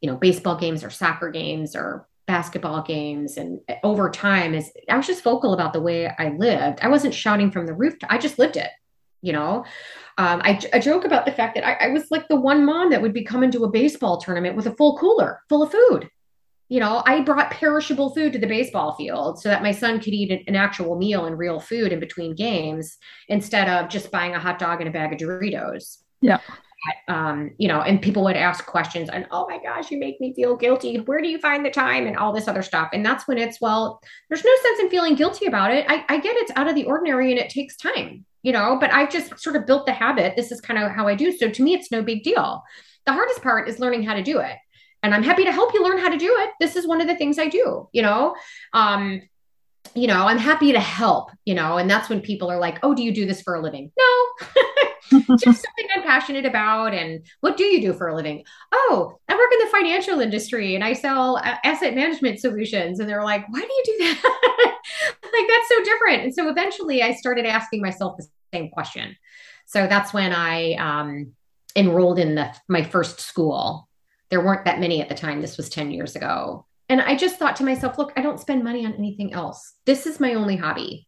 you 0.00 0.10
know 0.10 0.16
baseball 0.16 0.56
games 0.56 0.84
or 0.84 0.90
soccer 0.90 1.30
games 1.30 1.74
or 1.74 2.06
basketball 2.26 2.82
games 2.82 3.36
and 3.36 3.60
over 3.82 4.10
time 4.10 4.54
is 4.54 4.70
I 4.88 4.96
was 4.96 5.06
just 5.06 5.24
vocal 5.24 5.54
about 5.54 5.72
the 5.72 5.80
way 5.80 6.06
I 6.06 6.28
lived. 6.30 6.78
I 6.80 6.88
wasn't 6.88 7.14
shouting 7.14 7.50
from 7.50 7.66
the 7.66 7.74
roof. 7.74 7.94
I 8.08 8.18
just 8.18 8.38
lived 8.38 8.56
it, 8.56 8.70
you 9.22 9.32
know. 9.32 9.64
Um, 10.18 10.40
I, 10.44 10.60
I, 10.72 10.78
joke 10.78 11.04
about 11.04 11.24
the 11.24 11.32
fact 11.32 11.54
that 11.54 11.66
I, 11.66 11.86
I, 11.86 11.88
was 11.88 12.10
like 12.10 12.28
the 12.28 12.36
one 12.36 12.66
mom 12.66 12.90
that 12.90 13.00
would 13.00 13.14
be 13.14 13.24
coming 13.24 13.50
to 13.52 13.64
a 13.64 13.70
baseball 13.70 14.18
tournament 14.18 14.56
with 14.56 14.66
a 14.66 14.74
full 14.76 14.98
cooler 14.98 15.40
full 15.48 15.62
of 15.62 15.72
food. 15.72 16.08
You 16.68 16.80
know, 16.80 17.02
I 17.06 17.20
brought 17.20 17.50
perishable 17.50 18.14
food 18.14 18.32
to 18.34 18.38
the 18.38 18.46
baseball 18.46 18.94
field 18.94 19.40
so 19.40 19.48
that 19.48 19.62
my 19.62 19.72
son 19.72 20.00
could 20.00 20.12
eat 20.12 20.44
an 20.46 20.54
actual 20.54 20.96
meal 20.96 21.24
and 21.26 21.36
real 21.36 21.60
food 21.60 21.92
in 21.92 22.00
between 22.00 22.34
games 22.34 22.98
instead 23.28 23.68
of 23.68 23.90
just 23.90 24.10
buying 24.10 24.34
a 24.34 24.38
hot 24.38 24.58
dog 24.58 24.80
and 24.80 24.88
a 24.88 24.92
bag 24.92 25.12
of 25.12 25.18
Doritos. 25.18 25.98
Yeah 26.20 26.38
um, 27.08 27.52
you 27.58 27.68
know, 27.68 27.80
and 27.80 28.02
people 28.02 28.24
would 28.24 28.36
ask 28.36 28.66
questions 28.66 29.08
and, 29.08 29.26
oh 29.30 29.46
my 29.48 29.58
gosh, 29.62 29.90
you 29.90 29.98
make 29.98 30.20
me 30.20 30.34
feel 30.34 30.56
guilty. 30.56 30.96
Where 30.96 31.20
do 31.20 31.28
you 31.28 31.38
find 31.38 31.64
the 31.64 31.70
time 31.70 32.06
and 32.06 32.16
all 32.16 32.32
this 32.32 32.48
other 32.48 32.62
stuff? 32.62 32.90
And 32.92 33.04
that's 33.04 33.28
when 33.28 33.38
it's, 33.38 33.60
well, 33.60 34.00
there's 34.28 34.44
no 34.44 34.50
sense 34.62 34.80
in 34.80 34.90
feeling 34.90 35.14
guilty 35.14 35.46
about 35.46 35.72
it. 35.72 35.86
I, 35.88 36.04
I 36.08 36.18
get 36.18 36.36
it's 36.36 36.52
out 36.56 36.68
of 36.68 36.74
the 36.74 36.84
ordinary 36.84 37.30
and 37.30 37.38
it 37.38 37.50
takes 37.50 37.76
time, 37.76 38.24
you 38.42 38.52
know, 38.52 38.78
but 38.80 38.92
I've 38.92 39.10
just 39.10 39.38
sort 39.38 39.56
of 39.56 39.66
built 39.66 39.86
the 39.86 39.92
habit. 39.92 40.34
This 40.36 40.50
is 40.50 40.60
kind 40.60 40.82
of 40.82 40.90
how 40.90 41.06
I 41.06 41.14
do. 41.14 41.30
So 41.30 41.48
to 41.48 41.62
me, 41.62 41.74
it's 41.74 41.92
no 41.92 42.02
big 42.02 42.24
deal. 42.24 42.62
The 43.06 43.12
hardest 43.12 43.42
part 43.42 43.68
is 43.68 43.78
learning 43.78 44.02
how 44.02 44.14
to 44.14 44.22
do 44.22 44.40
it. 44.40 44.56
And 45.04 45.14
I'm 45.14 45.22
happy 45.22 45.44
to 45.44 45.52
help 45.52 45.74
you 45.74 45.82
learn 45.82 45.98
how 45.98 46.08
to 46.08 46.18
do 46.18 46.36
it. 46.38 46.50
This 46.60 46.76
is 46.76 46.86
one 46.86 47.00
of 47.00 47.08
the 47.08 47.16
things 47.16 47.38
I 47.38 47.48
do, 47.48 47.88
you 47.92 48.02
know. 48.02 48.34
Um, 48.72 49.22
you 49.94 50.06
know, 50.06 50.26
I'm 50.26 50.38
happy 50.38 50.72
to 50.72 50.80
help, 50.80 51.30
you 51.44 51.54
know, 51.54 51.76
and 51.76 51.90
that's 51.90 52.08
when 52.08 52.20
people 52.20 52.50
are 52.50 52.58
like, 52.58 52.78
oh, 52.82 52.94
do 52.94 53.02
you 53.02 53.12
do 53.12 53.26
this 53.26 53.42
for 53.42 53.54
a 53.54 53.60
living? 53.60 53.90
No. 53.98 54.46
just 55.12 55.62
something 55.62 55.86
I'm 55.94 56.02
passionate 56.02 56.46
about. 56.46 56.94
And 56.94 57.24
what 57.40 57.56
do 57.56 57.64
you 57.64 57.80
do 57.80 57.92
for 57.92 58.08
a 58.08 58.14
living? 58.14 58.44
Oh, 58.72 59.18
I 59.28 59.34
work 59.34 59.52
in 59.52 59.58
the 59.60 59.70
financial 59.70 60.20
industry 60.20 60.74
and 60.74 60.82
I 60.82 60.92
sell 60.92 61.38
asset 61.64 61.94
management 61.94 62.40
solutions. 62.40 63.00
And 63.00 63.08
they're 63.08 63.24
like, 63.24 63.46
why 63.48 63.60
do 63.60 63.66
you 63.66 63.82
do 63.86 63.98
that? 63.98 64.80
like, 65.32 65.48
that's 65.48 65.68
so 65.68 65.84
different. 65.84 66.22
And 66.24 66.34
so 66.34 66.48
eventually 66.48 67.02
I 67.02 67.12
started 67.12 67.46
asking 67.46 67.82
myself 67.82 68.16
the 68.16 68.26
same 68.52 68.70
question. 68.70 69.16
So 69.66 69.86
that's 69.86 70.12
when 70.12 70.32
I 70.32 70.74
um, 70.74 71.32
enrolled 71.76 72.18
in 72.18 72.34
the, 72.34 72.54
my 72.68 72.82
first 72.82 73.20
school. 73.20 73.88
There 74.30 74.44
weren't 74.44 74.64
that 74.64 74.80
many 74.80 75.00
at 75.00 75.08
the 75.08 75.14
time. 75.14 75.40
This 75.40 75.56
was 75.56 75.68
10 75.68 75.90
years 75.90 76.16
ago. 76.16 76.66
And 76.88 77.00
I 77.00 77.16
just 77.16 77.38
thought 77.38 77.56
to 77.56 77.64
myself, 77.64 77.96
look, 77.96 78.12
I 78.16 78.22
don't 78.22 78.40
spend 78.40 78.64
money 78.64 78.84
on 78.84 78.94
anything 78.94 79.32
else. 79.32 79.74
This 79.86 80.06
is 80.06 80.20
my 80.20 80.34
only 80.34 80.56
hobby. 80.56 81.06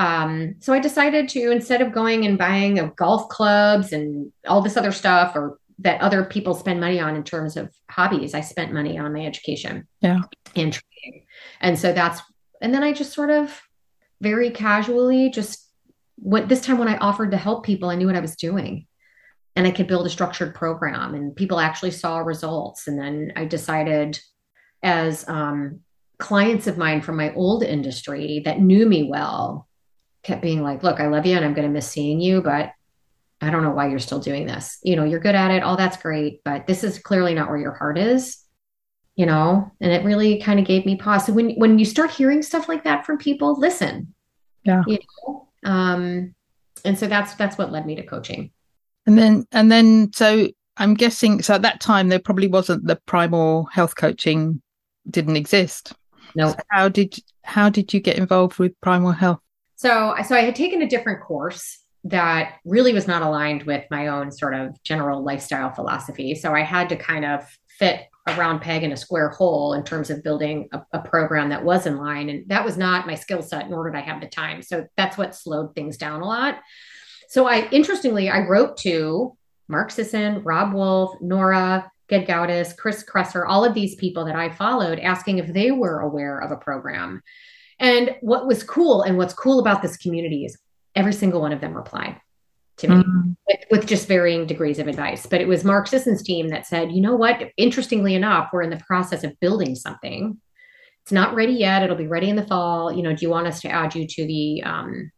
Um, 0.00 0.54
so 0.60 0.72
I 0.72 0.78
decided 0.78 1.28
to 1.30 1.50
instead 1.50 1.82
of 1.82 1.92
going 1.92 2.24
and 2.24 2.38
buying 2.38 2.78
a 2.78 2.88
golf 2.96 3.28
clubs 3.28 3.92
and 3.92 4.32
all 4.48 4.62
this 4.62 4.78
other 4.78 4.92
stuff 4.92 5.36
or 5.36 5.58
that 5.80 6.00
other 6.00 6.24
people 6.24 6.54
spend 6.54 6.80
money 6.80 6.98
on 6.98 7.16
in 7.16 7.22
terms 7.22 7.54
of 7.54 7.70
hobbies, 7.90 8.32
I 8.32 8.40
spent 8.40 8.72
money 8.72 8.98
on 8.98 9.12
my 9.12 9.26
education. 9.26 9.86
Yeah. 10.00 10.20
And 10.56 10.72
training. 10.72 11.26
And 11.60 11.78
so 11.78 11.92
that's 11.92 12.22
and 12.62 12.72
then 12.72 12.82
I 12.82 12.94
just 12.94 13.12
sort 13.12 13.28
of 13.28 13.60
very 14.22 14.50
casually 14.50 15.28
just 15.28 15.68
this 16.16 16.62
time 16.62 16.78
when 16.78 16.88
I 16.88 16.96
offered 16.96 17.32
to 17.32 17.36
help 17.36 17.66
people, 17.66 17.90
I 17.90 17.94
knew 17.94 18.06
what 18.06 18.16
I 18.16 18.20
was 18.20 18.36
doing. 18.36 18.86
and 19.56 19.66
I 19.66 19.70
could 19.70 19.86
build 19.86 20.06
a 20.06 20.10
structured 20.10 20.54
program 20.54 21.14
and 21.14 21.36
people 21.36 21.60
actually 21.60 21.90
saw 21.90 22.18
results. 22.18 22.86
And 22.86 22.98
then 22.98 23.32
I 23.36 23.44
decided 23.44 24.18
as 24.82 25.28
um, 25.28 25.80
clients 26.18 26.66
of 26.66 26.78
mine 26.78 27.02
from 27.02 27.16
my 27.16 27.34
old 27.34 27.62
industry 27.62 28.40
that 28.46 28.60
knew 28.60 28.86
me 28.86 29.02
well 29.10 29.66
kept 30.22 30.42
being 30.42 30.62
like, 30.62 30.82
look, 30.82 31.00
I 31.00 31.06
love 31.06 31.26
you 31.26 31.36
and 31.36 31.44
I'm 31.44 31.54
going 31.54 31.66
to 31.66 31.72
miss 31.72 31.88
seeing 31.88 32.20
you, 32.20 32.42
but 32.42 32.72
I 33.40 33.50
don't 33.50 33.62
know 33.62 33.70
why 33.70 33.88
you're 33.88 33.98
still 33.98 34.20
doing 34.20 34.46
this. 34.46 34.78
You 34.82 34.96
know, 34.96 35.04
you're 35.04 35.20
good 35.20 35.34
at 35.34 35.50
it. 35.50 35.62
All 35.62 35.76
that's 35.76 35.96
great, 35.96 36.42
but 36.44 36.66
this 36.66 36.84
is 36.84 36.98
clearly 36.98 37.34
not 37.34 37.48
where 37.48 37.58
your 37.58 37.72
heart 37.72 37.98
is. 37.98 38.38
You 39.16 39.26
know, 39.26 39.70
and 39.80 39.92
it 39.92 40.04
really 40.04 40.40
kind 40.40 40.58
of 40.58 40.64
gave 40.64 40.86
me 40.86 40.96
pause. 40.96 41.26
So 41.26 41.32
when 41.34 41.50
when 41.56 41.78
you 41.78 41.84
start 41.84 42.10
hearing 42.10 42.42
stuff 42.42 42.68
like 42.68 42.84
that 42.84 43.04
from 43.04 43.18
people, 43.18 43.58
listen. 43.58 44.14
Yeah. 44.62 44.82
You 44.86 44.98
know? 45.26 45.48
Um, 45.64 46.34
and 46.84 46.98
so 46.98 47.06
that's 47.06 47.34
that's 47.34 47.58
what 47.58 47.72
led 47.72 47.84
me 47.84 47.96
to 47.96 48.02
coaching. 48.02 48.50
And 49.06 49.18
then 49.18 49.46
and 49.52 49.70
then 49.70 50.12
so 50.14 50.48
I'm 50.76 50.94
guessing 50.94 51.42
so 51.42 51.54
at 51.54 51.62
that 51.62 51.80
time 51.80 52.08
there 52.08 52.18
probably 52.18 52.48
wasn't 52.48 52.86
the 52.86 52.96
primal 52.96 53.64
health 53.66 53.96
coaching 53.96 54.62
didn't 55.10 55.36
exist. 55.36 55.92
No. 56.34 56.50
So 56.50 56.56
how 56.70 56.88
did 56.88 57.14
how 57.42 57.68
did 57.68 57.92
you 57.92 58.00
get 58.00 58.16
involved 58.16 58.58
with 58.58 58.80
primal 58.80 59.12
health? 59.12 59.40
So 59.80 60.14
so 60.26 60.34
I 60.34 60.42
had 60.42 60.54
taken 60.54 60.82
a 60.82 60.86
different 60.86 61.22
course 61.22 61.78
that 62.04 62.56
really 62.66 62.92
was 62.92 63.06
not 63.06 63.22
aligned 63.22 63.62
with 63.62 63.82
my 63.90 64.08
own 64.08 64.30
sort 64.30 64.52
of 64.52 64.76
general 64.82 65.24
lifestyle 65.24 65.72
philosophy. 65.72 66.34
So 66.34 66.54
I 66.54 66.60
had 66.60 66.90
to 66.90 66.96
kind 66.96 67.24
of 67.24 67.46
fit 67.78 68.02
a 68.26 68.36
round 68.36 68.60
peg 68.60 68.82
in 68.82 68.92
a 68.92 68.96
square 68.96 69.30
hole 69.30 69.72
in 69.72 69.82
terms 69.82 70.10
of 70.10 70.22
building 70.22 70.68
a, 70.72 70.82
a 70.92 70.98
program 70.98 71.48
that 71.48 71.64
was 71.64 71.86
in 71.86 71.96
line. 71.96 72.28
And 72.28 72.46
that 72.50 72.62
was 72.62 72.76
not 72.76 73.06
my 73.06 73.14
skill 73.14 73.40
set, 73.40 73.70
nor 73.70 73.88
did 73.88 73.98
I 73.98 74.02
have 74.02 74.20
the 74.20 74.28
time. 74.28 74.60
So 74.60 74.86
that's 74.98 75.16
what 75.16 75.34
slowed 75.34 75.74
things 75.74 75.96
down 75.96 76.20
a 76.20 76.26
lot. 76.26 76.58
So 77.30 77.48
I 77.48 77.66
interestingly, 77.70 78.28
I 78.28 78.40
wrote 78.40 78.76
to 78.78 79.34
Mark 79.66 79.90
Sisson, 79.92 80.42
Robb 80.42 80.74
Wolf, 80.74 81.16
Nora, 81.22 81.90
Gedgaudas, 82.10 82.76
Chris 82.76 83.02
Kresser, 83.02 83.46
all 83.48 83.64
of 83.64 83.72
these 83.72 83.94
people 83.94 84.26
that 84.26 84.36
I 84.36 84.50
followed 84.50 84.98
asking 84.98 85.38
if 85.38 85.54
they 85.54 85.70
were 85.70 86.00
aware 86.00 86.38
of 86.38 86.50
a 86.50 86.56
program. 86.58 87.22
And 87.80 88.14
what 88.20 88.46
was 88.46 88.62
cool 88.62 89.02
and 89.02 89.16
what's 89.16 89.34
cool 89.34 89.58
about 89.58 89.82
this 89.82 89.96
community 89.96 90.44
is 90.44 90.56
every 90.94 91.12
single 91.12 91.40
one 91.40 91.52
of 91.52 91.60
them 91.60 91.74
replied 91.74 92.20
to 92.76 92.88
me 92.88 92.96
mm-hmm. 92.96 93.30
with, 93.48 93.60
with, 93.70 93.86
just 93.86 94.06
varying 94.06 94.46
degrees 94.46 94.78
of 94.78 94.86
advice. 94.86 95.26
But 95.26 95.40
it 95.40 95.48
was 95.48 95.64
Mark 95.64 95.86
Sisson's 95.86 96.22
team 96.22 96.48
that 96.48 96.66
said, 96.66 96.92
you 96.92 97.00
know 97.00 97.16
what? 97.16 97.50
Interestingly 97.56 98.14
enough, 98.14 98.50
we're 98.52 98.62
in 98.62 98.70
the 98.70 98.82
process 98.86 99.24
of 99.24 99.38
building 99.40 99.74
something. 99.74 100.38
It's 101.02 101.12
not 101.12 101.34
ready 101.34 101.54
yet. 101.54 101.82
It'll 101.82 101.96
be 101.96 102.06
ready 102.06 102.28
in 102.28 102.36
the 102.36 102.46
fall. 102.46 102.92
You 102.92 103.02
know, 103.02 103.14
do 103.14 103.22
you 103.22 103.30
want 103.30 103.46
us 103.46 103.60
to 103.62 103.70
add 103.70 103.94
you 103.94 104.06
to 104.06 104.26
the 104.26 104.62
um, 104.62 105.10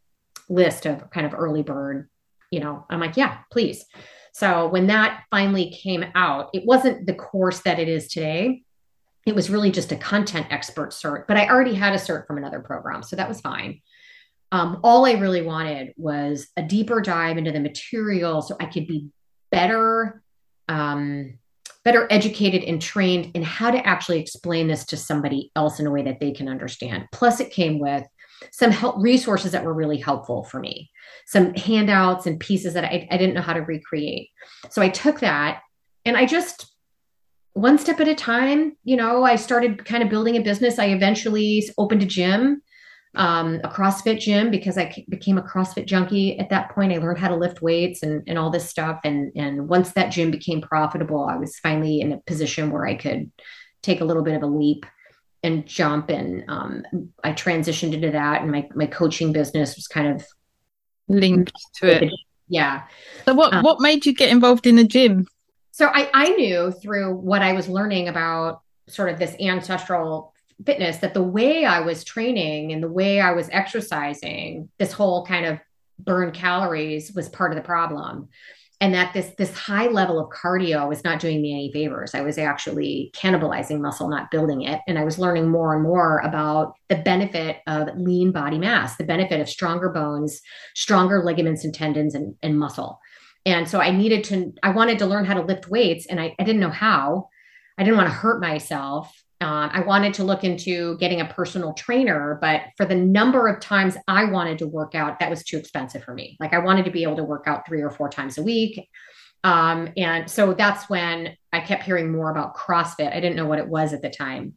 list 0.49 0.85
of 0.85 1.09
kind 1.11 1.25
of 1.25 1.33
early 1.33 1.63
bird? 1.63 2.09
You 2.51 2.61
know, 2.61 2.85
I'm 2.89 2.99
like, 2.99 3.17
yeah, 3.17 3.39
please. 3.51 3.85
So 4.33 4.67
when 4.67 4.87
that 4.87 5.23
finally 5.29 5.69
came 5.69 6.03
out, 6.15 6.49
it 6.53 6.63
wasn't 6.65 7.05
the 7.05 7.13
course 7.13 7.59
that 7.61 7.79
it 7.79 7.87
is 7.87 8.07
today. 8.07 8.63
It 9.25 9.35
was 9.35 9.49
really 9.49 9.71
just 9.71 9.91
a 9.91 9.95
content 9.95 10.47
expert 10.49 10.91
cert, 10.91 11.25
but 11.27 11.37
I 11.37 11.47
already 11.47 11.73
had 11.73 11.93
a 11.93 11.97
cert 11.97 12.27
from 12.27 12.37
another 12.37 12.59
program. 12.59 13.03
So 13.03 13.15
that 13.15 13.29
was 13.29 13.41
fine. 13.41 13.81
Um, 14.51 14.79
all 14.83 15.05
I 15.05 15.13
really 15.13 15.41
wanted 15.41 15.93
was 15.97 16.47
a 16.57 16.61
deeper 16.61 17.01
dive 17.01 17.37
into 17.37 17.51
the 17.51 17.59
material 17.59 18.41
so 18.41 18.55
I 18.59 18.65
could 18.65 18.85
be 18.85 19.09
better, 19.51 20.21
um, 20.67 21.39
better 21.83 22.07
educated 22.11 22.63
and 22.63 22.81
trained 22.81 23.31
in 23.35 23.43
how 23.43 23.71
to 23.71 23.85
actually 23.85 24.19
explain 24.19 24.67
this 24.67 24.85
to 24.85 24.97
somebody 24.97 25.51
else 25.55 25.79
in 25.79 25.87
a 25.87 25.91
way 25.91 26.03
that 26.03 26.19
they 26.19 26.31
can 26.31 26.47
understand. 26.47 27.07
Plus, 27.11 27.39
it 27.39 27.51
came 27.51 27.79
with 27.79 28.05
some 28.51 28.71
help 28.71 28.95
resources 28.99 29.53
that 29.53 29.63
were 29.63 29.73
really 29.73 29.97
helpful 29.97 30.43
for 30.43 30.59
me, 30.59 30.91
some 31.25 31.53
handouts 31.55 32.25
and 32.25 32.39
pieces 32.39 32.73
that 32.73 32.83
I, 32.83 33.07
I 33.09 33.17
didn't 33.17 33.35
know 33.35 33.41
how 33.41 33.53
to 33.53 33.61
recreate. 33.61 34.29
So 34.69 34.81
I 34.81 34.89
took 34.89 35.19
that 35.21 35.61
and 36.05 36.17
I 36.17 36.25
just 36.25 36.72
one 37.53 37.77
step 37.77 37.99
at 37.99 38.07
a 38.07 38.15
time, 38.15 38.75
you 38.83 38.95
know, 38.95 39.23
I 39.23 39.35
started 39.35 39.85
kind 39.85 40.03
of 40.03 40.09
building 40.09 40.37
a 40.37 40.41
business. 40.41 40.79
I 40.79 40.87
eventually 40.87 41.63
opened 41.77 42.03
a 42.03 42.07
gym 42.07 42.61
um, 43.15 43.59
a 43.63 43.69
CrossFit 43.69 44.19
gym 44.19 44.49
because 44.49 44.77
I 44.77 44.93
became 45.07 45.37
a 45.37 45.43
CrossFit 45.43 45.85
junkie 45.85 46.39
at 46.39 46.49
that 46.49 46.71
point. 46.71 46.91
I 46.91 46.97
learned 46.97 47.19
how 47.19 47.27
to 47.27 47.35
lift 47.35 47.61
weights 47.61 48.01
and, 48.01 48.23
and 48.27 48.39
all 48.39 48.49
this 48.49 48.69
stuff. 48.69 49.01
And, 49.03 49.31
and 49.35 49.67
once 49.67 49.93
that 49.93 50.11
gym 50.11 50.31
became 50.31 50.61
profitable, 50.61 51.25
I 51.25 51.37
was 51.37 51.59
finally 51.59 52.01
in 52.01 52.11
a 52.11 52.17
position 52.21 52.71
where 52.71 52.87
I 52.87 52.95
could 52.95 53.31
take 53.83 54.01
a 54.01 54.05
little 54.05 54.23
bit 54.23 54.35
of 54.35 54.41
a 54.41 54.47
leap 54.47 54.85
and 55.43 55.67
jump. 55.67 56.09
And 56.09 56.43
um, 56.47 56.83
I 57.23 57.33
transitioned 57.33 57.93
into 57.93 58.11
that. 58.11 58.41
And 58.41 58.51
my, 58.51 58.67
my 58.73 58.87
coaching 58.87 59.31
business 59.31 59.75
was 59.75 59.87
kind 59.87 60.07
of 60.15 60.25
linked 61.07 61.51
to 61.75 62.05
it. 62.05 62.11
Yeah. 62.47 62.83
So 63.25 63.35
what, 63.35 63.53
um, 63.53 63.63
what 63.63 63.79
made 63.79 64.05
you 64.07 64.13
get 64.15 64.29
involved 64.29 64.65
in 64.65 64.75
the 64.75 64.83
gym? 64.83 65.27
So 65.73 65.87
I, 65.87 66.07
I 66.13 66.29
knew 66.29 66.71
through 66.71 67.15
what 67.15 67.41
I 67.41 67.53
was 67.53 67.67
learning 67.67 68.07
about 68.07 68.61
sort 68.87 69.09
of 69.09 69.17
this 69.17 69.35
ancestral 69.39 70.31
fitness 70.63 70.97
that 70.97 71.15
the 71.15 71.23
way 71.23 71.65
I 71.65 71.79
was 71.79 72.03
training 72.03 72.71
and 72.71 72.83
the 72.83 72.91
way 72.91 73.19
I 73.19 73.31
was 73.31 73.49
exercising, 73.51 74.69
this 74.77 74.91
whole 74.91 75.25
kind 75.25 75.47
of 75.47 75.57
burn 75.97 76.31
calories 76.31 77.11
was 77.13 77.27
part 77.27 77.51
of 77.51 77.55
the 77.55 77.63
problem. 77.63 78.29
And 78.81 78.93
that 78.93 79.13
this 79.13 79.31
this 79.37 79.51
high 79.57 79.87
level 79.87 80.19
of 80.19 80.29
cardio 80.29 80.87
was 80.87 81.03
not 81.03 81.19
doing 81.19 81.41
me 81.41 81.53
any 81.53 81.71
favors. 81.71 82.13
I 82.13 82.21
was 82.21 82.37
actually 82.37 83.11
cannibalizing 83.15 83.79
muscle, 83.79 84.09
not 84.09 84.29
building 84.29 84.63
it. 84.63 84.79
And 84.87 84.99
I 84.99 85.03
was 85.03 85.17
learning 85.17 85.49
more 85.49 85.73
and 85.73 85.81
more 85.81 86.19
about 86.19 86.75
the 86.89 86.97
benefit 86.97 87.61
of 87.65 87.97
lean 87.97 88.31
body 88.31 88.59
mass, 88.59 88.97
the 88.97 89.05
benefit 89.05 89.39
of 89.39 89.49
stronger 89.49 89.89
bones, 89.89 90.39
stronger 90.75 91.23
ligaments 91.23 91.63
and 91.63 91.73
tendons 91.73 92.13
and, 92.13 92.35
and 92.43 92.59
muscle. 92.59 92.99
And 93.45 93.67
so 93.67 93.79
I 93.79 93.91
needed 93.91 94.23
to, 94.25 94.53
I 94.63 94.69
wanted 94.69 94.99
to 94.99 95.05
learn 95.05 95.25
how 95.25 95.33
to 95.33 95.41
lift 95.41 95.67
weights 95.67 96.05
and 96.05 96.19
I, 96.19 96.35
I 96.39 96.43
didn't 96.43 96.61
know 96.61 96.69
how. 96.69 97.29
I 97.77 97.83
didn't 97.83 97.97
want 97.97 98.07
to 98.07 98.13
hurt 98.13 98.39
myself. 98.39 99.11
Um, 99.41 99.69
I 99.73 99.81
wanted 99.81 100.13
to 100.15 100.23
look 100.23 100.45
into 100.45 100.97
getting 100.99 101.19
a 101.19 101.25
personal 101.25 101.73
trainer, 101.73 102.37
but 102.39 102.61
for 102.77 102.85
the 102.85 102.95
number 102.95 103.47
of 103.47 103.59
times 103.59 103.97
I 104.07 104.25
wanted 104.25 104.59
to 104.59 104.67
work 104.67 104.95
out, 104.95 105.19
that 105.19 105.29
was 105.29 105.43
too 105.43 105.57
expensive 105.57 106.03
for 106.03 106.13
me. 106.13 106.37
Like 106.39 106.53
I 106.53 106.59
wanted 106.59 106.85
to 106.85 106.91
be 106.91 107.03
able 107.03 107.17
to 107.17 107.25
work 107.25 107.43
out 107.47 107.67
three 107.67 107.81
or 107.81 107.89
four 107.89 108.09
times 108.09 108.37
a 108.37 108.43
week. 108.43 108.87
Um, 109.43 109.89
and 109.97 110.29
so 110.29 110.53
that's 110.53 110.89
when 110.89 111.35
I 111.51 111.59
kept 111.59 111.83
hearing 111.83 112.09
more 112.09 112.31
about 112.31 112.55
CrossFit. 112.55 113.13
I 113.13 113.19
didn't 113.19 113.35
know 113.35 113.45
what 113.45 113.59
it 113.59 113.67
was 113.67 113.91
at 113.91 114.01
the 114.01 114.09
time. 114.09 114.53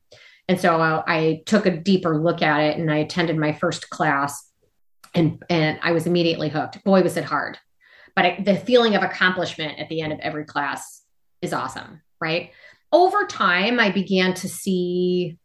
And 0.48 0.60
so 0.60 0.80
I, 0.80 1.02
I 1.06 1.42
took 1.46 1.66
a 1.66 1.76
deeper 1.76 2.16
look 2.22 2.40
at 2.40 2.60
it 2.60 2.78
and 2.78 2.88
I 2.88 2.98
attended 2.98 3.36
my 3.36 3.52
first 3.52 3.90
class 3.90 4.48
and, 5.14 5.42
and 5.50 5.80
I 5.82 5.90
was 5.90 6.06
immediately 6.06 6.48
hooked. 6.48 6.84
Boy, 6.84 7.02
was 7.02 7.16
it 7.16 7.24
hard. 7.24 7.58
But 8.16 8.24
I, 8.24 8.40
the 8.42 8.56
feeling 8.56 8.96
of 8.96 9.02
accomplishment 9.02 9.78
at 9.78 9.88
the 9.88 10.00
end 10.00 10.12
of 10.12 10.18
every 10.20 10.46
class 10.46 11.02
is 11.42 11.52
awesome, 11.52 12.00
right? 12.20 12.50
over 12.92 13.26
time, 13.26 13.78
I 13.78 13.90
began 13.90 14.34
to 14.34 14.48
see 14.48 15.38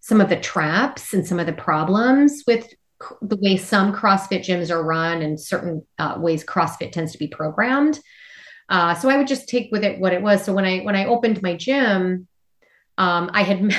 some 0.00 0.20
of 0.20 0.28
the 0.28 0.40
traps 0.40 1.14
and 1.14 1.26
some 1.26 1.38
of 1.38 1.46
the 1.46 1.52
problems 1.52 2.42
with 2.46 2.74
the 3.20 3.36
way 3.36 3.56
some 3.56 3.94
CrossFit 3.94 4.40
gyms 4.40 4.70
are 4.70 4.82
run 4.82 5.22
and 5.22 5.40
certain 5.40 5.86
uh, 5.98 6.16
ways 6.18 6.44
CrossFit 6.44 6.92
tends 6.92 7.12
to 7.12 7.18
be 7.18 7.28
programmed. 7.28 8.00
Uh, 8.68 8.94
so 8.94 9.08
I 9.08 9.16
would 9.16 9.26
just 9.26 9.48
take 9.48 9.70
with 9.70 9.84
it 9.84 10.00
what 10.00 10.12
it 10.12 10.22
was. 10.22 10.44
So 10.44 10.52
when 10.52 10.64
I 10.64 10.80
when 10.80 10.96
I 10.96 11.06
opened 11.06 11.42
my 11.42 11.56
gym, 11.56 12.26
um, 12.98 13.30
I 13.32 13.42
had 13.42 13.76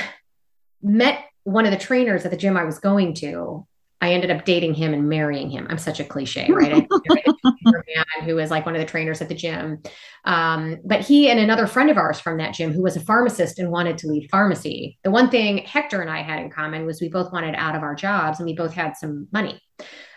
met 0.82 1.24
one 1.42 1.66
of 1.66 1.72
the 1.72 1.78
trainers 1.78 2.24
at 2.24 2.30
the 2.30 2.36
gym 2.36 2.56
I 2.56 2.64
was 2.64 2.78
going 2.78 3.14
to, 3.16 3.66
I 4.00 4.12
ended 4.12 4.30
up 4.30 4.44
dating 4.44 4.74
him 4.74 4.94
and 4.94 5.08
marrying 5.08 5.50
him. 5.50 5.66
I'm 5.68 5.78
such 5.78 6.00
a 6.00 6.04
cliche, 6.04 6.46
right? 6.50 6.72
a 6.72 7.52
man 7.86 8.28
who 8.28 8.34
was 8.36 8.50
like 8.50 8.66
one 8.66 8.74
of 8.74 8.80
the 8.80 8.86
trainers 8.86 9.20
at 9.20 9.28
the 9.28 9.34
gym. 9.34 9.82
Um, 10.24 10.78
but 10.84 11.00
he 11.00 11.30
and 11.30 11.38
another 11.38 11.66
friend 11.66 11.90
of 11.90 11.96
ours 11.96 12.20
from 12.20 12.38
that 12.38 12.54
gym 12.54 12.72
who 12.72 12.82
was 12.82 12.96
a 12.96 13.00
pharmacist 13.00 13.58
and 13.58 13.70
wanted 13.70 13.98
to 13.98 14.06
leave 14.06 14.28
pharmacy. 14.30 14.98
The 15.04 15.10
one 15.10 15.30
thing 15.30 15.58
Hector 15.58 16.00
and 16.00 16.10
I 16.10 16.22
had 16.22 16.40
in 16.40 16.50
common 16.50 16.86
was 16.86 17.00
we 17.00 17.08
both 17.08 17.32
wanted 17.32 17.54
out 17.56 17.76
of 17.76 17.82
our 17.82 17.94
jobs 17.94 18.38
and 18.38 18.46
we 18.46 18.54
both 18.54 18.72
had 18.72 18.96
some 18.96 19.28
money. 19.32 19.60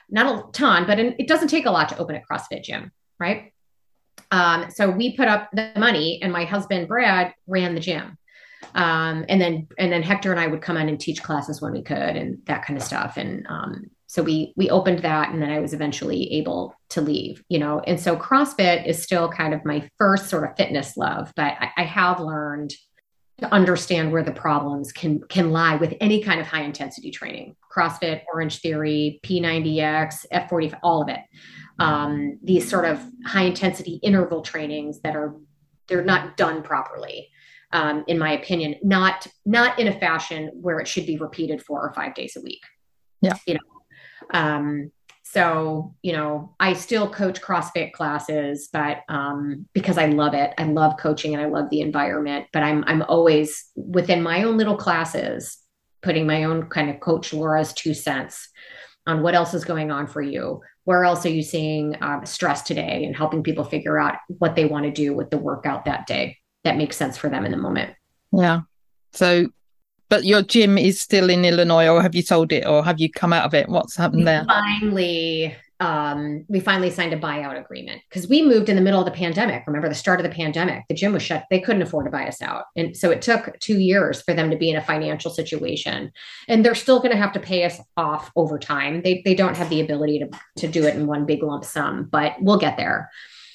Not 0.10 0.36
a 0.36 0.52
ton, 0.52 0.88
but 0.88 1.00
it 1.00 1.28
doesn't 1.28 1.50
take 1.50 1.66
a 1.66 1.72
lot 1.72 1.90
to 1.90 1.98
open 1.98 2.16
a 2.16 2.22
CrossFit 2.22 2.64
gym, 2.64 2.92
right? 3.20 3.52
Um, 4.32 4.70
so 4.70 4.90
we 4.90 5.16
put 5.16 5.28
up 5.28 5.50
the 5.52 5.72
money 5.78 6.20
and 6.22 6.32
my 6.32 6.46
husband, 6.46 6.88
Brad, 6.88 7.34
ran 7.46 7.76
the 7.76 7.82
gym 7.82 8.18
um, 8.76 9.26
and 9.30 9.42
then 9.42 9.68
and 9.78 9.92
then 9.92 10.04
Hector 10.04 10.32
and 10.32 10.40
I 10.40 10.48
would 10.48 10.62
come 10.62 10.78
in 10.78 10.90
and 10.90 11.00
teach 11.00 11.24
classes 11.24 11.62
when 11.62 11.72
we 11.72 11.82
could 11.82 11.98
and 11.98 12.40
that 12.46 12.66
kind 12.66 12.78
of 12.78 12.84
stuff. 12.84 13.18
And 13.18 13.46
um, 13.48 13.90
so 14.18 14.24
we 14.24 14.52
we 14.56 14.68
opened 14.72 15.04
that, 15.04 15.30
and 15.30 15.40
then 15.40 15.52
I 15.52 15.60
was 15.60 15.76
eventually 15.76 16.34
able 16.34 16.74
to 16.90 17.02
leave. 17.02 17.44
You 17.50 17.60
know, 17.60 17.82
and 17.82 18.00
so 18.00 18.18
CrossFit 18.18 18.88
is 18.88 19.00
still 19.00 19.30
kind 19.30 19.54
of 19.54 19.64
my 19.64 19.88
first 20.00 20.28
sort 20.28 20.44
of 20.44 20.58
fitness 20.58 20.98
love, 20.98 21.32
but 21.36 21.54
I, 21.60 21.70
I 21.78 21.84
have 21.84 22.20
learned 22.20 22.74
to 23.42 23.54
understand 23.54 24.12
where 24.12 24.24
the 24.24 24.32
problems 24.32 24.92
can 24.92 25.22
can 25.30 25.52
lie 25.52 25.76
with 25.76 25.94
any 26.02 26.24
kind 26.24 26.42
of 26.42 26.48
high 26.48 26.64
intensity 26.64 27.12
training 27.12 27.56
crossfit 27.72 28.24
Orangetheory 28.34 29.22
p90x 29.22 30.26
f40 30.34 30.80
all 30.82 31.04
of 31.04 31.10
it 31.10 31.20
um, 31.78 32.40
these 32.44 32.68
sort 32.68 32.86
of 32.86 33.00
high 33.28 33.44
intensity 33.44 34.00
interval 34.02 34.42
trainings 34.42 35.02
that 35.02 35.16
are 35.16 35.36
they're 35.88 36.04
not 36.04 36.36
done 36.36 36.64
properly 36.64 37.30
um, 37.74 38.06
in 38.08 38.18
my 38.18 38.32
opinion, 38.32 38.76
not 38.82 39.28
not 39.46 39.78
in 39.78 39.88
a 39.88 40.00
fashion 40.00 40.52
where 40.54 40.80
it 40.80 40.88
should 40.88 41.06
be 41.06 41.18
repeated 41.18 41.62
four 41.62 41.82
or 41.82 41.94
five 41.94 42.16
days 42.16 42.38
a 42.38 42.42
week. 42.42 42.62
Yeah, 43.22 43.36
you 43.46 43.56
know. 43.56 43.77
Um, 44.34 44.92
So, 45.24 45.94
you 46.02 46.14
know, 46.14 46.56
I 46.58 46.74
still 46.74 47.10
coach 47.10 47.42
CrossFit 47.42 47.92
classes, 47.92 48.70
but 48.72 49.00
um, 49.10 49.68
because 49.74 49.98
I 49.98 50.06
love 50.06 50.34
it, 50.34 50.54
I 50.58 50.64
love 50.64 50.96
coaching 50.98 51.34
and 51.34 51.44
I 51.44 51.48
love 51.48 51.70
the 51.70 51.82
environment. 51.82 52.46
But 52.54 52.64
I'm 52.64 52.86
I'm 52.88 53.02
always 53.02 53.66
within 53.76 54.24
my 54.24 54.44
own 54.44 54.58
little 54.58 54.78
classes, 54.78 55.58
putting 56.02 56.26
my 56.26 56.46
own 56.46 56.70
kind 56.70 56.90
of 56.90 57.02
coach 57.02 57.34
Laura's 57.34 57.74
two 57.74 57.94
cents 57.94 58.48
on 59.06 59.22
what 59.22 59.36
else 59.36 59.54
is 59.54 59.66
going 59.66 59.92
on 59.92 60.08
for 60.08 60.22
you. 60.22 60.62
Where 60.86 61.04
else 61.04 61.26
are 61.26 61.36
you 61.38 61.44
seeing 61.44 61.96
uh, 61.96 62.24
stress 62.24 62.62
today, 62.62 63.04
and 63.04 63.14
helping 63.14 63.44
people 63.44 63.66
figure 63.66 64.00
out 64.00 64.16
what 64.40 64.56
they 64.56 64.66
want 64.66 64.86
to 64.86 64.92
do 64.92 65.14
with 65.14 65.30
the 65.30 65.38
workout 65.38 65.84
that 65.86 66.08
day 66.08 66.38
that 66.64 66.78
makes 66.78 66.96
sense 66.96 67.18
for 67.18 67.30
them 67.30 67.44
in 67.44 67.52
the 67.52 67.58
moment. 67.58 67.94
Yeah. 68.32 68.62
So 69.12 69.50
but 70.10 70.24
your 70.26 70.42
gym 70.42 70.78
is 70.78 71.00
still 71.02 71.30
in 71.30 71.46
Illinois, 71.46 71.88
or 71.88 72.02
have 72.02 72.16
you 72.16 72.22
sold 72.22 72.52
it, 72.52 72.66
or 72.66 72.84
have 72.84 73.00
you 73.00 73.12
come 73.12 73.34
out 73.34 73.46
of 73.46 73.54
it? 73.54 73.70
What's 73.70 73.96
happened 73.96 74.20
we 74.20 74.26
there? 74.26 74.46
Finally, 74.46 75.56
um, 75.80 76.44
we 76.48 76.60
finally 76.60 76.90
signed 76.90 77.14
a 77.14 77.20
buyout 77.20 77.60
agreement 77.60 78.02
because 78.10 78.28
we 78.28 78.42
moved 78.42 78.68
in 78.68 78.76
the 78.76 78.82
middle 78.82 79.00
of 79.00 79.06
the 79.06 79.12
pandemic. 79.12 79.64
Remember 79.68 79.88
the 79.88 79.96
start 79.96 80.20
of 80.20 80.24
the 80.24 80.36
pandemic? 80.36 80.86
The 80.90 80.96
gym 80.96 81.14
was 81.14 81.24
shut; 81.24 81.46
they 81.50 81.60
couldn't 81.60 81.82
afford 81.82 82.06
to 82.06 82.12
buy 82.12 82.28
us 82.28 82.42
out, 82.42 82.66
and 82.76 82.96
so 82.96 83.12
it 83.12 83.22
took 83.22 83.60
two 83.60 83.80
years 83.80 84.22
for 84.22 84.34
them 84.34 84.50
to 84.50 84.58
be 84.58 84.70
in 84.70 84.78
a 84.78 84.82
financial 84.82 85.30
situation. 85.30 86.12
And 86.48 86.64
they're 86.64 86.76
still 86.76 87.00
going 87.00 87.12
to 87.12 87.18
have 87.18 87.34
to 87.34 87.40
pay 87.40 87.66
us 87.66 87.80
off 87.96 88.32
over 88.36 88.58
time. 88.58 89.02
They 89.02 89.22
they 89.24 89.36
don't 89.36 89.58
have 89.58 89.70
the 89.70 89.82
ability 89.82 90.20
to 90.20 90.30
to 90.58 90.68
do 90.68 90.86
it 90.86 90.96
in 90.96 91.06
one 91.06 91.26
big 91.26 91.44
lump 91.44 91.66
sum, 91.66 92.08
but 92.12 92.36
we'll 92.40 92.58
get 92.58 92.78
there. 92.78 93.10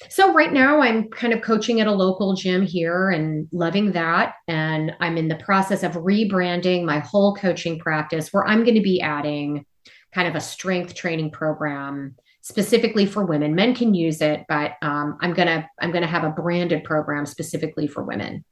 So 0.09 0.33
right 0.33 0.51
now 0.51 0.81
I'm 0.81 1.09
kind 1.09 1.33
of 1.33 1.41
coaching 1.41 1.79
at 1.79 1.87
a 1.87 1.91
local 1.91 2.33
gym 2.33 2.61
here 2.61 3.09
and 3.09 3.47
loving 3.51 3.91
that. 3.93 4.35
And 4.47 4.93
I'm 4.99 5.17
in 5.17 5.27
the 5.27 5.35
process 5.35 5.83
of 5.83 5.93
rebranding 5.93 6.83
my 6.83 6.99
whole 6.99 7.35
coaching 7.35 7.79
practice 7.79 8.31
where 8.31 8.45
I'm 8.47 8.63
going 8.63 8.75
to 8.75 8.81
be 8.81 9.01
adding 9.01 9.65
kind 10.13 10.27
of 10.27 10.35
a 10.35 10.41
strength 10.41 10.93
training 10.93 11.31
program 11.31 12.15
specifically 12.41 13.05
for 13.05 13.25
women. 13.25 13.55
Men 13.55 13.73
can 13.73 13.93
use 13.93 14.21
it, 14.21 14.43
but 14.47 14.73
um, 14.81 15.17
I'm 15.21 15.33
gonna 15.33 15.67
I'm 15.79 15.91
gonna 15.91 16.07
have 16.07 16.23
a 16.25 16.29
branded 16.29 16.83
program 16.83 17.25
specifically 17.25 17.87
for 17.87 18.03
women, 18.03 18.43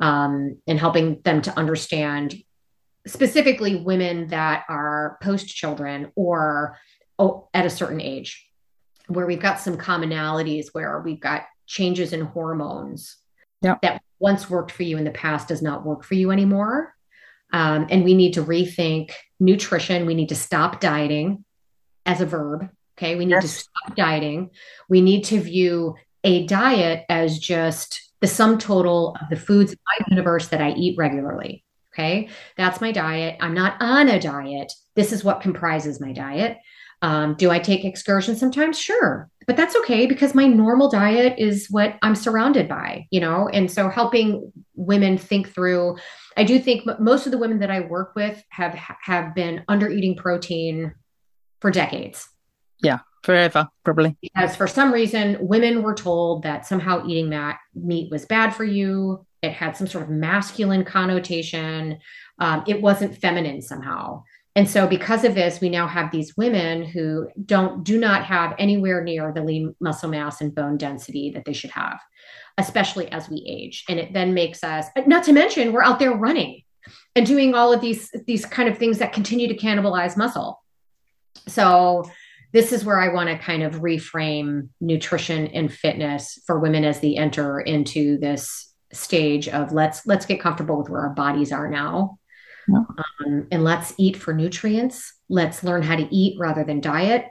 um, 0.00 0.58
and 0.66 0.80
helping 0.80 1.20
them 1.22 1.42
to 1.42 1.56
understand 1.56 2.34
specifically 3.06 3.76
women 3.76 4.28
that 4.28 4.64
are 4.68 5.18
post 5.22 5.48
children 5.48 6.10
or 6.16 6.78
oh, 7.18 7.48
at 7.54 7.66
a 7.66 7.70
certain 7.70 8.00
age 8.00 8.45
where 9.08 9.26
we've 9.26 9.40
got 9.40 9.60
some 9.60 9.76
commonalities 9.76 10.66
where 10.72 11.00
we've 11.00 11.20
got 11.20 11.44
changes 11.66 12.12
in 12.12 12.20
hormones 12.20 13.16
yep. 13.62 13.80
that 13.82 14.02
once 14.18 14.48
worked 14.48 14.72
for 14.72 14.82
you 14.82 14.96
in 14.98 15.04
the 15.04 15.10
past 15.10 15.48
does 15.48 15.62
not 15.62 15.84
work 15.84 16.04
for 16.04 16.14
you 16.14 16.30
anymore. 16.30 16.94
Um, 17.52 17.86
and 17.90 18.04
we 18.04 18.14
need 18.14 18.34
to 18.34 18.44
rethink 18.44 19.12
nutrition. 19.38 20.06
We 20.06 20.14
need 20.14 20.30
to 20.30 20.34
stop 20.34 20.80
dieting 20.80 21.44
as 22.04 22.20
a 22.20 22.26
verb. 22.26 22.68
Okay. 22.98 23.16
We 23.16 23.26
need 23.26 23.34
yes. 23.34 23.42
to 23.42 23.48
stop 23.48 23.96
dieting. 23.96 24.50
We 24.88 25.00
need 25.00 25.24
to 25.24 25.40
view 25.40 25.94
a 26.24 26.46
diet 26.46 27.04
as 27.08 27.38
just 27.38 28.12
the 28.20 28.26
sum 28.26 28.58
total 28.58 29.16
of 29.20 29.28
the 29.28 29.36
foods 29.36 29.72
in 29.72 29.78
my 29.86 30.06
universe 30.08 30.48
that 30.48 30.62
I 30.62 30.70
eat 30.72 30.96
regularly. 30.96 31.64
Okay. 31.94 32.28
That's 32.56 32.80
my 32.80 32.92
diet. 32.92 33.36
I'm 33.40 33.54
not 33.54 33.76
on 33.80 34.08
a 34.08 34.20
diet. 34.20 34.72
This 34.94 35.12
is 35.12 35.22
what 35.22 35.40
comprises 35.40 36.00
my 36.00 36.12
diet. 36.12 36.58
Um, 37.02 37.34
do 37.34 37.50
I 37.50 37.58
take 37.58 37.84
excursions 37.84 38.40
sometimes? 38.40 38.78
Sure. 38.78 39.28
But 39.46 39.56
that's 39.56 39.76
okay 39.76 40.06
because 40.06 40.34
my 40.34 40.46
normal 40.46 40.88
diet 40.88 41.38
is 41.38 41.68
what 41.70 41.96
I'm 42.02 42.16
surrounded 42.16 42.68
by, 42.68 43.06
you 43.10 43.20
know? 43.20 43.48
And 43.48 43.70
so 43.70 43.88
helping 43.88 44.52
women 44.74 45.18
think 45.18 45.54
through, 45.54 45.96
I 46.36 46.44
do 46.44 46.58
think 46.58 46.82
most 46.98 47.26
of 47.26 47.32
the 47.32 47.38
women 47.38 47.60
that 47.60 47.70
I 47.70 47.80
work 47.80 48.14
with 48.16 48.42
have 48.50 48.74
have 48.74 49.34
been 49.34 49.62
under 49.68 49.88
eating 49.88 50.16
protein 50.16 50.94
for 51.60 51.70
decades. 51.70 52.28
Yeah, 52.82 52.98
forever, 53.22 53.68
probably. 53.84 54.16
Because 54.20 54.56
for 54.56 54.66
some 54.66 54.92
reason, 54.92 55.38
women 55.40 55.82
were 55.82 55.94
told 55.94 56.42
that 56.42 56.66
somehow 56.66 57.06
eating 57.06 57.30
that 57.30 57.58
meat 57.74 58.10
was 58.10 58.26
bad 58.26 58.50
for 58.50 58.64
you. 58.64 59.24
It 59.42 59.52
had 59.52 59.76
some 59.76 59.86
sort 59.86 60.04
of 60.04 60.10
masculine 60.10 60.84
connotation. 60.84 61.98
Um, 62.40 62.64
it 62.66 62.82
wasn't 62.82 63.16
feminine 63.16 63.62
somehow. 63.62 64.24
And 64.56 64.68
so 64.68 64.86
because 64.86 65.22
of 65.22 65.34
this, 65.34 65.60
we 65.60 65.68
now 65.68 65.86
have 65.86 66.10
these 66.10 66.34
women 66.34 66.82
who 66.82 67.28
don't 67.44 67.84
do 67.84 68.00
not 68.00 68.24
have 68.24 68.54
anywhere 68.58 69.04
near 69.04 69.30
the 69.30 69.44
lean 69.44 69.76
muscle 69.80 70.08
mass 70.08 70.40
and 70.40 70.54
bone 70.54 70.78
density 70.78 71.30
that 71.32 71.44
they 71.44 71.52
should 71.52 71.70
have, 71.70 72.00
especially 72.56 73.12
as 73.12 73.28
we 73.28 73.44
age. 73.46 73.84
And 73.86 74.00
it 74.00 74.14
then 74.14 74.32
makes 74.32 74.64
us 74.64 74.86
not 75.06 75.24
to 75.24 75.34
mention 75.34 75.72
we're 75.72 75.84
out 75.84 75.98
there 75.98 76.14
running 76.14 76.62
and 77.14 77.26
doing 77.26 77.54
all 77.54 77.70
of 77.70 77.82
these 77.82 78.10
these 78.26 78.46
kind 78.46 78.68
of 78.68 78.78
things 78.78 78.98
that 78.98 79.12
continue 79.12 79.46
to 79.46 79.56
cannibalize 79.56 80.16
muscle. 80.16 80.62
So 81.46 82.04
this 82.54 82.72
is 82.72 82.82
where 82.82 82.98
I 82.98 83.12
want 83.12 83.28
to 83.28 83.36
kind 83.36 83.62
of 83.62 83.80
reframe 83.82 84.70
nutrition 84.80 85.48
and 85.48 85.70
fitness 85.70 86.40
for 86.46 86.58
women 86.58 86.82
as 86.82 87.00
they 87.00 87.14
enter 87.14 87.60
into 87.60 88.16
this 88.18 88.72
stage 88.90 89.48
of 89.48 89.72
let's 89.72 90.06
let's 90.06 90.24
get 90.24 90.40
comfortable 90.40 90.78
with 90.78 90.88
where 90.88 91.02
our 91.02 91.14
bodies 91.14 91.52
are 91.52 91.68
now 91.68 92.18
yeah. 92.68 92.82
Um, 93.24 93.46
and 93.50 93.64
let's 93.64 93.94
eat 93.98 94.16
for 94.16 94.32
nutrients. 94.32 95.14
Let's 95.28 95.62
learn 95.62 95.82
how 95.82 95.96
to 95.96 96.14
eat 96.14 96.38
rather 96.38 96.64
than 96.64 96.80
diet. 96.80 97.26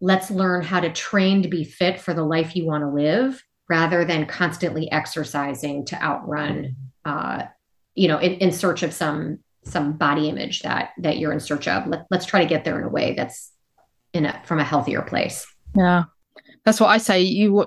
Let's 0.00 0.30
learn 0.30 0.62
how 0.62 0.80
to 0.80 0.90
train 0.90 1.42
to 1.42 1.48
be 1.48 1.64
fit 1.64 2.00
for 2.00 2.14
the 2.14 2.24
life 2.24 2.56
you 2.56 2.66
want 2.66 2.82
to 2.82 2.88
live 2.88 3.42
rather 3.68 4.04
than 4.04 4.26
constantly 4.26 4.90
exercising 4.90 5.84
to 5.86 6.02
outrun, 6.02 6.76
uh, 7.04 7.44
you 7.94 8.08
know, 8.08 8.18
in, 8.18 8.32
in 8.34 8.52
search 8.52 8.82
of 8.82 8.92
some 8.92 9.38
some 9.62 9.92
body 9.92 10.28
image 10.28 10.62
that 10.62 10.90
that 10.98 11.18
you're 11.18 11.32
in 11.32 11.40
search 11.40 11.68
of. 11.68 11.86
Let, 11.86 12.06
let's 12.10 12.26
try 12.26 12.40
to 12.40 12.48
get 12.48 12.64
there 12.64 12.78
in 12.78 12.84
a 12.84 12.88
way 12.88 13.14
that's 13.14 13.52
in 14.12 14.26
a 14.26 14.40
from 14.44 14.58
a 14.58 14.64
healthier 14.64 15.02
place. 15.02 15.46
Yeah, 15.76 16.04
that's 16.64 16.80
what 16.80 16.88
I 16.88 16.98
say. 16.98 17.20
You 17.20 17.66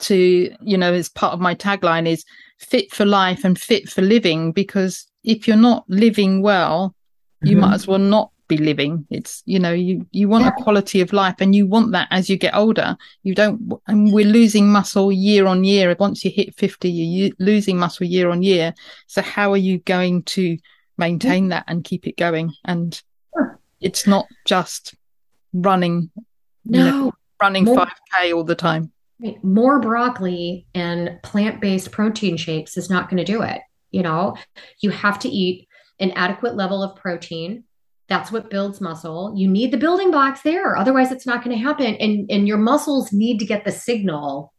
to 0.00 0.54
you 0.60 0.78
know 0.78 0.92
as 0.92 1.08
part 1.08 1.32
of 1.32 1.40
my 1.40 1.54
tagline 1.54 2.08
is 2.08 2.24
fit 2.58 2.92
for 2.92 3.04
life 3.04 3.44
and 3.44 3.58
fit 3.58 3.88
for 3.88 4.02
living 4.02 4.52
because 4.52 5.06
if 5.24 5.46
you're 5.46 5.56
not 5.56 5.84
living 5.88 6.42
well, 6.42 6.94
you 7.42 7.52
mm-hmm. 7.52 7.60
might 7.60 7.74
as 7.74 7.86
well 7.86 7.98
not 7.98 8.30
be 8.48 8.56
living. 8.56 9.06
It's 9.10 9.42
you 9.46 9.58
know 9.58 9.72
you 9.72 10.06
you 10.10 10.28
want 10.28 10.44
yeah. 10.44 10.50
a 10.50 10.62
quality 10.62 11.00
of 11.00 11.12
life, 11.12 11.36
and 11.38 11.54
you 11.54 11.66
want 11.66 11.92
that 11.92 12.08
as 12.10 12.28
you 12.28 12.36
get 12.36 12.54
older. 12.54 12.96
You 13.22 13.34
don't, 13.34 13.72
and 13.86 14.12
we're 14.12 14.26
losing 14.26 14.68
muscle 14.68 15.10
year 15.10 15.46
on 15.46 15.64
year. 15.64 15.94
Once 15.98 16.24
you 16.24 16.30
hit 16.30 16.54
fifty, 16.54 16.90
you're 16.90 17.32
losing 17.38 17.78
muscle 17.78 18.06
year 18.06 18.30
on 18.30 18.42
year. 18.42 18.74
So 19.06 19.22
how 19.22 19.52
are 19.52 19.58
you 19.58 19.78
going 19.78 20.24
to 20.24 20.58
maintain 20.98 21.48
that 21.48 21.64
and 21.66 21.84
keep 21.84 22.06
it 22.06 22.16
going? 22.16 22.52
And 22.64 23.00
it's 23.80 24.06
not 24.06 24.26
just 24.46 24.94
running, 25.52 26.10
no, 26.64 26.78
you 26.78 26.84
know, 26.84 27.12
running 27.40 27.66
five 27.66 27.98
k 28.14 28.32
all 28.32 28.44
the 28.44 28.54
time. 28.54 28.92
More 29.42 29.78
broccoli 29.78 30.66
and 30.74 31.18
plant 31.22 31.60
based 31.60 31.92
protein 31.92 32.36
shakes 32.36 32.76
is 32.76 32.90
not 32.90 33.08
going 33.08 33.24
to 33.24 33.32
do 33.32 33.42
it. 33.42 33.60
You 33.92 34.02
know, 34.02 34.36
you 34.80 34.90
have 34.90 35.18
to 35.20 35.28
eat 35.28 35.68
an 36.00 36.10
adequate 36.12 36.56
level 36.56 36.82
of 36.82 36.96
protein. 36.96 37.64
That's 38.08 38.32
what 38.32 38.50
builds 38.50 38.80
muscle. 38.80 39.32
You 39.36 39.48
need 39.48 39.70
the 39.70 39.78
building 39.78 40.10
blocks 40.10 40.42
there. 40.42 40.76
Otherwise, 40.76 41.12
it's 41.12 41.26
not 41.26 41.44
going 41.44 41.56
to 41.56 41.62
happen. 41.62 41.94
And, 41.94 42.30
and 42.30 42.48
your 42.48 42.58
muscles 42.58 43.12
need 43.12 43.38
to 43.38 43.46
get 43.46 43.64
the 43.64 43.72
signal 43.72 44.52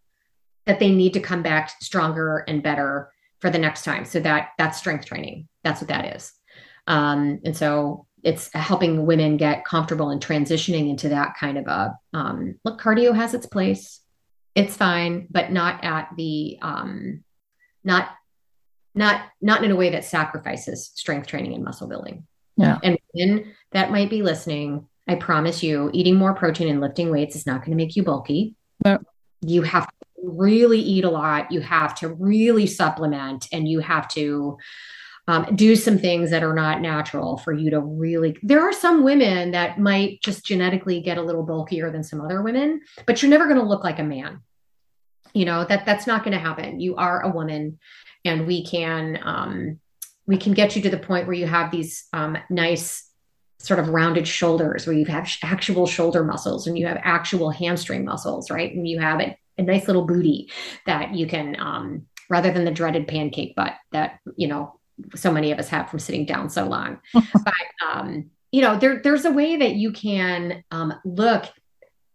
that 0.65 0.79
they 0.79 0.91
need 0.91 1.13
to 1.13 1.19
come 1.19 1.43
back 1.43 1.69
stronger 1.81 2.45
and 2.47 2.63
better 2.63 3.11
for 3.41 3.49
the 3.49 3.59
next 3.59 3.83
time. 3.83 4.05
So 4.05 4.21
that 4.21 4.51
that's 4.57 4.77
strength 4.77 5.05
training. 5.05 5.49
That's 5.63 5.81
what 5.81 5.89
that 5.89 6.15
is. 6.15 6.31
Um, 6.87 7.41
and 7.43 7.55
so 7.55 8.07
it's 8.23 8.51
helping 8.53 9.05
women 9.05 9.35
get 9.35 9.65
comfortable 9.65 10.09
and 10.09 10.25
transitioning 10.25 10.89
into 10.89 11.09
that 11.09 11.35
kind 11.37 11.57
of 11.57 11.67
a 11.67 11.97
um, 12.13 12.55
look. 12.63 12.79
Cardio 12.79 13.13
has 13.13 13.33
its 13.33 13.45
place. 13.45 13.99
It's 14.55 14.77
fine, 14.77 15.27
but 15.29 15.51
not 15.51 15.83
at 15.83 16.09
the 16.15 16.57
um, 16.61 17.23
not 17.83 18.09
not 18.95 19.21
not 19.41 19.63
in 19.63 19.71
a 19.71 19.75
way 19.75 19.89
that 19.89 20.05
sacrifices 20.05 20.91
strength 20.95 21.27
training 21.27 21.53
and 21.53 21.63
muscle 21.63 21.87
building. 21.87 22.25
Yeah. 22.57 22.77
And 22.83 22.97
women 23.13 23.53
that 23.71 23.91
might 23.91 24.09
be 24.09 24.21
listening, 24.21 24.87
I 25.07 25.15
promise 25.15 25.63
you, 25.63 25.89
eating 25.93 26.15
more 26.15 26.33
protein 26.33 26.67
and 26.69 26.81
lifting 26.81 27.09
weights 27.09 27.35
is 27.35 27.45
not 27.45 27.61
going 27.61 27.71
to 27.71 27.83
make 27.83 27.95
you 27.95 28.03
bulky. 28.03 28.55
No. 28.85 28.99
You 29.41 29.63
have 29.63 29.87
to 29.87 29.93
really 30.23 30.79
eat 30.79 31.03
a 31.03 31.09
lot. 31.09 31.51
You 31.51 31.61
have 31.61 31.95
to 31.95 32.09
really 32.09 32.67
supplement, 32.67 33.47
and 33.51 33.67
you 33.67 33.79
have 33.79 34.07
to 34.09 34.57
um, 35.27 35.55
do 35.55 35.75
some 35.75 35.97
things 35.97 36.29
that 36.31 36.43
are 36.43 36.53
not 36.53 36.81
natural 36.81 37.37
for 37.37 37.53
you 37.53 37.71
to 37.71 37.79
really. 37.79 38.37
There 38.43 38.61
are 38.61 38.73
some 38.73 39.03
women 39.03 39.51
that 39.51 39.79
might 39.79 40.21
just 40.21 40.45
genetically 40.45 41.01
get 41.01 41.17
a 41.17 41.21
little 41.21 41.43
bulkier 41.43 41.91
than 41.91 42.03
some 42.03 42.21
other 42.21 42.41
women, 42.41 42.81
but 43.05 43.21
you're 43.21 43.31
never 43.31 43.45
going 43.45 43.59
to 43.59 43.65
look 43.65 43.83
like 43.83 43.99
a 43.99 44.03
man. 44.03 44.41
You 45.33 45.45
know 45.45 45.65
that 45.65 45.85
that's 45.85 46.05
not 46.05 46.23
going 46.23 46.33
to 46.33 46.39
happen. 46.39 46.79
You 46.79 46.95
are 46.95 47.21
a 47.23 47.29
woman 47.29 47.79
and 48.25 48.47
we 48.47 48.65
can 48.65 49.19
um, 49.23 49.79
we 50.25 50.37
can 50.37 50.53
get 50.53 50.75
you 50.75 50.81
to 50.83 50.89
the 50.89 50.97
point 50.97 51.27
where 51.27 51.35
you 51.35 51.47
have 51.47 51.71
these 51.71 52.05
um, 52.13 52.37
nice 52.49 53.09
sort 53.59 53.79
of 53.79 53.89
rounded 53.89 54.27
shoulders 54.27 54.85
where 54.85 54.95
you 54.95 55.05
have 55.05 55.29
actual 55.41 55.87
shoulder 55.87 56.23
muscles 56.23 56.67
and 56.67 56.77
you 56.77 56.85
have 56.85 56.99
actual 57.01 57.49
hamstring 57.49 58.03
muscles 58.03 58.51
right 58.51 58.73
and 58.73 58.87
you 58.87 58.99
have 58.99 59.21
a, 59.21 59.37
a 59.57 59.61
nice 59.61 59.87
little 59.87 60.05
booty 60.05 60.51
that 60.85 61.13
you 61.13 61.27
can 61.27 61.59
um, 61.59 62.05
rather 62.29 62.51
than 62.51 62.65
the 62.65 62.71
dreaded 62.71 63.07
pancake 63.07 63.55
butt 63.55 63.73
that 63.91 64.19
you 64.35 64.47
know 64.47 64.79
so 65.15 65.31
many 65.31 65.51
of 65.51 65.59
us 65.59 65.69
have 65.69 65.89
from 65.89 65.99
sitting 65.99 66.25
down 66.25 66.49
so 66.49 66.65
long 66.65 66.99
but 67.13 67.53
um, 67.91 68.29
you 68.51 68.61
know 68.61 68.77
there, 68.77 69.01
there's 69.01 69.25
a 69.25 69.31
way 69.31 69.55
that 69.55 69.75
you 69.75 69.91
can 69.91 70.63
um, 70.71 70.93
look 71.05 71.45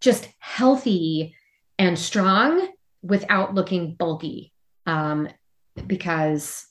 just 0.00 0.28
healthy 0.38 1.34
and 1.78 1.98
strong 1.98 2.68
without 3.02 3.54
looking 3.54 3.94
bulky. 3.94 4.52
Um, 4.86 5.28
because 5.86 6.66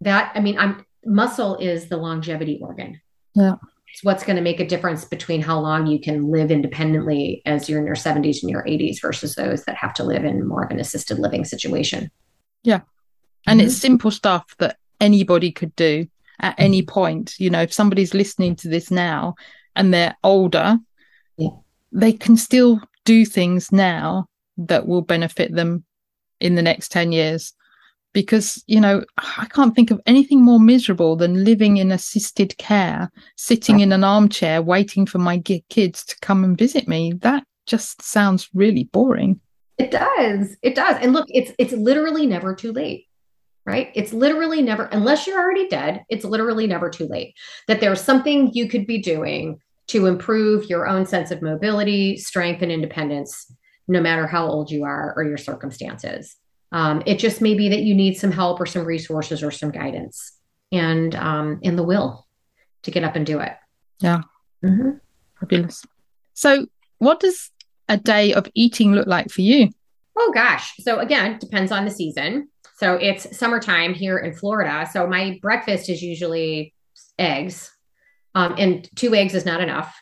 that, 0.00 0.32
I 0.34 0.40
mean, 0.40 0.58
I'm 0.58 0.84
muscle 1.06 1.56
is 1.56 1.88
the 1.88 1.96
longevity 1.96 2.58
organ. 2.60 3.00
Yeah. 3.34 3.56
It's 3.92 4.02
what's 4.02 4.24
going 4.24 4.36
to 4.36 4.42
make 4.42 4.60
a 4.60 4.66
difference 4.66 5.04
between 5.04 5.40
how 5.40 5.60
long 5.60 5.86
you 5.86 6.00
can 6.00 6.30
live 6.30 6.50
independently 6.50 7.42
as 7.46 7.68
you're 7.68 7.78
in 7.78 7.86
your 7.86 7.94
70s 7.94 8.42
and 8.42 8.50
your 8.50 8.64
80s 8.64 9.00
versus 9.00 9.34
those 9.34 9.64
that 9.64 9.76
have 9.76 9.94
to 9.94 10.04
live 10.04 10.24
in 10.24 10.46
more 10.46 10.64
of 10.64 10.70
an 10.70 10.80
assisted 10.80 11.18
living 11.18 11.44
situation. 11.44 12.10
Yeah. 12.64 12.80
And 13.46 13.60
mm-hmm. 13.60 13.68
it's 13.68 13.76
simple 13.76 14.10
stuff 14.10 14.44
that 14.58 14.78
anybody 15.00 15.52
could 15.52 15.74
do 15.76 16.08
at 16.40 16.54
any 16.58 16.82
point. 16.82 17.34
You 17.38 17.50
know, 17.50 17.62
if 17.62 17.72
somebody's 17.72 18.14
listening 18.14 18.56
to 18.56 18.68
this 18.68 18.90
now 18.90 19.36
and 19.76 19.94
they're 19.94 20.16
older, 20.24 20.78
yeah. 21.36 21.50
they 21.92 22.12
can 22.12 22.36
still 22.36 22.80
do 23.04 23.24
things 23.24 23.70
now 23.70 24.26
that 24.56 24.88
will 24.88 25.02
benefit 25.02 25.54
them 25.54 25.84
in 26.40 26.56
the 26.56 26.62
next 26.62 26.90
10 26.90 27.12
years 27.12 27.52
because 28.14 28.62
you 28.66 28.80
know 28.80 29.04
i 29.18 29.46
can't 29.50 29.74
think 29.74 29.90
of 29.90 30.00
anything 30.06 30.40
more 30.42 30.60
miserable 30.60 31.16
than 31.16 31.44
living 31.44 31.76
in 31.76 31.92
assisted 31.92 32.56
care 32.56 33.10
sitting 33.36 33.80
in 33.80 33.92
an 33.92 34.04
armchair 34.04 34.62
waiting 34.62 35.04
for 35.04 35.18
my 35.18 35.38
kids 35.68 36.04
to 36.04 36.16
come 36.20 36.44
and 36.44 36.56
visit 36.56 36.88
me. 36.88 37.12
That 37.20 37.44
just 37.66 38.02
sounds 38.02 38.48
really 38.54 38.84
boring. 38.84 39.40
It 39.78 39.90
does. 39.90 40.56
It 40.62 40.74
does. 40.74 40.96
And 41.02 41.12
look 41.12 41.26
it's 41.28 41.52
it's 41.58 41.72
literally 41.72 42.26
never 42.26 42.54
too 42.54 42.72
late 42.72 43.06
right? 43.66 43.90
It's 43.94 44.12
literally 44.12 44.60
never 44.60 44.84
unless 44.84 45.26
you're 45.26 45.40
already 45.40 45.68
dead 45.68 46.04
it's 46.08 46.24
literally 46.24 46.66
never 46.66 46.90
too 46.90 47.06
late 47.06 47.34
that 47.66 47.80
there's 47.80 48.00
something 48.00 48.50
you 48.52 48.68
could 48.68 48.86
be 48.86 48.98
doing 48.98 49.58
to 49.86 50.06
improve 50.06 50.68
your 50.68 50.86
own 50.86 51.06
sense 51.06 51.30
of 51.30 51.42
mobility 51.42 52.16
strength 52.16 52.62
and 52.62 52.70
independence 52.70 53.50
no 53.88 54.00
matter 54.00 54.26
how 54.26 54.46
old 54.46 54.70
you 54.70 54.84
are 54.84 55.14
or 55.16 55.24
your 55.24 55.38
circumstances 55.38 56.36
um, 56.72 57.02
it 57.06 57.18
just 57.18 57.40
may 57.40 57.54
be 57.54 57.68
that 57.68 57.82
you 57.82 57.94
need 57.94 58.16
some 58.16 58.32
help 58.32 58.60
or 58.60 58.66
some 58.66 58.84
resources 58.84 59.42
or 59.42 59.50
some 59.50 59.70
guidance 59.70 60.32
and 60.72 61.14
um, 61.14 61.60
in 61.62 61.76
the 61.76 61.82
will 61.82 62.26
to 62.82 62.90
get 62.90 63.04
up 63.04 63.16
and 63.16 63.26
do 63.26 63.40
it. 63.40 63.52
Yeah. 64.00 64.22
Mm-hmm. 64.64 64.90
Fabulous. 65.40 65.84
So, 66.34 66.66
what 66.98 67.20
does 67.20 67.50
a 67.88 67.96
day 67.96 68.32
of 68.32 68.48
eating 68.54 68.92
look 68.92 69.06
like 69.06 69.30
for 69.30 69.42
you? 69.42 69.70
Oh, 70.16 70.32
gosh. 70.34 70.74
So, 70.80 70.98
again, 70.98 71.38
depends 71.38 71.70
on 71.72 71.84
the 71.84 71.90
season. 71.90 72.48
So, 72.76 72.94
it's 72.94 73.36
summertime 73.36 73.94
here 73.94 74.18
in 74.18 74.34
Florida. 74.34 74.88
So, 74.92 75.06
my 75.06 75.38
breakfast 75.42 75.88
is 75.88 76.02
usually 76.02 76.74
eggs, 77.18 77.70
um, 78.34 78.54
and 78.58 78.88
two 78.96 79.14
eggs 79.14 79.34
is 79.34 79.46
not 79.46 79.60
enough. 79.60 79.94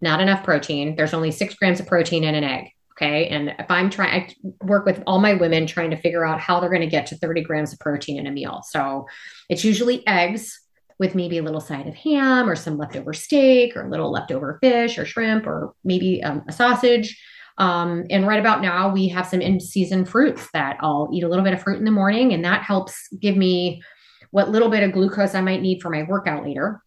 Not 0.00 0.20
enough 0.20 0.44
protein. 0.44 0.94
There's 0.94 1.14
only 1.14 1.32
six 1.32 1.54
grams 1.54 1.80
of 1.80 1.86
protein 1.86 2.22
in 2.22 2.36
an 2.36 2.44
egg. 2.44 2.70
Okay. 3.00 3.28
And 3.28 3.54
if 3.60 3.70
I'm 3.70 3.90
trying, 3.90 4.22
I 4.22 4.64
work 4.64 4.84
with 4.84 5.02
all 5.06 5.20
my 5.20 5.34
women 5.34 5.68
trying 5.68 5.90
to 5.90 5.96
figure 5.96 6.26
out 6.26 6.40
how 6.40 6.58
they're 6.58 6.68
going 6.68 6.80
to 6.80 6.88
get 6.88 7.06
to 7.06 7.16
30 7.16 7.42
grams 7.42 7.72
of 7.72 7.78
protein 7.78 8.18
in 8.18 8.26
a 8.26 8.32
meal. 8.32 8.62
So 8.68 9.06
it's 9.48 9.64
usually 9.64 10.04
eggs 10.08 10.60
with 10.98 11.14
maybe 11.14 11.38
a 11.38 11.42
little 11.44 11.60
side 11.60 11.86
of 11.86 11.94
ham 11.94 12.50
or 12.50 12.56
some 12.56 12.76
leftover 12.76 13.12
steak 13.12 13.76
or 13.76 13.86
a 13.86 13.90
little 13.90 14.10
leftover 14.10 14.58
fish 14.60 14.98
or 14.98 15.04
shrimp 15.04 15.46
or 15.46 15.74
maybe 15.84 16.24
um, 16.24 16.42
a 16.48 16.52
sausage. 16.52 17.16
Um, 17.56 18.04
and 18.10 18.26
right 18.26 18.40
about 18.40 18.62
now, 18.62 18.92
we 18.92 19.06
have 19.08 19.26
some 19.26 19.40
in 19.40 19.60
season 19.60 20.04
fruits 20.04 20.48
that 20.52 20.76
I'll 20.80 21.08
eat 21.12 21.22
a 21.22 21.28
little 21.28 21.44
bit 21.44 21.54
of 21.54 21.62
fruit 21.62 21.78
in 21.78 21.84
the 21.84 21.90
morning, 21.90 22.32
and 22.32 22.44
that 22.44 22.62
helps 22.62 23.08
give 23.20 23.36
me 23.36 23.82
what 24.30 24.50
little 24.50 24.68
bit 24.68 24.84
of 24.84 24.92
glucose 24.92 25.34
I 25.34 25.40
might 25.40 25.62
need 25.62 25.82
for 25.82 25.90
my 25.90 26.04
workout 26.04 26.44
later. 26.44 26.80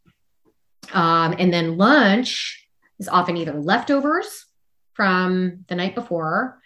Um, 0.94 1.36
and 1.38 1.54
then 1.54 1.78
lunch 1.78 2.68
is 3.00 3.10
often 3.10 3.36
either 3.36 3.54
leftovers 3.54 4.46
from 5.02 5.66
the 5.68 5.74
night 5.74 5.96
before 5.96 6.62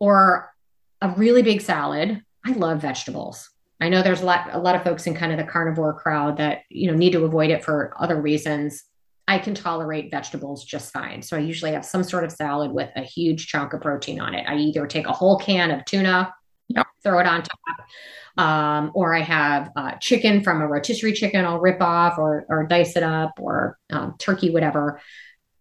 or 0.00 0.52
a 1.00 1.10
really 1.10 1.42
big 1.42 1.60
salad. 1.60 2.20
I 2.44 2.50
love 2.50 2.80
vegetables. 2.80 3.48
I 3.80 3.88
know 3.90 4.02
there's 4.02 4.22
a 4.22 4.26
lot 4.26 4.48
a 4.50 4.58
lot 4.58 4.74
of 4.74 4.82
folks 4.82 5.06
in 5.06 5.14
kind 5.14 5.30
of 5.30 5.38
the 5.38 5.44
carnivore 5.44 5.94
crowd 5.94 6.38
that, 6.38 6.62
you 6.68 6.90
know, 6.90 6.98
need 6.98 7.12
to 7.12 7.24
avoid 7.24 7.50
it 7.50 7.64
for 7.64 7.94
other 7.96 8.20
reasons. 8.20 8.82
I 9.28 9.38
can 9.38 9.54
tolerate 9.54 10.10
vegetables 10.10 10.64
just 10.64 10.92
fine. 10.92 11.22
So 11.22 11.36
I 11.36 11.40
usually 11.40 11.74
have 11.74 11.84
some 11.84 12.02
sort 12.02 12.24
of 12.24 12.32
salad 12.32 12.72
with 12.72 12.90
a 12.96 13.02
huge 13.02 13.46
chunk 13.46 13.72
of 13.72 13.82
protein 13.82 14.20
on 14.20 14.34
it. 14.34 14.44
I 14.48 14.56
either 14.56 14.88
take 14.88 15.06
a 15.06 15.12
whole 15.12 15.38
can 15.38 15.70
of 15.70 15.84
tuna, 15.84 16.34
yep. 16.66 16.88
throw 17.04 17.20
it 17.20 17.26
on 17.28 17.44
top, 17.44 18.44
um, 18.44 18.90
or 18.96 19.14
I 19.14 19.20
have 19.20 19.70
uh, 19.76 19.92
chicken 20.00 20.42
from 20.42 20.60
a 20.60 20.66
rotisserie 20.66 21.12
chicken. 21.12 21.44
I'll 21.44 21.60
rip 21.60 21.80
off 21.80 22.18
or 22.18 22.46
or 22.48 22.66
dice 22.66 22.96
it 22.96 23.04
up, 23.04 23.34
or 23.38 23.78
um, 23.92 24.16
turkey, 24.18 24.50
whatever 24.50 25.00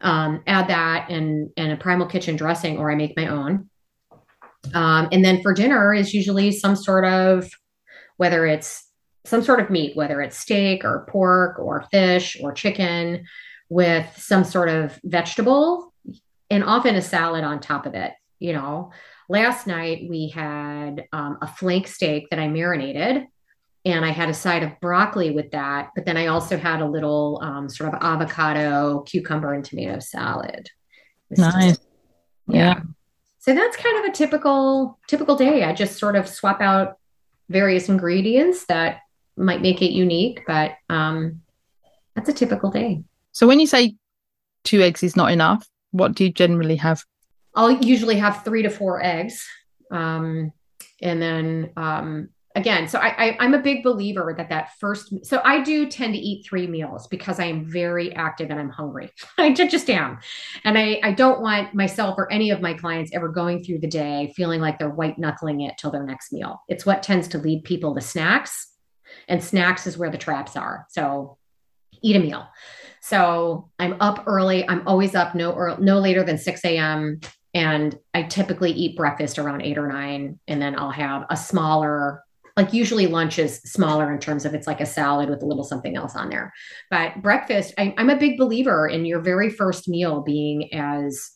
um, 0.06 0.44
add 0.46 0.70
that 0.70 1.10
and 1.10 1.50
and 1.58 1.74
a 1.74 1.78
primal 1.78 2.08
kitchen 2.08 2.36
dressing, 2.38 2.78
or 2.78 2.92
I 2.92 2.96
make 2.96 3.18
my 3.18 3.28
own. 3.28 3.70
Um, 4.74 5.10
and 5.12 5.26
then 5.26 5.42
for 5.42 5.54
dinner 5.54 5.94
is 5.94 6.14
usually 6.14 6.52
some 6.52 6.76
sort 6.76 7.06
of 7.06 7.50
whether 8.18 8.46
it's 8.46 8.90
some 9.26 9.44
sort 9.44 9.60
of 9.60 9.70
meat, 9.70 9.96
whether 9.98 10.22
it's 10.22 10.38
steak 10.38 10.86
or 10.86 11.08
pork 11.10 11.60
or 11.60 11.86
fish 11.92 12.38
or 12.42 12.54
chicken, 12.54 13.26
with 13.68 14.08
some 14.16 14.44
sort 14.44 14.70
of 14.70 14.98
vegetable 15.04 15.92
and 16.52 16.64
often 16.64 16.96
a 16.96 17.02
salad 17.02 17.44
on 17.44 17.60
top 17.60 17.88
of 17.88 17.96
it. 17.96 18.14
You 18.38 18.54
know, 18.54 18.92
last 19.28 19.66
night 19.66 20.06
we 20.08 20.30
had 20.30 21.08
um, 21.12 21.40
a 21.42 21.48
flank 21.48 21.88
steak 21.88 22.30
that 22.30 22.40
I 22.40 22.48
marinated 22.48 23.26
and 23.86 24.04
I 24.04 24.10
had 24.10 24.30
a 24.30 24.34
side 24.34 24.64
of 24.64 24.72
broccoli 24.82 25.32
with 25.32 25.52
that. 25.52 25.92
But 25.96 26.06
then 26.06 26.18
I 26.18 26.28
also 26.28 26.58
had 26.58 26.82
a 26.82 26.86
little 26.86 27.40
um, 27.42 27.70
sort 27.70 27.94
of 27.94 28.02
avocado, 28.02 29.02
cucumber, 29.02 29.54
and 29.54 29.64
tomato 29.64 30.00
salad. 30.00 30.70
Nice. 31.30 31.78
Just, 31.78 31.88
yeah. 32.48 32.58
yeah. 32.58 32.82
So 33.40 33.54
that's 33.54 33.78
kind 33.78 34.00
of 34.00 34.06
a 34.06 34.12
typical 34.12 34.98
typical 35.08 35.36
day. 35.36 35.64
I 35.64 35.74
just 35.74 36.00
sort 36.00 36.16
of 36.16 36.28
swap 36.28 36.62
out 36.62 36.98
various 37.48 37.90
ingredients 37.90 38.66
that 38.66 39.02
might 39.38 39.62
make 39.62 39.82
it 39.82 39.92
unique, 39.92 40.42
but 40.48 40.72
um, 40.90 41.42
that's 42.16 42.30
a 42.30 42.34
typical 42.34 42.72
day. 42.72 43.04
So 43.34 43.46
when 43.46 43.60
you 43.60 43.68
say 43.68 43.96
two 44.64 44.82
eggs 44.82 45.04
is 45.04 45.16
not 45.16 45.32
enough, 45.32 45.68
what 45.92 46.16
do 46.16 46.24
you 46.24 46.32
generally 46.32 46.78
have? 46.78 47.04
I'll 47.54 47.72
usually 47.72 48.18
have 48.18 48.44
three 48.44 48.64
to 48.64 48.70
four 48.70 49.04
eggs. 49.04 49.46
Um, 49.92 50.52
and 51.02 51.22
then 51.22 51.72
um, 51.78 52.30
again 52.56 52.88
so 52.88 53.00
I, 53.00 53.36
I 53.40 53.46
am 53.46 53.54
a 53.54 53.60
big 53.60 53.84
believer 53.84 54.34
that 54.38 54.50
that 54.50 54.72
first 54.80 55.26
so 55.26 55.42
i 55.44 55.62
do 55.62 55.88
tend 55.88 56.14
to 56.14 56.20
eat 56.20 56.46
three 56.46 56.68
meals 56.68 57.08
because 57.08 57.40
i 57.40 57.46
am 57.46 57.66
very 57.66 58.14
active 58.16 58.50
and 58.50 58.60
i'm 58.60 58.70
hungry. 58.70 59.12
I 59.38 59.54
just 59.54 59.90
am 59.90 60.20
and 60.64 60.78
i 60.78 61.00
i 61.04 61.12
don't 61.12 61.42
want 61.42 61.74
myself 61.74 62.16
or 62.18 62.32
any 62.32 62.50
of 62.50 62.62
my 62.62 62.74
clients 62.74 63.12
ever 63.14 63.30
going 63.30 63.64
through 63.64 63.80
the 63.80 63.88
day 63.88 64.34
feeling 64.36 64.62
like 64.62 64.80
they're 64.80 64.90
white 64.90 65.20
knuckling 65.20 65.62
it 65.62 65.78
till 65.78 65.92
their 65.92 66.06
next 66.06 66.32
meal. 66.32 66.62
It's 66.68 66.86
what 66.86 67.04
tends 67.04 67.28
to 67.30 67.38
lead 67.38 67.64
people 67.64 67.94
to 67.96 68.02
snacks 68.02 68.74
and 69.28 69.44
snacks 69.44 69.86
is 69.88 69.98
where 69.98 70.12
the 70.12 70.18
traps 70.18 70.56
are. 70.56 70.86
So 70.90 71.38
eat 72.02 72.16
a 72.16 72.20
meal. 72.20 72.48
So 73.02 73.70
i'm 73.80 73.98
up 74.00 74.24
early. 74.28 74.68
I'm 74.68 74.88
always 74.88 75.14
up 75.14 75.36
no 75.36 75.52
or 75.52 75.78
no 75.80 76.00
later 76.00 76.24
than 76.24 76.38
6 76.38 76.66
a.m 76.66 77.20
and 77.56 77.98
I 78.14 78.24
typically 78.24 78.74
eat 78.74 78.98
breakfast 78.98 79.40
around 79.40 79.62
eight 79.62 79.78
or 79.78 79.88
nine, 79.88 80.42
and 80.46 80.62
then 80.62 80.78
I'll 80.78 80.92
have 80.92 81.24
a 81.30 81.38
smaller 81.38 82.22
like 82.58 82.74
usually 82.74 83.08
lunch 83.08 83.38
is 83.38 83.58
smaller 83.60 84.12
in 84.14 84.20
terms 84.20 84.46
of 84.46 84.54
it's 84.54 84.68
like 84.68 84.80
a 84.80 84.86
salad 84.86 85.30
with 85.30 85.44
a 85.44 85.46
little 85.46 85.64
something 85.64 85.98
else 85.98 86.16
on 86.16 86.30
there. 86.30 86.54
But 86.90 87.22
breakfast, 87.22 87.74
I, 87.78 87.94
I'm 87.98 88.10
a 88.10 88.16
big 88.16 88.38
believer 88.38 88.88
in 88.88 89.06
your 89.06 89.20
very 89.20 89.50
first 89.50 89.90
meal 89.90 90.22
being 90.22 90.74
as 90.74 91.32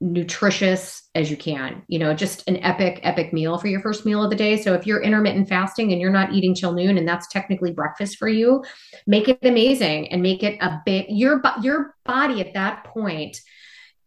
nutritious 0.00 1.08
as 1.14 1.30
you 1.30 1.36
can. 1.36 1.82
You 1.88 1.98
know, 1.98 2.14
just 2.14 2.46
an 2.48 2.58
epic, 2.58 3.00
epic 3.02 3.32
meal 3.32 3.58
for 3.58 3.68
your 3.68 3.80
first 3.80 4.04
meal 4.04 4.22
of 4.22 4.30
the 4.30 4.36
day. 4.36 4.60
So 4.60 4.74
if 4.74 4.86
you're 4.86 5.02
intermittent 5.02 5.48
fasting 5.48 5.92
and 5.92 6.00
you're 6.00 6.10
not 6.10 6.32
eating 6.32 6.54
till 6.54 6.72
noon 6.72 6.98
and 6.98 7.08
that's 7.08 7.28
technically 7.28 7.72
breakfast 7.72 8.18
for 8.18 8.28
you, 8.28 8.64
make 9.06 9.28
it 9.28 9.38
amazing 9.42 10.12
and 10.12 10.22
make 10.22 10.42
it 10.42 10.58
a 10.60 10.80
bit 10.84 11.06
your 11.08 11.40
your 11.62 11.94
body 12.04 12.40
at 12.40 12.54
that 12.54 12.84
point 12.84 13.40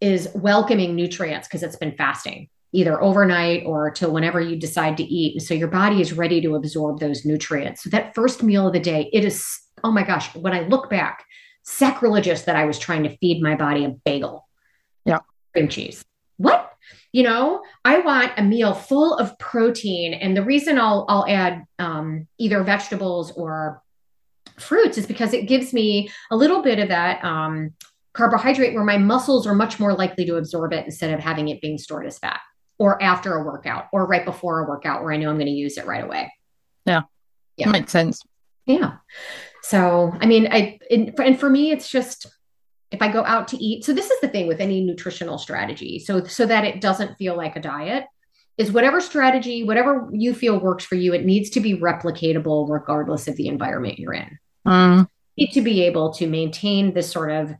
is 0.01 0.30
welcoming 0.36 0.95
nutrients 0.95 1.47
because 1.47 1.63
it's 1.63 1.78
been 1.78 1.95
fasting 1.95 2.49
either 2.76 3.01
overnight 3.01 3.63
or 3.65 3.89
till 3.89 4.11
whenever 4.11 4.41
you 4.41 4.57
decide 4.57 4.97
to 4.97 5.03
eat. 5.03 5.41
So 5.41 5.53
your 5.53 5.69
body 5.69 6.01
is 6.01 6.13
ready 6.13 6.41
to 6.41 6.55
absorb 6.55 6.99
those 6.99 7.26
nutrients. 7.26 7.84
So 7.84 7.89
that 7.91 8.13
first 8.13 8.43
meal 8.43 8.67
of 8.67 8.73
the 8.73 8.80
day, 8.80 9.09
it 9.13 9.23
is, 9.23 9.47
oh 9.84 9.91
my 9.91 10.03
gosh, 10.03 10.36
when 10.36 10.53
I 10.53 10.61
look 10.67 10.89
back, 10.89 11.23
sacrilegious 11.63 12.43
that 12.43 12.57
I 12.57 12.65
was 12.65 12.78
trying 12.78 13.03
to 13.03 13.17
feed 13.17 13.41
my 13.41 13.55
body 13.55 13.86
a 13.86 13.89
bagel. 13.89 14.47
Yeah. 15.05 15.19
Cream 15.53 15.69
cheese. 15.69 16.03
What? 16.38 16.73
You 17.13 17.23
know, 17.23 17.63
I 17.86 17.99
want 17.99 18.34
a 18.38 18.43
meal 18.43 18.73
full 18.73 19.15
of 19.15 19.39
protein. 19.39 20.13
And 20.13 20.36
the 20.36 20.43
reason 20.43 20.78
I'll 20.78 21.05
I'll 21.07 21.26
add 21.28 21.63
um, 21.80 22.28
either 22.38 22.61
vegetables 22.61 23.32
or 23.32 23.82
fruits 24.59 24.97
is 24.97 25.07
because 25.07 25.34
it 25.34 25.47
gives 25.47 25.73
me 25.73 26.09
a 26.30 26.36
little 26.36 26.61
bit 26.61 26.80
of 26.80 26.89
that 26.89 27.23
um, 27.23 27.73
carbohydrate 28.13 28.73
where 28.73 28.84
my 28.84 28.97
muscles 28.97 29.47
are 29.47 29.55
much 29.55 29.80
more 29.80 29.93
likely 29.93 30.26
to 30.26 30.36
absorb 30.36 30.73
it 30.73 30.86
instead 30.86 31.13
of 31.13 31.21
having 31.21 31.47
it 31.47 31.61
being 31.61 31.78
stored 31.78 32.05
as 32.05 32.19
fat 32.19 32.41
or 32.78 33.01
after 33.01 33.36
a 33.36 33.43
workout 33.43 33.88
or 33.91 34.05
right 34.05 34.26
before 34.26 34.59
a 34.59 34.67
workout 34.67 35.03
where 35.03 35.13
I 35.13 35.17
know 35.17 35.30
I'm 35.30 35.38
going 35.38 35.47
to 35.47 35.51
use 35.51 35.78
it 35.78 35.86
right 35.86 36.03
away. 36.03 36.34
Yeah. 36.86 37.03
Yeah. 37.57 37.69
Makes 37.69 37.91
sense. 37.91 38.21
Yeah. 38.65 38.97
So, 39.63 40.13
I 40.19 40.26
mean, 40.26 40.47
I, 40.51 40.80
and 40.91 41.39
for 41.39 41.49
me, 41.49 41.71
it's 41.71 41.89
just, 41.89 42.28
if 42.91 43.01
I 43.01 43.11
go 43.11 43.23
out 43.26 43.47
to 43.49 43.57
eat, 43.57 43.84
so 43.84 43.93
this 43.93 44.11
is 44.11 44.21
the 44.21 44.28
thing 44.28 44.47
with 44.47 44.59
any 44.59 44.82
nutritional 44.82 45.38
strategy. 45.38 45.99
So 45.99 46.23
so 46.26 46.45
that 46.45 46.65
it 46.65 46.82
doesn't 46.82 47.17
feel 47.17 47.36
like 47.36 47.55
a 47.55 47.61
diet 47.61 48.05
is 48.57 48.71
whatever 48.71 49.01
strategy, 49.01 49.63
whatever 49.63 50.09
you 50.13 50.34
feel 50.34 50.59
works 50.59 50.86
for 50.86 50.95
you, 50.95 51.13
it 51.13 51.26
needs 51.26 51.49
to 51.51 51.59
be 51.59 51.78
replicatable 51.78 52.69
regardless 52.69 53.28
of 53.28 53.36
the 53.36 53.47
environment 53.47 53.99
you're 53.99 54.13
in. 54.13 54.38
Mm. 54.67 55.09
You 55.36 55.47
need 55.47 55.53
to 55.53 55.61
be 55.61 55.84
able 55.84 56.13
to 56.13 56.28
maintain 56.28 56.93
this 56.93 57.11
sort 57.11 57.32
of 57.32 57.53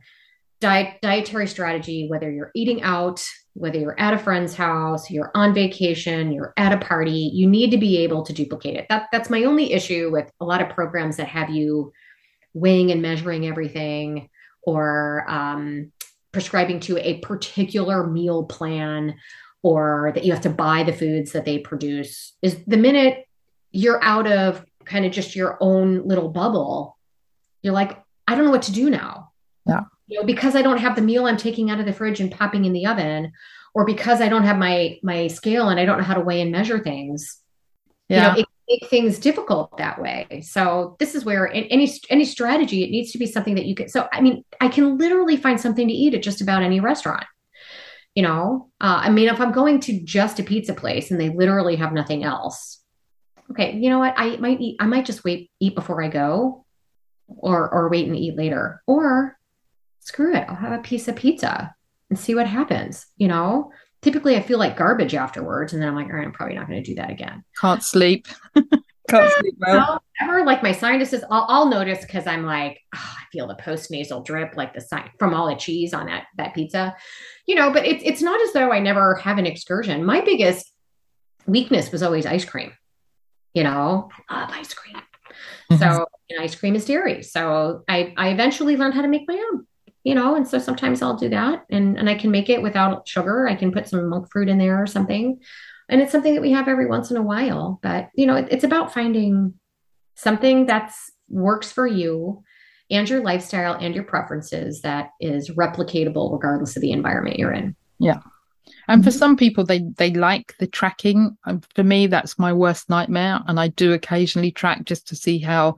diet 0.60 1.00
dietary 1.02 1.46
strategy, 1.46 2.08
whether 2.08 2.30
you're 2.30 2.50
eating 2.54 2.82
out, 2.82 3.24
whether 3.54 3.78
you're 3.78 3.98
at 3.98 4.14
a 4.14 4.18
friend's 4.18 4.54
house, 4.54 5.10
you're 5.10 5.30
on 5.34 5.54
vacation, 5.54 6.32
you're 6.32 6.52
at 6.56 6.72
a 6.72 6.78
party, 6.78 7.30
you 7.32 7.48
need 7.48 7.70
to 7.70 7.78
be 7.78 7.98
able 7.98 8.22
to 8.22 8.32
duplicate 8.32 8.76
it. 8.76 8.86
That 8.88 9.08
that's 9.12 9.30
my 9.30 9.44
only 9.44 9.72
issue 9.72 10.10
with 10.10 10.30
a 10.40 10.44
lot 10.44 10.62
of 10.62 10.70
programs 10.70 11.16
that 11.16 11.28
have 11.28 11.50
you 11.50 11.92
weighing 12.54 12.90
and 12.90 13.02
measuring 13.02 13.46
everything 13.46 14.28
or 14.62 15.24
um, 15.28 15.92
prescribing 16.32 16.80
to 16.80 16.98
a 16.98 17.18
particular 17.18 18.06
meal 18.06 18.44
plan 18.44 19.16
or 19.62 20.12
that 20.14 20.24
you 20.24 20.32
have 20.32 20.42
to 20.42 20.50
buy 20.50 20.82
the 20.82 20.92
foods 20.92 21.32
that 21.32 21.44
they 21.44 21.58
produce. 21.58 22.34
Is 22.42 22.62
the 22.66 22.76
minute 22.76 23.24
you're 23.72 24.02
out 24.02 24.26
of 24.26 24.64
kind 24.84 25.04
of 25.04 25.12
just 25.12 25.36
your 25.36 25.58
own 25.60 26.06
little 26.06 26.28
bubble 26.28 26.96
you're 27.60 27.74
like 27.74 28.00
i 28.28 28.34
don't 28.36 28.44
know 28.44 28.52
what 28.52 28.62
to 28.62 28.72
do 28.72 28.88
now. 28.88 29.32
Yeah 29.66 29.80
you 30.06 30.18
know 30.18 30.26
because 30.26 30.54
i 30.54 30.62
don't 30.62 30.78
have 30.78 30.96
the 30.96 31.02
meal 31.02 31.26
i'm 31.26 31.36
taking 31.36 31.70
out 31.70 31.80
of 31.80 31.86
the 31.86 31.92
fridge 31.92 32.20
and 32.20 32.32
popping 32.32 32.64
in 32.64 32.72
the 32.72 32.86
oven 32.86 33.32
or 33.74 33.84
because 33.84 34.20
i 34.20 34.28
don't 34.28 34.44
have 34.44 34.58
my 34.58 34.98
my 35.02 35.26
scale 35.26 35.68
and 35.68 35.78
i 35.78 35.84
don't 35.84 35.98
know 35.98 36.04
how 36.04 36.14
to 36.14 36.20
weigh 36.20 36.40
and 36.40 36.52
measure 36.52 36.78
things 36.78 37.38
yeah 38.08 38.30
you 38.30 38.32
know, 38.32 38.40
it 38.40 38.46
make 38.68 38.88
things 38.88 39.18
difficult 39.18 39.76
that 39.78 40.00
way. 40.00 40.42
So 40.44 40.96
this 40.98 41.14
is 41.14 41.24
where 41.24 41.46
in 41.46 41.64
any 41.64 41.92
any 42.10 42.24
strategy 42.24 42.82
it 42.82 42.90
needs 42.90 43.12
to 43.12 43.18
be 43.18 43.26
something 43.26 43.54
that 43.54 43.66
you 43.66 43.74
can 43.74 43.88
so 43.88 44.08
i 44.12 44.20
mean 44.20 44.44
i 44.60 44.68
can 44.68 44.98
literally 44.98 45.36
find 45.36 45.60
something 45.60 45.86
to 45.86 45.94
eat 45.94 46.14
at 46.14 46.22
just 46.22 46.40
about 46.40 46.62
any 46.62 46.80
restaurant 46.80 47.24
you 48.14 48.22
know? 48.22 48.70
Uh, 48.80 49.00
i 49.02 49.10
mean 49.10 49.28
if 49.28 49.40
i'm 49.40 49.52
going 49.52 49.80
to 49.80 50.00
just 50.02 50.40
a 50.40 50.42
pizza 50.42 50.74
place 50.74 51.10
and 51.10 51.20
they 51.20 51.28
literally 51.28 51.76
have 51.76 51.92
nothing 51.92 52.24
else 52.24 52.82
okay 53.50 53.76
you 53.76 53.90
know 53.90 53.98
what? 53.98 54.14
I 54.16 54.36
might 54.36 54.60
eat 54.60 54.76
i 54.80 54.86
might 54.86 55.04
just 55.04 55.24
wait 55.24 55.50
eat 55.60 55.74
before 55.74 56.02
i 56.02 56.08
go 56.08 56.64
or 57.28 57.68
or 57.68 57.88
wait 57.88 58.06
and 58.06 58.16
eat 58.16 58.36
later 58.36 58.82
or 58.86 59.35
screw 60.06 60.34
it. 60.34 60.44
I'll 60.48 60.56
have 60.56 60.78
a 60.78 60.82
piece 60.82 61.08
of 61.08 61.16
pizza 61.16 61.74
and 62.10 62.18
see 62.18 62.34
what 62.34 62.46
happens 62.46 63.06
you 63.16 63.28
know? 63.28 63.72
Typically 64.02 64.36
i 64.36 64.42
feel 64.42 64.58
like 64.58 64.76
garbage 64.76 65.14
afterwards 65.14 65.72
and 65.72 65.82
then 65.82 65.88
i'm 65.88 65.96
like 65.96 66.06
all 66.06 66.12
right 66.12 66.24
i'm 66.24 66.32
probably 66.32 66.54
not 66.54 66.68
going 66.68 66.82
to 66.82 66.88
do 66.88 66.94
that 66.96 67.10
again. 67.10 67.42
Can't 67.60 67.82
sleep. 67.82 68.28
Can't 69.08 69.32
sleep 69.40 69.54
well. 69.58 70.02
Ever 70.20 70.44
like 70.44 70.62
my 70.62 70.72
sinuses 70.72 71.24
i'll, 71.30 71.46
I'll 71.48 71.66
notice 71.66 72.04
because 72.04 72.26
i'm 72.26 72.44
like 72.44 72.78
oh, 72.94 73.14
i 73.18 73.22
feel 73.32 73.48
the 73.48 73.56
post 73.56 73.90
nasal 73.90 74.22
drip 74.22 74.56
like 74.56 74.74
the 74.74 74.80
sign 74.80 75.10
from 75.18 75.34
all 75.34 75.48
the 75.48 75.56
cheese 75.56 75.92
on 75.92 76.06
that 76.06 76.26
that 76.36 76.54
pizza. 76.54 76.94
You 77.46 77.56
know 77.56 77.72
but 77.72 77.84
it's 77.84 78.02
it's 78.04 78.22
not 78.22 78.40
as 78.42 78.52
though 78.52 78.70
i 78.70 78.78
never 78.78 79.16
have 79.16 79.38
an 79.38 79.46
excursion. 79.46 80.04
My 80.04 80.20
biggest 80.20 80.72
weakness 81.46 81.90
was 81.90 82.02
always 82.02 82.26
ice 82.26 82.44
cream 82.44 82.72
you 83.56 83.64
know? 83.64 84.10
I 84.28 84.42
love 84.42 84.50
ice 84.52 84.74
cream. 84.74 84.96
Mm-hmm. 85.72 85.76
So 85.78 86.06
you 86.28 86.38
ice 86.40 86.54
cream 86.54 86.76
is 86.76 86.84
dairy. 86.84 87.22
So 87.22 87.82
i 87.88 88.12
i 88.16 88.28
eventually 88.28 88.76
learned 88.76 88.94
how 88.94 89.02
to 89.02 89.08
make 89.08 89.26
my 89.26 89.34
own 89.34 89.66
you 90.06 90.14
know 90.14 90.36
and 90.36 90.46
so 90.46 90.56
sometimes 90.56 91.02
i'll 91.02 91.16
do 91.16 91.28
that 91.28 91.64
and 91.68 91.98
and 91.98 92.08
i 92.08 92.14
can 92.14 92.30
make 92.30 92.48
it 92.48 92.62
without 92.62 93.08
sugar. 93.08 93.48
I 93.48 93.56
can 93.56 93.72
put 93.72 93.88
some 93.88 94.08
monk 94.08 94.30
fruit 94.30 94.48
in 94.48 94.58
there 94.58 94.80
or 94.80 94.86
something. 94.86 95.40
And 95.88 96.00
it's 96.00 96.12
something 96.12 96.34
that 96.34 96.40
we 96.42 96.52
have 96.52 96.68
every 96.68 96.86
once 96.86 97.10
in 97.10 97.16
a 97.16 97.22
while 97.22 97.80
but 97.82 98.10
you 98.14 98.26
know 98.26 98.36
it, 98.36 98.46
it's 98.50 98.64
about 98.64 98.94
finding 98.94 99.54
something 100.14 100.64
that's 100.64 101.10
works 101.28 101.72
for 101.72 101.88
you 101.88 102.42
and 102.88 103.10
your 103.10 103.20
lifestyle 103.20 103.74
and 103.74 103.96
your 103.96 104.04
preferences 104.04 104.80
that 104.82 105.10
is 105.20 105.50
replicatable 105.50 106.32
regardless 106.32 106.76
of 106.76 106.82
the 106.82 106.92
environment 106.92 107.38
you're 107.40 107.52
in. 107.52 107.74
Yeah. 107.98 108.20
And 108.86 109.02
for 109.02 109.10
some 109.10 109.36
people 109.36 109.64
they 109.64 109.80
they 109.98 110.12
like 110.12 110.54
the 110.60 110.68
tracking. 110.68 111.36
For 111.74 111.82
me 111.82 112.06
that's 112.06 112.38
my 112.38 112.52
worst 112.52 112.88
nightmare. 112.88 113.40
And 113.48 113.58
i 113.58 113.68
do 113.68 113.92
occasionally 113.92 114.52
track 114.52 114.84
just 114.84 115.08
to 115.08 115.16
see 115.16 115.38
how 115.40 115.76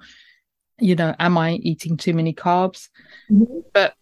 you 0.80 0.94
know 0.94 1.14
am 1.18 1.38
i 1.38 1.54
eating 1.70 1.96
too 1.96 2.12
many 2.12 2.34
carbs? 2.34 2.88
Mhm. 3.30 3.64
but 3.72 3.94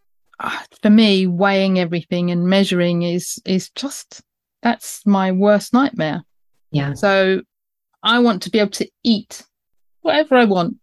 for 0.83 0.91
me 0.91 1.27
weighing 1.27 1.79
everything 1.79 2.31
and 2.31 2.47
measuring 2.47 3.03
is 3.03 3.41
is 3.45 3.71
just 3.71 4.23
that's 4.63 5.05
my 5.07 5.33
worst 5.33 5.73
nightmare. 5.73 6.23
Yeah. 6.71 6.95
So 6.95 7.43
i 8.07 8.19
want 8.21 8.43
to 8.43 8.51
be 8.51 8.59
able 8.59 8.71
to 8.71 8.89
eat 9.03 9.43
whatever 10.01 10.37
i 10.37 10.45
want 10.45 10.77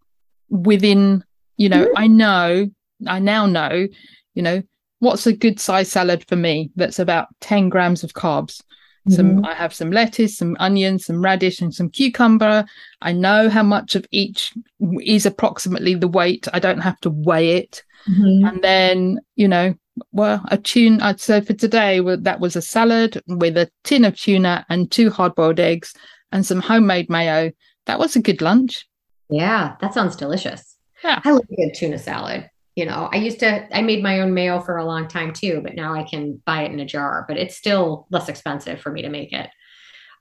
within 0.50 1.24
you 1.58 1.70
know 1.70 1.86
mm-hmm. 1.86 1.98
i 1.98 2.06
know 2.06 2.70
i 3.08 3.18
now 3.18 3.46
know 3.46 3.88
you 4.36 4.42
know 4.44 4.62
what's 5.00 5.26
a 5.26 5.34
good 5.34 5.60
size 5.60 5.92
salad 5.92 6.24
for 6.28 6.36
me 6.36 6.70
that's 6.76 7.00
about 7.00 7.28
10 7.42 7.70
grams 7.70 8.04
of 8.04 8.14
carbs 8.14 8.62
some 9.10 9.44
i 9.44 9.54
have 9.54 9.74
some 9.74 9.92
lettuce 9.92 10.38
some 10.38 10.56
onions 10.60 11.06
some 11.06 11.22
radish 11.22 11.60
and 11.62 11.74
some 11.76 11.90
cucumber. 11.90 12.64
I 13.02 13.12
know 13.12 13.50
how 13.50 13.64
much 13.64 13.96
of 13.96 14.06
each 14.12 14.54
is 15.02 15.26
approximately 15.26 15.96
the 15.96 16.08
weight. 16.08 16.48
I 16.54 16.60
don't 16.60 16.80
have 16.80 17.00
to 17.02 17.10
weigh 17.10 17.58
it. 17.58 17.84
Mhm. 18.10 18.50
and 18.50 18.62
then 18.62 19.20
you 19.36 19.48
know 19.48 19.74
well 20.12 20.44
a 20.52 20.58
tune 20.58 21.00
i'd 21.02 21.22
say 21.22 21.40
for 21.40 21.54
today 21.54 22.02
well, 22.02 22.18
that 22.18 22.40
was 22.42 22.56
a 22.58 22.62
salad 22.62 23.22
with 23.28 23.56
a 23.58 23.70
tin 23.86 24.04
of 24.06 24.18
tuna 24.18 24.66
and 24.70 24.92
two 24.92 25.10
hard-boiled 25.10 25.60
eggs 25.60 25.94
and 26.32 26.46
some 26.46 26.60
homemade 26.62 27.10
mayo. 27.10 27.52
That 27.86 28.00
was 28.00 28.16
a 28.16 28.22
good 28.22 28.42
lunch. 28.42 28.88
Yeah 29.30 29.76
that 29.82 29.94
sounds 29.94 30.16
delicious. 30.16 30.78
Yeah. 31.04 31.20
i 31.26 31.32
love 31.32 31.44
a 31.52 31.56
good 31.56 31.74
tuna 31.76 32.00
salad 32.00 32.50
you 32.76 32.86
know 32.86 33.10
i 33.12 33.18
used 33.18 33.40
to 33.40 33.76
i 33.76 33.82
made 33.82 34.02
my 34.02 34.22
own 34.22 34.34
mayo 34.34 34.60
for 34.60 34.78
a 34.78 34.86
long 34.86 35.08
time 35.08 35.32
too 35.34 35.62
but 35.64 35.76
now 35.76 35.94
i 35.94 36.04
can 36.04 36.42
buy 36.46 36.64
it 36.64 36.72
in 36.72 36.80
a 36.80 36.86
jar 36.86 37.26
but 37.28 37.38
it's 37.38 37.56
still 37.56 38.08
less 38.10 38.30
expensive 38.30 38.80
for 38.82 38.92
me 38.92 39.02
to 39.02 39.10
make 39.10 39.32
it. 39.34 39.50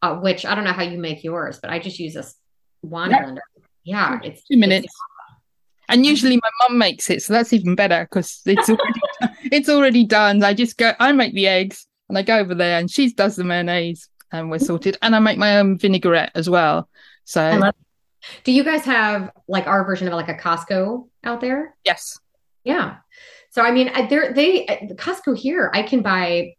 Uh, 0.02 0.16
which 0.16 0.44
i 0.44 0.54
don't 0.54 0.64
know 0.64 0.72
how 0.72 0.82
you 0.82 0.98
make 0.98 1.22
yours 1.22 1.58
but 1.60 1.70
i 1.70 1.78
just 1.78 1.98
use 1.98 2.16
a 2.16 2.24
wand 2.82 3.12
Yeah. 3.12 3.34
yeah 3.84 4.18
it's 4.24 4.44
two 4.44 4.56
minutes 4.56 4.92
and 5.88 6.04
usually 6.04 6.36
my 6.36 6.50
mum 6.60 6.78
makes 6.78 7.08
it 7.10 7.22
so 7.22 7.32
that's 7.32 7.52
even 7.52 7.74
better 7.74 8.06
because 8.10 8.42
it's 8.46 8.68
already 8.68 9.00
it's 9.52 9.68
already 9.68 10.04
done. 10.04 10.42
I 10.42 10.54
just 10.54 10.76
go 10.76 10.92
i 10.98 11.12
make 11.12 11.34
the 11.34 11.46
eggs 11.46 11.86
and 12.08 12.18
i 12.18 12.22
go 12.22 12.38
over 12.38 12.54
there 12.54 12.78
and 12.78 12.90
she 12.90 13.12
does 13.12 13.36
the 13.36 13.44
mayonnaise 13.44 14.08
and 14.32 14.50
we're 14.50 14.58
sorted. 14.58 14.96
And 15.02 15.14
i 15.14 15.18
make 15.18 15.38
my 15.38 15.58
own 15.58 15.78
vinaigrette 15.78 16.32
as 16.34 16.48
well. 16.48 16.88
So 17.24 17.70
do 18.44 18.52
you 18.52 18.64
guys 18.64 18.84
have 18.84 19.30
like 19.48 19.66
our 19.66 19.84
version 19.84 20.08
of 20.08 20.14
like 20.14 20.28
a 20.28 20.34
costco 20.34 21.08
out 21.24 21.40
there? 21.40 21.76
Yes 21.84 22.18
Yeah. 22.64 22.96
So 23.50 23.62
I 23.62 23.70
mean, 23.70 23.90
they're 24.08 24.32
they 24.32 24.86
the 24.88 24.94
Costco 24.94 25.36
here. 25.36 25.70
I 25.74 25.82
can 25.82 26.02
buy 26.02 26.54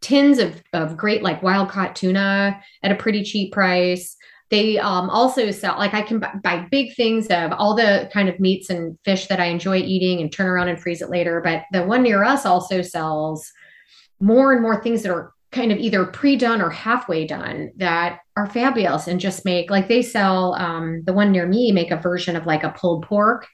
tins 0.00 0.38
of 0.38 0.62
of 0.72 0.96
great 0.96 1.22
like 1.22 1.42
wild 1.42 1.68
caught 1.68 1.94
tuna 1.94 2.60
at 2.82 2.92
a 2.92 2.96
pretty 2.96 3.22
cheap 3.22 3.52
price. 3.52 4.16
They 4.50 4.78
um, 4.78 5.08
also 5.10 5.50
sell 5.52 5.76
like 5.78 5.94
I 5.94 6.02
can 6.02 6.18
buy, 6.18 6.32
buy 6.42 6.66
big 6.70 6.96
things 6.96 7.26
of 7.28 7.52
all 7.52 7.76
the 7.76 8.10
kind 8.12 8.28
of 8.28 8.40
meats 8.40 8.70
and 8.70 8.98
fish 9.04 9.26
that 9.26 9.38
I 9.38 9.46
enjoy 9.46 9.76
eating 9.78 10.20
and 10.20 10.32
turn 10.32 10.48
around 10.48 10.68
and 10.68 10.80
freeze 10.80 11.02
it 11.02 11.10
later. 11.10 11.40
But 11.40 11.64
the 11.72 11.84
one 11.84 12.02
near 12.02 12.24
us 12.24 12.46
also 12.46 12.82
sells 12.82 13.52
more 14.18 14.52
and 14.52 14.62
more 14.62 14.82
things 14.82 15.02
that 15.02 15.12
are 15.12 15.32
kind 15.52 15.72
of 15.72 15.78
either 15.78 16.04
pre-done 16.04 16.62
or 16.62 16.70
halfway 16.70 17.26
done 17.26 17.72
that 17.76 18.20
are 18.36 18.48
fabulous 18.48 19.08
and 19.08 19.20
just 19.20 19.44
make 19.44 19.70
like 19.70 19.88
they 19.88 20.02
sell 20.02 20.54
um, 20.54 21.02
the 21.04 21.12
one 21.12 21.32
near 21.32 21.46
me 21.46 21.72
make 21.72 21.90
a 21.90 21.96
version 21.96 22.36
of 22.36 22.46
like 22.46 22.62
a 22.62 22.70
pulled 22.70 23.04
pork 23.04 23.46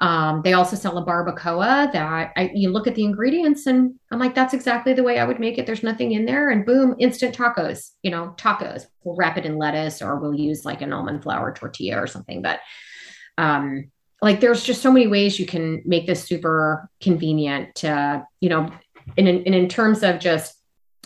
um, 0.00 0.42
they 0.42 0.54
also 0.54 0.76
sell 0.76 0.98
a 0.98 1.06
barbacoa 1.06 1.92
that 1.92 2.32
I, 2.36 2.50
you 2.52 2.70
look 2.70 2.86
at 2.86 2.94
the 2.94 3.04
ingredients 3.04 3.66
and 3.66 3.94
I'm 4.10 4.18
like, 4.18 4.34
that's 4.34 4.52
exactly 4.52 4.92
the 4.92 5.04
way 5.04 5.18
I 5.18 5.24
would 5.24 5.38
make 5.38 5.56
it. 5.56 5.66
There's 5.66 5.84
nothing 5.84 6.12
in 6.12 6.24
there. 6.24 6.50
And 6.50 6.66
boom, 6.66 6.96
instant 6.98 7.36
tacos, 7.36 7.90
you 8.02 8.10
know, 8.10 8.34
tacos. 8.36 8.86
We'll 9.04 9.16
wrap 9.16 9.38
it 9.38 9.46
in 9.46 9.56
lettuce 9.56 10.02
or 10.02 10.18
we'll 10.18 10.34
use 10.34 10.64
like 10.64 10.82
an 10.82 10.92
almond 10.92 11.22
flour 11.22 11.54
tortilla 11.54 12.02
or 12.02 12.08
something. 12.08 12.42
But 12.42 12.60
um, 13.38 13.90
like 14.20 14.40
there's 14.40 14.64
just 14.64 14.82
so 14.82 14.90
many 14.90 15.06
ways 15.06 15.38
you 15.38 15.46
can 15.46 15.82
make 15.84 16.06
this 16.06 16.24
super 16.24 16.90
convenient 17.00 17.74
to, 17.76 18.26
you 18.40 18.48
know, 18.48 18.70
and 19.16 19.28
in, 19.28 19.42
and 19.46 19.54
in 19.54 19.68
terms 19.68 20.02
of 20.02 20.18
just 20.18 20.56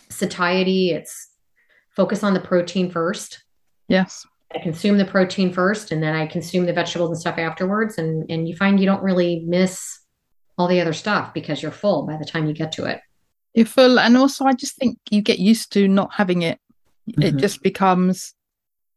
satiety, 0.08 0.92
it's 0.92 1.28
focus 1.94 2.22
on 2.22 2.32
the 2.32 2.40
protein 2.40 2.90
first. 2.90 3.42
yes 3.88 4.24
I 4.54 4.58
consume 4.60 4.96
the 4.98 5.04
protein 5.04 5.52
first 5.52 5.92
and 5.92 6.02
then 6.02 6.14
I 6.14 6.26
consume 6.26 6.64
the 6.66 6.72
vegetables 6.72 7.10
and 7.10 7.18
stuff 7.18 7.38
afterwards. 7.38 7.98
And, 7.98 8.24
and 8.30 8.48
you 8.48 8.56
find 8.56 8.80
you 8.80 8.86
don't 8.86 9.02
really 9.02 9.44
miss 9.46 10.00
all 10.56 10.68
the 10.68 10.80
other 10.80 10.92
stuff 10.94 11.34
because 11.34 11.62
you're 11.62 11.70
full 11.70 12.06
by 12.06 12.16
the 12.16 12.24
time 12.24 12.46
you 12.46 12.54
get 12.54 12.72
to 12.72 12.84
it. 12.84 13.00
you're 13.54 13.66
full 13.66 13.98
and 13.98 14.16
also 14.16 14.44
i 14.44 14.52
just 14.52 14.76
think 14.76 14.98
you 15.10 15.22
get 15.22 15.38
used 15.38 15.72
to 15.72 15.88
not 15.88 16.12
having 16.12 16.42
it 16.42 16.58
it 17.06 17.34
Mhm. 17.34 17.40
just 17.40 17.62
becomes 17.62 18.34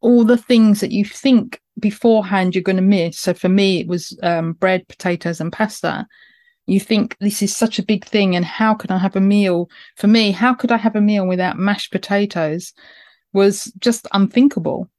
all 0.01 0.23
the 0.25 0.37
things 0.37 0.81
that 0.81 0.91
you 0.91 1.05
think 1.05 1.61
beforehand 1.79 2.53
you're 2.53 2.63
going 2.63 2.75
to 2.75 2.81
miss 2.81 3.17
so 3.19 3.33
for 3.33 3.47
me 3.49 3.79
it 3.79 3.87
was 3.87 4.17
um, 4.23 4.53
bread 4.53 4.87
potatoes 4.87 5.39
and 5.39 5.53
pasta 5.53 6.05
you 6.67 6.79
think 6.79 7.15
this 7.19 7.41
is 7.41 7.55
such 7.55 7.79
a 7.79 7.83
big 7.85 8.03
thing 8.05 8.35
and 8.35 8.43
how 8.45 8.73
can 8.73 8.91
i 8.91 8.97
have 8.97 9.15
a 9.15 9.21
meal 9.21 9.69
for 9.95 10.07
me 10.07 10.31
how 10.31 10.53
could 10.53 10.71
i 10.71 10.77
have 10.77 10.95
a 10.95 11.01
meal 11.01 11.25
without 11.27 11.57
mashed 11.59 11.91
potatoes 11.91 12.73
was 13.33 13.71
just 13.79 14.07
unthinkable 14.13 14.89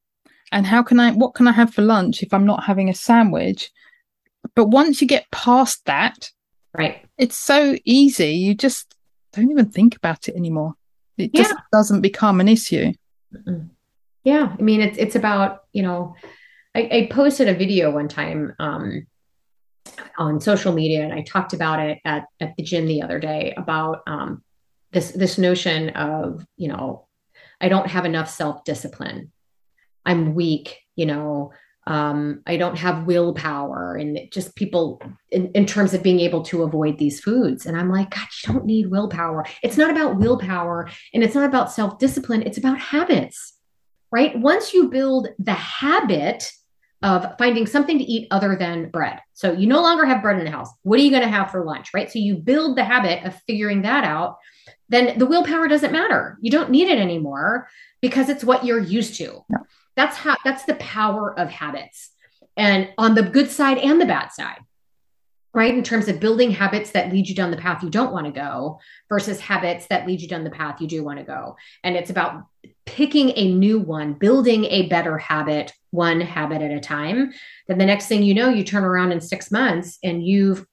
and 0.53 0.66
how 0.66 0.82
can 0.82 1.00
i 1.00 1.11
what 1.11 1.34
can 1.34 1.48
i 1.48 1.53
have 1.53 1.74
for 1.74 1.82
lunch 1.82 2.22
if 2.22 2.32
i'm 2.32 2.46
not 2.46 2.64
having 2.64 2.88
a 2.88 2.94
sandwich 2.94 3.70
but 4.55 4.66
once 4.66 5.00
you 5.00 5.09
get 5.09 5.30
past 5.30 5.84
that 5.86 6.30
Right. 6.74 7.05
It's 7.18 7.36
so 7.36 7.76
easy. 7.84 8.32
You 8.32 8.55
just 8.55 8.94
don't 9.32 9.50
even 9.50 9.70
think 9.70 9.96
about 9.96 10.28
it 10.28 10.34
anymore. 10.36 10.74
It 11.18 11.30
Yeah. 11.34 11.42
just 11.42 11.55
doesn't 11.70 12.00
become 12.00 12.40
an 12.40 12.48
issue. 12.48 12.92
Mm-mm. 13.34 13.68
Yeah, 14.24 14.55
I 14.59 14.62
mean 14.62 14.80
it's 14.80 14.96
it's 14.98 15.16
about 15.16 15.64
you 15.72 15.82
know, 15.82 16.14
I, 16.74 16.80
I 16.80 17.09
posted 17.11 17.48
a 17.48 17.55
video 17.55 17.90
one 17.90 18.09
time 18.09 18.55
um, 18.59 19.07
on 20.16 20.40
social 20.40 20.72
media, 20.72 21.03
and 21.03 21.12
I 21.12 21.22
talked 21.22 21.53
about 21.53 21.80
it 21.80 21.98
at 22.05 22.24
at 22.40 22.55
the 22.57 22.62
gym 22.62 22.86
the 22.86 23.03
other 23.03 23.18
day 23.18 23.53
about 23.57 24.00
um, 24.07 24.42
this 24.92 25.11
this 25.11 25.38
notion 25.38 25.90
of 25.90 26.46
you 26.57 26.68
know, 26.68 27.07
I 27.61 27.68
don't 27.68 27.88
have 27.88 28.07
enough 28.07 28.30
self 28.30 28.64
discipline. 28.64 29.32
I'm 30.05 30.34
weak, 30.34 30.78
you 30.96 31.07
know. 31.07 31.53
Um, 31.84 32.42
I 32.46 32.59
don't 32.59 32.78
have 32.78 33.07
willpower, 33.07 33.96
and 33.96 34.16
just 34.30 34.55
people 34.55 35.03
in, 35.32 35.50
in 35.53 35.66
terms 35.66 35.94
of 35.94 36.03
being 36.03 36.20
able 36.20 36.42
to 36.44 36.62
avoid 36.62 36.98
these 36.98 37.18
foods. 37.18 37.66
And 37.66 37.76
I'm 37.76 37.90
like, 37.90 38.11
God, 38.11 38.28
you 38.46 38.53
don't 38.53 38.66
need 38.66 38.88
willpower. 38.88 39.44
It's 39.64 39.76
not 39.76 39.90
about 39.90 40.18
willpower, 40.18 40.88
and 41.12 41.24
it's 41.24 41.34
not 41.34 41.44
about 41.44 41.72
self 41.72 41.98
discipline. 41.98 42.42
It's 42.42 42.59
about 42.59 42.78
habits 42.78 43.55
right? 44.12 44.38
Once 44.38 44.72
you 44.72 44.88
build 44.88 45.28
the 45.38 45.55
habit 45.55 46.53
of 47.03 47.36
finding 47.36 47.66
something 47.66 47.98
to 47.98 48.05
eat 48.05 48.28
other 48.30 48.55
than 48.55 48.88
bread. 48.90 49.18
So 49.32 49.53
you 49.53 49.66
no 49.66 49.82
longer 49.82 50.05
have 50.05 50.22
bread 50.22 50.38
in 50.38 50.44
the 50.44 50.53
house. 50.53 50.68
What 50.82 51.00
are 51.00 51.03
you 51.03 51.11
going 51.11 51.22
to 51.22 51.28
have 51.28 51.50
for 51.50 51.64
lunch, 51.64 51.88
right? 51.92 52.09
So 52.09 52.20
you 52.20 52.36
build 52.36 52.76
the 52.76 52.84
habit 52.84 53.24
of 53.24 53.34
figuring 53.44 53.82
that 53.82 54.05
out. 54.05 54.36
Then 54.88 55.18
the 55.18 55.26
willpower 55.26 55.66
doesn't 55.66 55.90
matter. 55.90 56.38
You 56.42 56.53
don't 56.53 56.70
need 56.70 56.86
it 56.86 57.00
anymore 57.00 57.66
because 58.00 58.28
it's 58.28 58.44
what 58.44 58.64
you're 58.64 58.78
used 58.78 59.16
to. 59.16 59.44
That's 59.97 60.16
how 60.16 60.36
that's 60.45 60.64
the 60.64 60.74
power 60.74 61.38
of 61.38 61.51
habits. 61.51 62.11
And 62.57 62.90
on 62.99 63.14
the 63.14 63.22
good 63.22 63.51
side 63.51 63.78
and 63.78 64.01
the 64.01 64.07
bad 64.07 64.28
side. 64.28 64.61
Right? 65.55 65.74
In 65.74 65.82
terms 65.82 66.09
of 66.09 66.18
building 66.18 66.51
habits 66.51 66.93
that 66.93 67.12
lead 67.12 67.28
you 67.28 67.34
down 67.34 67.51
the 67.51 67.59
path 67.59 67.82
you 67.82 67.90
don't 67.90 68.12
want 68.12 68.24
to 68.24 68.32
go 68.32 68.80
versus 69.11 69.38
habits 69.38 69.86
that 69.88 70.07
lead 70.07 70.22
you 70.22 70.28
down 70.28 70.45
the 70.45 70.51
path 70.51 70.80
you 70.80 70.86
do 70.86 71.05
want 71.05 71.18
to 71.18 71.26
go. 71.26 71.57
And 71.84 71.95
it's 71.95 72.09
about 72.09 72.47
picking 72.86 73.32
a 73.36 73.53
new 73.53 73.78
one, 73.78 74.14
building 74.14 74.64
a 74.64 74.88
better 74.88 75.18
habit, 75.18 75.74
one 75.90 76.22
habit 76.22 76.62
at 76.62 76.70
a 76.70 76.80
time. 76.80 77.32
Then 77.68 77.76
the 77.76 77.84
next 77.84 78.09
thing 78.09 78.22
you 78.22 78.32
know, 78.32 78.49
you 78.49 78.64
turn 78.64 78.82
around 78.82 79.12
in 79.12 79.20
six 79.20 79.51
months 79.51 79.99
and 80.03 80.26
you've 80.26 80.64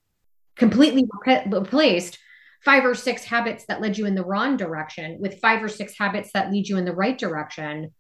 completely 0.55 1.05
replaced 1.47 2.17
five 2.63 2.86
or 2.86 2.95
six 2.95 3.24
habits 3.24 3.65
that 3.67 3.82
led 3.82 3.97
you 3.97 4.05
in 4.05 4.15
the 4.15 4.26
wrong 4.26 4.57
direction 4.57 5.17
with 5.20 5.39
five 5.39 5.63
or 5.63 5.70
six 5.70 5.97
habits 5.97 6.32
that 6.34 6.51
lead 6.51 6.67
you 6.67 6.78
in 6.78 6.86
the 6.86 6.95
right 6.95 7.17
direction. 7.17 7.93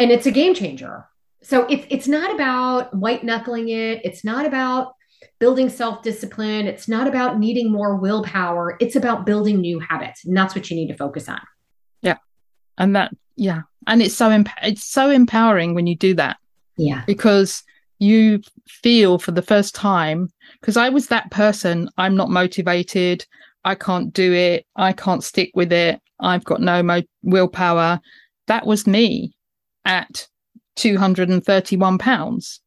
And 0.00 0.10
it's 0.10 0.26
a 0.26 0.30
game 0.30 0.54
changer. 0.54 1.06
So 1.42 1.66
it's 1.66 1.86
it's 1.90 2.08
not 2.08 2.34
about 2.34 2.92
white 2.94 3.22
knuckling 3.22 3.68
it. 3.68 4.00
It's 4.04 4.24
not 4.24 4.44
about 4.46 4.94
building 5.38 5.68
self-discipline. 5.68 6.66
It's 6.66 6.88
not 6.88 7.06
about 7.06 7.38
needing 7.38 7.70
more 7.70 7.96
willpower. 7.96 8.76
It's 8.80 8.96
about 8.96 9.24
building 9.24 9.60
new 9.60 9.78
habits. 9.78 10.24
And 10.24 10.36
that's 10.36 10.54
what 10.54 10.68
you 10.70 10.76
need 10.76 10.88
to 10.88 10.96
focus 10.96 11.28
on. 11.28 11.40
Yeah, 12.02 12.18
and 12.76 12.96
that, 12.96 13.12
yeah. 13.36 13.62
And 13.86 14.02
it's 14.02 14.14
so, 14.14 14.30
emp- 14.30 14.48
it's 14.62 14.84
so 14.84 15.08
empowering 15.10 15.74
when 15.74 15.86
you 15.86 15.96
do 15.96 16.14
that. 16.14 16.36
Yeah. 16.76 17.02
because 17.06 17.62
you 17.98 18.40
feel 18.66 19.18
for 19.18 19.32
the 19.32 19.42
first 19.42 19.74
time 19.74 20.32
because 20.60 20.78
I 20.78 20.88
was 20.88 21.08
that 21.08 21.30
person 21.30 21.90
I'm 21.98 22.16
not 22.16 22.30
motivated 22.30 23.26
I 23.66 23.74
can't 23.74 24.14
do 24.14 24.32
it 24.32 24.64
I 24.76 24.94
can't 24.94 25.22
stick 25.22 25.50
with 25.54 25.72
it 25.72 26.00
I've 26.20 26.44
got 26.44 26.62
no 26.62 26.82
mo- 26.82 27.02
willpower 27.22 28.00
that 28.46 28.64
was 28.66 28.86
me 28.86 29.34
at 29.84 30.28
231 30.76 31.98
pounds 31.98 32.60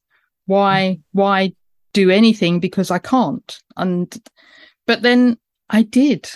why 0.46 1.00
why 1.12 1.54
do 1.94 2.10
anything 2.10 2.60
because 2.60 2.92
I 2.92 3.00
can't 3.00 3.60
and 3.78 4.16
but 4.86 5.02
then 5.02 5.38
I 5.70 5.84
did 5.84 6.30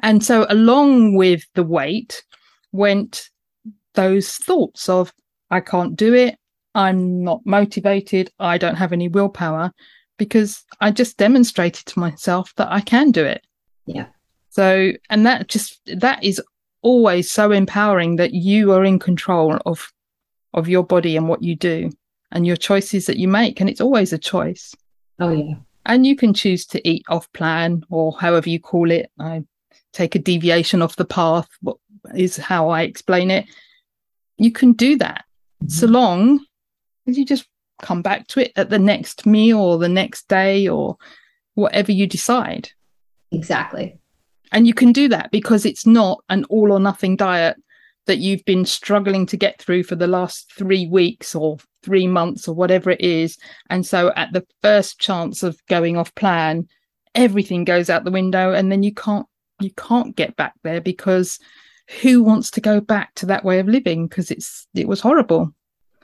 and 0.00 0.22
so 0.24 0.46
along 0.48 1.16
with 1.16 1.44
the 1.54 1.62
weight 1.62 2.22
went 2.72 3.30
those 3.94 4.32
thoughts 4.34 4.88
of 4.88 5.12
I 5.50 5.60
can't 5.60 5.96
do 5.96 6.14
it 6.14 6.36
I'm 6.74 7.22
not 7.22 7.44
motivated. 7.44 8.30
I 8.38 8.58
don't 8.58 8.76
have 8.76 8.92
any 8.92 9.08
willpower 9.08 9.72
because 10.16 10.64
I 10.80 10.90
just 10.90 11.16
demonstrated 11.16 11.86
to 11.86 11.98
myself 11.98 12.52
that 12.56 12.70
I 12.70 12.80
can 12.80 13.10
do 13.10 13.24
it. 13.24 13.44
Yeah. 13.86 14.06
So, 14.50 14.92
and 15.10 15.26
that 15.26 15.48
just, 15.48 15.80
that 15.86 16.22
is 16.22 16.40
always 16.82 17.30
so 17.30 17.52
empowering 17.52 18.16
that 18.16 18.34
you 18.34 18.72
are 18.72 18.84
in 18.84 18.98
control 18.98 19.58
of, 19.64 19.92
of 20.52 20.68
your 20.68 20.84
body 20.84 21.16
and 21.16 21.28
what 21.28 21.42
you 21.42 21.56
do 21.56 21.90
and 22.30 22.46
your 22.46 22.56
choices 22.56 23.06
that 23.06 23.18
you 23.18 23.28
make. 23.28 23.60
And 23.60 23.70
it's 23.70 23.80
always 23.80 24.12
a 24.12 24.18
choice. 24.18 24.74
Oh 25.18 25.30
yeah. 25.30 25.54
And 25.86 26.06
you 26.06 26.16
can 26.16 26.34
choose 26.34 26.66
to 26.66 26.88
eat 26.88 27.04
off 27.08 27.32
plan 27.32 27.84
or 27.90 28.12
however 28.18 28.48
you 28.48 28.60
call 28.60 28.90
it. 28.90 29.10
I 29.18 29.44
take 29.92 30.14
a 30.14 30.20
deviation 30.20 30.82
off 30.82 30.96
the 30.96 31.04
path, 31.04 31.48
what 31.60 31.76
is 32.14 32.36
how 32.36 32.68
I 32.68 32.82
explain 32.82 33.30
it. 33.30 33.46
You 34.38 34.52
can 34.52 34.72
do 34.72 34.96
that 34.98 35.24
mm-hmm. 35.62 35.68
so 35.68 35.86
long 35.86 36.44
as 37.06 37.18
you 37.18 37.24
just 37.24 37.46
come 37.80 38.02
back 38.02 38.26
to 38.28 38.40
it 38.40 38.52
at 38.56 38.70
the 38.70 38.78
next 38.78 39.26
meal 39.26 39.58
or 39.58 39.78
the 39.78 39.88
next 39.88 40.28
day 40.28 40.68
or 40.68 40.96
whatever 41.54 41.92
you 41.92 42.06
decide. 42.06 42.70
Exactly. 43.30 43.98
And 44.52 44.66
you 44.66 44.74
can 44.74 44.92
do 44.92 45.08
that 45.08 45.30
because 45.30 45.64
it's 45.66 45.86
not 45.86 46.22
an 46.28 46.44
all 46.44 46.72
or 46.72 46.80
nothing 46.80 47.16
diet 47.16 47.56
that 48.06 48.18
you've 48.18 48.44
been 48.44 48.64
struggling 48.64 49.26
to 49.26 49.36
get 49.36 49.60
through 49.60 49.84
for 49.84 49.94
the 49.96 50.06
last 50.06 50.52
three 50.52 50.86
weeks 50.86 51.34
or 51.34 51.56
three 51.82 52.06
months 52.06 52.46
or 52.48 52.54
whatever 52.54 52.90
it 52.90 53.00
is. 53.00 53.38
And 53.70 53.86
so 53.86 54.12
at 54.16 54.32
the 54.32 54.44
first 54.60 54.98
chance 55.00 55.42
of 55.42 55.58
going 55.68 55.96
off 55.96 56.14
plan, 56.14 56.68
everything 57.14 57.64
goes 57.64 57.90
out 57.90 58.04
the 58.04 58.10
window 58.10 58.52
and 58.52 58.70
then 58.72 58.82
you 58.82 58.92
can't 58.94 59.26
you 59.60 59.70
can't 59.76 60.16
get 60.16 60.34
back 60.34 60.54
there 60.64 60.80
because 60.80 61.38
who 62.00 62.22
wants 62.22 62.50
to 62.50 62.60
go 62.60 62.80
back 62.80 63.14
to 63.14 63.26
that 63.26 63.44
way 63.44 63.58
of 63.60 63.68
living 63.68 64.08
because 64.08 64.30
it's 64.30 64.66
it 64.74 64.88
was 64.88 65.00
horrible 65.00 65.54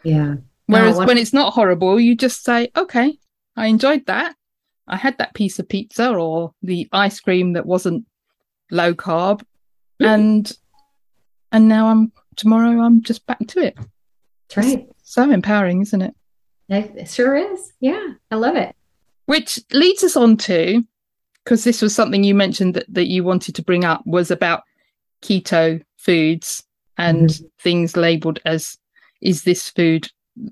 Yeah. 0.04 0.36
Whereas 0.66 0.96
what- 0.96 1.08
when 1.08 1.18
it's 1.18 1.32
not 1.32 1.54
horrible, 1.54 1.98
you 1.98 2.14
just 2.14 2.44
say, 2.44 2.68
okay, 2.76 3.18
I 3.56 3.66
enjoyed 3.66 4.06
that. 4.06 4.36
I 4.86 4.96
had 4.96 5.18
that 5.18 5.34
piece 5.34 5.58
of 5.58 5.68
pizza 5.68 6.12
or 6.14 6.52
the 6.62 6.86
ice 6.92 7.18
cream 7.20 7.54
that 7.54 7.66
wasn't 7.66 8.04
low 8.70 8.94
carb. 8.94 9.42
And 10.00 10.50
and 11.52 11.68
now 11.68 11.88
I'm 11.88 12.12
tomorrow 12.36 12.80
I'm 12.80 13.02
just 13.02 13.26
back 13.26 13.38
to 13.48 13.60
it. 13.60 13.76
That's 14.54 14.66
right. 14.68 14.88
So 15.02 15.30
empowering, 15.30 15.82
isn't 15.82 16.02
it? 16.02 16.14
It 16.68 17.08
sure 17.08 17.34
is. 17.36 17.72
Yeah. 17.80 18.14
I 18.30 18.36
love 18.36 18.56
it. 18.56 18.74
Which 19.26 19.58
leads 19.72 20.04
us 20.04 20.16
on 20.16 20.36
to 20.38 20.84
because 21.44 21.64
this 21.64 21.80
was 21.82 21.94
something 21.94 22.24
you 22.24 22.34
mentioned 22.34 22.74
that, 22.74 22.84
that 22.88 23.06
you 23.08 23.24
wanted 23.24 23.54
to 23.54 23.62
bring 23.62 23.84
up 23.84 24.02
was 24.06 24.30
about 24.30 24.62
keto 25.22 25.82
foods 25.96 26.62
and 26.98 27.40
things 27.60 27.96
labeled 27.96 28.38
as 28.44 28.76
is 29.22 29.42
this 29.44 29.68
food 29.70 30.08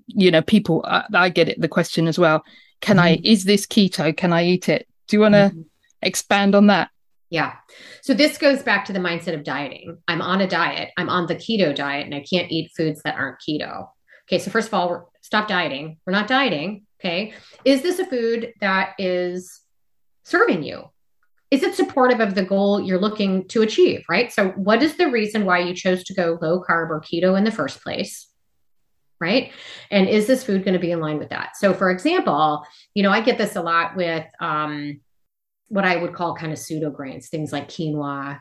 you 0.07 0.31
know 0.31 0.43
people 0.43 0.83
I, 0.87 1.05
I 1.15 1.29
get 1.29 1.49
it 1.49 1.61
the 1.61 1.69
question 1.69 2.09
as 2.09 2.19
well 2.19 2.43
can 2.81 2.99
i 2.99 3.21
is 3.23 3.45
this 3.45 3.65
keto 3.67 4.17
can 4.17 4.33
i 4.33 4.45
eat 4.45 4.69
it 4.69 4.89
do 5.07 5.17
you 5.17 5.21
want 5.21 5.35
to 5.35 5.53
Mhm. 5.55 5.65
expand 6.03 6.55
on 6.57 6.67
that 6.69 6.91
Yeah. 7.31 7.55
So 8.03 8.15
this 8.15 8.39
goes 8.39 8.63
back 8.63 8.85
to 8.85 8.93
the 8.93 8.99
mindset 8.99 9.35
of 9.35 9.43
dieting. 9.43 9.99
I'm 10.07 10.23
on 10.23 10.41
a 10.41 10.47
diet. 10.47 10.91
I'm 10.97 11.09
on 11.09 11.27
the 11.27 11.35
keto 11.35 11.75
diet 11.75 12.07
and 12.07 12.15
I 12.15 12.25
can't 12.29 12.51
eat 12.53 12.71
foods 12.77 13.03
that 13.03 13.17
aren't 13.17 13.39
keto. 13.47 13.89
Okay. 14.29 14.39
So 14.39 14.51
first 14.51 14.69
of 14.69 14.75
all, 14.75 15.13
stop 15.23 15.49
dieting. 15.49 15.99
We're 16.07 16.13
not 16.13 16.29
dieting. 16.29 16.87
Okay. 17.01 17.35
Is 17.65 17.83
this 17.83 17.99
a 17.99 18.07
food 18.07 18.53
that 18.61 18.95
is 18.99 19.61
serving 20.25 20.63
you? 20.63 20.85
Is 21.51 21.63
it 21.63 21.75
supportive 21.75 22.21
of 22.21 22.35
the 22.35 22.45
goal 22.45 22.81
you're 22.81 23.01
looking 23.01 23.47
to 23.49 23.63
achieve? 23.63 24.05
Right. 24.09 24.33
So 24.33 24.49
what 24.51 24.83
is 24.83 24.97
the 24.97 25.11
reason 25.11 25.45
why 25.45 25.61
you 25.61 25.75
chose 25.75 26.05
to 26.05 26.15
go 26.15 26.39
low 26.41 26.61
carb 26.61 26.91
or 26.91 27.01
keto 27.01 27.37
in 27.37 27.45
the 27.45 27.53
first 27.53 27.83
place? 27.83 28.29
Right. 29.21 29.53
And 29.91 30.09
is 30.09 30.27
this 30.27 30.45
food 30.45 30.65
going 30.65 30.75
to 30.75 30.81
be 30.81 30.91
in 30.91 31.01
line 31.01 31.19
with 31.19 31.31
that? 31.31 31.57
So 31.57 31.73
for 31.73 31.91
example, 31.91 32.65
you 32.95 33.03
know, 33.03 33.11
I 33.11 33.21
get 33.21 33.39
this 33.39 33.57
a 33.57 33.63
lot 33.63 33.97
with, 33.97 34.27
um, 34.41 35.01
what 35.69 35.85
I 35.85 35.97
would 35.97 36.15
call 36.15 36.37
kind 36.37 36.53
of 36.53 36.59
pseudo 36.59 36.91
grains, 36.91 37.29
things 37.29 37.53
like 37.53 37.69
quinoa 37.69 38.41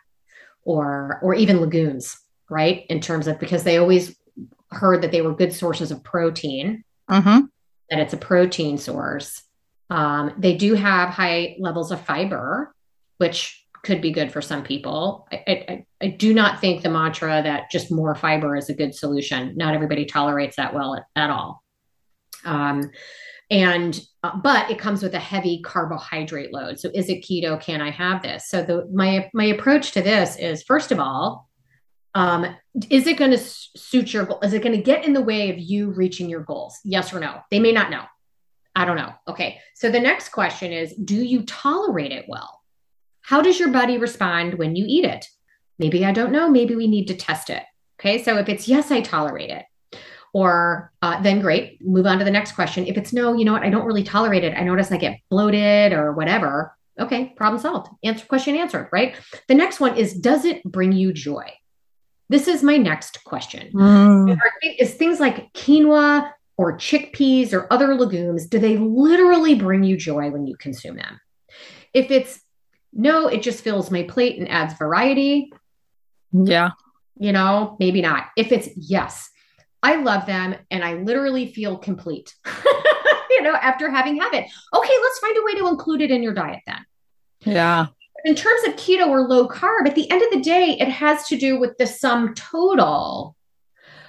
or 0.63 1.19
or 1.21 1.33
even 1.33 1.61
legumes, 1.61 2.17
right? 2.49 2.85
In 2.89 2.99
terms 2.99 3.27
of 3.27 3.39
because 3.39 3.63
they 3.63 3.77
always 3.77 4.15
heard 4.71 5.01
that 5.03 5.11
they 5.11 5.21
were 5.21 5.35
good 5.35 5.53
sources 5.53 5.91
of 5.91 6.03
protein, 6.03 6.83
mm-hmm. 7.09 7.45
that 7.89 7.99
it's 7.99 8.13
a 8.13 8.17
protein 8.17 8.77
source. 8.77 9.41
Um, 9.89 10.33
they 10.37 10.55
do 10.55 10.73
have 10.73 11.09
high 11.09 11.55
levels 11.59 11.91
of 11.91 12.01
fiber, 12.01 12.73
which 13.17 13.65
could 13.83 14.01
be 14.01 14.11
good 14.11 14.31
for 14.31 14.41
some 14.41 14.63
people. 14.63 15.27
I, 15.31 15.43
I, 15.47 15.85
I 16.01 16.07
do 16.07 16.33
not 16.33 16.59
think 16.59 16.81
the 16.81 16.89
mantra 16.89 17.41
that 17.43 17.69
just 17.71 17.91
more 17.91 18.15
fiber 18.15 18.55
is 18.55 18.69
a 18.69 18.73
good 18.73 18.95
solution. 18.95 19.55
Not 19.55 19.75
everybody 19.75 20.05
tolerates 20.05 20.55
that 20.55 20.73
well 20.73 20.95
at, 20.95 21.03
at 21.15 21.29
all. 21.29 21.63
Um, 22.43 22.89
and 23.51 23.99
uh, 24.25 24.35
but 24.37 24.69
it 24.69 24.79
comes 24.79 25.03
with 25.03 25.13
a 25.13 25.19
heavy 25.19 25.61
carbohydrate 25.61 26.53
load 26.53 26.79
so 26.79 26.89
is 26.93 27.09
it 27.09 27.21
keto 27.21 27.59
can 27.59 27.81
i 27.81 27.89
have 27.89 28.21
this 28.21 28.47
so 28.47 28.63
the 28.63 28.87
my 28.93 29.29
my 29.33 29.45
approach 29.45 29.91
to 29.91 30.01
this 30.01 30.35
is 30.37 30.63
first 30.63 30.91
of 30.91 30.99
all 30.99 31.49
um, 32.15 32.55
is 32.89 33.07
it 33.07 33.17
going 33.17 33.31
to 33.31 33.37
suit 33.37 34.13
your 34.13 34.25
goal 34.25 34.39
is 34.41 34.53
it 34.53 34.63
going 34.63 34.75
to 34.75 34.81
get 34.81 35.03
in 35.03 35.13
the 35.13 35.21
way 35.21 35.49
of 35.49 35.59
you 35.59 35.91
reaching 35.91 36.29
your 36.29 36.41
goals 36.41 36.79
yes 36.83 37.13
or 37.13 37.19
no 37.19 37.39
they 37.51 37.59
may 37.59 37.71
not 37.71 37.91
know 37.91 38.03
I 38.75 38.85
don't 38.85 38.97
know. 38.97 39.13
Okay. 39.27 39.59
So 39.73 39.89
the 39.89 39.99
next 39.99 40.29
question 40.29 40.73
is 40.73 40.93
Do 40.93 41.15
you 41.15 41.43
tolerate 41.43 42.11
it 42.11 42.25
well? 42.27 42.61
How 43.21 43.41
does 43.41 43.59
your 43.59 43.69
body 43.69 43.97
respond 43.97 44.55
when 44.55 44.75
you 44.75 44.85
eat 44.87 45.05
it? 45.05 45.25
Maybe 45.79 46.05
I 46.05 46.11
don't 46.11 46.31
know. 46.31 46.49
Maybe 46.49 46.75
we 46.75 46.87
need 46.87 47.07
to 47.07 47.15
test 47.15 47.49
it. 47.49 47.63
Okay. 47.99 48.21
So 48.21 48.37
if 48.37 48.49
it's 48.49 48.67
yes, 48.67 48.91
I 48.91 49.01
tolerate 49.01 49.49
it, 49.49 49.65
or 50.35 50.91
uh, 51.01 51.21
then 51.21 51.39
great, 51.39 51.81
move 51.81 52.05
on 52.05 52.19
to 52.19 52.25
the 52.25 52.29
next 52.29 52.51
question. 52.51 52.85
If 52.85 52.97
it's 52.97 53.13
no, 53.13 53.33
you 53.33 53.45
know 53.45 53.53
what, 53.53 53.63
I 53.63 53.69
don't 53.69 53.85
really 53.85 54.03
tolerate 54.03 54.43
it. 54.43 54.53
I 54.53 54.63
notice 54.63 54.91
I 54.91 54.97
get 54.97 55.21
bloated 55.29 55.93
or 55.93 56.11
whatever. 56.11 56.75
Okay, 56.99 57.33
problem 57.37 57.61
solved. 57.61 57.87
Answer 58.03 58.25
question 58.25 58.57
answered, 58.57 58.89
right? 58.91 59.15
The 59.47 59.55
next 59.55 59.79
one 59.79 59.95
is 59.95 60.13
Does 60.13 60.43
it 60.43 60.61
bring 60.65 60.91
you 60.91 61.13
joy? 61.13 61.53
This 62.27 62.49
is 62.49 62.63
my 62.63 62.75
next 62.75 63.23
question. 63.23 63.71
Mm. 63.71 64.37
Is 64.77 64.95
things 64.95 65.21
like 65.21 65.53
quinoa 65.53 66.29
or 66.57 66.77
chickpeas 66.77 67.53
or 67.53 67.71
other 67.71 67.95
legumes, 67.95 68.45
do 68.45 68.59
they 68.59 68.75
literally 68.75 69.55
bring 69.55 69.85
you 69.85 69.95
joy 69.95 70.29
when 70.31 70.47
you 70.47 70.57
consume 70.57 70.97
them? 70.97 71.17
If 71.93 72.11
it's 72.11 72.41
no, 72.91 73.29
it 73.29 73.41
just 73.41 73.63
fills 73.63 73.89
my 73.89 74.03
plate 74.03 74.37
and 74.37 74.49
adds 74.49 74.73
variety. 74.73 75.53
Yeah. 76.33 76.71
You 77.17 77.31
know, 77.31 77.77
maybe 77.79 78.01
not. 78.01 78.27
If 78.35 78.51
it's 78.51 78.67
yes, 78.75 79.29
I 79.85 79.97
love 79.97 80.25
them 80.25 80.55
and 80.71 80.83
I 80.83 80.95
literally 80.95 81.45
feel 81.45 81.77
complete, 81.77 82.33
you 83.29 83.43
know, 83.43 83.53
after 83.53 83.87
having 83.87 84.19
had 84.19 84.33
it. 84.33 84.49
Okay, 84.73 84.93
let's 85.03 85.19
find 85.19 85.37
a 85.37 85.43
way 85.43 85.53
to 85.59 85.67
include 85.67 86.01
it 86.01 86.09
in 86.09 86.23
your 86.23 86.33
diet 86.33 86.61
then. 86.65 86.83
Yeah. 87.41 87.85
In 88.23 88.33
terms 88.33 88.67
of 88.67 88.77
keto 88.77 89.07
or 89.09 89.21
low 89.27 89.47
carb, 89.47 89.85
at 89.85 89.93
the 89.93 90.09
end 90.09 90.23
of 90.23 90.31
the 90.31 90.41
day, 90.41 90.75
it 90.79 90.87
has 90.87 91.27
to 91.27 91.37
do 91.37 91.59
with 91.59 91.77
the 91.77 91.85
sum 91.85 92.33
total 92.33 93.35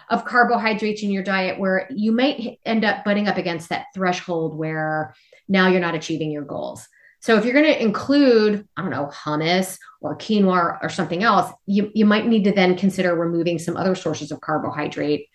of 0.09 0.25
carbohydrates 0.25 1.03
in 1.03 1.11
your 1.11 1.23
diet 1.23 1.61
where 1.61 1.87
you 1.91 2.11
might 2.11 2.59
end 2.65 2.83
up 2.83 3.05
butting 3.05 3.29
up 3.29 3.37
against 3.37 3.69
that 3.69 3.89
threshold 3.95 4.57
where 4.57 5.15
now 5.47 5.69
you're 5.69 5.79
not 5.79 5.95
achieving 5.95 6.31
your 6.31 6.45
goals. 6.45 6.89
So 7.21 7.37
if 7.37 7.45
you're 7.45 7.53
going 7.53 7.67
to 7.67 7.83
include, 7.83 8.67
I 8.79 8.81
don't 8.81 8.91
know, 8.91 9.11
hummus 9.13 9.79
or 10.01 10.17
quinoa 10.17 10.79
or 10.83 10.89
something 10.89 11.23
else, 11.23 11.53
you, 11.67 11.91
you 11.95 12.07
might 12.07 12.27
need 12.27 12.45
to 12.45 12.53
then 12.53 12.79
consider 12.79 13.15
removing 13.15 13.59
some 13.59 13.77
other 13.77 13.95
sources 13.95 14.33
of 14.33 14.41
carbohydrate 14.41 15.29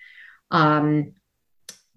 um, 0.51 1.13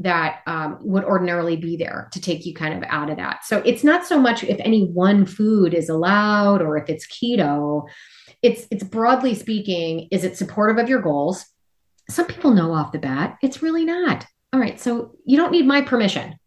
that 0.00 0.40
um, 0.46 0.78
would 0.80 1.04
ordinarily 1.04 1.56
be 1.56 1.76
there 1.76 2.08
to 2.12 2.20
take 2.20 2.44
you 2.44 2.54
kind 2.54 2.74
of 2.74 2.88
out 2.90 3.10
of 3.10 3.16
that. 3.16 3.44
So 3.44 3.58
it's 3.64 3.84
not 3.84 4.04
so 4.04 4.18
much 4.18 4.42
if 4.42 4.58
any 4.60 4.86
one 4.86 5.24
food 5.24 5.72
is 5.72 5.88
allowed 5.88 6.62
or 6.62 6.76
if 6.76 6.88
it's 6.88 7.06
keto. 7.06 7.88
It's 8.42 8.66
it's 8.70 8.84
broadly 8.84 9.34
speaking, 9.34 10.08
is 10.10 10.24
it 10.24 10.36
supportive 10.36 10.78
of 10.78 10.88
your 10.88 11.00
goals? 11.00 11.46
Some 12.10 12.26
people 12.26 12.52
know 12.52 12.72
off 12.72 12.92
the 12.92 12.98
bat 12.98 13.38
it's 13.42 13.62
really 13.62 13.84
not. 13.84 14.26
All 14.52 14.60
right, 14.60 14.80
so 14.80 15.16
you 15.24 15.36
don't 15.36 15.52
need 15.52 15.66
my 15.66 15.80
permission. 15.80 16.38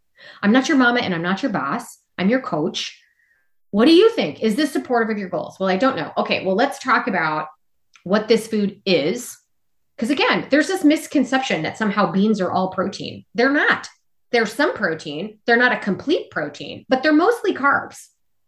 I'm 0.42 0.52
not 0.52 0.68
your 0.68 0.78
mama 0.78 1.00
and 1.02 1.14
I'm 1.14 1.22
not 1.22 1.44
your 1.44 1.52
boss. 1.52 2.00
I'm 2.18 2.30
your 2.30 2.42
coach. 2.42 3.00
What 3.72 3.86
do 3.86 3.94
you 3.94 4.10
think? 4.12 4.42
Is 4.42 4.56
this 4.56 4.72
supportive 4.72 5.10
of 5.10 5.18
your 5.18 5.30
goals? 5.30 5.58
Well, 5.60 5.70
I 5.70 5.78
don't 5.78 5.98
know. 5.98 6.12
Okay, 6.18 6.46
well, 6.46 6.56
let's 6.56 6.80
talk 6.80 7.08
about 7.08 7.48
what 8.04 8.28
this 8.28 8.48
food 8.48 8.82
is. 8.86 9.38
Because 9.98 10.12
again, 10.12 10.48
there's 10.52 10.68
this 10.68 10.84
misconception 10.84 11.64
that 11.64 11.78
somehow 11.78 12.12
beans 12.12 12.40
are 12.40 12.52
all 12.52 12.70
protein. 12.70 13.26
They're 13.34 13.52
not. 13.52 13.88
There's 14.32 14.54
some 14.54 14.76
protein. 14.76 15.40
They're 15.46 15.58
not 15.58 15.72
a 15.72 15.80
complete 15.80 16.30
protein, 16.30 16.86
but 16.88 17.02
they're 17.02 17.14
mostly 17.14 17.56
carbs, 17.56 18.08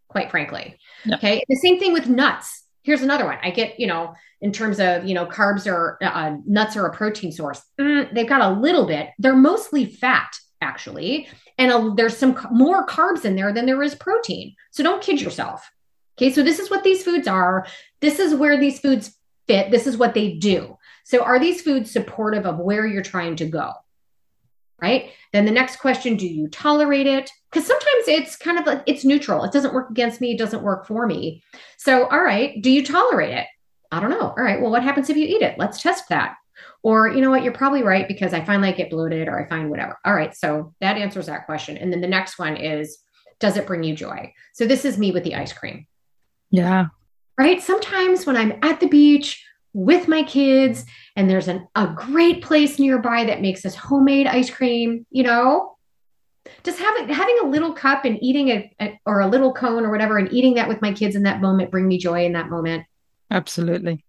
quite 0.10 0.30
frankly. 0.30 0.78
Okay. 1.12 1.44
The 1.50 1.56
same 1.56 1.80
thing 1.80 1.94
with 1.94 2.08
nuts. 2.08 2.66
Here's 2.84 3.02
another 3.02 3.26
one. 3.26 3.40
I 3.42 3.50
get, 3.50 3.80
you 3.80 3.88
know, 3.88 4.14
in 4.42 4.52
terms 4.52 4.80
of, 4.80 5.06
you 5.06 5.14
know, 5.14 5.26
carbs 5.26 5.66
or 5.66 5.98
uh, 6.02 6.36
nuts 6.46 6.78
are 6.78 6.86
a 6.86 6.94
protein 6.94 7.32
source. 7.32 7.62
Mm, 7.80 8.14
they've 8.14 8.30
got 8.30 8.42
a 8.42 8.60
little 8.60 8.86
bit. 8.86 9.10
They're 9.18 9.36
mostly 9.36 9.86
fat, 9.86 10.32
actually. 10.62 11.28
And 11.58 11.72
a, 11.72 11.94
there's 11.96 12.16
some 12.16 12.38
more 12.52 12.86
carbs 12.86 13.26
in 13.26 13.36
there 13.36 13.52
than 13.52 13.66
there 13.66 13.84
is 13.84 13.96
protein. 13.96 14.56
So 14.72 14.84
don't 14.84 15.02
kid 15.02 15.20
yourself. 15.20 15.70
Okay. 16.18 16.32
So 16.32 16.44
this 16.44 16.60
is 16.60 16.70
what 16.70 16.84
these 16.84 17.04
foods 17.04 17.28
are. 17.28 17.66
This 18.02 18.20
is 18.20 18.36
where 18.36 18.60
these 18.60 18.80
foods 18.80 19.18
fit. 19.48 19.72
This 19.72 19.88
is 19.88 19.98
what 19.98 20.14
they 20.14 20.34
do. 20.34 20.78
So 21.10 21.24
are 21.24 21.40
these 21.40 21.64
foods 21.64 21.90
supportive 21.90 22.46
of 22.46 22.60
where 22.60 22.86
you're 22.86 23.02
trying 23.02 23.36
to 23.38 23.48
go? 23.48 23.74
Right. 24.80 25.10
Then 25.34 25.46
the 25.46 25.52
next 25.52 25.78
question, 25.78 26.18
do 26.18 26.28
you 26.28 26.48
tolerate 26.50 27.08
it? 27.08 27.32
Because 27.50 27.66
sometimes 27.66 28.08
it's 28.08 28.36
kind 28.36 28.60
of 28.60 28.68
like 28.68 28.84
it's 28.86 29.04
neutral. 29.04 29.44
It 29.44 29.52
doesn't 29.52 29.74
work 29.74 29.90
against 29.90 30.22
me. 30.22 30.34
It 30.34 30.38
doesn't 30.38 30.62
work 30.62 30.86
for 30.86 31.08
me. 31.08 31.42
So, 31.78 32.06
all 32.06 32.22
right, 32.22 32.62
do 32.62 32.70
you 32.70 32.86
tolerate 32.86 33.34
it? 33.34 33.48
I 33.92 34.00
don't 34.00 34.12
know. 34.12 34.36
All 34.38 34.44
right. 34.44 34.62
Well, 34.62 34.70
what 34.70 34.84
happens 34.84 35.10
if 35.10 35.18
you 35.18 35.26
eat 35.26 35.42
it? 35.42 35.58
Let's 35.58 35.82
test 35.82 36.10
that. 36.10 36.36
Or, 36.84 37.10
you 37.10 37.22
know 37.22 37.32
what, 37.32 37.42
you're 37.42 37.54
probably 37.54 37.82
right 37.82 38.08
because 38.08 38.32
I 38.32 38.46
find 38.46 38.62
like 38.62 38.78
get 38.78 38.92
bloated 38.92 39.28
or 39.28 39.44
I 39.44 39.50
find 39.50 39.72
whatever. 39.72 39.98
All 40.06 40.14
right. 40.14 40.36
So 40.36 40.76
that 40.80 40.98
answers 40.98 41.26
that 41.26 41.48
question. 41.48 41.76
And 41.76 41.92
then 41.92 42.02
the 42.02 42.08
next 42.08 42.38
one 42.38 42.56
is, 42.56 43.00
does 43.40 43.58
it 43.58 43.66
bring 43.66 43.82
you 43.82 43.96
joy? 43.96 44.32
So 44.54 44.68
this 44.68 44.86
is 44.86 45.00
me 45.00 45.10
with 45.10 45.24
the 45.24 45.34
ice 45.34 45.54
cream. 45.54 45.88
Yeah. 46.52 46.90
Right. 47.36 47.64
Sometimes 47.64 48.28
when 48.28 48.38
I'm 48.38 48.60
at 48.62 48.80
the 48.80 48.88
beach 48.88 49.44
with 49.80 50.08
my 50.08 50.24
kids 50.24 50.86
and 51.16 51.30
there's 51.30 51.48
an, 51.48 51.68
a 51.76 51.88
great 51.88 52.44
place 52.44 52.80
nearby 52.80 53.24
that 53.24 53.42
makes 53.42 53.62
this 53.62 53.76
homemade 53.76 54.28
ice 54.28 54.50
cream, 54.50 55.06
you 55.10 55.24
know, 55.24 55.78
just 56.64 56.80
having 56.80 57.08
having 57.08 57.38
a 57.44 57.48
little 57.48 57.74
cup 57.74 58.06
and 58.06 58.22
eating 58.22 58.50
it 58.50 58.72
uh, 58.80 58.90
or 59.06 59.22
a 59.22 59.28
little 59.28 59.54
cone 59.54 59.86
or 59.86 59.92
whatever 59.92 60.18
and 60.18 60.32
eating 60.34 60.56
that 60.56 60.68
with 60.68 60.82
my 60.82 60.92
kids 60.92 61.16
in 61.16 61.24
that 61.24 61.42
moment 61.42 61.72
bring 61.72 61.88
me 61.88 61.98
joy 61.98 62.26
in 62.26 62.34
that 62.34 62.50
moment. 62.50 62.86
Absolutely. 63.32 64.04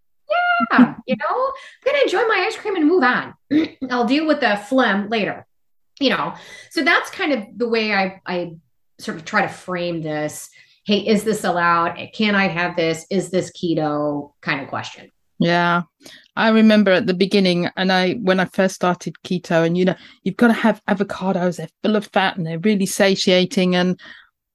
Yeah, 0.73 0.95
you 1.07 1.17
know, 1.17 1.27
I'm 1.29 1.53
gonna 1.85 2.03
enjoy 2.03 2.27
my 2.27 2.45
ice 2.47 2.57
cream 2.57 2.77
and 2.77 2.87
move 2.87 3.05
on. 3.05 3.35
I'll 3.91 4.07
deal 4.07 4.27
with 4.27 4.41
the 4.41 4.61
phlegm 4.69 5.09
later. 5.09 5.47
You 6.01 6.11
know, 6.11 6.35
so 6.71 6.83
that's 6.83 7.11
kind 7.11 7.33
of 7.33 7.45
the 7.57 7.69
way 7.69 7.93
I 7.93 8.21
I 8.27 8.55
sort 8.99 9.19
of 9.19 9.25
try 9.25 9.43
to 9.43 9.49
frame 9.49 10.03
this. 10.03 10.51
Hey, 10.87 11.07
is 11.07 11.25
this 11.25 11.45
allowed? 11.45 11.97
Can 12.15 12.35
I 12.35 12.49
have 12.49 12.75
this? 12.75 13.07
Is 13.11 13.31
this 13.31 13.53
keto? 13.53 14.33
Kind 14.41 14.63
of 14.63 14.69
question. 14.69 15.11
Yeah. 15.41 15.83
I 16.37 16.51
remember 16.51 16.93
at 16.93 17.07
the 17.07 17.15
beginning 17.15 17.69
and 17.77 17.91
I 17.91 18.13
when 18.15 18.39
I 18.41 18.45
first 18.45 18.75
started 18.75 19.15
keto 19.25 19.67
and 19.67 19.77
you 19.77 19.85
know, 19.87 19.97
you've 20.23 20.37
got 20.37 20.49
to 20.49 20.53
have 20.53 20.81
avocados, 20.87 21.57
they're 21.57 21.69
full 21.83 21.97
of 21.97 22.07
fat 22.07 22.37
and 22.37 22.47
they're 22.47 22.59
really 22.59 22.87
satiating 22.87 23.75
and 23.75 23.99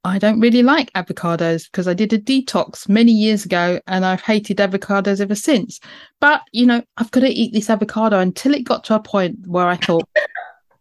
I 0.05 0.19
don't 0.19 0.39
really 0.39 0.61
like 0.61 0.93
avocados 0.93 1.65
because 1.65 1.87
I 1.87 1.95
did 1.95 2.13
a 2.13 2.19
detox 2.19 2.87
many 2.87 3.11
years 3.11 3.43
ago 3.43 3.79
and 3.87 4.05
I've 4.05 4.21
hated 4.21 4.57
avocados 4.57 5.19
ever 5.19 5.33
since. 5.33 5.79
But, 6.21 6.41
you 6.51 6.67
know, 6.67 6.83
I've 6.97 7.09
got 7.09 7.21
to 7.21 7.29
eat 7.29 7.53
this 7.53 7.71
avocado 7.71 8.19
until 8.19 8.53
it 8.53 8.65
got 8.65 8.83
to 8.85 8.95
a 8.95 8.99
point 8.99 9.37
where 9.47 9.65
I 9.65 9.77
thought, 9.77 10.07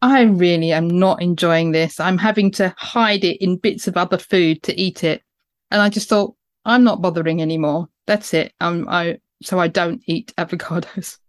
I 0.02 0.24
really 0.24 0.72
am 0.72 0.88
not 0.88 1.22
enjoying 1.22 1.72
this. 1.72 1.98
I'm 1.98 2.18
having 2.18 2.50
to 2.52 2.74
hide 2.76 3.24
it 3.24 3.42
in 3.42 3.56
bits 3.56 3.88
of 3.88 3.96
other 3.96 4.18
food 4.18 4.62
to 4.64 4.78
eat 4.78 5.02
it. 5.02 5.22
And 5.70 5.80
I 5.80 5.88
just 5.88 6.10
thought, 6.10 6.34
I'm 6.66 6.84
not 6.84 7.00
bothering 7.00 7.40
anymore. 7.40 7.88
That's 8.06 8.34
it. 8.34 8.52
Um, 8.60 8.86
I 8.90 9.18
so 9.44 9.58
I 9.58 9.68
don't 9.68 10.02
eat 10.06 10.32
avocados. 10.36 11.18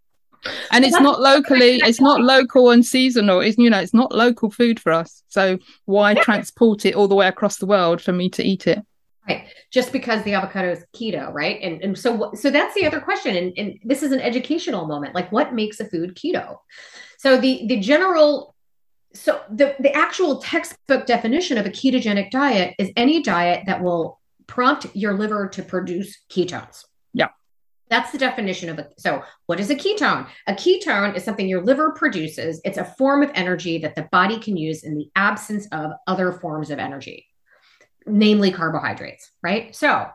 And 0.72 0.86
it's 0.86 1.00
not 1.00 1.20
locally, 1.20 1.78
it's 1.84 2.00
not 2.00 2.22
local 2.22 2.70
and 2.70 2.86
seasonal. 2.86 3.40
It's 3.40 3.58
you 3.58 3.68
know, 3.68 3.80
it's 3.80 3.96
not 3.96 4.12
local 4.12 4.52
food 4.52 4.80
for 4.80 4.92
us. 4.92 5.24
So 5.28 5.58
why 5.86 6.14
transport 6.14 6.86
it 6.86 6.94
all 6.94 7.08
the 7.08 7.16
way 7.16 7.28
across 7.28 7.58
the 7.58 7.66
world 7.66 8.00
for 8.00 8.12
me 8.12 8.30
to 8.30 8.44
eat 8.44 8.68
it? 8.68 8.78
Right. 9.28 9.48
Just 9.72 9.92
because 9.92 10.22
the 10.22 10.36
avocado 10.36 10.72
is 10.72 10.86
keto, 10.96 11.34
right? 11.34 11.60
And 11.64 11.82
and 11.82 11.98
so 11.98 12.32
so 12.36 12.52
that's 12.52 12.76
the 12.76 12.86
other 12.86 13.00
question. 13.00 13.36
And, 13.36 13.54
and 13.58 13.80
this 13.84 14.04
is 14.04 14.12
an 14.12 14.22
educational 14.22 14.86
moment. 14.86 15.16
Like 15.16 15.32
what 15.32 15.56
makes 15.56 15.80
a 15.80 15.86
food 15.86 16.16
keto? 16.16 16.60
So 17.18 17.38
the 17.38 17.66
the 17.66 17.80
general 17.80 18.56
so 19.16 19.42
the, 19.50 19.76
the 19.80 19.94
actual 19.94 20.40
textbook 20.40 21.06
definition 21.06 21.58
of 21.58 21.66
a 21.66 21.70
ketogenic 21.70 22.30
diet 22.32 22.76
is 22.78 22.92
any 22.96 23.24
diet 23.24 23.64
that 23.66 23.82
will 23.82 24.20
prompt 24.46 24.88
your 24.94 25.14
liver 25.14 25.48
to 25.48 25.64
produce 25.64 26.18
ketones. 26.30 26.84
That's 27.90 28.12
the 28.12 28.18
definition 28.18 28.70
of 28.70 28.80
it. 28.80 28.94
So, 28.98 29.24
what 29.46 29.60
is 29.60 29.70
a 29.70 29.76
ketone? 29.76 30.28
A 30.48 30.54
ketone 30.54 31.16
is 31.16 31.24
something 31.24 31.48
your 31.48 31.64
liver 31.64 31.92
produces. 31.92 32.60
It's 32.66 32.80
a 32.80 32.86
form 32.86 33.22
of 33.22 33.32
energy 33.36 33.78
that 33.80 33.96
the 33.96 34.10
body 34.12 34.40
can 34.40 34.58
use 34.58 34.84
in 34.84 34.96
the 34.96 35.10
absence 35.16 35.68
of 35.72 35.92
other 36.08 36.32
forms 36.32 36.72
of 36.72 36.80
energy, 36.80 37.28
namely 38.08 38.52
carbohydrates, 38.52 39.32
right? 39.44 39.76
So, 39.76 40.08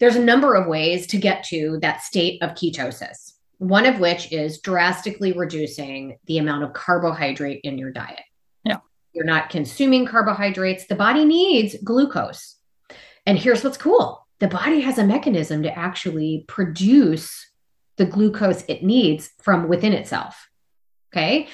there's 0.00 0.16
a 0.16 0.24
number 0.24 0.54
of 0.54 0.66
ways 0.66 1.06
to 1.08 1.18
get 1.18 1.44
to 1.44 1.78
that 1.82 2.02
state 2.02 2.42
of 2.42 2.54
ketosis, 2.54 3.34
one 3.58 3.86
of 3.86 4.00
which 4.00 4.32
is 4.32 4.58
drastically 4.60 5.32
reducing 5.32 6.18
the 6.26 6.38
amount 6.38 6.64
of 6.64 6.72
carbohydrate 6.72 7.60
in 7.62 7.78
your 7.78 7.92
diet. 7.92 8.24
Yeah. 8.64 8.78
You're 9.12 9.26
not 9.26 9.50
consuming 9.50 10.06
carbohydrates, 10.06 10.86
the 10.86 10.94
body 10.94 11.24
needs 11.24 11.76
glucose. 11.84 12.56
And 13.26 13.38
here's 13.38 13.62
what's 13.62 13.76
cool 13.76 14.21
the 14.42 14.48
body 14.48 14.80
has 14.80 14.98
a 14.98 15.04
mechanism 15.04 15.62
to 15.62 15.78
actually 15.78 16.44
produce 16.48 17.48
the 17.96 18.04
glucose 18.04 18.64
it 18.66 18.82
needs 18.82 19.30
from 19.40 19.68
within 19.68 19.92
itself. 19.92 20.48
Okay. 21.12 21.46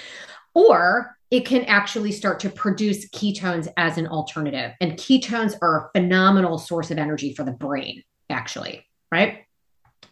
Or 0.55 1.19
it 1.31 1.45
can 1.45 1.65
actually 1.65 2.13
start 2.13 2.41
to 2.41 2.49
produce 2.49 3.07
ketones 3.11 3.69
as 3.77 3.99
an 3.99 4.07
alternative. 4.07 4.73
And 4.81 4.95
ketones 4.95 5.55
are 5.61 5.91
a 5.95 5.99
phenomenal 6.01 6.57
source 6.57 6.91
of 6.91 6.97
energy 6.97 7.35
for 7.35 7.45
the 7.45 7.53
brain, 7.53 8.03
actually. 8.31 8.87
Right. 9.13 9.45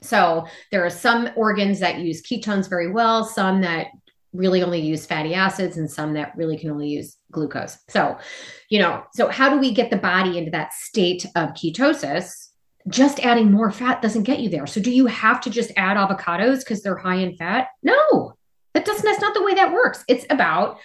So 0.03 0.45
there 0.71 0.85
are 0.85 0.91
some 0.91 1.31
organs 1.35 1.81
that 1.81 2.01
use 2.01 2.21
ketones 2.21 2.69
very 2.69 2.91
well, 2.91 3.25
some 3.25 3.63
that 3.63 3.87
really 4.35 4.63
only 4.63 4.83
use 4.83 5.07
fatty 5.07 5.33
acids 5.33 5.79
and 5.79 5.91
some 5.91 6.13
that 6.13 6.37
really 6.37 6.59
can 6.59 6.71
only 6.71 6.89
use 6.89 7.17
glucose. 7.33 7.79
So, 7.89 8.19
you 8.69 8.81
know, 8.81 9.05
so 9.15 9.29
how 9.29 9.49
do 9.49 9.59
we 9.59 9.73
get 9.73 9.89
the 9.89 9.97
body 9.97 10.37
into 10.37 10.51
that 10.51 10.75
state 10.75 11.25
of 11.35 11.55
ketosis? 11.55 12.46
Just 12.89 13.21
adding 13.21 13.51
more 13.51 13.71
fat 13.71 14.01
doesn't 14.01 14.23
get 14.23 14.41
you 14.41 14.49
there. 14.49 14.67
So, 14.67 14.81
do 14.81 14.91
you 14.91 15.07
have 15.07 15.41
to 15.43 15.51
just 15.51 15.73
add 15.77 15.97
avocados 15.97 16.61
because 16.61 16.83
they're 16.83 16.97
high 16.97 17.17
in 17.17 17.37
fat? 17.37 17.69
No, 17.83 18.35
that 18.75 18.85
doesn't, 18.85 19.05
that's 19.05 19.21
not 19.21 19.35
the 19.35 19.43
way 19.43 19.55
that 19.55 19.73
works. 19.73 20.05
It's 20.09 20.27
about 20.31 20.79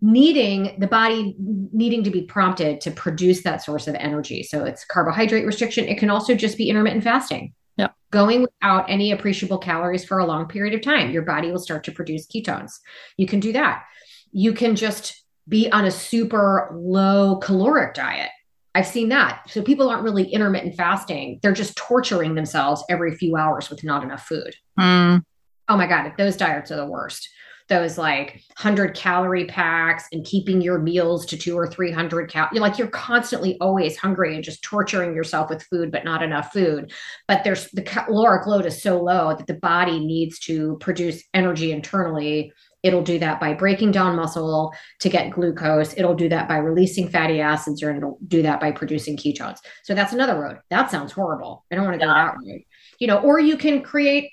needing 0.00 0.76
the 0.78 0.86
body 0.86 1.36
needing 1.38 2.04
to 2.04 2.10
be 2.10 2.22
prompted 2.22 2.80
to 2.82 2.90
produce 2.90 3.42
that 3.44 3.62
source 3.62 3.86
of 3.86 3.94
energy. 3.94 4.42
So, 4.42 4.64
it's 4.64 4.84
carbohydrate 4.84 5.46
restriction. 5.46 5.86
It 5.86 5.98
can 5.98 6.10
also 6.10 6.34
just 6.34 6.58
be 6.58 6.68
intermittent 6.68 7.04
fasting. 7.04 7.54
Yeah. 7.76 7.88
Going 8.10 8.42
without 8.42 8.88
any 8.88 9.12
appreciable 9.12 9.58
calories 9.58 10.04
for 10.04 10.18
a 10.18 10.26
long 10.26 10.46
period 10.46 10.74
of 10.74 10.82
time, 10.82 11.10
your 11.10 11.22
body 11.22 11.50
will 11.50 11.58
start 11.58 11.84
to 11.84 11.92
produce 11.92 12.26
ketones. 12.26 12.72
You 13.16 13.26
can 13.26 13.40
do 13.40 13.52
that. 13.52 13.84
You 14.32 14.54
can 14.54 14.76
just 14.76 15.24
be 15.48 15.70
on 15.70 15.84
a 15.84 15.90
super 15.90 16.70
low 16.72 17.36
caloric 17.36 17.94
diet. 17.94 18.30
I've 18.74 18.86
seen 18.86 19.08
that. 19.10 19.48
So 19.48 19.62
people 19.62 19.88
aren't 19.88 20.02
really 20.02 20.24
intermittent 20.24 20.74
fasting. 20.74 21.38
They're 21.42 21.52
just 21.52 21.76
torturing 21.76 22.34
themselves 22.34 22.82
every 22.88 23.14
few 23.16 23.36
hours 23.36 23.70
with 23.70 23.84
not 23.84 24.02
enough 24.02 24.26
food. 24.26 24.54
Mm. 24.78 25.22
Oh 25.68 25.76
my 25.76 25.86
God, 25.86 26.12
those 26.18 26.36
diets 26.36 26.70
are 26.70 26.76
the 26.76 26.86
worst 26.86 27.28
those 27.68 27.96
like 27.96 28.42
100 28.58 28.94
calorie 28.94 29.46
packs 29.46 30.06
and 30.12 30.24
keeping 30.24 30.60
your 30.60 30.78
meals 30.78 31.24
to 31.24 31.36
two 31.36 31.56
or 31.56 31.66
300 31.66 32.30
cal 32.30 32.48
you're 32.52 32.60
like 32.60 32.78
you're 32.78 32.88
constantly 32.88 33.56
always 33.60 33.96
hungry 33.96 34.34
and 34.34 34.44
just 34.44 34.62
torturing 34.62 35.14
yourself 35.14 35.48
with 35.48 35.62
food 35.64 35.90
but 35.90 36.04
not 36.04 36.22
enough 36.22 36.52
food 36.52 36.92
but 37.26 37.42
there's 37.42 37.70
the 37.70 37.82
caloric 37.82 38.46
load 38.46 38.66
is 38.66 38.82
so 38.82 39.00
low 39.00 39.34
that 39.34 39.46
the 39.46 39.54
body 39.54 39.98
needs 39.98 40.38
to 40.38 40.76
produce 40.80 41.22
energy 41.32 41.72
internally 41.72 42.52
it'll 42.84 43.02
do 43.02 43.18
that 43.18 43.40
by 43.40 43.52
breaking 43.52 43.90
down 43.90 44.14
muscle 44.14 44.72
to 45.00 45.08
get 45.08 45.30
glucose 45.30 45.94
it'll 45.96 46.14
do 46.14 46.28
that 46.28 46.46
by 46.46 46.58
releasing 46.58 47.08
fatty 47.08 47.40
acids 47.40 47.82
or 47.82 47.92
it'll 47.92 48.18
do 48.28 48.42
that 48.42 48.60
by 48.60 48.70
producing 48.70 49.16
ketones 49.16 49.58
so 49.82 49.94
that's 49.94 50.12
another 50.12 50.38
road 50.40 50.58
that 50.70 50.90
sounds 50.90 51.10
horrible 51.10 51.64
i 51.72 51.74
don't 51.74 51.84
want 51.84 51.98
to 51.98 52.06
go 52.06 52.12
that 52.12 52.36
road 52.36 52.60
you 53.00 53.08
know 53.08 53.18
or 53.18 53.40
you 53.40 53.56
can 53.56 53.82
create 53.82 54.30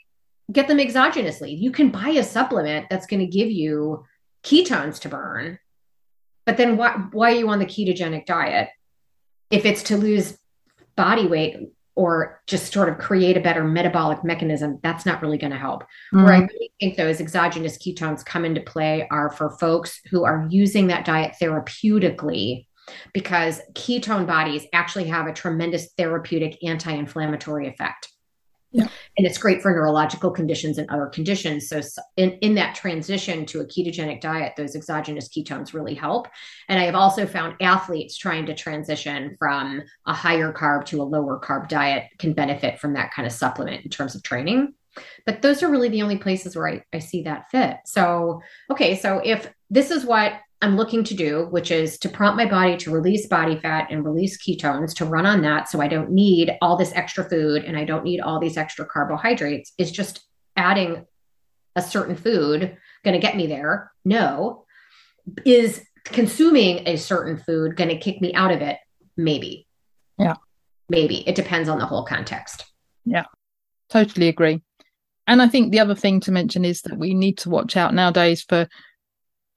get 0.51 0.67
them 0.67 0.77
exogenously. 0.77 1.57
You 1.57 1.71
can 1.71 1.89
buy 1.89 2.09
a 2.09 2.23
supplement 2.23 2.87
that's 2.89 3.05
going 3.05 3.19
to 3.19 3.25
give 3.25 3.49
you 3.49 4.05
ketones 4.43 4.99
to 5.01 5.09
burn. 5.09 5.59
But 6.45 6.57
then 6.57 6.77
why 6.77 6.91
why 7.11 7.31
are 7.31 7.35
you 7.35 7.49
on 7.49 7.59
the 7.59 7.65
ketogenic 7.65 8.25
diet? 8.25 8.69
If 9.49 9.65
it's 9.65 9.83
to 9.83 9.97
lose 9.97 10.37
body 10.95 11.27
weight 11.27 11.57
or 11.95 12.41
just 12.47 12.71
sort 12.71 12.89
of 12.89 12.97
create 12.97 13.37
a 13.37 13.41
better 13.41 13.63
metabolic 13.63 14.23
mechanism, 14.23 14.79
that's 14.83 15.05
not 15.05 15.21
really 15.21 15.37
going 15.37 15.51
to 15.51 15.57
help. 15.57 15.83
Mm-hmm. 16.13 16.23
Where 16.23 16.33
I 16.33 16.39
really 16.39 16.71
think 16.79 16.95
those 16.95 17.19
exogenous 17.19 17.77
ketones 17.77 18.25
come 18.25 18.45
into 18.45 18.61
play 18.61 19.07
are 19.11 19.29
for 19.31 19.57
folks 19.57 19.99
who 20.09 20.23
are 20.23 20.47
using 20.49 20.87
that 20.87 21.05
diet 21.05 21.35
therapeutically 21.41 22.65
because 23.13 23.61
ketone 23.73 24.27
bodies 24.27 24.65
actually 24.73 25.05
have 25.05 25.27
a 25.27 25.33
tremendous 25.33 25.93
therapeutic 25.97 26.57
anti-inflammatory 26.63 27.67
effect. 27.67 28.10
Yeah. 28.71 28.87
And 29.17 29.27
it's 29.27 29.37
great 29.37 29.61
for 29.61 29.71
neurological 29.71 30.31
conditions 30.31 30.77
and 30.77 30.89
other 30.89 31.07
conditions. 31.07 31.67
So, 31.67 31.81
in, 32.15 32.31
in 32.39 32.55
that 32.55 32.73
transition 32.73 33.45
to 33.47 33.59
a 33.59 33.65
ketogenic 33.65 34.21
diet, 34.21 34.53
those 34.55 34.75
exogenous 34.75 35.27
ketones 35.27 35.73
really 35.73 35.93
help. 35.93 36.27
And 36.69 36.79
I 36.79 36.83
have 36.83 36.95
also 36.95 37.25
found 37.25 37.55
athletes 37.61 38.17
trying 38.17 38.45
to 38.45 38.55
transition 38.55 39.35
from 39.37 39.83
a 40.05 40.13
higher 40.13 40.53
carb 40.53 40.85
to 40.85 41.01
a 41.01 41.03
lower 41.03 41.39
carb 41.39 41.67
diet 41.67 42.05
can 42.17 42.33
benefit 42.33 42.79
from 42.79 42.93
that 42.93 43.13
kind 43.13 43.25
of 43.25 43.33
supplement 43.33 43.83
in 43.83 43.91
terms 43.91 44.15
of 44.15 44.23
training. 44.23 44.73
But 45.25 45.41
those 45.41 45.63
are 45.63 45.69
really 45.69 45.89
the 45.89 46.01
only 46.01 46.17
places 46.17 46.55
where 46.55 46.69
I, 46.69 46.83
I 46.93 46.99
see 46.99 47.23
that 47.23 47.49
fit. 47.49 47.77
So, 47.85 48.41
okay, 48.69 48.97
so 48.97 49.21
if 49.23 49.51
this 49.69 49.91
is 49.91 50.05
what 50.05 50.33
I'm 50.61 50.77
looking 50.77 51.03
to 51.05 51.15
do, 51.15 51.47
which 51.49 51.71
is 51.71 51.97
to 51.99 52.09
prompt 52.09 52.37
my 52.37 52.45
body 52.45 52.77
to 52.77 52.91
release 52.91 53.27
body 53.27 53.59
fat 53.59 53.87
and 53.89 54.05
release 54.05 54.37
ketones 54.37 54.93
to 54.95 55.05
run 55.05 55.25
on 55.25 55.41
that. 55.41 55.69
So 55.69 55.81
I 55.81 55.87
don't 55.87 56.11
need 56.11 56.55
all 56.61 56.77
this 56.77 56.93
extra 56.93 57.27
food 57.27 57.63
and 57.63 57.75
I 57.75 57.83
don't 57.83 58.03
need 58.03 58.21
all 58.21 58.39
these 58.39 58.57
extra 58.57 58.85
carbohydrates, 58.85 59.73
is 59.77 59.91
just 59.91 60.21
adding 60.55 61.05
a 61.75 61.81
certain 61.81 62.15
food 62.15 62.77
going 63.03 63.19
to 63.19 63.25
get 63.25 63.35
me 63.35 63.47
there? 63.47 63.91
No. 64.05 64.65
Is 65.45 65.83
consuming 66.05 66.87
a 66.87 66.95
certain 66.95 67.37
food 67.37 67.75
going 67.75 67.89
to 67.89 67.97
kick 67.97 68.21
me 68.21 68.33
out 68.33 68.51
of 68.51 68.61
it? 68.61 68.77
Maybe. 69.17 69.67
Yeah. 70.19 70.35
Maybe. 70.89 71.27
It 71.27 71.35
depends 71.35 71.69
on 71.69 71.79
the 71.79 71.85
whole 71.85 72.05
context. 72.05 72.65
Yeah. 73.05 73.25
Totally 73.89 74.27
agree. 74.27 74.61
And 75.27 75.41
I 75.41 75.47
think 75.47 75.71
the 75.71 75.79
other 75.79 75.95
thing 75.95 76.19
to 76.21 76.31
mention 76.31 76.65
is 76.65 76.81
that 76.83 76.97
we 76.97 77.13
need 77.13 77.37
to 77.39 77.49
watch 77.49 77.77
out 77.77 77.93
nowadays 77.93 78.43
for 78.47 78.67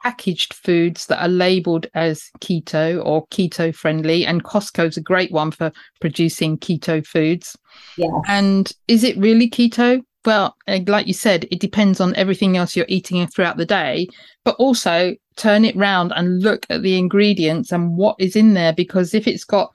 packaged 0.04 0.52
foods 0.52 1.06
that 1.06 1.22
are 1.22 1.28
labeled 1.28 1.86
as 1.94 2.30
keto 2.40 3.04
or 3.04 3.26
keto 3.28 3.74
friendly 3.74 4.26
and 4.26 4.44
Costco's 4.44 4.98
a 4.98 5.00
great 5.00 5.32
one 5.32 5.50
for 5.50 5.72
producing 6.00 6.58
keto 6.58 7.04
foods. 7.04 7.56
Yeah. 7.96 8.20
And 8.28 8.70
is 8.86 9.02
it 9.02 9.16
really 9.16 9.48
keto? 9.48 10.02
Well, 10.26 10.56
eh, 10.66 10.84
like 10.86 11.06
you 11.06 11.14
said, 11.14 11.48
it 11.50 11.58
depends 11.58 12.00
on 12.00 12.14
everything 12.16 12.58
else 12.58 12.76
you're 12.76 12.86
eating 12.88 13.26
throughout 13.26 13.56
the 13.56 13.64
day, 13.64 14.06
but 14.44 14.56
also 14.56 15.14
turn 15.36 15.64
it 15.64 15.74
round 15.74 16.12
and 16.14 16.42
look 16.42 16.66
at 16.68 16.82
the 16.82 16.98
ingredients 16.98 17.72
and 17.72 17.96
what 17.96 18.16
is 18.18 18.36
in 18.36 18.52
there 18.52 18.74
because 18.74 19.14
if 19.14 19.26
it's 19.26 19.44
got 19.44 19.72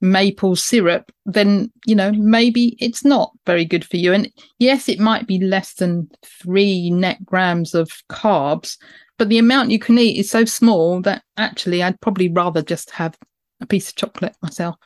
maple 0.00 0.56
syrup, 0.56 1.12
then, 1.26 1.70
you 1.84 1.94
know, 1.94 2.12
maybe 2.12 2.74
it's 2.80 3.04
not 3.04 3.32
very 3.44 3.66
good 3.66 3.84
for 3.84 3.98
you. 3.98 4.14
And 4.14 4.32
yes, 4.58 4.88
it 4.88 4.98
might 4.98 5.26
be 5.26 5.38
less 5.40 5.74
than 5.74 6.08
three 6.24 6.90
net 6.90 7.22
grams 7.26 7.74
of 7.74 7.90
carbs, 8.08 8.78
but 9.18 9.28
the 9.28 9.38
amount 9.38 9.70
you 9.70 9.78
can 9.78 9.98
eat 9.98 10.18
is 10.18 10.30
so 10.30 10.44
small 10.44 11.02
that 11.02 11.22
actually 11.36 11.82
I'd 11.82 12.00
probably 12.00 12.28
rather 12.28 12.62
just 12.62 12.90
have 12.90 13.16
a 13.60 13.66
piece 13.66 13.90
of 13.90 13.96
chocolate 13.96 14.36
myself. 14.42 14.76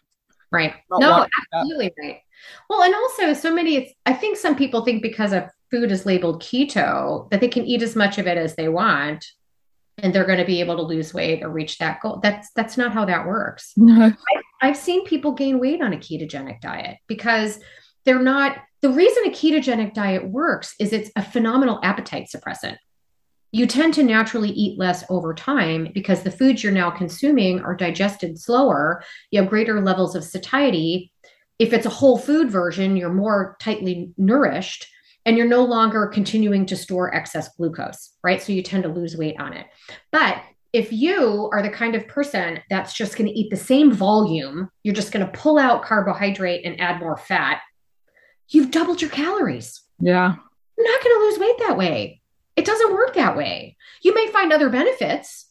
Right. 0.50 0.74
Not 0.90 1.00
no, 1.00 1.26
absolutely 1.54 1.92
right. 2.02 2.20
Well, 2.68 2.82
and 2.82 2.94
also 2.94 3.32
so 3.34 3.54
many, 3.54 3.94
I 4.04 4.12
think 4.12 4.36
some 4.36 4.56
people 4.56 4.84
think 4.84 5.02
because 5.02 5.32
a 5.32 5.50
food 5.70 5.92
is 5.92 6.04
labeled 6.04 6.42
keto 6.42 7.30
that 7.30 7.40
they 7.40 7.48
can 7.48 7.64
eat 7.64 7.82
as 7.82 7.94
much 7.94 8.18
of 8.18 8.26
it 8.26 8.36
as 8.36 8.56
they 8.56 8.68
want 8.68 9.24
and 9.98 10.14
they're 10.14 10.26
going 10.26 10.38
to 10.38 10.44
be 10.44 10.60
able 10.60 10.76
to 10.76 10.82
lose 10.82 11.14
weight 11.14 11.42
or 11.42 11.50
reach 11.50 11.78
that 11.78 12.00
goal. 12.00 12.20
That's 12.22 12.50
that's 12.52 12.76
not 12.76 12.92
how 12.92 13.04
that 13.04 13.26
works. 13.26 13.72
No. 13.76 14.06
I, 14.06 14.42
I've 14.60 14.76
seen 14.76 15.04
people 15.04 15.32
gain 15.32 15.60
weight 15.60 15.82
on 15.82 15.92
a 15.92 15.96
ketogenic 15.96 16.60
diet 16.60 16.98
because 17.06 17.60
they're 18.04 18.22
not 18.22 18.58
the 18.80 18.90
reason 18.90 19.24
a 19.26 19.30
ketogenic 19.30 19.94
diet 19.94 20.28
works 20.28 20.74
is 20.80 20.92
it's 20.92 21.10
a 21.16 21.22
phenomenal 21.22 21.78
appetite 21.82 22.28
suppressant 22.34 22.76
you 23.52 23.66
tend 23.66 23.92
to 23.94 24.02
naturally 24.02 24.50
eat 24.50 24.78
less 24.78 25.04
over 25.10 25.34
time 25.34 25.88
because 25.92 26.22
the 26.22 26.30
foods 26.30 26.62
you're 26.62 26.72
now 26.72 26.90
consuming 26.90 27.60
are 27.60 27.76
digested 27.76 28.38
slower. 28.38 29.04
You 29.30 29.40
have 29.40 29.50
greater 29.50 29.82
levels 29.82 30.16
of 30.16 30.24
satiety. 30.24 31.12
If 31.58 31.74
it's 31.74 31.86
a 31.86 31.90
whole 31.90 32.18
food 32.18 32.50
version, 32.50 32.96
you're 32.96 33.12
more 33.12 33.56
tightly 33.60 34.10
nourished 34.16 34.88
and 35.26 35.36
you're 35.36 35.46
no 35.46 35.64
longer 35.64 36.06
continuing 36.06 36.64
to 36.66 36.76
store 36.76 37.14
excess 37.14 37.54
glucose, 37.56 38.14
right? 38.24 38.42
So 38.42 38.52
you 38.52 38.62
tend 38.62 38.84
to 38.84 38.88
lose 38.88 39.18
weight 39.18 39.38
on 39.38 39.52
it. 39.52 39.66
But 40.10 40.42
if 40.72 40.90
you 40.90 41.50
are 41.52 41.62
the 41.62 41.68
kind 41.68 41.94
of 41.94 42.08
person 42.08 42.58
that's 42.70 42.94
just 42.94 43.18
going 43.18 43.28
to 43.28 43.38
eat 43.38 43.50
the 43.50 43.56
same 43.56 43.92
volume, 43.92 44.70
you're 44.82 44.94
just 44.94 45.12
going 45.12 45.24
to 45.24 45.38
pull 45.38 45.58
out 45.58 45.84
carbohydrate 45.84 46.64
and 46.64 46.80
add 46.80 47.00
more 47.00 47.18
fat, 47.18 47.60
you've 48.48 48.70
doubled 48.70 49.02
your 49.02 49.10
calories. 49.10 49.82
Yeah. 50.00 50.36
You're 50.78 50.90
not 50.90 51.04
going 51.04 51.16
to 51.16 51.24
lose 51.26 51.38
weight 51.38 51.58
that 51.68 51.76
way. 51.76 52.21
It 52.56 52.64
doesn't 52.64 52.92
work 52.92 53.14
that 53.14 53.36
way. 53.36 53.76
You 54.02 54.14
may 54.14 54.28
find 54.28 54.52
other 54.52 54.68
benefits, 54.68 55.46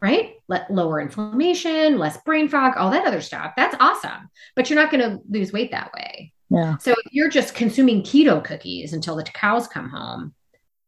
right? 0.00 0.34
Let 0.48 0.70
lower 0.70 1.00
inflammation, 1.00 1.98
less 1.98 2.18
brain 2.22 2.48
fog, 2.48 2.76
all 2.76 2.90
that 2.90 3.06
other 3.06 3.20
stuff. 3.20 3.54
That's 3.56 3.76
awesome. 3.80 4.28
But 4.54 4.68
you're 4.68 4.78
not 4.78 4.90
going 4.90 5.08
to 5.08 5.20
lose 5.28 5.52
weight 5.52 5.70
that 5.70 5.92
way. 5.94 6.32
Yeah. 6.50 6.76
So 6.78 6.92
if 6.92 7.12
you're 7.12 7.30
just 7.30 7.54
consuming 7.54 8.02
keto 8.02 8.42
cookies 8.42 8.92
until 8.92 9.16
the 9.16 9.24
cows 9.24 9.68
come 9.68 9.88
home. 9.88 10.34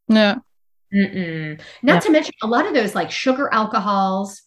No. 0.08 0.40
Mm-mm. 0.92 1.60
Not 1.82 1.94
yeah. 1.94 2.00
to 2.00 2.10
mention 2.10 2.34
a 2.42 2.46
lot 2.46 2.66
of 2.66 2.74
those 2.74 2.94
like 2.94 3.10
sugar 3.10 3.48
alcohols, 3.52 4.42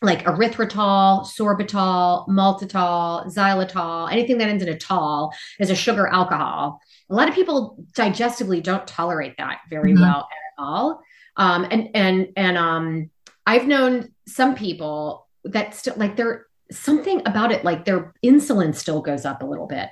like 0.00 0.24
erythritol, 0.24 1.26
sorbitol, 1.26 2.28
maltitol, 2.28 3.26
xylitol, 3.32 4.10
anything 4.10 4.38
that 4.38 4.48
ends 4.48 4.62
in 4.62 4.68
a 4.68 4.78
tol 4.78 5.32
is 5.58 5.70
a 5.70 5.76
sugar 5.76 6.06
alcohol 6.06 6.80
a 7.10 7.14
lot 7.14 7.28
of 7.28 7.34
people 7.34 7.76
digestively 7.96 8.62
don't 8.62 8.86
tolerate 8.86 9.34
that 9.38 9.60
very 9.68 9.92
mm-hmm. 9.92 10.02
well 10.02 10.28
at 10.30 10.62
all. 10.62 11.02
Um, 11.36 11.66
and 11.70 11.90
and 11.94 12.28
and 12.36 12.56
um, 12.56 13.10
I've 13.46 13.66
known 13.66 14.12
some 14.26 14.54
people 14.54 15.26
that 15.44 15.74
still 15.74 15.94
like 15.96 16.16
they're 16.16 16.46
something 16.70 17.20
about 17.26 17.52
it, 17.52 17.64
like 17.64 17.84
their 17.84 18.12
insulin 18.24 18.74
still 18.74 19.02
goes 19.02 19.24
up 19.24 19.42
a 19.42 19.46
little 19.46 19.66
bit. 19.66 19.88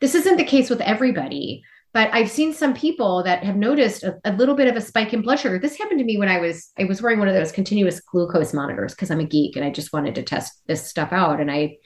This 0.00 0.14
isn't 0.14 0.36
the 0.36 0.44
case 0.44 0.70
with 0.70 0.80
everybody, 0.80 1.62
but 1.92 2.10
I've 2.12 2.30
seen 2.30 2.52
some 2.52 2.74
people 2.74 3.22
that 3.24 3.44
have 3.44 3.56
noticed 3.56 4.02
a, 4.02 4.18
a, 4.24 4.32
little 4.32 4.54
bit 4.54 4.68
of 4.68 4.76
a 4.76 4.80
spike 4.80 5.12
in 5.12 5.22
blood 5.22 5.38
sugar. 5.38 5.58
This 5.58 5.78
happened 5.78 5.98
to 5.98 6.04
me 6.04 6.18
when 6.18 6.28
I 6.28 6.38
was 6.38 6.72
I 6.78 6.84
was 6.84 7.02
wearing 7.02 7.18
one 7.18 7.28
of 7.28 7.34
those 7.34 7.52
continuous 7.52 8.00
glucose 8.00 8.54
monitors 8.54 8.94
because 8.94 9.10
I'm 9.10 9.20
a 9.20 9.24
geek 9.24 9.56
and 9.56 9.64
I 9.64 9.70
just 9.70 9.92
wanted 9.92 10.14
to 10.14 10.22
test 10.22 10.60
this 10.66 10.86
stuff 10.86 11.12
out. 11.12 11.40
And 11.40 11.50
I 11.50 11.76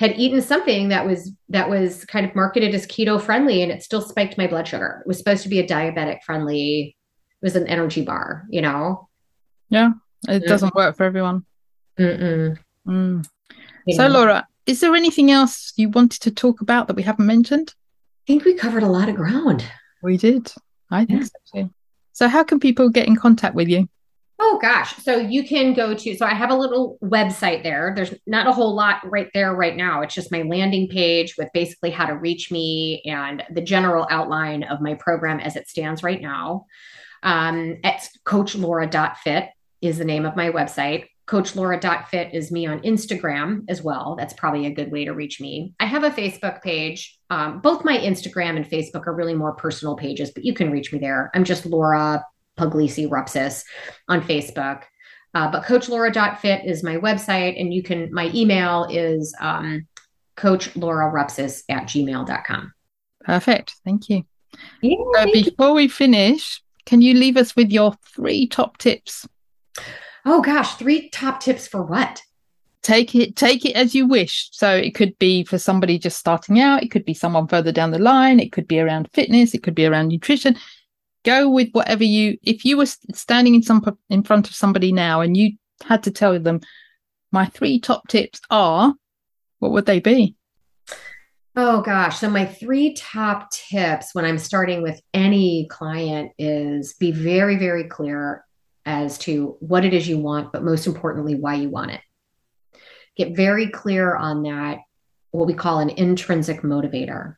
had 0.00 0.18
eaten 0.18 0.40
something 0.40 0.88
that 0.88 1.06
was 1.06 1.30
that 1.50 1.68
was 1.68 2.06
kind 2.06 2.24
of 2.24 2.34
marketed 2.34 2.74
as 2.74 2.86
keto 2.86 3.20
friendly 3.20 3.62
and 3.62 3.70
it 3.70 3.82
still 3.82 4.00
spiked 4.00 4.38
my 4.38 4.46
blood 4.46 4.66
sugar. 4.66 5.02
It 5.04 5.06
was 5.06 5.18
supposed 5.18 5.42
to 5.42 5.50
be 5.50 5.60
a 5.60 5.66
diabetic 5.66 6.22
friendly 6.22 6.96
it 7.42 7.44
was 7.44 7.54
an 7.54 7.66
energy 7.66 8.02
bar, 8.02 8.46
you 8.48 8.62
know? 8.62 9.08
Yeah, 9.68 9.90
it 10.26 10.42
mm. 10.42 10.46
doesn't 10.46 10.74
work 10.74 10.96
for 10.96 11.04
everyone. 11.04 11.44
Mm-mm. 11.98 12.58
Mm. 12.86 13.26
So, 13.90 14.08
Laura, 14.08 14.46
is 14.66 14.80
there 14.80 14.94
anything 14.94 15.30
else 15.30 15.74
you 15.76 15.90
wanted 15.90 16.22
to 16.22 16.30
talk 16.30 16.62
about 16.62 16.86
that 16.86 16.96
we 16.96 17.02
haven't 17.02 17.26
mentioned? 17.26 17.74
I 18.24 18.26
think 18.26 18.44
we 18.44 18.54
covered 18.54 18.82
a 18.82 18.88
lot 18.88 19.08
of 19.08 19.16
ground. 19.16 19.64
We 20.02 20.16
did. 20.16 20.52
I 20.90 21.04
think 21.04 21.20
yeah. 21.20 21.26
so 21.26 21.62
too. 21.62 21.70
So, 22.12 22.28
how 22.28 22.42
can 22.42 22.58
people 22.58 22.88
get 22.88 23.06
in 23.06 23.16
contact 23.16 23.54
with 23.54 23.68
you? 23.68 23.88
Oh 24.42 24.58
gosh. 24.60 24.96
So 24.96 25.18
you 25.18 25.46
can 25.46 25.74
go 25.74 25.92
to, 25.92 26.16
so 26.16 26.24
I 26.24 26.32
have 26.32 26.50
a 26.50 26.56
little 26.56 26.96
website 27.04 27.62
there. 27.62 27.92
There's 27.94 28.14
not 28.26 28.46
a 28.46 28.52
whole 28.52 28.74
lot 28.74 29.00
right 29.04 29.28
there 29.34 29.54
right 29.54 29.76
now. 29.76 30.00
It's 30.00 30.14
just 30.14 30.32
my 30.32 30.40
landing 30.40 30.88
page 30.88 31.34
with 31.36 31.48
basically 31.52 31.90
how 31.90 32.06
to 32.06 32.14
reach 32.14 32.50
me 32.50 33.02
and 33.04 33.42
the 33.50 33.60
general 33.60 34.06
outline 34.10 34.62
of 34.62 34.80
my 34.80 34.94
program 34.94 35.40
as 35.40 35.56
it 35.56 35.68
stands 35.68 36.02
right 36.02 36.22
now. 36.22 36.64
Um, 37.22 37.80
it's 37.84 38.08
coachlaura.fit 38.24 39.50
is 39.82 39.98
the 39.98 40.06
name 40.06 40.24
of 40.24 40.36
my 40.36 40.50
website. 40.50 41.08
Coachlaura.fit 41.26 42.32
is 42.32 42.50
me 42.50 42.66
on 42.66 42.80
Instagram 42.80 43.64
as 43.68 43.82
well. 43.82 44.16
That's 44.16 44.32
probably 44.32 44.64
a 44.64 44.74
good 44.74 44.90
way 44.90 45.04
to 45.04 45.12
reach 45.12 45.38
me. 45.38 45.74
I 45.78 45.84
have 45.84 46.02
a 46.02 46.10
Facebook 46.10 46.62
page. 46.62 47.18
Um, 47.28 47.60
both 47.60 47.84
my 47.84 47.98
Instagram 47.98 48.56
and 48.56 48.68
Facebook 48.68 49.06
are 49.06 49.14
really 49.14 49.34
more 49.34 49.54
personal 49.54 49.96
pages, 49.96 50.30
but 50.30 50.46
you 50.46 50.54
can 50.54 50.70
reach 50.72 50.94
me 50.94 50.98
there. 50.98 51.30
I'm 51.34 51.44
just 51.44 51.66
Laura 51.66 52.24
Puglisi 52.60 53.08
Rupsis 53.08 53.64
on 54.08 54.20
Facebook. 54.20 54.82
Uh, 55.32 55.50
but 55.50 55.64
coachlaura.fit 55.64 56.64
is 56.64 56.82
my 56.82 56.96
website, 56.96 57.60
and 57.60 57.72
you 57.72 57.82
can, 57.82 58.12
my 58.12 58.30
email 58.34 58.86
is 58.90 59.34
um, 59.40 59.86
coachlaurarupsis 60.36 61.62
at 61.68 61.84
gmail.com. 61.84 62.72
Perfect. 63.24 63.76
Thank 63.84 64.08
you. 64.08 64.24
Yeah, 64.82 64.96
uh, 65.18 65.26
before 65.32 65.72
we 65.72 65.86
finish, 65.88 66.62
can 66.86 67.00
you 67.00 67.14
leave 67.14 67.36
us 67.36 67.54
with 67.54 67.70
your 67.70 67.94
three 68.14 68.48
top 68.48 68.78
tips? 68.78 69.28
Oh 70.26 70.42
gosh, 70.42 70.74
three 70.74 71.08
top 71.10 71.40
tips 71.40 71.68
for 71.68 71.82
what? 71.82 72.22
Take 72.82 73.14
it 73.14 73.36
take 73.36 73.64
it 73.64 73.76
as 73.76 73.94
you 73.94 74.06
wish. 74.06 74.48
So 74.52 74.74
it 74.74 74.94
could 74.94 75.18
be 75.18 75.44
for 75.44 75.58
somebody 75.58 75.98
just 75.98 76.18
starting 76.18 76.60
out, 76.60 76.82
it 76.82 76.90
could 76.90 77.04
be 77.04 77.14
someone 77.14 77.46
further 77.46 77.72
down 77.72 77.90
the 77.90 77.98
line, 77.98 78.40
it 78.40 78.52
could 78.52 78.66
be 78.66 78.80
around 78.80 79.08
fitness, 79.12 79.54
it 79.54 79.62
could 79.62 79.74
be 79.74 79.86
around 79.86 80.08
nutrition. 80.08 80.56
Go 81.24 81.50
with 81.50 81.70
whatever 81.72 82.04
you 82.04 82.38
if 82.42 82.64
you 82.64 82.76
were 82.76 82.86
standing 82.86 83.54
in 83.54 83.62
some 83.62 83.84
in 84.08 84.22
front 84.22 84.48
of 84.48 84.54
somebody 84.54 84.92
now 84.92 85.20
and 85.20 85.36
you 85.36 85.52
had 85.84 86.02
to 86.04 86.10
tell 86.10 86.38
them 86.38 86.60
my 87.32 87.46
three 87.46 87.78
top 87.78 88.08
tips 88.08 88.40
are 88.50 88.94
what 89.58 89.72
would 89.72 89.86
they 89.86 90.00
be? 90.00 90.36
Oh 91.56 91.82
gosh. 91.82 92.18
So 92.18 92.30
my 92.30 92.46
three 92.46 92.94
top 92.94 93.50
tips 93.50 94.14
when 94.14 94.24
I'm 94.24 94.38
starting 94.38 94.82
with 94.82 95.00
any 95.12 95.66
client 95.68 96.32
is 96.38 96.94
be 96.94 97.12
very, 97.12 97.56
very 97.56 97.84
clear 97.84 98.44
as 98.86 99.18
to 99.18 99.56
what 99.60 99.84
it 99.84 99.92
is 99.92 100.08
you 100.08 100.18
want, 100.18 100.52
but 100.52 100.64
most 100.64 100.86
importantly, 100.86 101.34
why 101.34 101.54
you 101.54 101.68
want 101.68 101.90
it. 101.90 102.00
Get 103.16 103.36
very 103.36 103.68
clear 103.68 104.16
on 104.16 104.44
that, 104.44 104.78
what 105.32 105.46
we 105.46 105.54
call 105.54 105.80
an 105.80 105.90
intrinsic 105.90 106.62
motivator. 106.62 107.36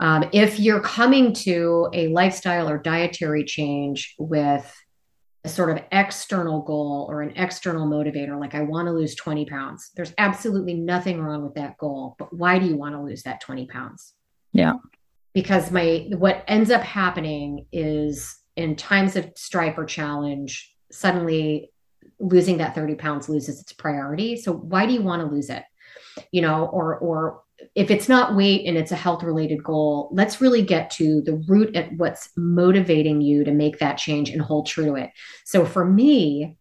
Um, 0.00 0.24
if 0.32 0.58
you're 0.58 0.80
coming 0.80 1.34
to 1.34 1.88
a 1.92 2.08
lifestyle 2.08 2.68
or 2.68 2.78
dietary 2.78 3.44
change 3.44 4.14
with 4.18 4.74
a 5.44 5.48
sort 5.48 5.70
of 5.70 5.84
external 5.92 6.62
goal 6.62 7.06
or 7.10 7.20
an 7.20 7.36
external 7.36 7.86
motivator, 7.86 8.40
like 8.40 8.54
I 8.54 8.62
want 8.62 8.86
to 8.86 8.92
lose 8.92 9.14
20 9.14 9.44
pounds, 9.44 9.90
there's 9.94 10.14
absolutely 10.16 10.74
nothing 10.74 11.20
wrong 11.20 11.42
with 11.44 11.54
that 11.54 11.76
goal. 11.76 12.16
But 12.18 12.32
why 12.32 12.58
do 12.58 12.66
you 12.66 12.76
want 12.76 12.94
to 12.94 13.02
lose 13.02 13.22
that 13.24 13.42
20 13.42 13.66
pounds? 13.66 14.14
Yeah. 14.52 14.74
Because 15.34 15.70
my 15.70 16.08
what 16.16 16.44
ends 16.48 16.70
up 16.70 16.82
happening 16.82 17.66
is 17.70 18.36
in 18.56 18.76
times 18.76 19.16
of 19.16 19.30
strife 19.36 19.76
or 19.76 19.84
challenge, 19.84 20.74
suddenly 20.90 21.70
losing 22.18 22.58
that 22.58 22.74
30 22.74 22.94
pounds 22.96 23.28
loses 23.28 23.60
its 23.60 23.72
priority. 23.72 24.36
So 24.36 24.52
why 24.52 24.86
do 24.86 24.92
you 24.92 25.02
want 25.02 25.20
to 25.20 25.32
lose 25.32 25.50
it? 25.50 25.62
You 26.32 26.42
know, 26.42 26.66
or 26.66 26.98
or 26.98 27.42
if 27.74 27.90
it's 27.90 28.08
not 28.08 28.34
weight 28.34 28.66
and 28.66 28.76
it's 28.76 28.92
a 28.92 28.96
health 28.96 29.22
related 29.22 29.62
goal, 29.62 30.08
let's 30.12 30.40
really 30.40 30.62
get 30.62 30.90
to 30.92 31.20
the 31.22 31.42
root 31.48 31.76
at 31.76 31.92
what's 31.96 32.30
motivating 32.36 33.20
you 33.20 33.44
to 33.44 33.52
make 33.52 33.78
that 33.78 33.98
change 33.98 34.30
and 34.30 34.40
hold 34.40 34.66
true 34.66 34.86
to 34.86 34.94
it. 34.94 35.10
So 35.44 35.64
for 35.64 35.84
me, 35.84 36.56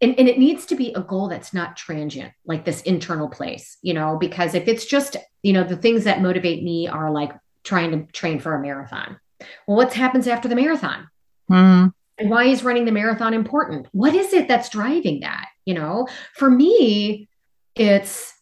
and, 0.00 0.18
and 0.18 0.28
it 0.28 0.38
needs 0.38 0.66
to 0.66 0.74
be 0.74 0.92
a 0.92 1.00
goal 1.00 1.28
that's 1.28 1.54
not 1.54 1.76
transient, 1.76 2.32
like 2.44 2.64
this 2.64 2.82
internal 2.82 3.28
place, 3.28 3.78
you 3.82 3.94
know, 3.94 4.16
because 4.18 4.54
if 4.54 4.68
it's 4.68 4.84
just, 4.84 5.16
you 5.42 5.52
know, 5.52 5.64
the 5.64 5.76
things 5.76 6.04
that 6.04 6.20
motivate 6.20 6.62
me 6.62 6.88
are 6.88 7.10
like 7.10 7.32
trying 7.62 7.90
to 7.90 8.12
train 8.12 8.38
for 8.38 8.54
a 8.54 8.60
marathon. 8.60 9.18
Well, 9.66 9.76
what 9.76 9.92
happens 9.94 10.26
after 10.28 10.48
the 10.48 10.56
marathon? 10.56 11.08
Mm. 11.50 11.92
And 12.18 12.30
why 12.30 12.44
is 12.44 12.62
running 12.62 12.84
the 12.84 12.92
marathon 12.92 13.34
important? 13.34 13.88
What 13.92 14.14
is 14.14 14.32
it 14.32 14.46
that's 14.46 14.68
driving 14.68 15.20
that? 15.20 15.46
You 15.64 15.74
know, 15.74 16.06
for 16.34 16.50
me, 16.50 17.28
it's 17.74 18.32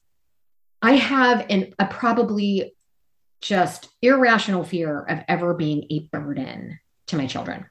I 0.82 0.96
have 0.96 1.46
an, 1.48 1.72
a 1.78 1.86
probably 1.86 2.74
just 3.40 3.88
irrational 4.02 4.64
fear 4.64 5.00
of 5.00 5.20
ever 5.28 5.54
being 5.54 5.86
a 5.90 6.00
burden 6.12 6.78
to 7.09 7.16
my 7.16 7.26
children, 7.26 7.66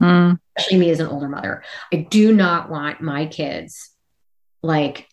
mm. 0.00 0.38
especially 0.56 0.78
me 0.78 0.90
as 0.90 1.00
an 1.00 1.06
older 1.06 1.28
mother. 1.28 1.62
I 1.92 1.96
do 2.10 2.34
not 2.34 2.70
want 2.70 3.00
my 3.00 3.26
kids 3.26 3.90
like 4.62 5.08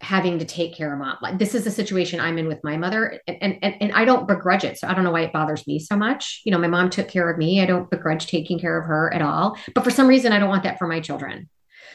having 0.00 0.38
to 0.38 0.46
take 0.46 0.74
care 0.74 0.92
of 0.92 0.98
mom. 0.98 1.18
Like 1.20 1.38
this 1.38 1.54
is 1.54 1.64
the 1.64 1.70
situation 1.70 2.20
I'm 2.20 2.38
in 2.38 2.46
with 2.46 2.64
my 2.64 2.76
mother 2.78 3.20
and, 3.26 3.58
and, 3.62 3.76
and 3.82 3.92
I 3.92 4.06
don't 4.06 4.26
begrudge 4.26 4.64
it. 4.64 4.78
So 4.78 4.88
I 4.88 4.94
don't 4.94 5.04
know 5.04 5.10
why 5.10 5.22
it 5.22 5.32
bothers 5.32 5.66
me 5.66 5.78
so 5.78 5.96
much. 5.96 6.40
You 6.44 6.52
know, 6.52 6.58
my 6.58 6.68
mom 6.68 6.88
took 6.88 7.08
care 7.08 7.28
of 7.28 7.36
me. 7.36 7.60
I 7.60 7.66
don't 7.66 7.90
begrudge 7.90 8.26
taking 8.26 8.58
care 8.58 8.78
of 8.78 8.86
her 8.86 9.12
at 9.12 9.20
all. 9.20 9.58
But 9.74 9.84
for 9.84 9.90
some 9.90 10.06
reason, 10.06 10.32
I 10.32 10.38
don't 10.38 10.48
want 10.48 10.62
that 10.62 10.78
for 10.78 10.86
my 10.86 11.00
children. 11.00 11.50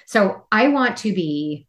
So 0.05 0.45
I 0.51 0.67
want 0.67 0.97
to 0.97 1.13
be 1.13 1.65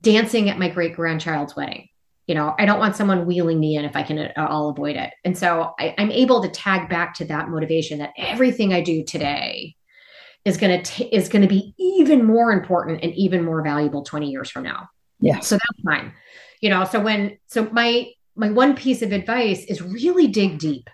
dancing 0.00 0.48
at 0.50 0.58
my 0.58 0.68
great 0.68 0.94
grandchild's 0.94 1.56
wedding. 1.56 1.88
You 2.30 2.36
know, 2.36 2.54
I 2.60 2.64
don't 2.64 2.78
want 2.78 2.94
someone 2.94 3.26
wheeling 3.26 3.58
me 3.58 3.74
in 3.74 3.84
if 3.84 3.96
I 3.96 4.04
can 4.04 4.16
uh, 4.20 4.32
I'll 4.36 4.68
avoid 4.68 4.94
it. 4.94 5.12
And 5.24 5.36
so 5.36 5.74
I, 5.80 5.96
I'm 5.98 6.12
able 6.12 6.40
to 6.42 6.48
tag 6.48 6.88
back 6.88 7.14
to 7.14 7.24
that 7.24 7.48
motivation 7.48 7.98
that 7.98 8.12
everything 8.16 8.72
I 8.72 8.82
do 8.82 9.02
today 9.02 9.74
is 10.44 10.56
going 10.56 10.80
to 10.80 11.04
is 11.12 11.28
going 11.28 11.42
to 11.42 11.48
be 11.48 11.74
even 11.76 12.24
more 12.24 12.52
important 12.52 13.02
and 13.02 13.12
even 13.16 13.44
more 13.44 13.64
valuable 13.64 14.04
20 14.04 14.30
years 14.30 14.48
from 14.48 14.62
now. 14.62 14.88
Yeah. 15.18 15.40
So 15.40 15.56
that's 15.56 15.82
fine. 15.84 16.12
You 16.60 16.70
know, 16.70 16.84
so 16.84 17.00
when 17.00 17.36
so 17.48 17.68
my 17.72 18.12
my 18.36 18.50
one 18.50 18.76
piece 18.76 19.02
of 19.02 19.10
advice 19.10 19.64
is 19.64 19.82
really 19.82 20.28
dig 20.28 20.60
deep 20.60 20.88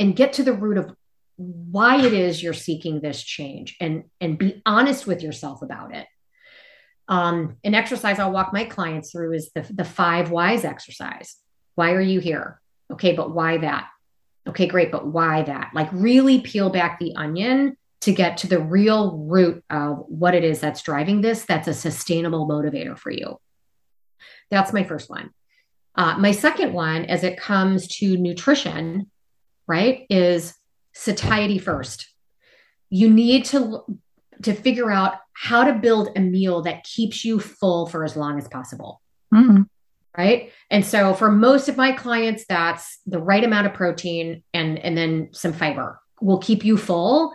and 0.00 0.16
get 0.16 0.32
to 0.32 0.42
the 0.42 0.54
root 0.54 0.78
of 0.78 0.90
why 1.36 2.02
it 2.02 2.14
is 2.14 2.42
you're 2.42 2.54
seeking 2.54 3.02
this 3.02 3.22
change 3.22 3.76
and 3.78 4.04
and 4.22 4.38
be 4.38 4.62
honest 4.64 5.06
with 5.06 5.22
yourself 5.22 5.60
about 5.60 5.94
it. 5.94 6.06
Um, 7.08 7.56
an 7.62 7.74
exercise 7.74 8.18
I'll 8.18 8.32
walk 8.32 8.52
my 8.52 8.64
clients 8.64 9.12
through 9.12 9.34
is 9.34 9.50
the 9.54 9.66
the 9.72 9.84
five 9.84 10.30
whys 10.30 10.64
exercise. 10.64 11.36
Why 11.74 11.92
are 11.92 12.00
you 12.00 12.20
here? 12.20 12.60
Okay, 12.92 13.12
but 13.14 13.32
why 13.32 13.58
that? 13.58 13.88
Okay, 14.48 14.66
great, 14.66 14.92
but 14.92 15.06
why 15.06 15.42
that? 15.42 15.70
Like 15.74 15.88
really 15.92 16.40
peel 16.40 16.70
back 16.70 16.98
the 16.98 17.14
onion 17.16 17.76
to 18.02 18.12
get 18.12 18.38
to 18.38 18.46
the 18.46 18.60
real 18.60 19.16
root 19.16 19.64
of 19.70 20.04
what 20.08 20.34
it 20.34 20.44
is 20.44 20.60
that's 20.60 20.82
driving 20.82 21.20
this 21.20 21.44
that's 21.44 21.68
a 21.68 21.74
sustainable 21.74 22.48
motivator 22.48 22.96
for 22.96 23.10
you. 23.10 23.38
That's 24.50 24.72
my 24.72 24.84
first 24.84 25.10
one. 25.10 25.30
Uh, 25.94 26.16
my 26.18 26.30
second 26.30 26.72
one, 26.72 27.06
as 27.06 27.24
it 27.24 27.38
comes 27.38 27.88
to 27.88 28.16
nutrition, 28.16 29.10
right, 29.66 30.06
is 30.10 30.54
satiety 30.92 31.58
first. 31.58 32.08
You 32.90 33.10
need 33.10 33.46
to 33.46 33.84
to 34.42 34.52
figure 34.52 34.90
out 34.90 35.14
how 35.32 35.64
to 35.64 35.74
build 35.74 36.10
a 36.16 36.20
meal 36.20 36.62
that 36.62 36.84
keeps 36.84 37.24
you 37.24 37.40
full 37.40 37.86
for 37.86 38.04
as 38.04 38.16
long 38.16 38.38
as 38.38 38.48
possible. 38.48 39.00
Mm-hmm. 39.32 39.62
Right. 40.16 40.50
And 40.70 40.84
so 40.84 41.12
for 41.12 41.30
most 41.30 41.68
of 41.68 41.76
my 41.76 41.92
clients, 41.92 42.46
that's 42.48 43.00
the 43.06 43.18
right 43.20 43.44
amount 43.44 43.66
of 43.66 43.74
protein 43.74 44.42
and, 44.54 44.78
and 44.78 44.96
then 44.96 45.28
some 45.32 45.52
fiber 45.52 46.00
will 46.22 46.38
keep 46.38 46.64
you 46.64 46.78
full 46.78 47.34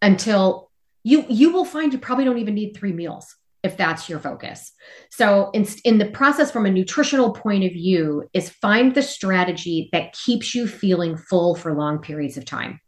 until 0.00 0.70
you 1.02 1.26
you 1.28 1.52
will 1.52 1.66
find 1.66 1.92
you 1.92 1.98
probably 1.98 2.24
don't 2.24 2.38
even 2.38 2.54
need 2.54 2.74
three 2.74 2.92
meals 2.92 3.36
if 3.62 3.76
that's 3.78 4.08
your 4.08 4.18
focus. 4.18 4.72
So 5.10 5.50
in, 5.52 5.66
in 5.84 5.98
the 5.98 6.10
process 6.10 6.50
from 6.50 6.66
a 6.66 6.70
nutritional 6.70 7.32
point 7.32 7.64
of 7.64 7.72
view 7.72 8.28
is 8.34 8.50
find 8.50 8.94
the 8.94 9.02
strategy 9.02 9.88
that 9.92 10.12
keeps 10.12 10.54
you 10.54 10.66
feeling 10.66 11.16
full 11.16 11.54
for 11.54 11.72
long 11.72 11.98
periods 11.98 12.36
of 12.36 12.44
time. 12.44 12.80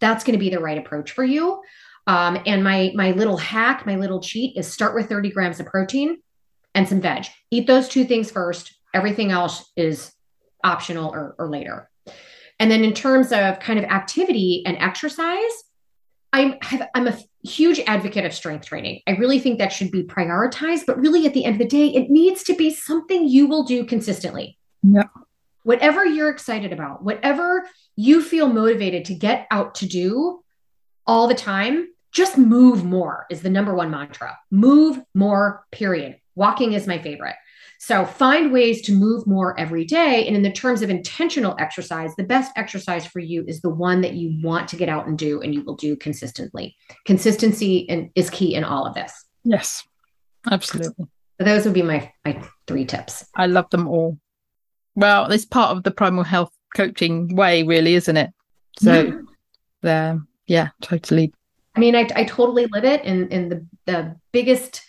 That's 0.00 0.24
going 0.24 0.32
to 0.32 0.42
be 0.42 0.50
the 0.50 0.58
right 0.58 0.78
approach 0.78 1.12
for 1.12 1.22
you. 1.22 1.60
Um, 2.06 2.38
and 2.46 2.64
my 2.64 2.92
my 2.94 3.12
little 3.12 3.36
hack, 3.36 3.86
my 3.86 3.96
little 3.96 4.20
cheat 4.20 4.56
is 4.56 4.66
start 4.66 4.94
with 4.94 5.08
30 5.08 5.30
grams 5.30 5.60
of 5.60 5.66
protein 5.66 6.18
and 6.74 6.88
some 6.88 7.00
veg. 7.00 7.26
Eat 7.50 7.66
those 7.66 7.88
two 7.88 8.04
things 8.04 8.30
first. 8.30 8.74
Everything 8.94 9.30
else 9.30 9.70
is 9.76 10.12
optional 10.64 11.10
or, 11.10 11.34
or 11.38 11.48
later. 11.48 11.88
And 12.58 12.70
then 12.70 12.84
in 12.84 12.92
terms 12.92 13.32
of 13.32 13.58
kind 13.60 13.78
of 13.78 13.84
activity 13.86 14.62
and 14.66 14.76
exercise, 14.78 15.64
I'm 16.32 16.56
have, 16.62 16.88
I'm 16.94 17.08
a 17.08 17.18
huge 17.44 17.80
advocate 17.86 18.24
of 18.24 18.32
strength 18.32 18.66
training. 18.66 19.00
I 19.06 19.12
really 19.12 19.38
think 19.38 19.58
that 19.58 19.72
should 19.72 19.90
be 19.90 20.04
prioritized, 20.04 20.86
but 20.86 20.98
really 20.98 21.26
at 21.26 21.34
the 21.34 21.44
end 21.44 21.56
of 21.56 21.58
the 21.58 21.76
day, 21.76 21.88
it 21.88 22.08
needs 22.08 22.42
to 22.44 22.54
be 22.54 22.72
something 22.72 23.28
you 23.28 23.46
will 23.46 23.64
do 23.64 23.84
consistently. 23.84 24.58
Yeah. 24.82 25.08
Whatever 25.64 26.04
you're 26.04 26.30
excited 26.30 26.72
about, 26.72 27.04
whatever 27.04 27.68
you 27.96 28.22
feel 28.22 28.48
motivated 28.48 29.04
to 29.06 29.14
get 29.14 29.46
out 29.50 29.76
to 29.76 29.86
do 29.86 30.42
all 31.06 31.28
the 31.28 31.34
time, 31.34 31.88
just 32.12 32.36
move 32.36 32.84
more 32.84 33.26
is 33.30 33.42
the 33.42 33.50
number 33.50 33.74
one 33.74 33.90
mantra. 33.90 34.38
Move 34.50 35.00
more, 35.14 35.66
period. 35.72 36.18
Walking 36.34 36.74
is 36.74 36.86
my 36.86 36.98
favorite. 36.98 37.34
So 37.78 38.04
find 38.04 38.52
ways 38.52 38.82
to 38.82 38.92
move 38.92 39.26
more 39.26 39.58
every 39.58 39.84
day. 39.84 40.24
And 40.26 40.36
in 40.36 40.42
the 40.42 40.52
terms 40.52 40.82
of 40.82 40.90
intentional 40.90 41.56
exercise, 41.58 42.14
the 42.14 42.22
best 42.22 42.52
exercise 42.54 43.04
for 43.04 43.18
you 43.18 43.44
is 43.48 43.60
the 43.60 43.70
one 43.70 44.02
that 44.02 44.12
you 44.12 44.38
want 44.40 44.68
to 44.68 44.76
get 44.76 44.88
out 44.88 45.08
and 45.08 45.18
do 45.18 45.40
and 45.40 45.52
you 45.52 45.64
will 45.64 45.74
do 45.74 45.96
consistently. 45.96 46.76
Consistency 47.06 48.10
is 48.14 48.30
key 48.30 48.54
in 48.54 48.62
all 48.62 48.86
of 48.86 48.94
this. 48.94 49.24
Yes, 49.42 49.82
absolutely. 50.48 51.06
So 51.40 51.44
those 51.44 51.64
would 51.64 51.74
be 51.74 51.82
my, 51.82 52.12
my 52.24 52.40
three 52.68 52.84
tips. 52.84 53.24
I 53.34 53.46
love 53.46 53.68
them 53.70 53.88
all. 53.88 54.16
Well, 54.94 55.32
it's 55.32 55.46
part 55.46 55.76
of 55.76 55.82
the 55.82 55.90
primal 55.90 56.22
health 56.22 56.52
coaching 56.76 57.34
way, 57.34 57.64
really, 57.64 57.94
isn't 57.94 58.16
it? 58.16 58.30
So, 58.78 59.24
yeah, 59.82 60.18
yeah 60.46 60.68
totally. 60.82 61.32
I 61.74 61.80
mean, 61.80 61.96
I, 61.96 62.06
I 62.14 62.24
totally 62.24 62.66
live 62.66 62.84
it. 62.84 63.02
And, 63.04 63.32
and 63.32 63.50
the, 63.50 63.66
the 63.86 64.16
biggest 64.32 64.82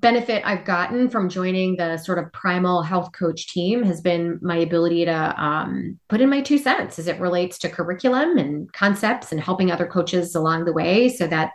benefit 0.00 0.42
I've 0.46 0.64
gotten 0.64 1.10
from 1.10 1.28
joining 1.28 1.76
the 1.76 1.98
sort 1.98 2.18
of 2.18 2.32
primal 2.32 2.82
health 2.82 3.12
coach 3.12 3.48
team 3.48 3.82
has 3.82 4.00
been 4.00 4.38
my 4.40 4.56
ability 4.56 5.04
to 5.04 5.42
um, 5.42 5.98
put 6.08 6.20
in 6.20 6.30
my 6.30 6.40
two 6.40 6.58
cents 6.58 6.98
as 6.98 7.06
it 7.06 7.20
relates 7.20 7.58
to 7.58 7.68
curriculum 7.68 8.38
and 8.38 8.72
concepts 8.72 9.30
and 9.30 9.40
helping 9.40 9.70
other 9.70 9.86
coaches 9.86 10.34
along 10.34 10.64
the 10.64 10.72
way 10.72 11.08
so 11.08 11.26
that 11.26 11.52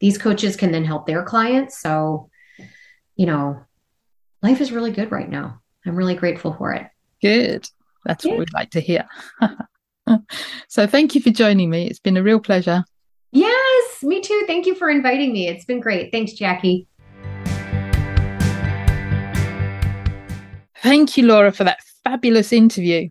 these 0.00 0.18
coaches 0.18 0.56
can 0.56 0.72
then 0.72 0.84
help 0.84 1.06
their 1.06 1.22
clients. 1.22 1.80
So, 1.80 2.30
you 3.16 3.26
know, 3.26 3.64
life 4.42 4.60
is 4.60 4.72
really 4.72 4.90
good 4.90 5.10
right 5.10 5.28
now. 5.28 5.60
I'm 5.86 5.96
really 5.96 6.14
grateful 6.14 6.52
for 6.52 6.72
it. 6.72 6.86
Good. 7.22 7.68
That's 8.04 8.24
yeah. 8.24 8.32
what 8.32 8.38
we'd 8.40 8.52
like 8.52 8.70
to 8.70 8.80
hear. 8.80 9.08
so, 10.68 10.86
thank 10.86 11.14
you 11.14 11.20
for 11.20 11.30
joining 11.30 11.70
me. 11.70 11.86
It's 11.86 11.98
been 11.98 12.16
a 12.16 12.22
real 12.22 12.40
pleasure. 12.40 12.84
Yes, 13.36 14.02
me 14.02 14.22
too. 14.22 14.44
Thank 14.46 14.64
you 14.64 14.74
for 14.74 14.88
inviting 14.88 15.30
me. 15.30 15.46
It's 15.46 15.66
been 15.66 15.78
great. 15.78 16.10
Thanks, 16.10 16.32
Jackie. 16.32 16.88
Thank 20.82 21.18
you, 21.18 21.26
Laura, 21.26 21.52
for 21.52 21.64
that 21.64 21.82
fabulous 22.02 22.50
interview. 22.50 23.10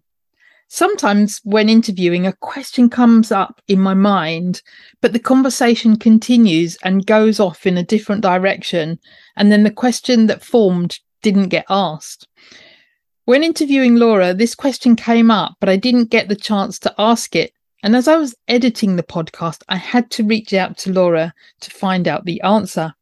Sometimes, 0.68 1.42
when 1.44 1.70
interviewing, 1.70 2.26
a 2.26 2.34
question 2.34 2.90
comes 2.90 3.32
up 3.32 3.62
in 3.68 3.80
my 3.80 3.94
mind, 3.94 4.64
but 5.00 5.14
the 5.14 5.20
conversation 5.20 5.96
continues 5.96 6.76
and 6.84 7.06
goes 7.06 7.40
off 7.40 7.68
in 7.68 7.78
a 7.78 7.84
different 7.84 8.24
direction, 8.24 8.98
and 9.36 9.52
then 9.52 9.62
the 9.62 9.70
question 9.70 10.26
that 10.26 10.44
formed 10.44 10.98
didn't 11.22 11.50
get 11.50 11.68
asked. 11.70 12.28
When 13.26 13.44
interviewing 13.44 13.98
Laura, 13.98 14.34
this 14.34 14.56
question 14.56 14.96
came 14.96 15.30
up, 15.30 15.54
but 15.60 15.70
I 15.70 15.76
didn't 15.76 16.10
get 16.10 16.30
the 16.30 16.36
chance 16.36 16.80
to 16.80 16.96
ask 16.98 17.36
it. 17.36 17.52
And 17.86 17.96
as 17.96 18.08
I 18.08 18.16
was 18.16 18.36
editing 18.48 18.96
the 18.96 19.04
podcast, 19.04 19.62
I 19.70 19.76
had 19.76 20.10
to 20.12 20.24
reach 20.24 20.56
out 20.56 20.76
to 20.80 20.92
Laura 20.92 21.36
to 21.62 21.70
find 21.70 22.08
out 22.08 22.26
the 22.26 22.42
answer. 22.42 22.96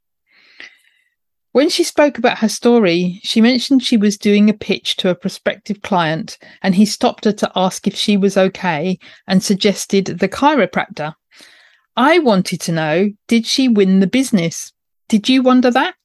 When 1.53 1.69
she 1.69 1.85
spoke 1.85 2.18
about 2.18 2.39
her 2.39 2.49
story, 2.49 3.22
she 3.23 3.39
mentioned 3.39 3.81
she 3.81 3.95
was 3.95 4.18
doing 4.18 4.49
a 4.49 4.53
pitch 4.53 4.97
to 4.97 5.10
a 5.10 5.15
prospective 5.15 5.84
client 5.84 6.38
and 6.61 6.76
he 6.76 6.85
stopped 6.85 7.23
her 7.23 7.31
to 7.31 7.51
ask 7.55 7.88
if 7.88 7.95
she 7.95 8.18
was 8.18 8.35
okay 8.35 8.99
and 9.26 9.41
suggested 9.41 10.07
the 10.07 10.27
chiropractor. 10.27 11.14
I 11.95 12.19
wanted 12.19 12.60
to 12.61 12.73
know, 12.73 13.10
did 13.30 13.45
she 13.45 13.69
win 13.69 14.01
the 14.01 14.07
business? 14.07 14.73
Did 15.07 15.30
you 15.30 15.43
wonder 15.43 15.72
that? 15.72 15.95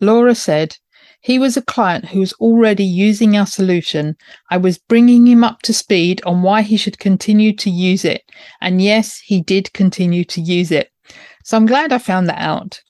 Laura 0.00 0.36
said, 0.36 0.76
he 1.20 1.38
was 1.38 1.56
a 1.56 1.62
client 1.62 2.06
who 2.06 2.20
was 2.20 2.32
already 2.34 2.84
using 2.84 3.36
our 3.36 3.46
solution. 3.46 4.16
I 4.50 4.56
was 4.56 4.78
bringing 4.78 5.26
him 5.26 5.44
up 5.44 5.62
to 5.62 5.72
speed 5.72 6.22
on 6.24 6.42
why 6.42 6.62
he 6.62 6.76
should 6.76 6.98
continue 6.98 7.54
to 7.56 7.70
use 7.70 8.04
it. 8.04 8.22
And 8.60 8.80
yes, 8.80 9.18
he 9.18 9.42
did 9.42 9.72
continue 9.74 10.24
to 10.24 10.40
use 10.40 10.70
it. 10.70 10.90
So 11.44 11.56
I'm 11.56 11.66
glad 11.66 11.92
I 11.92 11.98
found 11.98 12.28
that 12.28 12.40
out. 12.40 12.80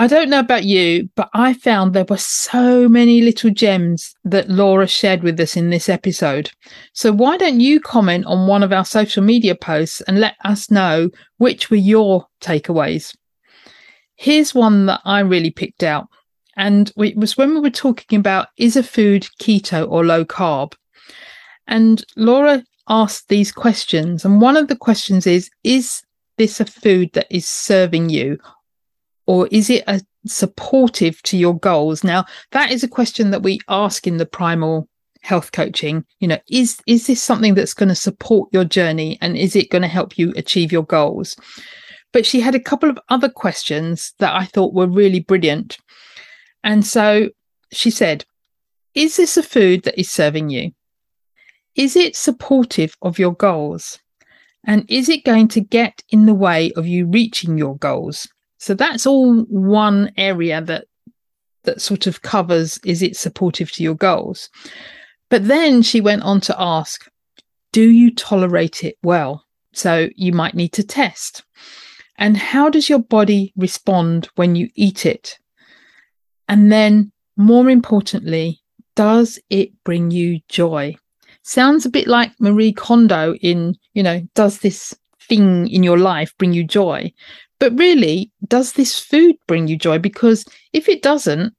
I 0.00 0.06
don't 0.06 0.30
know 0.30 0.38
about 0.38 0.64
you, 0.64 1.08
but 1.16 1.28
I 1.34 1.54
found 1.54 1.92
there 1.92 2.04
were 2.08 2.18
so 2.18 2.88
many 2.88 3.20
little 3.20 3.50
gems 3.50 4.14
that 4.24 4.48
Laura 4.48 4.86
shared 4.86 5.24
with 5.24 5.40
us 5.40 5.56
in 5.56 5.70
this 5.70 5.88
episode. 5.88 6.52
So 6.92 7.12
why 7.12 7.36
don't 7.36 7.58
you 7.58 7.80
comment 7.80 8.24
on 8.26 8.46
one 8.46 8.62
of 8.62 8.72
our 8.72 8.84
social 8.84 9.24
media 9.24 9.56
posts 9.56 10.00
and 10.02 10.20
let 10.20 10.36
us 10.44 10.70
know 10.70 11.10
which 11.38 11.68
were 11.68 11.76
your 11.76 12.28
takeaways? 12.40 13.16
Here's 14.14 14.54
one 14.54 14.86
that 14.86 15.00
I 15.04 15.20
really 15.20 15.50
picked 15.50 15.82
out. 15.82 16.08
And 16.58 16.92
it 16.96 17.16
was 17.16 17.36
when 17.36 17.54
we 17.54 17.60
were 17.60 17.70
talking 17.70 18.18
about 18.18 18.48
is 18.58 18.76
a 18.76 18.82
food 18.82 19.28
keto 19.40 19.88
or 19.90 20.04
low 20.04 20.24
carb? 20.24 20.74
And 21.66 22.04
Laura 22.16 22.64
asked 22.88 23.28
these 23.28 23.52
questions. 23.52 24.24
And 24.24 24.40
one 24.40 24.56
of 24.56 24.68
the 24.68 24.76
questions 24.76 25.26
is, 25.26 25.50
is 25.62 26.02
this 26.36 26.60
a 26.60 26.64
food 26.64 27.12
that 27.12 27.26
is 27.30 27.46
serving 27.46 28.10
you 28.10 28.38
or 29.26 29.46
is 29.48 29.68
it 29.68 29.84
a 29.86 30.00
supportive 30.26 31.22
to 31.22 31.36
your 31.36 31.56
goals 31.58 32.02
now 32.02 32.24
that 32.50 32.70
is 32.70 32.82
a 32.82 32.88
question 32.88 33.30
that 33.30 33.42
we 33.42 33.60
ask 33.68 34.06
in 34.06 34.16
the 34.16 34.26
primal 34.26 34.88
health 35.22 35.52
coaching 35.52 36.04
you 36.18 36.28
know 36.28 36.38
is 36.48 36.80
is 36.86 37.06
this 37.06 37.22
something 37.22 37.54
that's 37.54 37.74
going 37.74 37.88
to 37.88 37.94
support 37.94 38.48
your 38.52 38.64
journey 38.64 39.16
and 39.20 39.36
is 39.36 39.54
it 39.54 39.70
going 39.70 39.82
to 39.82 39.88
help 39.88 40.18
you 40.18 40.32
achieve 40.36 40.72
your 40.72 40.84
goals 40.84 41.36
but 42.12 42.26
she 42.26 42.40
had 42.40 42.54
a 42.54 42.60
couple 42.60 42.90
of 42.90 42.98
other 43.08 43.28
questions 43.28 44.12
that 44.18 44.34
i 44.34 44.44
thought 44.44 44.74
were 44.74 44.86
really 44.86 45.20
brilliant 45.20 45.78
and 46.64 46.86
so 46.86 47.28
she 47.72 47.90
said 47.90 48.24
is 48.94 49.16
this 49.16 49.36
a 49.36 49.42
food 49.42 49.82
that 49.84 49.98
is 49.98 50.10
serving 50.10 50.50
you 50.50 50.70
is 51.74 51.96
it 51.96 52.16
supportive 52.16 52.96
of 53.02 53.18
your 53.18 53.34
goals 53.34 53.98
and 54.66 54.84
is 54.88 55.08
it 55.08 55.24
going 55.24 55.46
to 55.48 55.60
get 55.60 56.02
in 56.10 56.26
the 56.26 56.34
way 56.34 56.72
of 56.72 56.86
you 56.86 57.06
reaching 57.06 57.56
your 57.56 57.76
goals 57.76 58.28
so 58.58 58.74
that's 58.74 59.06
all 59.06 59.42
one 59.44 60.10
area 60.16 60.60
that 60.60 60.86
that 61.68 61.80
sort 61.82 62.06
of 62.06 62.22
covers 62.22 62.78
is 62.84 63.02
it 63.02 63.16
supportive 63.16 63.70
to 63.72 63.82
your 63.82 63.94
goals. 63.94 64.48
But 65.28 65.46
then 65.46 65.82
she 65.82 66.00
went 66.00 66.22
on 66.22 66.40
to 66.42 66.56
ask, 66.58 67.06
do 67.72 67.90
you 67.90 68.14
tolerate 68.14 68.84
it 68.84 68.96
well? 69.02 69.44
So 69.74 70.08
you 70.16 70.32
might 70.32 70.54
need 70.54 70.72
to 70.72 70.82
test. 70.82 71.44
And 72.16 72.36
how 72.36 72.70
does 72.70 72.88
your 72.88 73.00
body 73.00 73.52
respond 73.54 74.28
when 74.34 74.56
you 74.56 74.70
eat 74.74 75.04
it? 75.04 75.38
And 76.48 76.72
then 76.72 77.12
more 77.36 77.68
importantly, 77.70 78.60
does 78.96 79.38
it 79.50 79.70
bring 79.84 80.10
you 80.10 80.40
joy? 80.48 80.96
Sounds 81.42 81.86
a 81.86 81.90
bit 81.90 82.08
like 82.08 82.32
Marie 82.40 82.72
Kondo 82.72 83.34
in, 83.36 83.76
you 83.94 84.02
know, 84.02 84.26
does 84.34 84.58
this 84.58 84.94
thing 85.28 85.68
in 85.68 85.82
your 85.82 85.98
life 85.98 86.36
bring 86.38 86.52
you 86.52 86.64
joy? 86.64 87.12
But 87.58 87.78
really, 87.78 88.32
does 88.46 88.72
this 88.72 88.98
food 88.98 89.36
bring 89.46 89.68
you 89.68 89.76
joy? 89.76 89.98
Because 89.98 90.44
if 90.72 90.88
it 90.88 91.02
doesn't, 91.02 91.54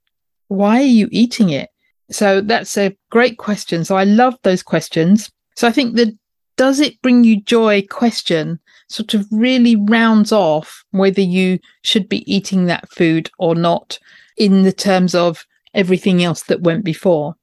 why 0.47 0.77
are 0.79 0.95
you 0.99 1.07
eating 1.11 1.49
it? 1.49 1.69
So 2.11 2.41
that's 2.41 2.77
a 2.77 2.95
great 3.09 3.37
question. 3.37 3.85
So 3.85 3.95
I 3.95 4.03
love 4.03 4.35
those 4.43 4.63
questions. 4.63 5.31
So 5.55 5.67
I 5.67 5.71
think 5.71 5.95
the 5.95 6.17
does 6.57 6.81
it 6.81 7.01
bring 7.01 7.23
you 7.23 7.41
joy 7.41 7.81
question 7.89 8.59
sort 8.89 9.13
of 9.13 9.25
really 9.31 9.77
rounds 9.77 10.33
off 10.33 10.83
whether 10.91 11.21
you 11.21 11.57
should 11.83 12.09
be 12.09 12.29
eating 12.31 12.65
that 12.65 12.89
food 12.89 13.31
or 13.39 13.55
not 13.55 13.97
in 14.39 14.63
the 14.63 14.73
terms 14.73 15.13
of 15.13 15.45
everything 15.75 16.23
else 16.23 16.41
that 16.43 16.61
went 16.61 16.83
before. 16.83 17.35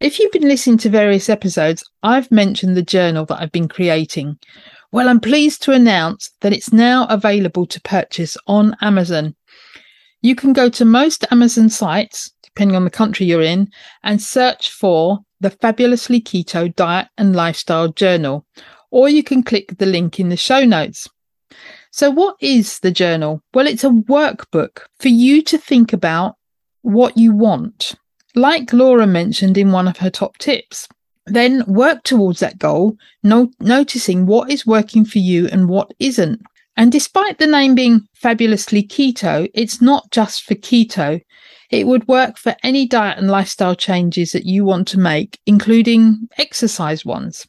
If 0.00 0.18
you've 0.18 0.32
been 0.32 0.48
listening 0.48 0.78
to 0.78 0.88
various 0.88 1.28
episodes, 1.28 1.84
I've 2.02 2.30
mentioned 2.30 2.76
the 2.76 2.82
journal 2.82 3.26
that 3.26 3.40
I've 3.40 3.52
been 3.52 3.68
creating, 3.68 4.38
well, 4.90 5.08
I'm 5.08 5.20
pleased 5.20 5.62
to 5.62 5.72
announce 5.72 6.30
that 6.40 6.52
it's 6.52 6.72
now 6.72 7.06
available 7.06 7.66
to 7.66 7.80
purchase 7.80 8.36
on 8.46 8.76
Amazon. 8.80 9.34
You 10.20 10.34
can 10.34 10.52
go 10.52 10.68
to 10.70 10.84
most 10.84 11.24
Amazon 11.30 11.68
sites, 11.68 12.30
depending 12.42 12.76
on 12.76 12.84
the 12.84 12.90
country 12.90 13.26
you're 13.26 13.42
in, 13.42 13.70
and 14.02 14.20
search 14.20 14.70
for 14.70 15.20
the 15.40 15.50
Fabulously 15.50 16.20
Keto 16.20 16.74
Diet 16.74 17.08
and 17.16 17.34
Lifestyle 17.34 17.88
Journal, 17.88 18.46
or 18.90 19.08
you 19.08 19.22
can 19.22 19.42
click 19.42 19.78
the 19.78 19.86
link 19.86 20.20
in 20.20 20.28
the 20.28 20.36
show 20.36 20.64
notes. 20.64 21.08
So, 21.94 22.10
what 22.10 22.36
is 22.40 22.78
the 22.78 22.90
journal? 22.90 23.42
Well, 23.52 23.66
it's 23.66 23.84
a 23.84 23.90
workbook 23.90 24.78
for 24.98 25.08
you 25.08 25.42
to 25.42 25.58
think 25.58 25.92
about 25.92 26.36
what 26.80 27.18
you 27.18 27.34
want, 27.34 27.94
like 28.34 28.72
Laura 28.72 29.06
mentioned 29.06 29.58
in 29.58 29.72
one 29.72 29.86
of 29.86 29.98
her 29.98 30.08
top 30.08 30.38
tips. 30.38 30.88
Then 31.26 31.62
work 31.66 32.02
towards 32.02 32.40
that 32.40 32.58
goal, 32.58 32.96
no- 33.22 33.52
noticing 33.60 34.24
what 34.24 34.50
is 34.50 34.66
working 34.66 35.04
for 35.04 35.18
you 35.18 35.48
and 35.48 35.68
what 35.68 35.92
isn't. 35.98 36.40
And 36.78 36.90
despite 36.90 37.36
the 37.36 37.46
name 37.46 37.74
being 37.74 38.08
fabulously 38.14 38.82
keto, 38.82 39.50
it's 39.52 39.82
not 39.82 40.10
just 40.10 40.44
for 40.44 40.54
keto. 40.54 41.20
It 41.70 41.86
would 41.86 42.08
work 42.08 42.38
for 42.38 42.56
any 42.62 42.86
diet 42.86 43.18
and 43.18 43.30
lifestyle 43.30 43.74
changes 43.74 44.32
that 44.32 44.46
you 44.46 44.64
want 44.64 44.88
to 44.88 44.98
make, 44.98 45.38
including 45.44 46.26
exercise 46.38 47.04
ones. 47.04 47.46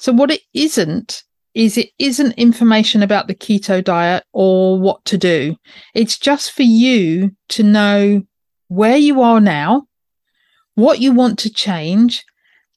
So 0.00 0.12
what 0.12 0.32
it 0.32 0.42
isn't 0.52 1.22
is 1.54 1.78
it 1.78 1.90
isn't 1.98 2.32
information 2.32 3.02
about 3.02 3.28
the 3.28 3.34
keto 3.34 3.82
diet 3.82 4.24
or 4.32 4.78
what 4.78 5.04
to 5.04 5.16
do. 5.16 5.56
It's 5.94 6.18
just 6.18 6.52
for 6.52 6.62
you 6.62 7.36
to 7.50 7.62
know 7.62 8.22
where 8.68 8.96
you 8.96 9.22
are 9.22 9.40
now, 9.40 9.86
what 10.74 11.00
you 11.00 11.12
want 11.12 11.38
to 11.40 11.52
change, 11.52 12.24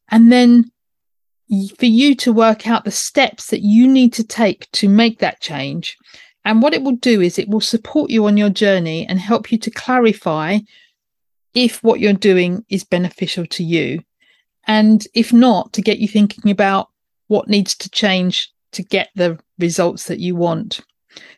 and 0.09 0.31
then 0.31 0.71
for 1.77 1.85
you 1.85 2.13
to 2.15 2.33
work 2.33 2.67
out 2.67 2.85
the 2.85 2.91
steps 2.91 3.47
that 3.47 3.61
you 3.61 3.87
need 3.87 4.13
to 4.13 4.23
take 4.23 4.69
to 4.73 4.89
make 4.89 5.19
that 5.19 5.39
change 5.39 5.97
And 6.47 6.61
what 6.61 6.73
it 6.73 6.81
will 6.81 6.95
do 6.95 7.19
is 7.19 7.37
it 7.37 7.49
will 7.49 7.59
support 7.59 8.09
you 8.09 8.25
on 8.25 8.37
your 8.37 8.49
journey 8.49 9.05
and 9.05 9.19
help 9.19 9.51
you 9.51 9.57
to 9.57 9.69
clarify 9.69 10.59
if 11.53 11.83
what 11.83 11.99
you're 11.99 12.13
doing 12.13 12.63
is 12.69 12.85
beneficial 12.85 13.45
to 13.47 13.65
you. 13.65 13.99
And 14.65 15.05
if 15.13 15.33
not, 15.33 15.73
to 15.73 15.81
get 15.81 15.99
you 15.99 16.07
thinking 16.07 16.49
about 16.49 16.87
what 17.27 17.49
needs 17.49 17.75
to 17.75 17.89
change 17.89 18.49
to 18.71 18.83
get 18.83 19.09
the 19.15 19.39
results 19.59 20.07
that 20.07 20.19
you 20.19 20.35
want. 20.35 20.81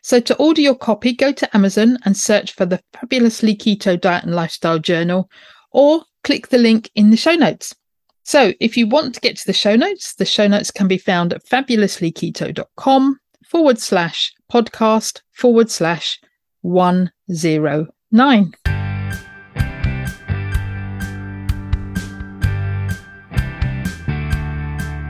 So 0.02 0.20
to 0.20 0.36
order 0.36 0.60
your 0.60 0.74
copy, 0.74 1.12
go 1.12 1.32
to 1.32 1.56
Amazon 1.56 1.98
and 2.04 2.16
search 2.16 2.52
for 2.52 2.66
the 2.66 2.80
Fabulously 2.92 3.56
Keto 3.56 4.00
Diet 4.00 4.24
and 4.24 4.34
Lifestyle 4.34 4.78
Journal 4.78 5.30
or 5.72 6.04
click 6.24 6.48
the 6.48 6.58
link 6.58 6.90
in 6.94 7.10
the 7.10 7.16
show 7.16 7.34
notes. 7.34 7.74
So 8.22 8.52
if 8.60 8.76
you 8.76 8.86
want 8.86 9.14
to 9.14 9.20
get 9.20 9.36
to 9.38 9.46
the 9.46 9.52
show 9.52 9.76
notes, 9.76 10.14
the 10.14 10.24
show 10.24 10.46
notes 10.46 10.70
can 10.70 10.88
be 10.88 10.98
found 10.98 11.32
at 11.32 11.44
fabulouslyketo.com 11.46 13.20
forward 13.46 13.78
slash 13.78 14.32
podcast 14.52 15.22
forward 15.32 15.70
slash 15.70 16.20
109. 16.62 18.69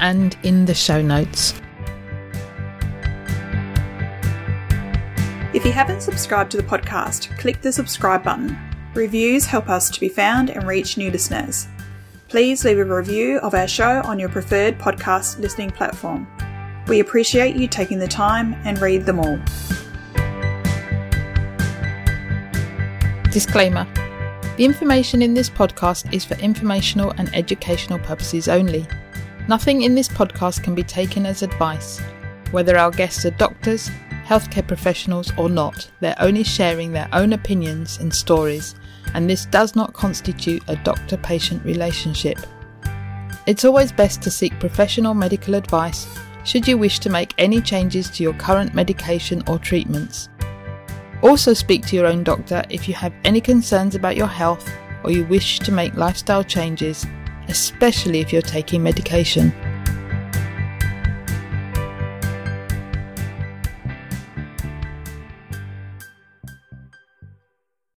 and 0.00 0.36
in 0.42 0.64
the 0.64 0.74
show 0.74 1.02
notes. 1.02 1.54
If 5.54 5.64
you 5.64 5.72
haven't 5.72 6.02
subscribed 6.02 6.50
to 6.52 6.56
the 6.56 6.62
podcast, 6.62 7.36
click 7.38 7.60
the 7.62 7.72
subscribe 7.72 8.22
button. 8.22 8.56
Reviews 8.94 9.44
help 9.44 9.68
us 9.68 9.90
to 9.90 10.00
be 10.00 10.08
found 10.08 10.50
and 10.50 10.66
reach 10.66 10.96
new 10.96 11.10
listeners 11.10 11.68
please 12.28 12.62
leave 12.62 12.78
a 12.78 12.84
review 12.84 13.38
of 13.38 13.54
our 13.54 13.66
show 13.66 14.02
on 14.04 14.18
your 14.18 14.28
preferred 14.28 14.78
podcast 14.78 15.38
listening 15.38 15.70
platform. 15.70 16.26
We 16.86 17.00
appreciate 17.00 17.56
you 17.56 17.66
taking 17.66 17.98
the 17.98 18.08
time 18.08 18.54
and 18.64 18.78
read 18.80 19.06
them 19.06 19.18
all. 19.18 19.38
Disclaimer 23.30 23.86
The 24.56 24.64
information 24.64 25.22
in 25.22 25.34
this 25.34 25.48
podcast 25.48 26.12
is 26.12 26.24
for 26.24 26.34
informational 26.34 27.12
and 27.16 27.34
educational 27.34 27.98
purposes 27.98 28.48
only. 28.48 28.86
Nothing 29.48 29.82
in 29.82 29.94
this 29.94 30.08
podcast 30.08 30.62
can 30.62 30.74
be 30.74 30.82
taken 30.82 31.24
as 31.24 31.42
advice. 31.42 32.00
Whether 32.50 32.76
our 32.76 32.90
guests 32.90 33.24
are 33.24 33.30
doctors, 33.30 33.90
healthcare 34.26 34.66
professionals, 34.66 35.32
or 35.38 35.48
not, 35.48 35.90
they're 36.00 36.14
only 36.20 36.44
sharing 36.44 36.92
their 36.92 37.08
own 37.12 37.32
opinions 37.32 37.98
and 37.98 38.14
stories 38.14 38.74
and 39.14 39.28
this 39.28 39.46
does 39.46 39.74
not 39.74 39.94
constitute 39.94 40.62
a 40.68 40.76
doctor 40.76 41.16
patient 41.16 41.64
relationship. 41.64 42.38
It's 43.46 43.64
always 43.64 43.90
best 43.90 44.20
to 44.22 44.30
seek 44.30 44.58
professional 44.60 45.14
medical 45.14 45.54
advice 45.54 46.06
should 46.44 46.68
you 46.68 46.78
wish 46.78 46.98
to 47.00 47.10
make 47.10 47.34
any 47.38 47.60
changes 47.60 48.10
to 48.10 48.22
your 48.22 48.34
current 48.34 48.74
medication 48.74 49.42
or 49.46 49.58
treatments. 49.58 50.28
Also, 51.22 51.52
speak 51.52 51.86
to 51.86 51.96
your 51.96 52.06
own 52.06 52.22
doctor 52.22 52.62
if 52.70 52.86
you 52.88 52.94
have 52.94 53.12
any 53.24 53.40
concerns 53.40 53.94
about 53.94 54.16
your 54.16 54.26
health 54.26 54.70
or 55.04 55.10
you 55.10 55.24
wish 55.26 55.58
to 55.60 55.72
make 55.72 55.94
lifestyle 55.94 56.44
changes, 56.44 57.06
especially 57.48 58.20
if 58.20 58.32
you're 58.32 58.42
taking 58.42 58.82
medication. 58.82 59.52